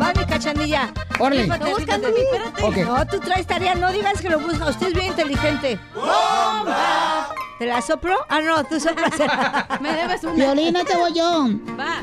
Va 0.02 0.12
mi 0.16 0.24
cachanilla. 0.26 0.92
Órale. 1.20 1.42
Estoy 1.42 1.72
buscando 1.72 2.08
mi- 2.08 2.20
espérate. 2.20 2.64
Ok. 2.64 2.76
No, 2.78 3.06
tú 3.06 3.20
traes 3.20 3.46
tarea. 3.46 3.74
No 3.74 3.92
digas 3.92 4.20
que 4.20 4.28
lo 4.28 4.40
busca. 4.40 4.68
Usted 4.68 4.88
es 4.88 4.94
bien 4.94 5.06
inteligente. 5.06 5.78
¡Bomba! 5.94 7.28
¿Te 7.58 7.66
la 7.66 7.80
soplo? 7.80 8.16
Ah, 8.28 8.40
no, 8.40 8.64
tú 8.64 8.80
soplas. 8.80 9.12
Me 9.80 9.92
debes 9.92 10.24
una. 10.24 10.34
Violina 10.34 10.84
te 10.84 10.96
voy 10.96 11.12
yo. 11.14 11.48
Va. 11.78 12.00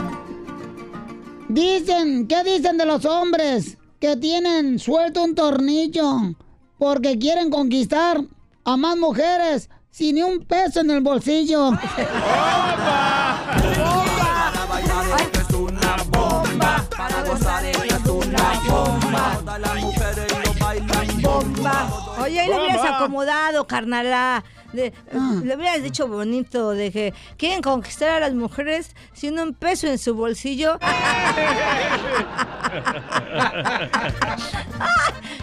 Dicen, 1.49 2.28
¿qué 2.28 2.43
dicen 2.45 2.78
de 2.78 2.86
los 2.86 3.03
hombres 3.05 3.78
que 3.99 4.16
tienen 4.16 4.80
suelto 4.80 5.22
un 5.24 5.36
tornillo 5.36 6.34
porque 6.82 7.19
quieren 7.19 7.51
conquistar 7.51 8.23
a 8.65 8.75
más 8.75 8.97
mujeres 8.97 9.69
sin 9.91 10.15
ni 10.15 10.23
un 10.23 10.43
peso 10.43 10.79
en 10.79 10.89
el 10.89 11.01
bolsillo? 11.01 11.65
Bomba. 11.69 13.01
Oye, 22.24 22.39
ahí 22.39 22.47
le 22.47 22.55
hubieras 22.59 22.86
acomodado, 22.86 23.65
carnala. 23.67 24.43
Le, 24.74 24.93
Ah. 25.13 25.34
le 25.43 25.55
hubieras 25.55 25.84
dicho 25.84 26.07
bonito 26.07 26.69
de 26.72 26.91
que 26.93 27.13
quieren 27.38 27.61
conquistar 27.61 28.09
a 28.09 28.19
las 28.22 28.34
mujeres 28.34 28.95
sin 29.13 29.38
un 29.38 29.53
peso 29.53 29.88
en 29.88 29.97
su 29.97 30.15
bolsillo. 30.15 30.80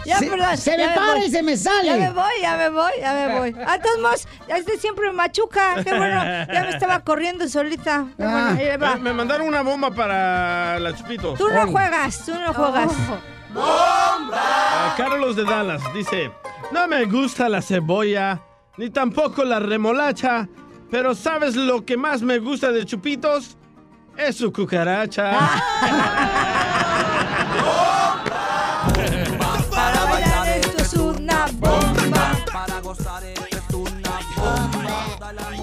ya, 0.05 0.17
Se- 0.19 0.27
perdón. 0.27 0.57
se 0.57 0.77
ya 0.77 0.87
me 0.87 0.93
para 0.95 1.25
y 1.25 1.29
se 1.29 1.43
me 1.43 1.55
sale. 1.57 1.85
Ya 1.85 1.95
me 1.97 2.11
voy, 2.11 2.31
ya 2.41 2.57
me 2.57 2.69
voy, 2.69 2.91
ya 2.99 3.13
me 3.13 3.39
voy. 3.39 3.55
A 3.67 3.79
todos 3.79 3.99
modos, 4.01 4.27
este 4.47 4.77
siempre 4.79 5.07
me 5.07 5.13
machuca. 5.13 5.75
Qué 5.83 5.93
bueno, 5.95 6.23
ya 6.23 6.63
me 6.63 6.69
estaba 6.69 6.99
corriendo 7.01 7.47
solita. 7.47 8.05
Qué 8.17 8.23
Ah. 8.23 8.77
va. 8.81 8.95
Me, 8.95 9.01
me 9.01 9.13
mandaron 9.13 9.47
una 9.47 9.61
bomba 9.61 9.91
para 9.91 10.79
la 10.79 10.95
Chupito. 10.95 11.33
Tú 11.35 11.47
no 11.49 11.67
juegas, 11.67 12.25
tú 12.25 12.33
no 12.33 12.53
juegas. 12.53 12.91
Carlos 14.97 15.35
de 15.35 15.43
Dallas 15.43 15.81
dice, 15.93 16.31
no 16.71 16.87
me 16.87 17.05
gusta 17.05 17.49
la 17.49 17.61
cebolla, 17.61 18.41
ni 18.77 18.89
tampoco 18.89 19.43
la 19.43 19.59
remolacha, 19.59 20.47
pero 20.91 21.15
¿sabes 21.15 21.55
lo 21.55 21.85
que 21.85 21.97
más 21.97 22.21
me 22.21 22.39
gusta 22.39 22.71
de 22.71 22.85
Chupitos? 22.85 23.57
Es 24.17 24.37
su 24.37 24.51
cucaracha. 24.51 25.31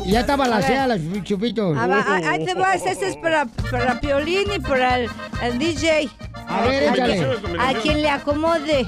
ya 0.07 0.21
está 0.21 0.37
balanceada 0.37 0.87
la 0.87 0.99
chupito. 1.23 1.75
Ah, 1.77 1.89
ah, 1.91 2.21
ahí 2.31 2.45
te 2.45 2.55
vas, 2.55 2.87
este 2.87 3.09
es 3.09 3.17
para, 3.17 3.47
para 3.71 4.01
Piolín 4.01 4.53
y 4.55 4.61
para 4.61 5.01
el, 5.01 5.11
el 5.43 5.59
DJ. 5.59 6.09
A 6.49 6.61
ver, 6.63 6.85
échale. 6.85 7.39
A 7.59 7.75
quien 7.75 8.01
le 8.03 8.09
acomode. 8.09 8.83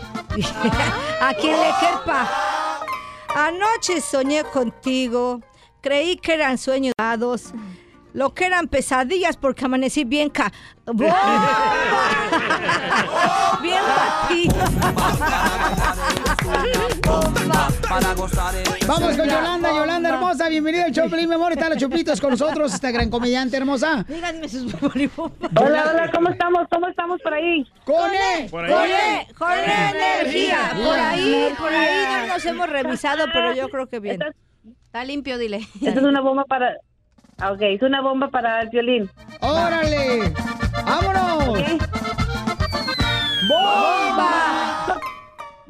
a 1.20 1.34
quien 1.34 1.56
le 1.56 1.70
quepa. 1.80 2.30
Anoche 3.34 4.00
soñé 4.00 4.44
contigo. 4.44 5.40
Creí 5.80 6.16
que 6.16 6.34
eran 6.34 6.56
sueños 6.58 6.92
dados. 6.98 7.52
Lo 8.12 8.34
que 8.34 8.46
eran 8.46 8.68
pesadillas 8.68 9.36
porque 9.36 9.64
amanecí 9.64 10.04
bien 10.04 10.30
ca... 10.30 10.52
Vamos 18.86 19.16
con 19.16 19.28
Yolanda, 19.28 19.70
Yolanda 19.70 20.08
hermosa, 20.10 20.48
bienvenida 20.48 20.84
al 20.86 20.92
show, 20.92 21.08
Pelín, 21.08 21.28
mi 21.28 21.34
amor, 21.34 21.52
está 21.52 21.68
la 21.68 21.76
Chupitos 21.76 22.20
con 22.20 22.30
nosotros, 22.30 22.72
esta 22.74 22.90
gran 22.90 23.08
comediante 23.10 23.56
hermosa. 23.56 24.04
Díganme 24.08 24.48
sus 24.48 24.74
Hola, 24.82 25.90
hola, 25.90 26.10
¿cómo 26.12 26.28
estamos? 26.30 26.66
¿Cómo 26.70 26.88
estamos 26.88 27.20
por 27.22 27.32
ahí? 27.34 27.66
¡Con 27.84 28.10
E! 28.14 28.48
Con 28.50 28.66
con 29.38 29.52
energía. 29.52 30.72
Por 30.74 30.98
ahí, 30.98 31.54
por 31.58 31.72
ahí 31.72 32.04
no 32.26 32.34
nos 32.34 32.44
hemos 32.44 32.68
revisado, 32.68 33.24
pero 33.32 33.54
yo 33.54 33.68
creo 33.68 33.86
que 33.86 34.00
bien. 34.00 34.20
Está 34.84 35.04
limpio, 35.04 35.38
dile. 35.38 35.66
Esta 35.82 36.00
es 36.00 36.06
una 36.06 36.20
bomba 36.20 36.44
para... 36.44 36.76
Ah, 37.38 37.52
Ok, 37.52 37.60
es 37.62 37.82
una 37.82 38.00
bomba 38.00 38.28
para 38.28 38.62
el 38.62 38.68
violín. 38.68 39.10
¡Órale! 39.40 40.34
¡Vámonos! 40.84 41.58
¡Bomba! 43.48 45.00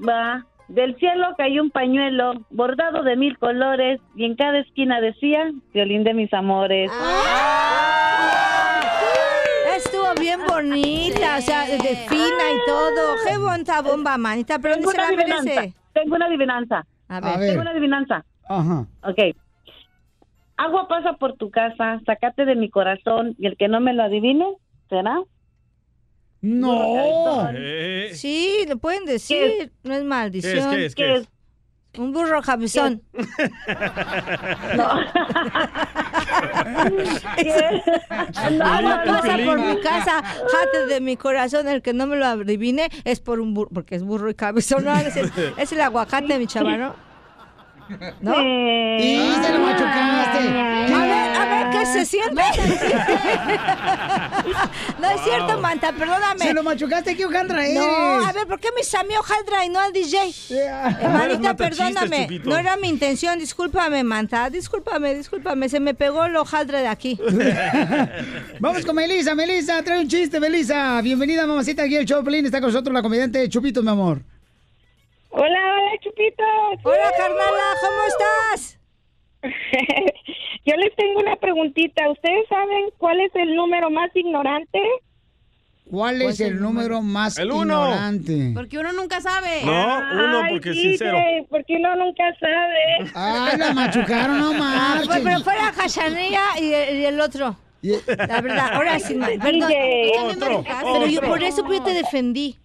Va. 0.08 0.46
Del 0.68 0.96
cielo 0.96 1.34
cayó 1.38 1.62
un 1.62 1.70
pañuelo 1.70 2.32
bordado 2.50 3.02
de 3.02 3.16
mil 3.16 3.38
colores 3.38 4.00
y 4.14 4.24
en 4.26 4.36
cada 4.36 4.58
esquina 4.58 5.00
decía 5.00 5.50
violín 5.72 6.04
de 6.04 6.12
mis 6.14 6.32
amores. 6.34 6.90
Estuvo 9.76 10.12
bien 10.20 10.40
bonita, 10.46 11.36
o 11.38 11.40
sea, 11.40 11.64
de 11.66 11.78
fina 11.78 12.44
y 12.54 12.66
todo. 12.66 13.14
Qué 13.26 13.38
bonita 13.38 13.80
bomba, 13.80 14.18
manita, 14.18 14.58
pero 14.58 14.74
Tengo 14.74 14.90
¿dónde 14.92 15.00
se 15.02 15.06
una 15.06 15.16
la 15.16 15.22
adivinanza. 15.22 15.60
merece? 15.60 15.74
Tengo 15.94 16.16
una 16.16 16.26
adivinanza. 16.26 16.86
A 17.08 17.20
ver. 17.20 17.38
Tengo 17.48 17.60
una 17.62 17.70
adivinanza. 17.70 18.24
Ajá. 18.48 18.86
Ok. 19.04 19.18
Agua 20.56 20.88
pasa 20.88 21.12
por 21.14 21.34
tu 21.36 21.50
casa, 21.50 22.00
sacate 22.04 22.44
de 22.44 22.56
mi 22.56 22.68
corazón 22.68 23.36
y 23.38 23.46
el 23.46 23.56
que 23.56 23.68
no 23.68 23.80
me 23.80 23.92
lo 23.94 24.02
adivine, 24.02 24.46
¿será? 24.88 25.18
No. 26.40 27.48
Sí, 28.12 28.64
lo 28.68 28.78
pueden 28.78 29.04
decir, 29.04 29.72
no 29.82 29.94
es 29.94 30.04
maldición. 30.04 30.70
¿Qué 30.70 30.86
es, 30.86 30.94
qué 30.94 31.16
es, 31.16 31.16
qué 31.16 31.16
es? 31.22 31.28
Un 31.98 32.12
burro 32.12 32.42
cabezón. 32.42 33.02
Agua 38.60 39.02
pasa 39.04 39.38
por 39.44 39.58
mi 39.58 39.80
casa, 39.80 40.22
jate 40.22 40.86
de 40.88 41.00
mi 41.00 41.16
corazón, 41.16 41.66
el 41.66 41.82
que 41.82 41.92
no 41.94 42.06
me 42.06 42.16
lo 42.16 42.26
adivine 42.26 42.88
es 43.04 43.18
por 43.20 43.40
un 43.40 43.54
burro, 43.54 43.70
porque 43.72 43.96
es 43.96 44.04
burro 44.04 44.30
y 44.30 44.34
cabezón. 44.34 44.84
No, 44.84 44.94
es, 44.96 45.16
el, 45.16 45.32
es 45.56 45.72
el 45.72 45.80
aguacate, 45.80 46.38
mi 46.38 46.46
chaval, 46.46 46.78
¿no? 46.78 46.94
¿No? 48.20 48.32
Y 48.98 49.32
se 49.42 49.52
lo 49.52 49.58
machucaste. 49.60 50.48
A 50.92 51.06
ver, 51.06 51.27
¿qué 51.70 51.86
se 51.86 52.04
siente? 52.04 52.42
no 55.00 55.10
es 55.10 55.20
cierto, 55.22 55.58
Manta, 55.60 55.92
perdóname. 55.92 56.44
Se 56.44 56.54
lo 56.54 56.62
machucaste, 56.62 57.16
¿qué 57.16 57.24
hojaldra 57.26 57.64
eres? 57.66 57.78
No, 57.78 58.26
a 58.26 58.32
ver, 58.32 58.46
¿por 58.46 58.58
qué 58.60 58.68
me 58.74 58.82
llamé 58.82 59.18
hojaldra 59.18 59.64
y 59.64 59.68
no 59.68 59.80
al 59.80 59.92
DJ? 59.92 60.32
Hermanita, 60.50 61.38
Mata 61.40 61.56
perdóname. 61.56 61.98
chistes, 62.00 62.22
Chupito. 62.26 62.50
no 62.50 62.58
era 62.58 62.76
mi 62.76 62.88
intención, 62.88 63.38
discúlpame, 63.38 64.02
Manta. 64.04 64.50
Discúlpame, 64.50 65.14
discúlpame. 65.14 65.68
Se 65.68 65.80
me 65.80 65.94
pegó 65.94 66.24
el 66.24 66.36
hojaldra 66.36 66.80
de 66.80 66.88
aquí. 66.88 67.18
Vamos 68.60 68.84
con 68.84 68.96
Melissa, 68.96 69.34
Melissa, 69.34 69.82
trae 69.82 70.00
un 70.00 70.08
chiste, 70.08 70.40
Melissa. 70.40 71.00
Bienvenida, 71.02 71.46
mamacita, 71.46 71.82
aquí 71.84 71.96
el 71.96 72.04
show, 72.06 72.22
Pelín. 72.24 72.46
Está 72.46 72.60
con 72.60 72.68
nosotros 72.70 72.92
la 72.94 73.02
comediante 73.02 73.48
Chupitos, 73.48 73.82
mi 73.84 73.90
amor. 73.90 74.22
Hola, 75.30 75.44
hola, 75.44 75.90
Chupitos. 76.02 76.46
Hola, 76.84 77.10
carnala, 77.16 77.74
¿cómo 77.80 78.02
estás? 78.08 78.77
Yo 80.64 80.74
les 80.76 80.94
tengo 80.96 81.20
una 81.20 81.36
preguntita. 81.36 82.08
¿Ustedes 82.10 82.46
saben 82.48 82.84
cuál 82.98 83.20
es 83.20 83.34
el 83.34 83.54
número 83.54 83.90
más 83.90 84.10
ignorante? 84.14 84.80
¿Cuál 85.90 86.20
es 86.20 86.38
el 86.40 86.60
número 86.60 87.00
más 87.00 87.38
El 87.38 87.50
uno. 87.50 87.62
ignorante? 87.86 88.50
Porque 88.54 88.78
uno 88.78 88.92
nunca 88.92 89.22
sabe. 89.22 89.62
No, 89.64 89.98
uno 90.12 90.42
porque 90.50 90.70
es 90.70 90.76
sincero. 90.76 91.16
porque 91.48 91.76
uno 91.76 91.96
nunca 91.96 92.24
sabe. 92.38 93.10
Ay, 93.14 93.56
la 93.56 93.72
machucaron, 93.72 94.38
no 94.38 94.50
Ah, 94.54 94.58
marches. 94.58 95.06
fue- 95.06 95.20
pero 95.22 95.40
fue 95.40 95.54
la 95.56 95.72
cachanilla 95.72 96.42
y 96.60 96.72
el, 96.74 96.98
y 96.98 97.04
el 97.06 97.20
otro. 97.20 97.56
La 97.82 98.40
verdad, 98.42 98.72
ahora 98.74 98.98
sí. 98.98 99.14
Perdón, 99.42 99.72
Otro, 100.28 100.64
pero 100.92 101.06
yo 101.06 101.22
por 101.22 101.42
eso 101.42 101.64
yo 101.66 101.82
te 101.82 101.94
defendí. 101.94 102.58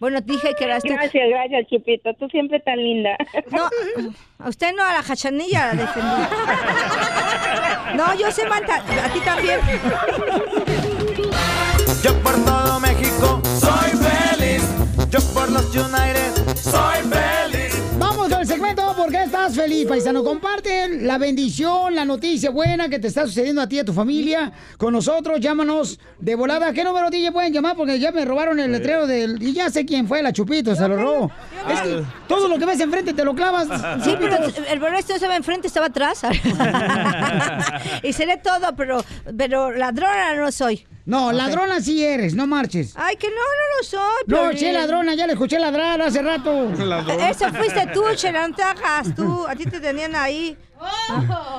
Bueno, 0.00 0.20
dije 0.20 0.54
que 0.58 0.64
eras 0.64 0.82
tú. 0.82 0.92
Gracias, 0.92 1.28
gracias, 1.28 1.66
Chupito. 1.68 2.12
Tú 2.14 2.28
siempre 2.28 2.60
tan 2.60 2.76
linda. 2.76 3.16
No, 3.50 3.68
a 4.38 4.48
usted 4.48 4.74
no, 4.74 4.82
a 4.82 4.92
la 4.92 5.02
cachanilla 5.02 5.72
la 5.72 5.82
defendí. 5.82 6.22
No, 7.96 8.14
yo 8.14 8.30
sé, 8.32 8.46
Manta, 8.46 8.76
a 8.76 9.08
ti 9.12 9.20
también. 9.20 9.60
Yo 12.02 12.14
por 12.22 12.44
todo 12.44 12.80
México 12.80 13.40
soy 13.44 13.90
feliz. 13.92 14.62
Yo 15.10 15.20
por 15.32 15.50
los 15.50 15.66
United 15.74 16.56
soy 16.56 17.02
feliz. 17.08 17.80
Vamos 17.98 18.28
segmento 18.64 18.94
¿Por 18.96 19.10
qué 19.10 19.24
estás 19.24 19.54
feliz, 19.54 19.86
paisano? 19.86 20.22
Comparte 20.22 20.88
la 21.02 21.18
bendición, 21.18 21.94
la 21.94 22.04
noticia 22.04 22.50
buena 22.50 22.88
que 22.88 22.98
te 22.98 23.08
está 23.08 23.26
sucediendo 23.26 23.60
a 23.60 23.68
ti 23.68 23.76
y 23.76 23.78
a 23.80 23.84
tu 23.84 23.92
familia 23.92 24.52
con 24.78 24.92
nosotros. 24.92 25.40
Llámanos 25.40 25.98
de 26.18 26.34
volada. 26.34 26.72
¿Qué 26.72 26.84
número 26.84 27.10
DJ 27.10 27.32
pueden 27.32 27.52
llamar? 27.52 27.76
Porque 27.76 27.98
ya 27.98 28.12
me 28.12 28.24
robaron 28.24 28.60
el 28.60 28.72
letrero 28.72 29.06
del... 29.06 29.42
Y 29.42 29.52
ya 29.52 29.68
sé 29.68 29.84
quién 29.84 30.06
fue, 30.06 30.22
la 30.22 30.32
Chupito, 30.32 30.74
se 30.74 30.88
lo 30.88 30.96
robó. 30.96 31.30
Es 31.68 31.80
que 31.80 32.04
todo 32.28 32.48
lo 32.48 32.58
que 32.58 32.66
ves 32.66 32.80
enfrente 32.80 33.12
te 33.12 33.24
lo 33.24 33.34
clavas. 33.34 33.68
Sí, 34.04 34.14
pero 34.18 34.36
el 34.70 34.80
boleto 34.80 35.14
estaba 35.14 35.36
enfrente, 35.36 35.66
estaba 35.66 35.86
atrás. 35.86 36.22
y 38.02 38.12
seré 38.12 38.36
todo, 38.38 38.74
pero, 38.76 39.04
pero 39.36 39.70
ladrona 39.72 40.34
no 40.34 40.50
soy. 40.52 40.86
No, 41.06 41.32
ladrona 41.32 41.82
sí 41.82 42.02
eres, 42.02 42.34
no 42.34 42.46
marches. 42.46 42.94
Ay, 42.96 43.16
que 43.16 43.28
no, 43.28 43.34
no 43.34 43.76
lo 43.76 43.84
soy. 43.84 44.24
No, 44.26 44.58
che, 44.58 44.72
ladrona, 44.72 45.14
ya 45.14 45.26
le 45.26 45.34
escuché 45.34 45.58
ladrar 45.58 46.00
hace 46.00 46.22
rato. 46.22 46.70
Eso 47.28 47.52
fuiste 47.52 47.88
tú, 47.92 48.02
Chela, 48.14 48.44
hagas 48.62 49.14
tú. 49.14 49.46
A 49.46 49.54
ti 49.54 49.64
te 49.66 49.80
tenían 49.80 50.14
ahí. 50.14 50.56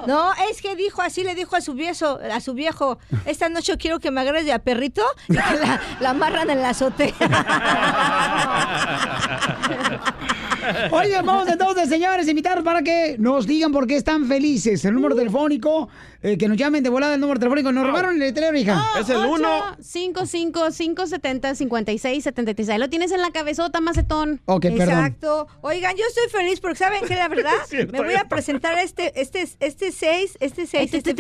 No, 0.08 0.32
es 0.50 0.62
que 0.62 0.76
dijo 0.76 1.02
así, 1.02 1.24
le 1.24 1.36
dijo 1.36 1.56
a 1.56 1.62
su 1.62 1.74
viejo, 1.74 2.20
a 2.32 2.40
su 2.40 2.54
viejo, 2.54 2.98
esta 3.26 3.50
noche 3.50 3.76
quiero 3.78 4.00
que 4.00 4.12
me 4.12 4.22
agarres 4.22 4.46
de 4.46 4.54
a 4.54 4.60
perrito 4.60 5.04
y 5.28 5.34
que 5.34 5.40
la, 5.40 5.82
la 6.00 6.10
amarran 6.12 6.50
en 6.50 6.62
la 6.62 6.70
azotea. 6.70 7.14
Oigan, 10.92 11.26
vamos 11.26 11.48
entonces, 11.48 11.90
señores, 11.90 12.28
invitarlos 12.28 12.64
para 12.64 12.82
que 12.82 13.18
nos 13.20 13.46
digan 13.46 13.72
por 13.72 13.88
qué 13.88 13.98
están 13.98 14.28
felices. 14.28 14.84
El 14.86 14.96
número 14.96 15.16
telefónico, 15.16 15.90
eh, 16.22 16.38
que 16.38 16.48
nos 16.48 16.58
llamen 16.58 16.84
de 16.84 16.90
volada 16.90 17.16
el 17.16 17.22
número 17.22 17.40
telefónico. 17.40 17.72
Nos 17.72 17.86
robaron 17.86 18.14
el 18.14 18.20
letrero, 18.20 18.58
hija. 18.58 18.84
Es 19.00 19.10
el 19.10 19.18
uno. 19.18 19.48
55 19.80 20.70
570 20.76 21.56
56 21.56 22.24
76. 22.24 22.70
Ahí 22.70 22.80
lo 22.80 22.90
tienes 22.90 23.12
en 23.12 23.22
la 23.22 23.32
cabezota, 23.32 23.82
macetón. 23.82 24.42
Ok, 24.46 24.64
perdón. 24.64 24.82
Exacto. 24.82 25.48
Oigan, 25.62 25.96
yo 25.96 26.04
estoy 26.08 26.30
feliz 26.30 26.60
porque 26.60 26.78
saben 26.78 27.06
que 27.06 27.16
la 27.16 27.28
verdad 27.28 27.52
cierto, 27.68 27.92
me 27.92 28.04
voy 28.04 28.16
a 28.16 28.26
presentar 28.26 28.78
este 28.80 29.15
este 29.16 29.48
este 29.60 29.92
6, 29.92 30.38
este 30.40 30.66
6, 30.68 30.94
este 30.94 31.16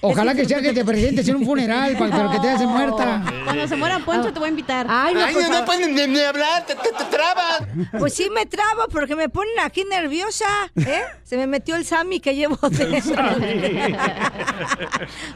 Ojalá 0.00 0.34
que 0.34 0.44
sea 0.44 0.60
que 0.62 0.72
te 0.72 0.84
presentes 0.84 1.28
en 1.28 1.36
un 1.36 1.44
funeral, 1.44 1.96
pa- 1.96 2.10
pero 2.10 2.30
que 2.30 2.38
te 2.40 2.48
hagas 2.48 2.62
muerta. 2.62 3.22
Cuando 3.44 3.68
se 3.68 3.76
muera 3.76 3.98
Poncho 4.00 4.32
te 4.32 4.38
voy 4.38 4.46
a 4.46 4.50
invitar. 4.50 4.86
Ay, 4.88 5.14
no, 5.14 5.24
Ay, 5.24 5.34
por 5.34 5.42
no, 5.42 5.48
favor. 5.50 5.64
puedes 5.66 5.88
ni, 5.88 6.06
ni 6.06 6.20
hablar, 6.20 6.66
te, 6.66 6.74
te, 6.74 6.90
te 6.90 7.04
trabas. 7.04 7.62
Pues 7.98 8.14
sí 8.14 8.28
me 8.30 8.46
trabo 8.46 8.88
porque 8.90 9.14
me 9.16 9.28
ponen 9.28 9.54
aquí 9.62 9.84
nerviosa, 9.84 10.46
¿eh? 10.76 11.02
Se 11.22 11.36
me 11.36 11.46
metió 11.46 11.76
el 11.76 11.84
Sammy 11.84 12.20
que 12.20 12.34
llevo 12.34 12.56
dentro. 12.70 13.22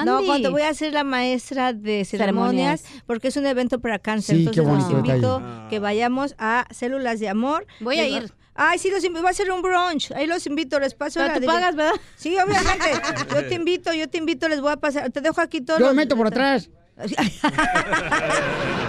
No, 0.07 0.23
cuando 0.25 0.51
voy 0.53 0.63
a 0.63 0.73
ser 0.73 0.95
la 0.95 1.05
maestra 1.05 1.75
de 1.75 2.07
ceremonias, 2.07 2.81
Ceremonias. 2.81 3.05
porque 3.07 3.29
es 3.29 3.37
un 3.37 3.45
evento 3.45 3.79
para 3.79 3.99
cáncer. 3.99 4.37
Sí, 4.37 4.45
qué 4.51 4.61
Entonces 4.61 4.91
los 4.91 5.07
invito 5.07 5.41
detalle. 5.41 5.69
que 5.69 5.79
vayamos 5.81 6.35
a 6.39 6.67
Células 6.71 7.21
de 7.21 7.29
Amor. 7.29 7.67
Voy 7.81 7.99
a 7.99 8.09
ir. 8.09 8.33
Ay, 8.55 8.79
sí, 8.79 8.91
los 8.91 9.03
invito. 9.05 9.23
Va 9.25 9.31
a 9.31 9.35
ser 9.35 9.51
un 9.51 9.63
brunch. 9.63 10.11
Ahí 10.13 10.27
los 10.27 10.47
invito, 10.47 10.79
les 10.81 10.95
paso 10.95 11.21
Pero 11.21 11.33
la 11.35 11.41
tú 11.41 11.47
pagas, 11.47 11.75
¿verdad? 11.77 11.95
Sí, 12.17 12.37
obviamente. 12.39 12.91
yo 13.35 13.49
te 13.49 13.55
invito, 13.55 13.93
yo 13.95 14.09
te 14.09 14.19
invito, 14.19 14.49
les 14.49 14.61
voy 14.61 14.73
a 14.73 14.77
pasar. 14.77 15.11
Te 15.11 15.21
dejo 15.21 15.41
aquí 15.41 15.61
todos 15.61 15.79
Yo 15.81 15.87
me 15.87 15.91
los- 15.91 15.97
meto 15.97 16.17
por 16.17 16.27
atrás. 16.27 16.69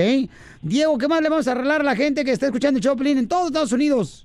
Diego, 0.62 0.98
¿qué 0.98 1.08
más 1.08 1.22
le 1.22 1.30
vamos 1.30 1.48
a 1.48 1.52
arreglar 1.52 1.82
a 1.82 1.86
la 1.86 1.96
gente 1.96 2.26
que 2.26 2.32
está 2.32 2.48
escuchando 2.48 2.80
Choplin 2.80 3.18
en 3.18 3.28
todos 3.28 3.48
Estados 3.48 3.72
Unidos? 3.72 4.24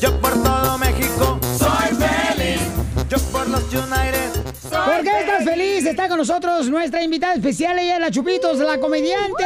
Yo 0.00 0.20
por 0.20 0.32
todo 0.42 0.76
México 0.78 1.38
soy 1.56 1.94
feliz. 1.94 2.60
Yo 3.08 3.18
por 3.30 3.48
los 3.48 3.62
United 3.72 4.48
¿Por 4.70 5.02
qué 5.02 5.20
estás 5.20 5.44
feliz? 5.44 5.86
Está 5.86 6.08
con 6.08 6.18
nosotros 6.18 6.68
nuestra 6.68 7.02
invitada 7.02 7.34
especial, 7.34 7.78
ella 7.78 7.94
es 7.94 8.00
la 8.00 8.10
Chupitos, 8.10 8.58
la 8.58 8.78
comediante. 8.78 9.44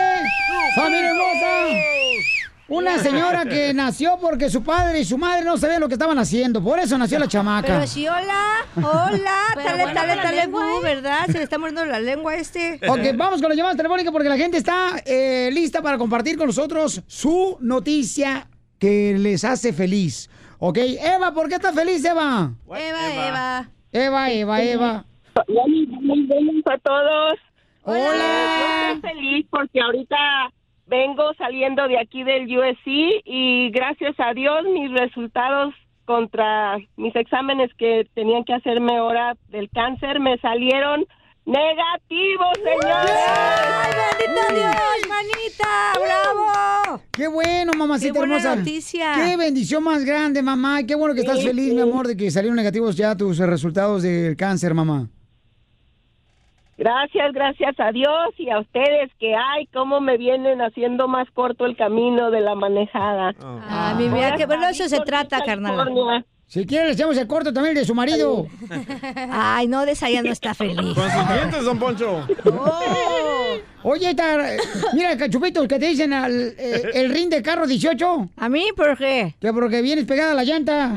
Familia 0.75 1.11
hermosa. 1.11 1.69
Una 2.73 2.99
señora 2.99 3.45
que 3.45 3.75
nació 3.75 4.17
porque 4.19 4.49
su 4.49 4.63
padre 4.63 5.01
y 5.01 5.05
su 5.05 5.19
madre 5.19 5.45
no 5.45 5.59
sabían 5.59 5.81
lo 5.81 5.89
que 5.89 5.95
estaban 5.95 6.19
haciendo. 6.19 6.63
Por 6.65 6.79
eso 6.79 6.97
nació 6.97 7.19
la 7.19 7.29
chamaca. 7.29 7.67
Pero 7.67 7.87
sí, 7.87 8.09
hola, 8.09 8.67
hola, 8.77 9.37
tale, 9.55 9.85
tale, 9.93 10.17
tale, 10.17 10.47
bu, 10.47 10.59
¿eh? 10.59 10.81
¿verdad? 10.83 11.27
Se 11.27 11.35
le 11.35 11.45
está 11.45 11.59
muriendo 11.59 11.85
la 11.85 12.01
lengua 12.01 12.33
a 12.33 12.37
este. 12.37 12.81
Ok, 12.89 13.17
vamos 13.17 13.41
con 13.41 13.51
la 13.51 13.55
llamada 13.55 13.77
telefónica 13.77 14.11
porque 14.11 14.29
la 14.29 14.37
gente 14.39 14.57
está 14.57 15.03
eh, 15.05 15.51
lista 15.53 15.83
para 15.83 15.99
compartir 15.99 16.39
con 16.39 16.47
nosotros 16.47 17.03
su 17.07 17.59
noticia 17.61 18.49
que 18.79 19.17
les 19.19 19.45
hace 19.45 19.73
feliz. 19.75 20.31
Ok, 20.59 20.79
Eva, 20.79 21.35
¿por 21.35 21.49
qué 21.49 21.57
estás 21.57 21.75
feliz, 21.75 22.03
Eva? 22.05 22.53
Eva, 22.67 23.27
Eva. 23.27 23.69
Eva, 23.93 24.31
Eva, 24.31 24.63
Eva. 24.63 25.05
Muy 25.49 26.27
buenos 26.27 26.63
a 26.67 26.79
todos. 26.79 27.39
Hola. 27.83 28.89
Yo 28.89 28.95
estoy 28.95 29.11
feliz 29.11 29.47
porque 29.51 29.81
ahorita 29.81 30.17
vengo 30.93 31.33
saliendo 31.39 31.89
de 31.89 31.99
aquí 31.99 32.23
del 32.23 32.45
USC 32.59 32.87
y 33.25 33.71
gracias 33.71 34.15
a 34.19 34.35
Dios 34.35 34.65
mis 34.65 34.93
resultados 34.93 35.73
contra 36.05 36.77
mis 36.97 37.17
exámenes 37.17 37.71
que 37.79 38.07
tenían 38.15 38.45
que 38.45 38.53
hacerme 38.53 38.99
ahora 38.99 39.35
del 39.49 39.71
cáncer 39.71 40.21
me 40.21 40.37
salieron 40.39 41.07
negativos, 41.47 42.51
señores. 42.57 43.11
¡Ay, 43.27 43.93
bendito 44.19 44.55
Dios, 44.55 45.09
manita! 45.09 45.93
¡Bravo! 46.05 47.03
Qué 47.11 47.27
bueno, 47.29 47.73
mamacita 47.77 48.13
Qué 48.13 48.19
buena 48.19 48.37
hermosa. 48.37 48.57
noticia. 48.57 49.13
Qué 49.17 49.37
bendición 49.39 49.83
más 49.83 50.05
grande, 50.05 50.43
mamá. 50.43 50.83
Qué 50.87 50.95
bueno 50.95 51.15
que 51.15 51.21
estás 51.21 51.39
Sí, 51.41 51.47
feliz, 51.47 51.69
sí. 51.71 51.75
mi 51.75 51.81
amor, 51.81 52.07
de 52.07 52.17
que 52.17 52.31
salieron 52.31 52.57
negativos 52.57 52.97
ya 52.97 53.17
tus 53.17 53.39
resultados 53.39 54.03
del 54.03 54.37
cáncer, 54.37 54.75
mamá. 54.75 55.09
Gracias, 56.79 57.33
gracias 57.33 57.79
a 57.79 57.93
Dios 57.93 58.35
y 58.39 58.51
a 58.51 58.59
ustedes 58.59 59.11
que 59.21 59.35
hay, 59.35 59.67
cómo 59.73 60.01
me 60.01 60.17
vienen 60.17 60.61
haciendo 60.63 61.07
más 61.07 61.29
corto 61.33 61.67
el 61.67 61.77
camino 61.77 62.31
de 62.31 62.41
la 62.41 62.55
manejada. 62.55 63.35
Ah, 63.41 63.95
mi 63.97 64.09
vida, 64.09 64.37
que 64.37 64.47
bueno, 64.47 64.69
eso 64.69 64.89
se 64.89 65.01
trata, 65.01 65.45
carnal. 65.45 66.25
Si 66.53 66.67
quieres, 66.67 66.89
le 66.89 66.93
echamos 66.93 67.17
el 67.17 67.27
corto 67.27 67.51
también 67.51 67.75
el 67.75 67.81
de 67.81 67.87
su 67.87 67.95
marido. 67.95 68.47
Ay, 69.31 69.67
no, 69.69 69.87
de 69.87 69.93
esa 69.93 70.11
ya 70.11 70.23
no 70.23 70.31
está 70.31 70.53
feliz. 70.53 70.77
Con 70.95 71.11
sus 71.11 71.29
dientes, 71.33 71.65
don 71.65 71.79
Poncho. 71.79 72.27
Oye, 73.83 74.11
esta, 74.11 74.37
mira, 74.93 75.17
cachupitos, 75.17 75.67
que 75.67 75.79
te 75.79 75.87
dicen 75.87 76.13
al, 76.13 76.55
eh, 76.59 76.91
el 76.93 77.11
ring 77.11 77.31
de 77.31 77.41
carro 77.43 77.67
18. 77.67 78.29
¿A 78.37 78.49
mí 78.51 78.67
por 78.77 78.99
qué? 78.99 79.35
Que 79.41 79.51
porque 79.51 79.81
vienes 79.81 80.05
pegada 80.05 80.33
a 80.33 80.35
la 80.35 80.45
llanta. 80.45 80.93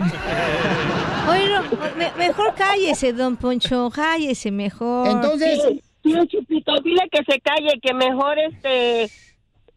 Oye, 1.30 1.50
no, 1.50 1.55
Me- 1.98 2.12
mejor 2.28 2.54
cállese, 2.56 3.14
don 3.14 3.36
Poncho, 3.38 3.90
cállese 3.94 4.52
mejor. 4.52 5.08
Sí, 5.38 5.82
sí, 6.04 6.12
Chupito, 6.28 6.74
dile 6.84 7.08
que 7.12 7.20
se 7.32 7.40
calle, 7.42 7.80
que 7.82 7.94
mejor 7.94 8.38
este 8.40 9.10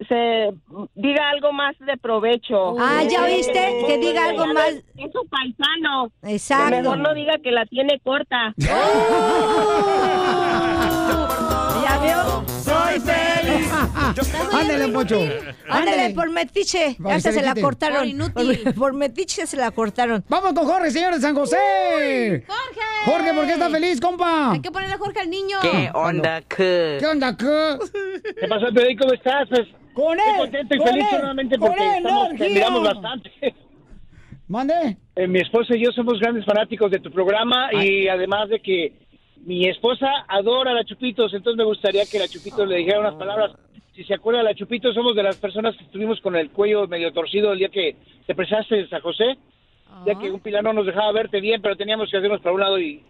se 0.09 0.51
diga 0.95 1.31
algo 1.31 1.53
más 1.53 1.77
de 1.81 1.97
provecho. 1.97 2.77
Ah, 2.79 3.03
¿ya 3.03 3.25
oíste? 3.25 3.83
Que 3.87 3.99
diga 3.99 4.29
algo 4.29 4.47
más. 4.47 4.69
Es 4.69 5.11
su 5.13 5.27
paisano. 5.29 6.13
Exacto. 6.23 6.71
Que 6.77 6.83
mejor 6.83 6.99
no 6.99 7.15
diga 7.15 7.35
que 7.43 7.51
la 7.51 7.67
tiene 7.67 7.99
corta. 8.05 8.55
¿Ya? 11.89 12.43
Soy 12.47 13.01
feliz. 13.01 13.73
Ándale, 14.53 14.89
Poncho. 14.89 15.21
Ándale, 15.69 16.15
por 16.15 16.31
metiche. 16.31 16.97
Ya 16.99 17.21
se 17.21 17.43
la 17.43 17.55
cortaron. 17.55 17.99
Por 17.99 18.07
inútil. 18.07 18.61
Por, 18.65 18.75
por 18.79 18.93
metiche 18.95 19.47
se 19.47 19.57
la 19.57 19.71
cortaron. 19.71 20.25
Vamos 20.29 20.53
con 20.53 20.67
Jorge, 20.67 20.91
señor 20.91 21.15
de 21.15 21.21
San 21.21 21.35
José. 21.35 22.45
Jorge. 22.47 22.81
Jorge, 23.05 23.35
¿por 23.35 23.47
qué 23.47 23.53
está 23.53 23.71
feliz, 23.71 24.01
compa? 24.01 24.53
Hay 24.53 24.61
que 24.61 24.71
ponerle 24.71 24.95
a 24.95 24.99
Jorge 24.99 25.21
al 25.21 25.31
niño. 25.31 25.59
¿Qué 25.63 25.91
onda, 25.95 26.43
¿Qué 26.43 27.01
onda, 27.11 27.37
qué? 27.37 27.79
¿Qué 28.39 28.49
pasó, 28.49 28.67
Pedro? 28.75 28.89
¿Cómo 29.01 29.13
estás? 29.15 29.49
Pues, 29.49 29.69
con 29.95 30.19
estoy 30.19 30.31
él, 30.31 30.39
contento 30.39 30.75
y 30.75 30.79
feliz 30.79 31.07
él, 31.11 31.19
nuevamente 31.19 31.59
con 31.59 31.69
porque 31.69 31.97
estamos, 31.97 32.33
miramos 32.39 32.85
bastante. 32.85 33.31
¿Mande? 34.47 34.97
Eh, 35.17 35.27
mi 35.27 35.41
esposa 35.41 35.77
y 35.77 35.85
yo 35.85 35.93
somos 35.93 36.19
grandes 36.21 36.45
fanáticos 36.45 36.91
de 36.91 37.01
tu 37.01 37.11
programa 37.11 37.73
y 37.73 38.09
además 38.09 38.49
de 38.49 38.61
que 38.61 39.08
mi 39.49 39.67
esposa 39.67 40.27
adora 40.29 40.73
a 40.73 40.75
la 40.75 40.85
Chupitos, 40.85 41.33
entonces 41.33 41.57
me 41.57 41.65
gustaría 41.65 42.05
que 42.05 42.19
la 42.19 42.29
Chupitos 42.29 42.69
le 42.69 42.77
dijera 42.77 43.01
unas 43.01 43.15
palabras. 43.15 43.53
Si 43.95 44.05
se 44.05 44.13
acuerda, 44.13 44.43
la 44.43 44.55
Chupitos 44.55 44.95
somos 44.95 45.17
de 45.17 45.23
las 45.23 45.37
personas 45.37 45.75
que 45.75 45.85
estuvimos 45.85 46.21
con 46.21 46.37
el 46.37 46.51
cuello 46.51 46.87
medio 46.87 47.11
torcido 47.15 47.53
el 47.53 47.59
día 47.59 47.71
que 47.71 47.97
te 48.27 48.35
prestaste 48.35 48.79
en 48.79 48.91
San 48.91 49.01
José, 49.01 49.39
ya 50.05 50.17
que 50.17 50.31
un 50.31 50.41
pilar 50.41 50.63
no 50.63 50.75
nos 50.75 50.85
dejaba 50.85 51.11
verte 51.13 51.41
bien, 51.41 51.63
pero 51.63 51.77
teníamos 51.77 52.11
que 52.11 52.19
hacernos 52.19 52.43
para 52.43 52.55
un 52.55 52.61
lado 52.61 52.79
y 52.79 53.03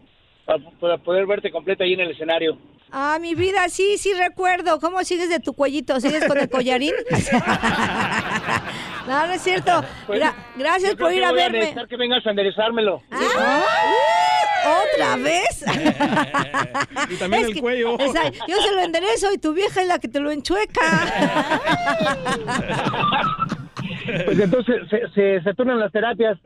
para, 0.47 0.61
para 0.79 0.99
poder 0.99 1.27
verte 1.27 1.51
completa 1.51 1.83
ahí 1.83 1.95
en 1.95 2.01
el 2.03 2.13
escenario. 2.13 2.57
Ah, 2.93 3.19
mi 3.21 3.35
vida, 3.35 3.69
sí, 3.69 3.99
sí 3.99 4.15
recuerdo. 4.15 4.79
¿Cómo 4.79 5.03
sigues 5.03 5.29
de 5.29 5.41
tu 5.41 5.55
cuellito? 5.55 5.99
¿Sigues 5.99 6.25
con 6.25 6.39
el 6.39 6.49
collarín? 6.49 6.95
no, 9.09 9.27
no 9.27 9.33
es 9.33 9.43
cierto. 9.43 9.73
Gra- 10.07 10.35
gracias 10.57 10.95
por 10.95 11.13
ir 11.13 11.25
a 11.25 11.33
verme. 11.33 11.75
que 11.89 11.97
vengas 11.97 12.25
a 12.25 12.31
enderezármelo. 12.31 13.03
Ah, 13.11 13.65
¿Otra 14.67 15.17
vez? 15.17 15.65
Y 17.11 17.17
también 17.17 17.43
Es 17.43 17.49
el 17.49 17.55
que- 17.55 17.61
cuello. 17.61 17.99
Esa- 17.99 18.29
yo 18.31 18.61
se 18.61 18.73
lo 18.75 18.81
enderezo 18.83 19.33
y 19.33 19.39
tu 19.39 19.53
vieja 19.55 19.83
es 19.83 19.89
la 19.89 19.99
que 19.99 20.09
te 20.09 20.21
lo 20.21 20.31
enchueca. 20.31 20.81
Pues 24.25 24.41
entonces 24.41 24.77
se, 24.89 25.01
se, 25.15 25.43
se 25.43 25.55
turnan 25.55 25.79
las 25.79 25.93
terapias. 25.93 26.39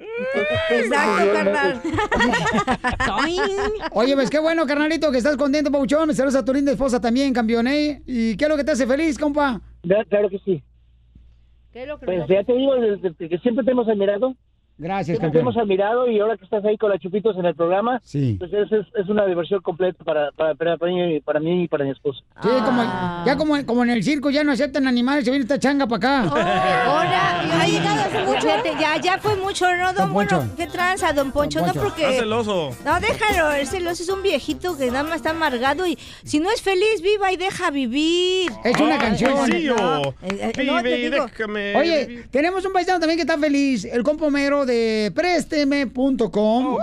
Exacto, 0.70 1.32
carnal. 1.32 1.80
Oye, 3.92 4.14
pues 4.14 4.30
qué 4.30 4.40
bueno, 4.40 4.66
carnalito, 4.66 5.12
que 5.12 5.18
estás 5.18 5.36
contento, 5.36 5.70
Pauchón. 5.70 6.12
Saludos 6.12 6.34
a 6.36 6.44
tu 6.44 6.52
linda 6.52 6.72
esposa 6.72 7.00
también, 7.00 7.32
campeón, 7.32 7.68
¿eh? 7.68 8.02
¿Y 8.04 8.36
qué 8.36 8.44
es 8.46 8.50
lo 8.50 8.56
que 8.56 8.64
te 8.64 8.72
hace 8.72 8.84
feliz, 8.86 9.16
compa? 9.16 9.60
Claro 10.08 10.28
que 10.28 10.40
sí. 10.44 10.60
¿Qué 11.72 11.82
es 11.82 11.88
lo 11.88 12.00
que 12.00 12.06
Pues 12.06 12.26
ya 12.28 12.42
te 12.42 12.52
digo, 12.52 12.74
desde 12.74 13.28
que 13.28 13.38
siempre 13.38 13.64
te 13.64 13.70
hemos 13.70 13.88
admirado. 13.88 14.34
Gracias, 14.78 15.18
Siempre 15.18 15.28
te 15.28 15.38
campeón. 15.38 15.42
hemos 15.42 15.56
admirado 15.56 16.08
y 16.10 16.18
ahora 16.20 16.36
que 16.36 16.44
estás 16.44 16.64
ahí 16.64 16.76
con 16.76 16.90
la 16.90 16.98
Chupitos 16.98 17.36
en 17.36 17.44
el 17.46 17.54
programa, 17.54 18.00
Sí. 18.04 18.36
pues 18.38 18.52
es, 18.52 18.72
es, 18.72 18.86
es 18.96 19.08
una 19.08 19.26
diversión 19.26 19.60
completa 19.60 20.02
para, 20.04 20.30
para, 20.32 20.54
para, 20.54 20.76
para 20.76 20.92
mí, 20.92 21.20
para 21.20 21.40
mí 21.40 21.64
y 21.64 21.68
para 21.68 21.84
mi 21.84 21.90
esposa. 21.90 22.20
Sí, 22.42 22.48
como, 22.64 22.82
ya 23.26 23.36
como, 23.36 23.66
como 23.66 23.84
en 23.84 23.90
el 23.90 24.02
circo 24.02 24.30
ya 24.30 24.42
no 24.44 24.52
aceptan 24.52 24.86
animales, 24.86 25.24
se 25.24 25.30
viene 25.30 25.42
esta 25.44 25.58
changa 25.58 25.86
para 25.86 25.96
acá. 25.96 26.84
Ahora, 26.86 27.44
ya 27.46 27.60
ha 27.62 27.66
llegado 27.66 28.00
hace 28.00 28.24
mucho. 28.24 28.48
Ya, 28.80 29.00
ya 29.00 29.18
fue 29.18 29.36
mucho, 29.36 29.66
¿no, 29.76 29.86
don 29.92 29.94
Don 29.94 30.12
Poncho. 30.12 30.36
Bueno? 30.38 30.52
¿Qué 30.56 30.66
tranza, 30.66 31.12
don 31.12 31.30
Poncho? 31.32 31.58
Don 31.60 31.68
No, 31.68 31.74
Poncho. 31.74 31.88
porque... 31.88 32.02
Está 32.08 32.20
celoso. 32.22 32.70
No, 32.84 32.98
déjalo, 33.00 33.52
el 33.52 33.66
celoso 33.66 34.02
es 34.02 34.08
un 34.08 34.22
viejito 34.22 34.76
que 34.76 34.86
nada 34.86 35.04
más 35.04 35.16
está 35.16 35.30
amargado 35.30 35.86
y 35.86 35.96
si 36.24 36.40
no 36.40 36.50
es 36.50 36.60
feliz, 36.62 37.02
viva 37.02 37.30
y 37.32 37.36
deja 37.36 37.70
vivir. 37.70 38.50
Es 38.64 38.80
una 38.80 38.98
canción. 38.98 39.36
sencillo. 39.46 39.76
No, 39.76 40.02
eh, 40.02 40.52
eh, 40.56 40.64
no, 40.66 40.82
te 40.82 40.82
Vive 40.82 40.98
y 40.98 41.10
digo, 41.10 41.26
déjame 41.26 41.76
Oye, 41.76 42.06
vivir. 42.06 42.28
tenemos 42.30 42.64
un 42.64 42.72
paisano 42.72 42.98
también 42.98 43.16
que 43.18 43.22
está 43.22 43.38
feliz, 43.38 43.84
el 43.84 44.02
compa 44.02 44.22
Homero 44.62 44.66
de 44.66 45.12
présteme.com. 45.14 46.76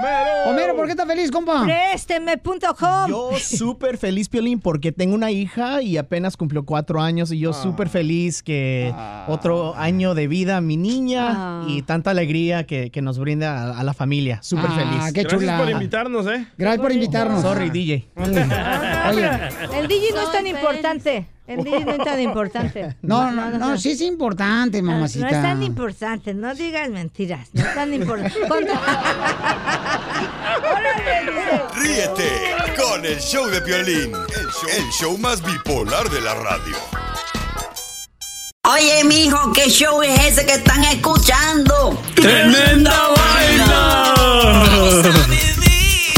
Homero, 0.47 0.75
¿por 0.75 0.85
qué 0.85 0.91
está 0.91 1.05
feliz, 1.05 1.31
compa? 1.31 1.63
Présteme.com. 1.63 3.07
Yo 3.09 3.31
súper 3.39 3.97
feliz, 3.97 4.27
Piolín, 4.27 4.59
porque 4.59 4.91
tengo 4.91 5.15
una 5.15 5.31
hija 5.31 5.81
y 5.81 5.97
apenas 5.97 6.35
cumplió 6.35 6.65
cuatro 6.65 7.01
años 7.01 7.31
y 7.31 7.39
yo 7.39 7.53
súper 7.53 7.87
feliz 7.89 8.43
que 8.43 8.93
otro 9.27 9.75
año 9.75 10.13
de 10.13 10.27
vida 10.27 10.57
a 10.57 10.61
mi 10.61 10.75
niña 10.77 11.27
Ah. 11.31 11.65
y 11.67 11.81
tanta 11.83 12.11
alegría 12.11 12.65
que, 12.65 12.89
que 12.91 13.01
nos 13.01 13.19
brinda 13.19 13.71
a, 13.73 13.79
a 13.79 13.83
la 13.83 13.93
familia. 13.93 14.39
Súper 14.41 14.65
Ah, 14.69 14.75
feliz. 14.75 15.13
qué 15.13 15.21
Gracias 15.23 15.39
chula. 15.41 15.57
por 15.57 15.69
invitarnos, 15.69 16.27
¿eh? 16.27 16.47
Gracias 16.57 16.81
por 16.81 16.91
invitarnos. 16.91 17.41
Sorry, 17.41 17.69
DJ. 17.69 18.07
Oye. 18.17 19.29
El 19.79 19.87
DJ 19.87 20.11
no 20.15 20.21
es 20.23 20.31
tan 20.31 20.47
importante. 20.47 21.25
El 21.49 21.63
DJ 21.63 21.83
no 21.83 21.91
es 21.93 22.03
tan 22.03 22.19
importante. 22.21 22.95
No, 23.01 23.31
no, 23.31 23.49
no, 23.49 23.77
sí 23.77 23.91
es 23.91 24.01
importante, 24.01 24.83
No, 24.83 24.91
mamacita. 24.91 25.25
No 25.25 25.35
es 25.35 25.41
tan 25.41 25.63
importante, 25.63 26.33
no 26.33 26.53
digas 26.53 26.89
mentiras, 26.89 27.47
no 27.53 27.63
es 27.63 27.73
tan 27.73 27.91
importante. 27.93 28.35
Ríete 31.75 32.29
con 32.77 33.03
el 33.03 33.19
show 33.19 33.47
de 33.47 33.61
Piolín, 33.61 34.13
el 34.13 34.47
show, 34.51 34.69
el 34.77 34.89
show 34.91 35.17
más 35.17 35.41
bipolar 35.41 36.07
de 36.09 36.21
la 36.21 36.35
radio. 36.35 36.75
Oye, 38.71 39.03
mijo, 39.05 39.51
¿qué 39.53 39.69
show 39.69 40.03
es 40.03 40.19
ese 40.19 40.45
que 40.45 40.53
están 40.53 40.83
escuchando? 40.83 41.99
¡Tremenda 42.13 42.93
vaina! 43.15 44.13